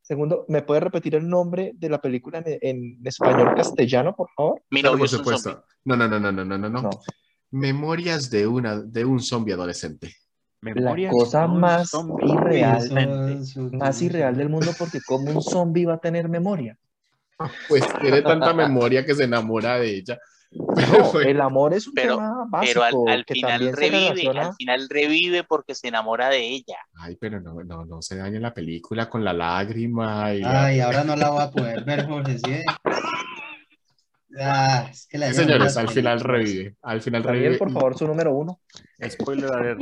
segundo, 0.01 0.44
¿me 0.48 0.62
puede 0.62 0.81
repetir 0.81 1.15
el 1.16 1.28
nombre 1.28 1.73
de 1.74 1.89
la 1.90 2.01
película 2.01 2.43
en, 2.44 2.59
en 2.62 3.07
español 3.07 3.55
castellano, 3.55 4.15
por 4.16 4.28
favor? 4.35 4.62
Mi 4.70 4.82
novio 4.82 4.98
por 5.01 5.09
supuesto. 5.09 5.51
zombie. 5.51 5.65
No, 5.85 5.97
no, 5.97 6.09
no, 6.09 6.19
no, 6.19 6.32
no, 6.32 6.44
no, 6.44 6.59
no, 6.59 6.69
no. 6.69 6.90
Memorias 7.51 8.31
de 8.31 8.47
una 8.47 8.81
de 8.81 9.05
un 9.05 9.20
zombie 9.20 9.53
adolescente. 9.55 10.12
Memorias 10.61 11.12
cosa 11.12 11.47
más 11.47 11.93
irreal. 12.23 13.47
Más 13.73 14.03
irreal 14.03 14.36
del 14.36 14.48
mundo 14.48 14.73
porque 14.78 15.01
como 15.07 15.31
un 15.31 15.43
zombie 15.43 15.86
va 15.86 15.94
a 15.94 15.98
tener 16.01 16.28
memoria. 16.28 16.77
Pues 17.68 17.82
tiene 18.00 18.22
tanta 18.22 18.52
memoria 18.54 19.04
que 19.04 19.14
se 19.14 19.24
enamora 19.24 19.78
de 19.78 19.96
ella. 19.96 20.18
Pero 20.74 20.98
No, 20.98 21.12
bueno, 21.12 21.30
el 21.30 21.40
amor 21.40 21.74
es 21.74 21.86
un 21.88 21.94
Pero- 21.94 22.14
tema 22.16 22.44
básico 22.48 22.80
Pero 22.88 23.04
al, 23.08 23.12
al 23.18 23.24
que 23.26 23.34
final 23.34 23.60
revive, 23.72 24.00
relaciona. 24.00 24.46
al 24.48 24.54
final 24.54 24.88
revive 24.88 25.44
porque 25.44 25.74
se 25.74 25.88
enamora 25.88 26.28
de 26.28 26.38
ella. 26.46 26.76
Ay, 26.98 27.16
pero 27.20 27.40
no, 27.40 27.62
no, 27.64 27.84
no 27.84 28.00
se 28.00 28.16
dañe 28.16 28.38
la 28.40 28.54
película 28.54 29.10
con 29.10 29.24
la 29.24 29.32
lágrima 29.32 30.32
y 30.32 30.40
la- 30.40 30.66
Ay, 30.66 30.80
ahora 30.80 31.04
no 31.04 31.16
la 31.16 31.30
voy 31.30 31.42
a 31.42 31.50
poder 31.50 31.84
ver, 31.84 32.06
Jorge, 32.06 32.38
¿sí? 32.38 32.62
Ah, 34.38 34.88
es 34.90 35.06
que 35.06 35.16
la 35.16 35.32
señores, 35.32 35.76
al 35.78 35.88
final 35.88 36.20
revive. 36.20 36.76
Al 36.82 37.00
final 37.00 37.22
Daniel, 37.22 37.42
revive. 37.44 37.58
por 37.58 37.72
favor, 37.72 37.96
su 37.96 38.06
número 38.06 38.32
uno. 38.34 38.60
Spoiler 39.08 39.50
alert. 39.50 39.80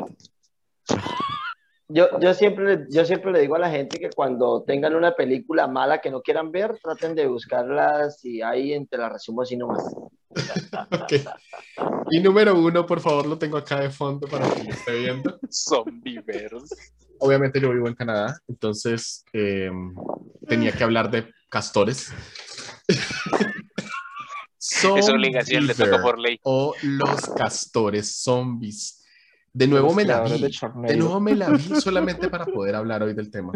Yo, 1.88 2.18
yo, 2.18 2.32
siempre, 2.34 2.64
le- 2.76 2.86
yo 2.90 3.04
siempre 3.04 3.30
le 3.30 3.40
digo 3.40 3.56
a 3.56 3.58
la 3.58 3.70
gente 3.70 3.98
que 3.98 4.08
cuando 4.10 4.62
tengan 4.66 4.94
una 4.94 5.14
película 5.14 5.66
mala 5.66 6.00
que 6.00 6.10
no 6.10 6.22
quieran 6.22 6.50
ver, 6.50 6.78
traten 6.82 7.14
de 7.14 7.26
buscarla 7.26 8.10
si 8.10 8.40
hay 8.40 8.72
entre 8.72 8.98
las 8.98 9.12
resumos 9.12 9.46
así 9.48 9.56
nomás. 9.56 9.84
Ok. 10.90 11.12
Y 12.10 12.20
número 12.20 12.54
uno, 12.58 12.84
por 12.84 13.00
favor, 13.00 13.26
lo 13.26 13.38
tengo 13.38 13.56
acá 13.56 13.80
de 13.80 13.90
fondo 13.90 14.26
para 14.26 14.48
que 14.52 14.62
lo 14.64 14.70
esté 14.70 14.98
viendo. 14.98 15.38
Zombieverse. 15.50 16.92
Obviamente 17.18 17.60
yo 17.60 17.70
vivo 17.70 17.86
en 17.88 17.94
Canadá, 17.94 18.36
entonces 18.48 19.24
eh, 19.32 19.70
tenía 20.48 20.72
que 20.72 20.82
hablar 20.84 21.10
de 21.10 21.32
castores. 21.48 22.12
Es 24.58 25.08
obligación, 25.08 25.66
le 25.66 25.74
toca 25.74 26.02
por 26.02 26.18
ley. 26.18 26.38
O 26.42 26.74
los 26.82 27.28
castores 27.36 28.22
zombies. 28.22 29.03
De 29.54 29.68
nuevo 29.68 29.86
Los 29.86 29.96
me 29.96 30.04
la 30.04 30.20
vi. 30.22 30.40
de 30.40 30.50
De 30.88 30.96
nuevo 30.96 31.20
me 31.20 31.36
la 31.36 31.48
vi 31.50 31.62
solamente 31.80 32.28
para 32.28 32.44
poder 32.44 32.74
hablar 32.74 33.04
hoy 33.04 33.14
del 33.14 33.30
tema. 33.30 33.52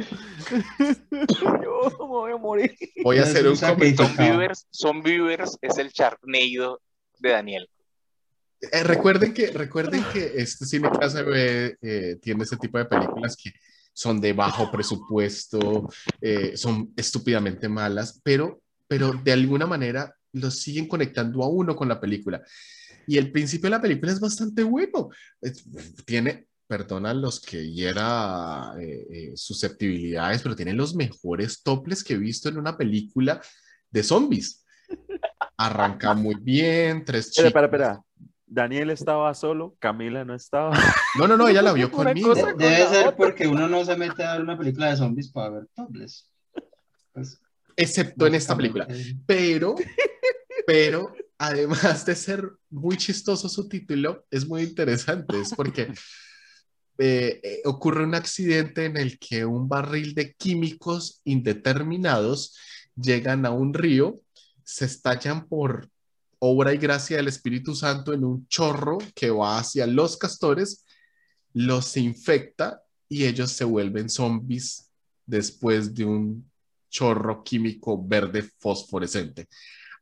Yo 1.42 1.90
me 1.90 2.06
voy 2.06 2.32
a 2.32 2.36
morir. 2.36 2.72
Voy 3.02 3.18
a 3.18 3.24
hacer 3.24 3.48
un 3.48 3.56
comentario. 3.56 3.96
sacrificio. 3.96 4.06
Zombieverse, 4.06 4.66
Zombieverse 4.72 5.58
es 5.60 5.76
el 5.78 5.92
Charneido 5.92 6.80
de 7.18 7.30
Daniel. 7.30 7.68
Eh, 8.60 8.84
recuerden 8.84 9.34
que, 9.34 9.48
recuerden 9.48 10.04
que 10.12 10.34
este 10.36 10.66
Cine 10.66 10.88
Casa 10.90 11.22
B 11.22 11.76
eh, 11.82 12.16
tiene 12.22 12.44
ese 12.44 12.56
tipo 12.56 12.78
de 12.78 12.84
películas 12.84 13.36
que 13.36 13.52
son 13.92 14.20
de 14.20 14.32
bajo 14.32 14.70
presupuesto, 14.70 15.88
eh, 16.20 16.56
son 16.56 16.92
estúpidamente 16.96 17.68
malas, 17.68 18.20
pero, 18.22 18.62
pero 18.86 19.12
de 19.12 19.32
alguna 19.32 19.66
manera 19.66 20.14
los 20.32 20.60
siguen 20.60 20.86
conectando 20.86 21.42
a 21.42 21.48
uno 21.48 21.74
con 21.74 21.88
la 21.88 22.00
película. 22.00 22.40
Y 23.08 23.16
el 23.18 23.32
principio 23.32 23.66
de 23.68 23.76
la 23.76 23.80
película 23.82 24.12
es 24.12 24.20
bastante 24.20 24.62
bueno. 24.62 25.08
Es- 25.40 25.64
tiene, 26.04 26.46
perdona 26.66 27.14
los 27.14 27.40
que 27.40 27.70
hiera 27.72 28.74
eh, 28.78 29.06
eh, 29.10 29.32
susceptibilidades, 29.34 30.42
pero 30.42 30.54
tiene 30.54 30.74
los 30.74 30.94
mejores 30.94 31.62
toples 31.62 32.04
que 32.04 32.14
he 32.14 32.18
visto 32.18 32.48
en 32.48 32.58
una 32.58 32.76
película 32.76 33.40
de 33.90 34.02
zombies. 34.02 34.64
Arranca 35.56 36.14
muy 36.14 36.34
bien, 36.36 37.04
tres 37.04 37.28
Espera, 37.28 37.48
espera, 37.48 37.66
chicos. 37.66 37.80
espera. 37.80 38.02
Daniel 38.50 38.90
estaba 38.90 39.34
solo, 39.34 39.76
Camila 39.78 40.24
no 40.24 40.34
estaba. 40.34 40.72
No, 41.18 41.26
no, 41.28 41.36
no, 41.36 41.48
ella 41.48 41.60
la 41.62 41.72
vio 41.72 41.90
conmigo. 41.90 42.32
con 42.34 42.56
debe 42.56 42.86
ser 42.86 43.00
otra. 43.08 43.16
porque 43.16 43.46
uno 43.46 43.68
no 43.68 43.84
se 43.84 43.96
mete 43.96 44.24
a 44.24 44.32
ver 44.34 44.42
una 44.42 44.56
película 44.56 44.90
de 44.90 44.96
zombies 44.96 45.30
para 45.30 45.50
ver 45.50 45.66
topless. 45.74 46.30
Pues, 47.12 47.40
excepto 47.76 48.26
en 48.26 48.34
esta 48.36 48.56
película. 48.56 48.86
básicamente, 48.86 49.22
Pero, 49.26 49.74
pero, 50.66 51.12
además 51.38 52.04
de 52.04 52.16
ser 52.16 52.50
muy 52.68 52.96
chistoso 52.96 53.48
su 53.48 53.68
título, 53.68 54.26
es 54.30 54.46
muy 54.46 54.62
interesante. 54.62 55.40
Es 55.40 55.54
porque 55.54 55.82
eh, 56.98 57.40
eh, 57.42 57.62
ocurre 57.64 58.04
un 58.04 58.14
accidente 58.14 58.84
en 58.84 58.96
el 58.96 59.18
que 59.18 59.44
un 59.44 59.68
barril 59.68 60.14
de 60.14 60.34
químicos 60.34 61.20
indeterminados 61.24 62.56
llegan 62.96 63.46
a 63.46 63.50
un 63.50 63.72
río, 63.72 64.20
se 64.64 64.84
estallan 64.84 65.46
por 65.46 65.88
obra 66.40 66.74
y 66.74 66.78
gracia 66.78 67.16
del 67.16 67.28
Espíritu 67.28 67.74
Santo 67.74 68.12
en 68.12 68.24
un 68.24 68.46
chorro 68.48 68.98
que 69.14 69.30
va 69.30 69.58
hacia 69.58 69.86
los 69.86 70.16
castores, 70.16 70.84
los 71.52 71.96
infecta 71.96 72.82
y 73.08 73.24
ellos 73.24 73.52
se 73.52 73.64
vuelven 73.64 74.10
zombies 74.10 74.90
después 75.24 75.94
de 75.94 76.04
un 76.04 76.50
chorro 76.90 77.42
químico 77.42 78.02
verde 78.02 78.42
fosforescente. 78.58 79.48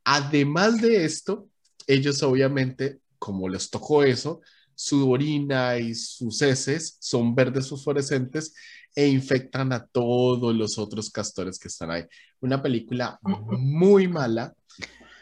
Además 0.08 0.80
de 0.80 1.04
esto, 1.04 1.48
ellos 1.84 2.22
obviamente, 2.22 3.00
como 3.18 3.48
les 3.48 3.68
tocó 3.68 4.04
eso, 4.04 4.40
su 4.72 5.10
orina 5.10 5.78
y 5.78 5.96
sus 5.96 6.40
heces 6.42 6.96
son 7.00 7.34
verdes 7.34 7.68
fosforescentes 7.68 8.54
e 8.94 9.08
infectan 9.08 9.72
a 9.72 9.84
todos 9.84 10.54
los 10.54 10.78
otros 10.78 11.10
castores 11.10 11.58
que 11.58 11.66
están 11.66 11.90
ahí. 11.90 12.04
Una 12.40 12.62
película 12.62 13.18
muy 13.22 14.06
mala, 14.06 14.54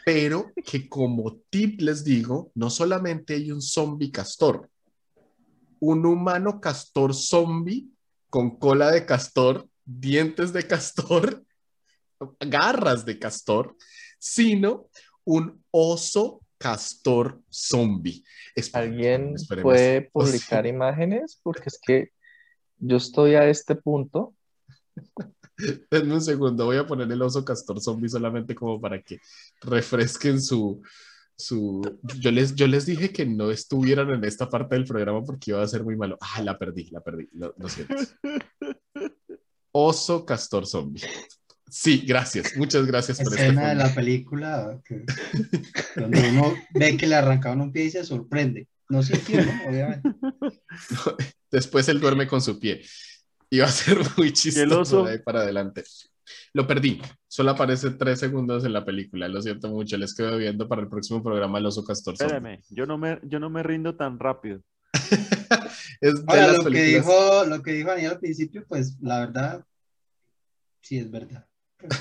pero 0.05 0.51
que 0.63 0.87
como 0.87 1.35
tip 1.49 1.81
les 1.81 2.03
digo, 2.03 2.51
no 2.53 2.69
solamente 2.69 3.33
hay 3.33 3.51
un 3.51 3.63
zombie 3.63 4.11
castor, 4.11 4.69
un 5.79 6.05
humano 6.05 6.61
castor 6.61 7.15
zombie 7.15 7.89
con 8.29 8.59
cola 8.59 8.91
de 8.91 9.03
castor, 9.07 9.67
dientes 9.83 10.53
de 10.53 10.67
castor, 10.67 11.43
garras 12.39 13.03
de 13.03 13.17
castor, 13.17 13.75
sino 14.25 14.89
un 15.23 15.63
oso 15.69 16.41
castor 16.57 17.39
zombie. 17.51 18.23
¿Alguien 18.73 19.35
esperemos. 19.35 19.71
puede 19.71 20.01
publicar 20.01 20.65
imágenes? 20.75 21.39
Porque 21.43 21.65
es 21.67 21.79
que 21.79 22.09
yo 22.77 22.97
estoy 22.97 23.35
a 23.35 23.47
este 23.47 23.75
punto. 23.75 24.33
Denme 25.91 26.15
un 26.15 26.21
segundo, 26.21 26.65
voy 26.65 26.77
a 26.77 26.87
poner 26.87 27.09
el 27.11 27.21
oso 27.21 27.45
castor 27.45 27.79
zombie 27.79 28.09
solamente 28.09 28.55
como 28.55 28.81
para 28.81 29.01
que 29.01 29.19
refresquen 29.61 30.41
su, 30.41 30.81
su... 31.37 31.81
Yo 32.19 32.31
les, 32.31 32.55
yo 32.55 32.65
les 32.67 32.87
dije 32.87 33.11
que 33.11 33.27
no 33.27 33.51
estuvieran 33.51 34.09
en 34.09 34.25
esta 34.25 34.49
parte 34.49 34.73
del 34.73 34.85
programa 34.85 35.23
porque 35.23 35.51
iba 35.51 35.61
a 35.61 35.67
ser 35.67 35.83
muy 35.83 35.95
malo. 35.95 36.17
Ah, 36.19 36.41
la 36.41 36.57
perdí, 36.57 36.89
la 36.89 37.01
perdí, 37.01 37.29
lo, 37.33 37.53
lo 37.57 37.69
siento. 37.69 37.93
Oso 39.71 40.25
castor 40.25 40.65
zombie. 40.65 41.03
Sí, 41.77 42.05
gracias, 42.07 42.55
muchas 42.55 42.85
gracias 42.85 43.17
por 43.17 43.33
este 43.33 43.47
escena 43.47 43.67
de 43.67 43.75
la 43.75 43.93
película 43.93 44.79
que, 44.85 45.03
donde 45.97 46.29
uno 46.29 46.53
ve 46.73 46.95
que 46.95 47.05
le 47.05 47.15
arrancaban 47.15 47.59
un 47.59 47.73
pie 47.73 47.83
y 47.83 47.91
se 47.91 48.05
sorprende. 48.05 48.69
No 48.87 49.03
sintió, 49.03 49.43
¿no? 49.43 49.51
Obviamente. 49.67 50.09
Después 51.51 51.89
él 51.89 51.99
duerme 51.99 52.27
con 52.27 52.41
su 52.41 52.61
pie. 52.61 52.81
Iba 53.49 53.65
a 53.65 53.69
ser 53.69 53.97
muy 54.15 54.31
chistoso 54.31 54.79
oso? 54.79 55.03
de 55.03 55.11
ahí 55.11 55.19
para 55.19 55.41
adelante. 55.41 55.83
Lo 56.53 56.65
perdí. 56.65 57.01
Solo 57.27 57.51
aparece 57.51 57.91
tres 57.91 58.19
segundos 58.19 58.63
en 58.63 58.71
la 58.71 58.85
película. 58.85 59.27
Lo 59.27 59.41
siento 59.41 59.67
mucho. 59.67 59.97
Les 59.97 60.15
quedo 60.15 60.37
viendo 60.37 60.69
para 60.69 60.81
el 60.81 60.87
próximo 60.87 61.21
programa 61.21 61.59
El 61.59 61.65
oso 61.65 61.83
castor. 61.83 62.13
Espérame, 62.13 62.61
yo 62.69 62.85
no 62.85 62.97
me, 62.97 63.19
yo 63.23 63.37
no 63.41 63.49
me 63.49 63.63
rindo 63.63 63.97
tan 63.97 64.17
rápido. 64.17 64.61
Es 65.99 66.15
de 66.15 66.23
Ahora, 66.27 66.47
las 66.47 66.63
lo 66.63 66.71
que, 66.71 66.83
dijo, 66.83 67.45
lo 67.45 67.61
que 67.61 67.73
dijo 67.73 67.89
Daniel 67.89 68.11
al 68.11 68.19
principio, 68.19 68.65
pues 68.65 68.97
la 69.01 69.19
verdad, 69.19 69.65
sí 70.81 70.99
es 70.99 71.11
verdad. 71.11 71.45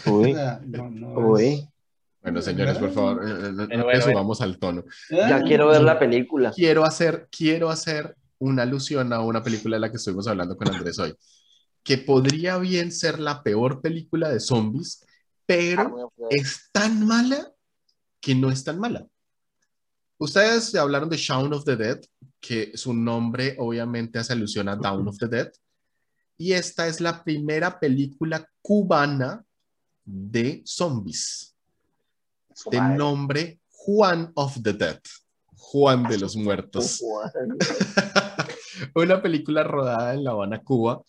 Uy. 0.06 0.32
O 0.32 0.34
sea, 0.34 0.60
no, 0.64 0.90
no 0.90 1.14
Uy. 1.30 1.44
es- 1.44 1.68
Bueno, 2.22 2.40
señores, 2.42 2.78
por 2.78 2.90
favor, 2.92 3.22
eh, 3.22 3.30
eh, 3.30 3.52
no, 3.52 3.66
Bueno, 3.66 3.76
le 3.76 3.82
bueno, 3.82 4.02
subamos 4.02 4.40
al 4.40 4.58
tono. 4.58 4.84
Ya 5.10 5.42
quiero 5.42 5.68
ver 5.68 5.82
la 5.82 5.98
película. 5.98 6.52
Quiero 6.52 6.84
hacer, 6.84 7.28
quiero 7.30 7.68
hacer 7.70 8.16
una 8.38 8.62
alusión 8.62 9.12
a 9.12 9.20
una 9.20 9.42
película 9.42 9.76
de 9.76 9.80
la 9.80 9.90
que 9.90 9.96
estuvimos 9.98 10.26
hablando 10.26 10.56
con 10.56 10.68
Andrés 10.68 10.98
hoy, 10.98 11.14
que 11.82 11.98
podría 11.98 12.56
bien 12.58 12.92
ser 12.92 13.18
la 13.20 13.42
peor 13.42 13.80
película 13.82 14.30
de 14.30 14.40
zombies, 14.40 15.04
pero 15.46 16.10
es 16.30 16.70
tan 16.72 17.06
mala 17.06 17.52
que 18.20 18.34
no 18.34 18.50
es 18.50 18.64
tan 18.64 18.78
mala. 18.78 19.06
Ustedes 20.16 20.74
hablaron 20.76 21.10
de 21.10 21.16
Shaun 21.16 21.52
of 21.52 21.64
the 21.64 21.76
Dead, 21.76 22.00
que 22.40 22.72
su 22.76 22.94
nombre 22.94 23.56
obviamente 23.58 24.18
hace 24.18 24.32
alusión 24.32 24.68
a 24.68 24.76
Dawn 24.76 25.08
of 25.08 25.18
the 25.18 25.28
Dead, 25.28 25.50
y 26.38 26.52
esta 26.52 26.86
es 26.86 27.00
la 27.00 27.22
primera 27.22 27.78
película 27.78 28.48
cubana 28.62 29.44
de 30.04 30.62
zombies, 30.64 31.54
de 32.70 32.80
nombre 32.80 33.60
Juan 33.70 34.32
of 34.34 34.62
the 34.62 34.72
Dead, 34.72 35.00
Juan 35.46 36.04
de 36.04 36.18
los 36.18 36.36
Muertos. 36.36 37.02
una 38.94 39.22
película 39.22 39.62
rodada 39.62 40.14
en 40.14 40.24
La 40.24 40.32
Habana, 40.32 40.62
Cuba, 40.62 41.02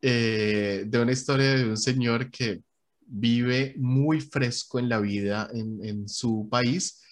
eh, 0.00 0.84
de 0.86 0.98
una 1.00 1.12
historia 1.12 1.54
de 1.54 1.68
un 1.68 1.76
señor 1.76 2.30
que 2.30 2.62
vive 3.06 3.74
muy 3.78 4.20
fresco 4.20 4.78
en 4.78 4.88
la 4.88 4.98
vida 4.98 5.48
en, 5.52 5.84
en 5.84 6.08
su 6.08 6.48
país. 6.50 7.02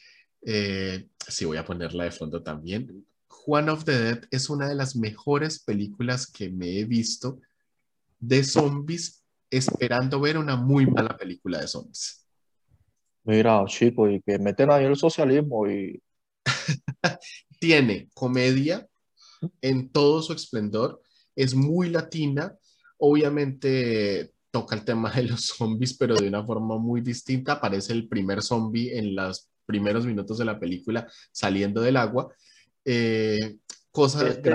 Eh, 0.43 1.09
sí, 1.29 1.45
voy 1.45 1.57
a 1.57 1.65
ponerla 1.65 2.05
de 2.05 2.11
fondo 2.11 2.43
también. 2.43 3.07
Juan 3.29 3.69
of 3.69 3.85
the 3.85 3.99
Dead 3.99 4.25
es 4.31 4.51
una 4.51 4.69
de 4.69 4.75
las 4.75 4.95
mejores 4.97 5.61
películas 5.61 6.27
que 6.27 6.49
me 6.49 6.79
he 6.79 6.85
visto 6.85 7.41
de 8.21 8.45
zombies, 8.45 9.22
esperando 9.57 10.21
ver 10.21 10.39
una 10.39 10.57
muy 10.57 10.87
mala 10.87 11.17
película 11.17 11.61
de 11.61 11.69
zombies. 11.69 12.27
Mira, 13.25 13.65
chico, 13.67 14.09
y 14.09 14.21
que 14.21 14.39
meten 14.39 14.71
ahí 14.71 14.85
el 14.85 14.97
socialismo 14.97 15.69
y 15.71 16.03
tiene 17.61 18.09
comedia 18.15 18.87
en 19.61 19.91
todo 19.91 20.23
su 20.23 20.33
esplendor, 20.33 21.01
es 21.37 21.55
muy 21.55 21.89
latina, 21.89 22.57
obviamente 22.99 24.33
toca 24.51 24.75
el 24.75 24.85
tema 24.85 25.11
de 25.11 25.25
los 25.25 25.47
zombies, 25.47 25.97
pero 25.97 26.15
de 26.15 26.29
una 26.29 26.45
forma 26.45 26.79
muy 26.79 27.01
distinta. 27.01 27.55
Aparece 27.55 27.93
el 27.93 28.09
primer 28.09 28.43
zombie 28.43 28.97
en 28.97 29.17
los 29.17 29.49
primeros 29.67 30.07
minutos 30.07 30.39
de 30.39 30.45
la 30.45 30.59
película 30.59 31.09
saliendo 31.33 31.81
del 31.81 31.97
agua. 31.97 32.33
Eh, 32.85 33.57
cosa 33.91 34.29
Este 34.29 34.51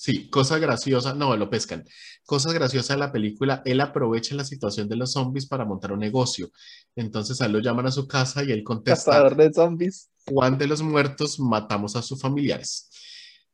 sí 0.00 0.30
cosa 0.30 0.58
graciosa, 0.58 1.12
no, 1.12 1.36
lo 1.36 1.50
pescan. 1.50 1.84
Cosa 2.24 2.54
graciosa 2.54 2.94
de 2.94 3.00
la 3.00 3.12
película, 3.12 3.60
él 3.66 3.82
aprovecha 3.82 4.34
la 4.34 4.44
situación 4.44 4.88
de 4.88 4.96
los 4.96 5.12
zombies 5.12 5.46
para 5.46 5.66
montar 5.66 5.92
un 5.92 5.98
negocio. 5.98 6.48
Entonces 6.96 7.42
a 7.42 7.46
él 7.46 7.52
lo 7.52 7.58
llaman 7.58 7.86
a 7.86 7.90
su 7.90 8.08
casa 8.08 8.42
y 8.42 8.50
él 8.50 8.64
contesta, 8.64 9.10
cazador 9.10 9.36
de 9.36 9.52
zombies. 9.52 10.08
Juan 10.26 10.56
de 10.56 10.68
los 10.68 10.80
Muertos, 10.80 11.38
matamos 11.38 11.96
a 11.96 12.02
sus 12.02 12.18
familiares. 12.18 12.88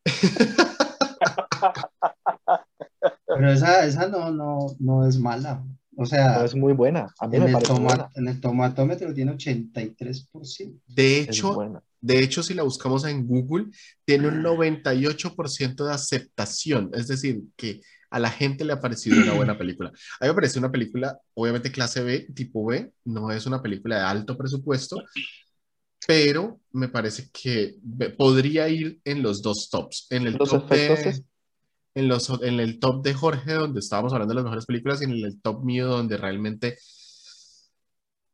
Pero 3.27 3.53
esa, 3.53 3.85
esa 3.85 4.07
no, 4.07 4.31
no, 4.31 4.69
no 4.79 5.09
es 5.09 5.19
mala. 5.19 5.65
O 5.97 6.05
sea, 6.07 6.39
No 6.39 6.45
es 6.45 6.55
muy 6.55 6.73
buena. 6.75 7.07
A 7.19 7.27
mí 7.27 7.37
en 7.37 7.45
me 7.45 7.51
el, 7.51 7.57
buena. 7.81 8.11
en 8.15 8.29
el 8.29 8.41
tomatómetro 8.41 9.15
tiene 9.15 9.33
83%. 9.33 10.81
De 10.87 11.21
hecho, 11.21 11.57
de 12.01 12.19
hecho, 12.23 12.43
si 12.43 12.55
la 12.55 12.63
buscamos 12.63 13.05
en 13.07 13.27
Google, 13.27 13.67
tiene 14.05 14.29
un 14.29 14.43
98% 14.43 15.87
de 15.87 15.93
aceptación. 15.93 16.91
Es 16.95 17.09
decir, 17.09 17.43
que 17.57 17.81
a 18.11 18.19
la 18.21 18.31
gente 18.31 18.65
le 18.65 18.73
ha 18.75 18.81
parecido 18.81 19.21
una 19.23 19.33
buena 19.33 19.57
película. 19.59 19.89
A 20.21 20.25
mí 20.25 20.29
me 20.29 20.35
parece 20.35 20.59
una 20.59 20.71
película, 20.71 21.19
obviamente 21.35 21.73
clase 21.73 22.03
B, 22.05 22.29
tipo 22.35 22.65
B, 22.67 22.93
no 23.05 23.31
es 23.33 23.47
una 23.47 23.63
película 23.63 23.97
de 23.97 24.03
alto 24.03 24.37
presupuesto, 24.37 25.03
pero 26.07 26.61
me 26.73 26.89
parece 26.89 27.29
que 27.33 27.77
podría 28.17 28.69
ir 28.69 29.01
en 29.05 29.23
los 29.23 29.43
dos 29.43 29.69
tops. 29.71 30.07
En 30.11 30.27
el 30.27 30.35
Los 30.35 30.51
top 30.51 30.69
de- 30.71 30.87
efectos 30.87 31.07
es- 31.07 31.23
en 31.97 32.09
los, 32.09 32.29
en 32.43 32.61
el 32.61 32.79
top 32.79 33.03
de 33.03 33.15
Jorge, 33.15 33.55
donde 33.55 33.81
estábamos 33.81 34.13
hablando 34.13 34.33
de 34.33 34.37
las 34.37 34.45
mejores 34.45 34.67
películas, 34.67 35.01
y 35.01 35.05
en 35.07 35.13
el 35.13 35.41
top 35.41 35.65
mío, 35.65 35.89
donde 35.89 36.17
realmente 36.19 36.77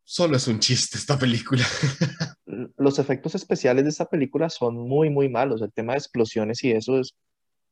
solo 0.05 0.37
es 0.37 0.49
un 0.49 0.59
chiste 0.59 0.99
esta 0.99 1.19
película. 1.19 1.65
Los 2.77 2.99
efectos 2.99 3.35
especiales 3.35 3.85
de 3.85 3.91
esta 3.91 4.07
película 4.07 4.51
son 4.51 4.77
muy, 4.77 5.11
muy 5.11 5.29
malos. 5.29 5.63
El 5.63 5.73
tema 5.73 5.93
de 5.93 5.99
explosiones 6.01 6.63
y 6.65 6.73
eso 6.73 6.99
es 6.99 7.15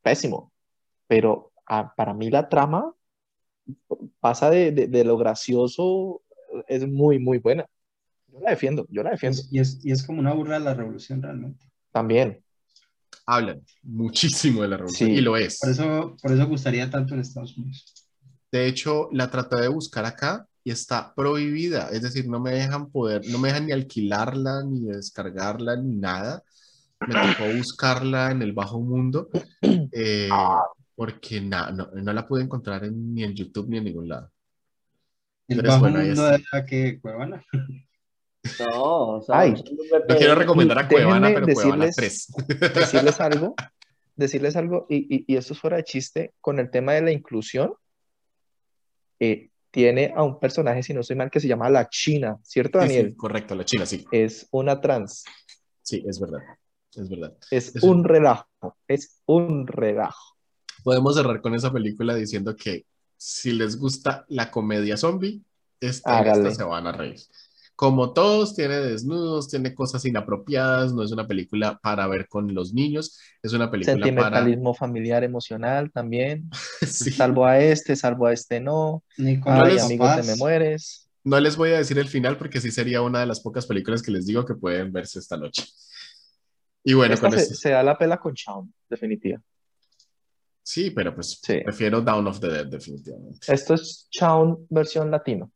pésimo. 0.03 0.53
Pero 1.09 1.53
ah, 1.67 1.93
para 1.97 2.15
mí 2.15 2.31
la 2.31 2.49
trama 2.49 2.95
pasa 4.21 4.51
de, 4.51 4.73
de- 4.73 4.87
de 4.87 5.05
lo 5.05 5.17
gracioso, 5.17 6.23
es 6.69 6.87
muy, 6.89 7.19
muy 7.19 7.39
buena. 7.39 7.67
Yo 8.29 8.41
la 8.41 8.51
defiendo, 8.51 8.87
yo 8.91 9.03
la 9.03 9.11
defiendo. 9.11 9.43
Y 9.51 9.59
es, 9.59 9.85
y 9.85 9.91
es 9.93 10.05
como 10.05 10.21
una 10.21 10.33
burla 10.33 10.59
de 10.59 10.65
la 10.65 10.75
revolución 10.75 11.21
realmente. 11.23 11.67
También. 11.91 12.43
Hablan 13.27 13.61
muchísimo 13.83 14.63
de 14.63 14.69
la 14.69 14.77
revolución 14.79 15.11
Sí. 15.11 15.17
y 15.17 15.21
lo 15.21 15.37
es. 15.37 15.59
Por 15.61 15.71
eso, 15.71 16.17
por 16.23 16.33
eso 16.33 16.47
gustaría 16.47 16.91
tanto 16.91 17.15
en 17.15 17.21
Estados 17.21 17.57
Unidos. 17.57 17.95
De 18.53 18.67
hecho, 18.67 19.09
la 19.13 19.31
traté 19.31 19.57
de 19.61 19.69
buscar 19.69 20.05
acá 20.05 20.47
y 20.65 20.71
está 20.73 21.15
prohibida, 21.15 21.89
es 21.91 22.03
decir, 22.03 22.29
no 22.29 22.41
me 22.41 22.51
dejan 22.53 22.91
poder, 22.91 23.23
no 23.31 23.39
me 23.39 23.49
dejan 23.49 23.67
ni 23.67 23.73
alquilarla, 23.73 24.63
ni 24.65 24.87
descargarla, 24.87 25.77
ni 25.77 25.97
nada. 25.97 26.43
Me 27.07 27.15
tocó 27.15 27.51
buscarla 27.57 28.31
en 28.31 28.43
el 28.43 28.53
bajo 28.53 28.81
mundo 28.81 29.31
eh, 29.63 30.29
porque 30.95 31.41
na- 31.41 31.71
no, 31.71 31.89
no 31.95 32.13
la 32.13 32.27
pude 32.27 32.43
encontrar 32.43 32.85
en- 32.85 33.15
ni 33.15 33.25
en 33.25 33.35
YouTube 33.35 33.69
ni 33.71 33.79
en 33.79 33.85
ningún 33.85 34.09
lado. 34.09 34.31
El 35.49 35.57
Pero 35.59 35.69
bajo 35.69 35.81
bueno, 35.81 36.01
mundo 36.01 36.25
de 36.27 36.45
la 36.53 36.67
que 36.67 37.01
Cuevana. 37.01 37.43
No, 38.59 39.17
o 39.19 39.23
sea, 39.23 39.41
Ay, 39.41 39.53
No 40.09 40.17
quiero 40.17 40.35
recomendar 40.35 40.79
a 40.79 40.89
Cuevana, 40.89 41.29
pero 41.35 41.47
Cuevana 41.47 41.87
decirles- 41.87 41.95
3. 41.97 42.27
decirles 42.75 43.21
algo, 43.21 43.55
decirles 44.17 44.57
algo, 44.57 44.87
y, 44.89 45.15
y- 45.15 45.25
y 45.27 45.37
esto 45.37 45.53
es 45.53 45.61
fuera 45.61 45.77
de 45.77 45.85
chiste, 45.85 46.35
con 46.41 46.59
el 46.59 46.71
tema 46.71 46.93
de 46.95 47.03
la 47.03 47.13
inclusión, 47.13 47.75
eh, 49.19 49.51
tiene 49.71 50.13
a 50.17 50.23
un 50.23 50.41
personaje, 50.41 50.83
si 50.83 50.93
no 50.95 51.01
estoy 51.01 51.17
mal, 51.17 51.31
que 51.31 51.39
se 51.41 51.47
llama 51.49 51.69
La 51.71 51.89
China, 51.89 52.39
¿cierto, 52.43 52.81
Sí, 52.81 52.89
sí, 52.89 52.95
Daniel? 52.97 53.17
correcto, 53.17 53.55
la 53.55 53.65
China, 53.65 53.87
sí. 53.87 54.05
Es 54.11 54.49
una 54.51 54.81
trans, 54.81 55.25
Sí, 55.83 56.03
es 56.07 56.21
verdad. 56.21 56.41
Es 56.95 57.09
verdad. 57.09 57.37
es 57.51 57.75
un 57.83 58.03
relajo, 58.05 58.49
es 58.89 59.21
un 59.27 59.67
relajo. 59.67 60.37
Podemos 60.83 61.15
cerrar 61.15 61.41
con 61.41 61.55
esa 61.55 61.73
película 61.73 62.15
diciendo 62.15 62.57
que 62.57 62.85
si 63.17 63.53
les 63.53 63.77
gusta 63.77 64.25
la 64.29 64.51
comedia 64.51 64.97
zombie, 64.97 65.41
esta 65.81 66.51
se 66.53 66.65
van 66.65 66.87
a 66.87 66.93
reír. 66.93 67.17
Como 67.81 68.13
todos, 68.13 68.55
tiene 68.55 68.77
desnudos, 68.77 69.49
tiene 69.49 69.75
cosas 69.75 70.05
inapropiadas, 70.05 70.93
no 70.93 71.03
es 71.03 71.13
una 71.13 71.27
película 71.27 71.79
para 71.83 72.07
ver 72.09 72.29
con 72.29 72.53
los 72.55 72.75
niños, 72.75 73.19
es 73.43 73.55
una 73.55 73.71
película 73.71 73.95
para... 73.97 74.05
Sentimentalismo 74.07 74.75
familiar, 74.75 75.25
emocional 75.25 75.91
también. 75.91 76.51
Sí. 76.87 77.11
Salvo 77.11 77.47
a 77.47 77.59
este, 77.59 77.97
salvo 77.97 78.27
a 78.27 78.35
este 78.35 78.61
no. 78.61 79.03
Ni 79.17 79.41
con 79.41 79.55
No 79.55 79.61
Ay, 79.63 79.69
los 79.69 79.75
les- 79.77 79.85
amigo, 79.85 80.07
te 80.15 80.23
me 80.25 80.37
mueres. 80.37 81.09
No 81.25 81.41
les 81.41 81.57
voy 81.57 81.71
a 81.71 81.79
decir 81.79 81.99
el 81.99 82.09
final 82.09 82.37
porque 82.37 82.61
sí 82.61 82.71
sería 82.71 83.01
una 83.01 83.21
de 83.21 83.27
las 83.27 83.41
pocas 83.41 83.65
películas 83.67 84.03
que 84.03 84.11
les 84.11 84.27
digo 84.27 84.45
que 84.45 84.55
pueden 84.57 84.93
verse 84.93 85.19
esta 85.19 85.39
noche. 85.39 85.65
Y 86.85 86.93
bueno, 86.93 87.15
Esta 87.15 87.29
con 87.31 87.39
se, 87.39 87.45
esto. 87.45 87.55
se 87.55 87.71
da 87.71 87.83
la 87.83 87.97
pela 87.97 88.19
con 88.19 88.35
Shaun, 88.35 88.75
definitiva. 88.91 89.41
Sí, 90.63 90.91
pero 90.91 91.15
pues 91.15 91.41
Sí. 91.43 91.61
prefiero 91.65 92.03
Down 92.03 92.27
of 92.27 92.41
the 92.41 92.49
Dead, 92.49 92.67
definitivamente. 92.67 93.39
Esto 93.51 93.73
es 93.73 94.07
Shaun 94.11 94.67
versión 94.69 95.11
latino 95.11 95.51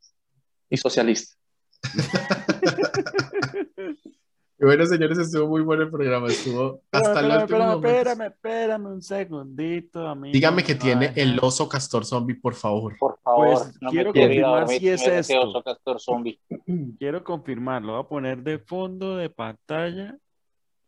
y 0.70 0.78
socialista. 0.78 1.34
Y 4.56 4.64
bueno, 4.66 4.86
señores, 4.86 5.18
estuvo 5.18 5.48
muy 5.48 5.62
bueno 5.62 5.82
el 5.82 5.90
programa. 5.90 6.28
Estuvo 6.28 6.80
hasta 6.92 7.20
el 7.20 7.26
Espérame, 7.26 7.42
último 7.42 7.58
espérame, 7.58 7.74
momento. 7.74 7.88
espérame, 7.88 8.26
espérame 8.32 8.86
un 8.86 9.02
segundito, 9.02 10.06
amigo. 10.06 10.32
Dígame 10.32 10.62
que 10.62 10.76
tiene 10.76 11.12
el 11.16 11.38
oso 11.42 11.68
castor 11.68 12.04
zombie, 12.06 12.36
por 12.36 12.54
favor. 12.54 12.96
Por 12.96 13.18
favor, 13.20 13.48
Pues, 13.48 13.82
no 13.82 13.90
quiero 13.90 14.12
confirmar 14.12 14.68
si 14.68 14.88
es 14.88 15.04
esto. 15.06 15.40
oso 15.42 15.60
castor 15.62 16.00
zombie. 16.00 16.40
Quiero 17.00 17.24
confirmarlo. 17.24 17.94
Voy 17.94 18.02
a 18.04 18.08
poner 18.08 18.42
de 18.44 18.60
fondo 18.60 19.16
de 19.16 19.28
pantalla, 19.28 20.16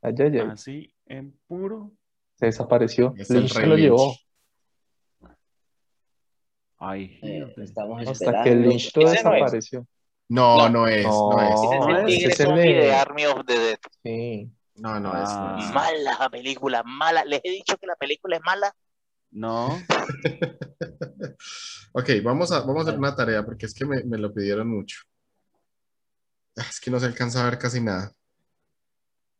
Ay, 0.00 0.14
ay, 0.20 0.38
ay, 0.38 0.48
así 0.52 0.94
en 1.06 1.36
puro. 1.48 1.90
se 2.38 2.46
desapareció. 2.46 3.14
Es 3.18 3.28
el 3.30 3.48
se 3.48 3.58
Rey 3.60 3.68
lo 3.68 3.76
llevó. 3.76 4.12
Eh, 4.12 5.26
Ay, 6.78 7.08
fíjate. 7.20 7.64
estamos 7.64 7.98
Hasta 8.00 8.12
esperando. 8.12 8.44
que 8.44 8.54
Lynch 8.54 8.96
lo 8.96 9.10
desapareció. 9.10 9.86
No, 10.28 10.56
No. 10.58 10.68
no 10.70 10.88
es, 10.88 11.04
no, 11.04 11.30
No. 11.32 11.40
es. 11.40 11.54
Ese 11.54 11.76
es 11.76 11.80
el 11.86 11.96
ese 11.96 12.06
tigre 12.06 12.32
es 12.32 12.40
el 12.40 12.46
zombie 12.46 12.74
de- 12.74 12.94
Army 12.94 13.26
of 13.26 13.46
the 13.46 13.58
Dead. 13.58 13.78
Sí. 14.02 14.50
No, 14.76 15.00
no 15.00 15.10
Ah. 15.14 15.56
es. 15.60 15.72
Mala 15.74 16.28
película, 16.30 16.82
mala. 16.84 17.24
Les 17.24 17.40
he 17.44 17.50
dicho 17.50 17.76
que 17.78 17.86
la 17.86 17.96
película 17.96 18.36
es 18.36 18.42
mala. 18.44 18.74
No, 19.30 19.68
Ok, 21.92 22.10
vamos 22.22 22.52
a, 22.52 22.60
vamos 22.60 22.78
a 22.86 22.88
hacer 22.88 22.98
una 22.98 23.14
tarea 23.14 23.44
porque 23.44 23.66
es 23.66 23.74
que 23.74 23.84
me, 23.84 24.02
me 24.04 24.18
lo 24.18 24.32
pidieron 24.32 24.68
mucho. 24.68 24.98
Es 26.54 26.80
que 26.80 26.90
no 26.90 26.98
se 27.00 27.06
alcanza 27.06 27.42
a 27.42 27.50
ver 27.50 27.58
casi 27.58 27.80
nada. 27.80 28.12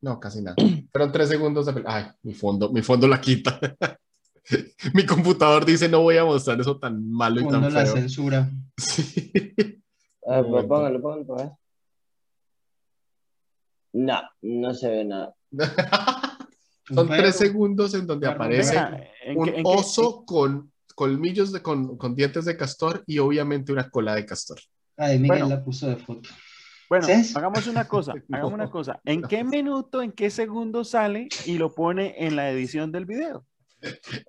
No, 0.01 0.19
casi 0.19 0.41
nada. 0.41 0.55
Fueron 0.91 1.11
tres 1.11 1.29
segundos 1.29 1.65
de 1.65 1.83
Ay, 1.85 2.07
mi 2.23 2.33
fondo, 2.33 2.69
mi 2.71 2.81
fondo 2.81 3.07
la 3.07 3.19
quita. 3.21 3.59
Mi 4.93 5.05
computador 5.05 5.65
dice 5.65 5.89
no 5.89 5.99
voy 6.03 6.15
a 6.15 6.23
mostrar 6.23 6.57
eso 6.61 6.79
tan 6.79 7.11
malo 7.11 7.41
y 7.41 7.43
Fondo 7.43 7.59
tan 7.63 7.73
la 7.73 7.83
feo. 7.85 7.93
censura. 7.95 8.49
Sí. 8.77 9.31
Momento. 10.27 10.67
póngalo, 10.67 11.01
póngalo, 11.01 11.35
ver. 11.35 11.51
No, 13.93 14.21
no 14.41 14.73
se 14.73 14.89
ve 14.89 15.05
nada. 15.05 15.33
Son 16.93 17.07
tres 17.09 17.35
segundos 17.35 17.93
en 17.93 18.07
donde 18.07 18.27
aparece 18.27 18.75
venga, 18.75 19.03
¿en 19.25 19.37
un 19.37 19.45
qué- 19.45 19.49
en 19.57 19.63
qué- 19.63 19.63
oso 19.65 20.23
con 20.25 20.71
colmillos 20.95 21.51
de, 21.51 21.61
con, 21.61 21.97
con 21.97 22.15
dientes 22.15 22.45
de 22.45 22.55
castor 22.57 23.03
y 23.05 23.19
obviamente 23.19 23.71
una 23.71 23.89
cola 23.89 24.15
de 24.15 24.25
castor. 24.25 24.57
Ay, 24.95 25.19
Miguel 25.19 25.39
Bueno. 25.41 25.55
la 25.55 25.63
puso 25.63 25.87
de 25.87 25.97
foto. 25.97 26.29
Bueno, 26.89 27.07
hagamos 27.35 27.67
una 27.67 27.87
cosa, 27.87 28.13
hagamos 28.31 28.53
una 28.53 28.69
cosa. 28.69 28.99
¿En 29.05 29.21
qué 29.21 29.43
minuto, 29.43 30.01
en 30.01 30.11
qué 30.13 30.29
segundo 30.29 30.83
sale 30.85 31.27
y 31.45 31.57
lo 31.57 31.73
pone 31.75 32.15
en 32.25 32.35
la 32.35 32.49
edición 32.49 32.91
del 32.91 33.05
video? 33.05 33.45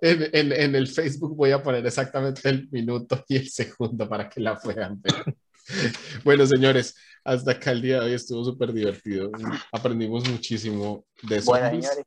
En, 0.02 0.28
en- 0.32 0.52
en 0.52 0.74
el 0.74 0.88
Facebook 0.88 1.34
voy 1.36 1.52
a 1.52 1.62
poner 1.62 1.86
exactamente 1.86 2.48
el 2.48 2.68
minuto 2.70 3.24
y 3.28 3.36
el 3.36 3.48
segundo 3.48 4.08
para 4.08 4.28
que 4.28 4.40
la 4.40 4.58
puedan 4.58 5.00
ver. 5.00 5.36
Bueno, 6.24 6.46
señores, 6.46 6.94
hasta 7.24 7.52
acá 7.52 7.72
el 7.72 7.82
día 7.82 8.00
de 8.00 8.06
hoy 8.06 8.12
estuvo 8.14 8.44
súper 8.44 8.72
divertido. 8.72 9.30
Aprendimos 9.72 10.28
muchísimo 10.28 11.04
de 11.22 11.40
Bueno, 11.40 11.66
zombies. 11.66 11.86
señores. 11.86 12.06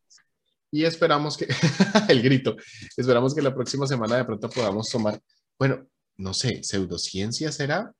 Y 0.73 0.85
esperamos 0.85 1.37
que, 1.37 1.47
el 2.09 2.21
grito, 2.21 2.55
esperamos 2.95 3.35
que 3.35 3.41
la 3.41 3.53
próxima 3.53 3.85
semana 3.85 4.15
de 4.17 4.25
pronto 4.25 4.49
podamos 4.49 4.89
tomar, 4.89 5.19
bueno, 5.59 5.85
no 6.17 6.33
sé, 6.33 6.63
pseudociencia 6.63 7.51
será 7.51 7.91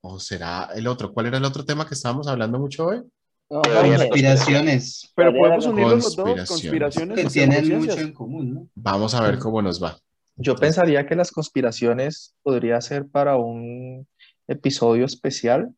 o 0.00 0.18
será 0.18 0.70
el 0.74 0.86
otro. 0.86 1.12
¿Cuál 1.12 1.26
era 1.26 1.38
el 1.38 1.44
otro 1.44 1.64
tema 1.64 1.86
que 1.86 1.94
estábamos 1.94 2.26
hablando 2.28 2.58
mucho 2.58 2.86
hoy? 2.86 3.02
No, 3.50 3.60
Conspiraciones 3.60 5.12
Pero 5.14 5.34
podemos 5.34 5.66
unirlos 5.66 6.04
los 6.04 6.16
dos, 6.16 6.48
conspiraciones. 6.48 7.20
que 7.20 7.28
tienen 7.28 7.78
mucho 7.78 7.98
en 8.00 8.12
común, 8.14 8.54
¿no? 8.54 8.68
Vamos 8.74 9.14
a 9.14 9.20
ver 9.20 9.38
cómo 9.38 9.60
nos 9.60 9.82
va. 9.82 9.98
Yo 10.36 10.56
pensaría 10.56 11.06
que 11.06 11.14
las 11.14 11.30
conspiraciones 11.30 12.34
podría 12.42 12.80
ser 12.80 13.06
para 13.06 13.36
un 13.36 14.08
episodio 14.48 15.04
especial 15.04 15.74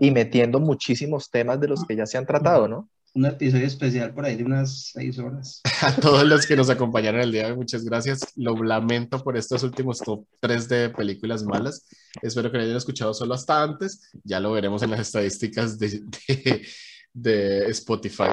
y 0.00 0.10
metiendo 0.10 0.60
muchísimos 0.60 1.30
temas 1.30 1.60
de 1.60 1.68
los 1.68 1.84
que 1.84 1.96
ya 1.96 2.06
se 2.06 2.16
han 2.18 2.26
tratado, 2.26 2.68
¿no? 2.68 2.88
Un 3.14 3.26
episodio 3.26 3.66
especial 3.66 4.14
por 4.14 4.24
ahí 4.24 4.36
de 4.36 4.44
unas 4.44 4.90
seis 4.92 5.18
horas. 5.18 5.60
A 5.82 5.94
todos 5.96 6.24
los 6.24 6.46
que 6.46 6.56
nos 6.56 6.70
acompañaron 6.70 7.20
el 7.20 7.30
día 7.32 7.44
de 7.46 7.50
hoy, 7.52 7.58
muchas 7.58 7.84
gracias. 7.84 8.20
Lo 8.36 8.54
lamento 8.62 9.22
por 9.22 9.36
estos 9.36 9.62
últimos 9.64 9.98
top 9.98 10.24
3 10.40 10.68
de 10.68 10.88
películas 10.90 11.44
malas. 11.44 11.86
Espero 12.22 12.50
que 12.50 12.56
lo 12.56 12.62
hayan 12.64 12.76
escuchado 12.76 13.12
solo 13.12 13.34
hasta 13.34 13.62
antes. 13.62 14.10
Ya 14.24 14.40
lo 14.40 14.52
veremos 14.52 14.82
en 14.82 14.92
las 14.92 15.00
estadísticas 15.00 15.78
de, 15.78 16.00
de- 16.26 16.66
de 17.12 17.66
Spotify. 17.66 18.30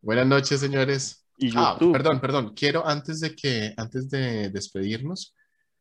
Buenas 0.00 0.26
noches, 0.26 0.58
señores. 0.60 1.26
Y 1.36 1.50
Ah, 1.56 1.76
perdón, 1.92 2.20
perdón. 2.20 2.54
Quiero 2.54 2.86
antes 2.86 3.20
de 3.20 3.34
que, 3.34 3.74
antes 3.76 4.08
de 4.08 4.48
despedirnos, 4.48 5.34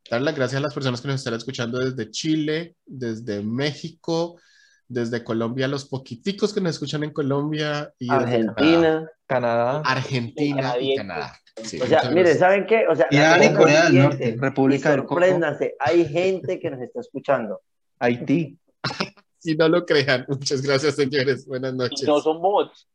dar 0.10 0.22
las 0.22 0.36
gracias 0.36 0.60
a 0.60 0.64
las 0.64 0.74
personas 0.74 1.02
que 1.02 1.08
nos 1.08 1.18
están 1.22 1.34
escuchando 1.34 1.80
desde 1.80 2.10
Chile, 2.12 2.76
desde 2.86 3.42
México, 3.42 4.40
desde 4.88 5.24
Colombia, 5.24 5.68
los 5.68 5.86
poquiticos 5.86 6.54
que 6.54 6.62
nos 6.62 6.72
escuchan 6.76 7.04
en 7.04 7.12
Colombia 7.12 7.94
y 8.00 8.12
Argentina. 8.12 9.10
Canadá, 9.26 9.82
Argentina 9.86 10.76
y. 10.80 10.96
Canadá. 10.96 11.34
Sí, 11.64 11.80
O 11.82 11.86
sea, 11.86 12.00
muchas 12.00 12.10
mire, 12.10 12.22
gracias. 12.24 12.40
¿saben 12.40 12.66
qué? 12.66 12.88
O 12.88 12.96
sea, 12.96 13.08
Irán 13.12 13.44
y 13.44 13.54
Corea 13.54 13.86
del 13.86 13.96
Norte. 14.00 14.38
República 14.40 14.90
del 14.92 15.06
Congo, 15.06 15.22
sorpréndanse, 15.22 15.76
hay 15.80 16.06
gente 16.06 16.60
que 16.60 16.70
nos 16.72 16.82
está 16.82 17.00
escuchando. 17.00 17.62
Haití. 18.00 18.58
Si 19.44 19.56
no 19.56 19.68
lo 19.68 19.86
crean, 19.86 20.24
muchas 20.30 20.62
gracias, 20.62 20.96
señores. 20.96 21.46
Buenas 21.46 21.74
Y 21.74 21.78
noches. 21.78 22.08
no 22.08 22.22
son 22.22 22.42
bots. 22.42 22.88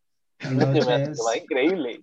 Noches. 0.51 1.19
increíble. 1.43 2.03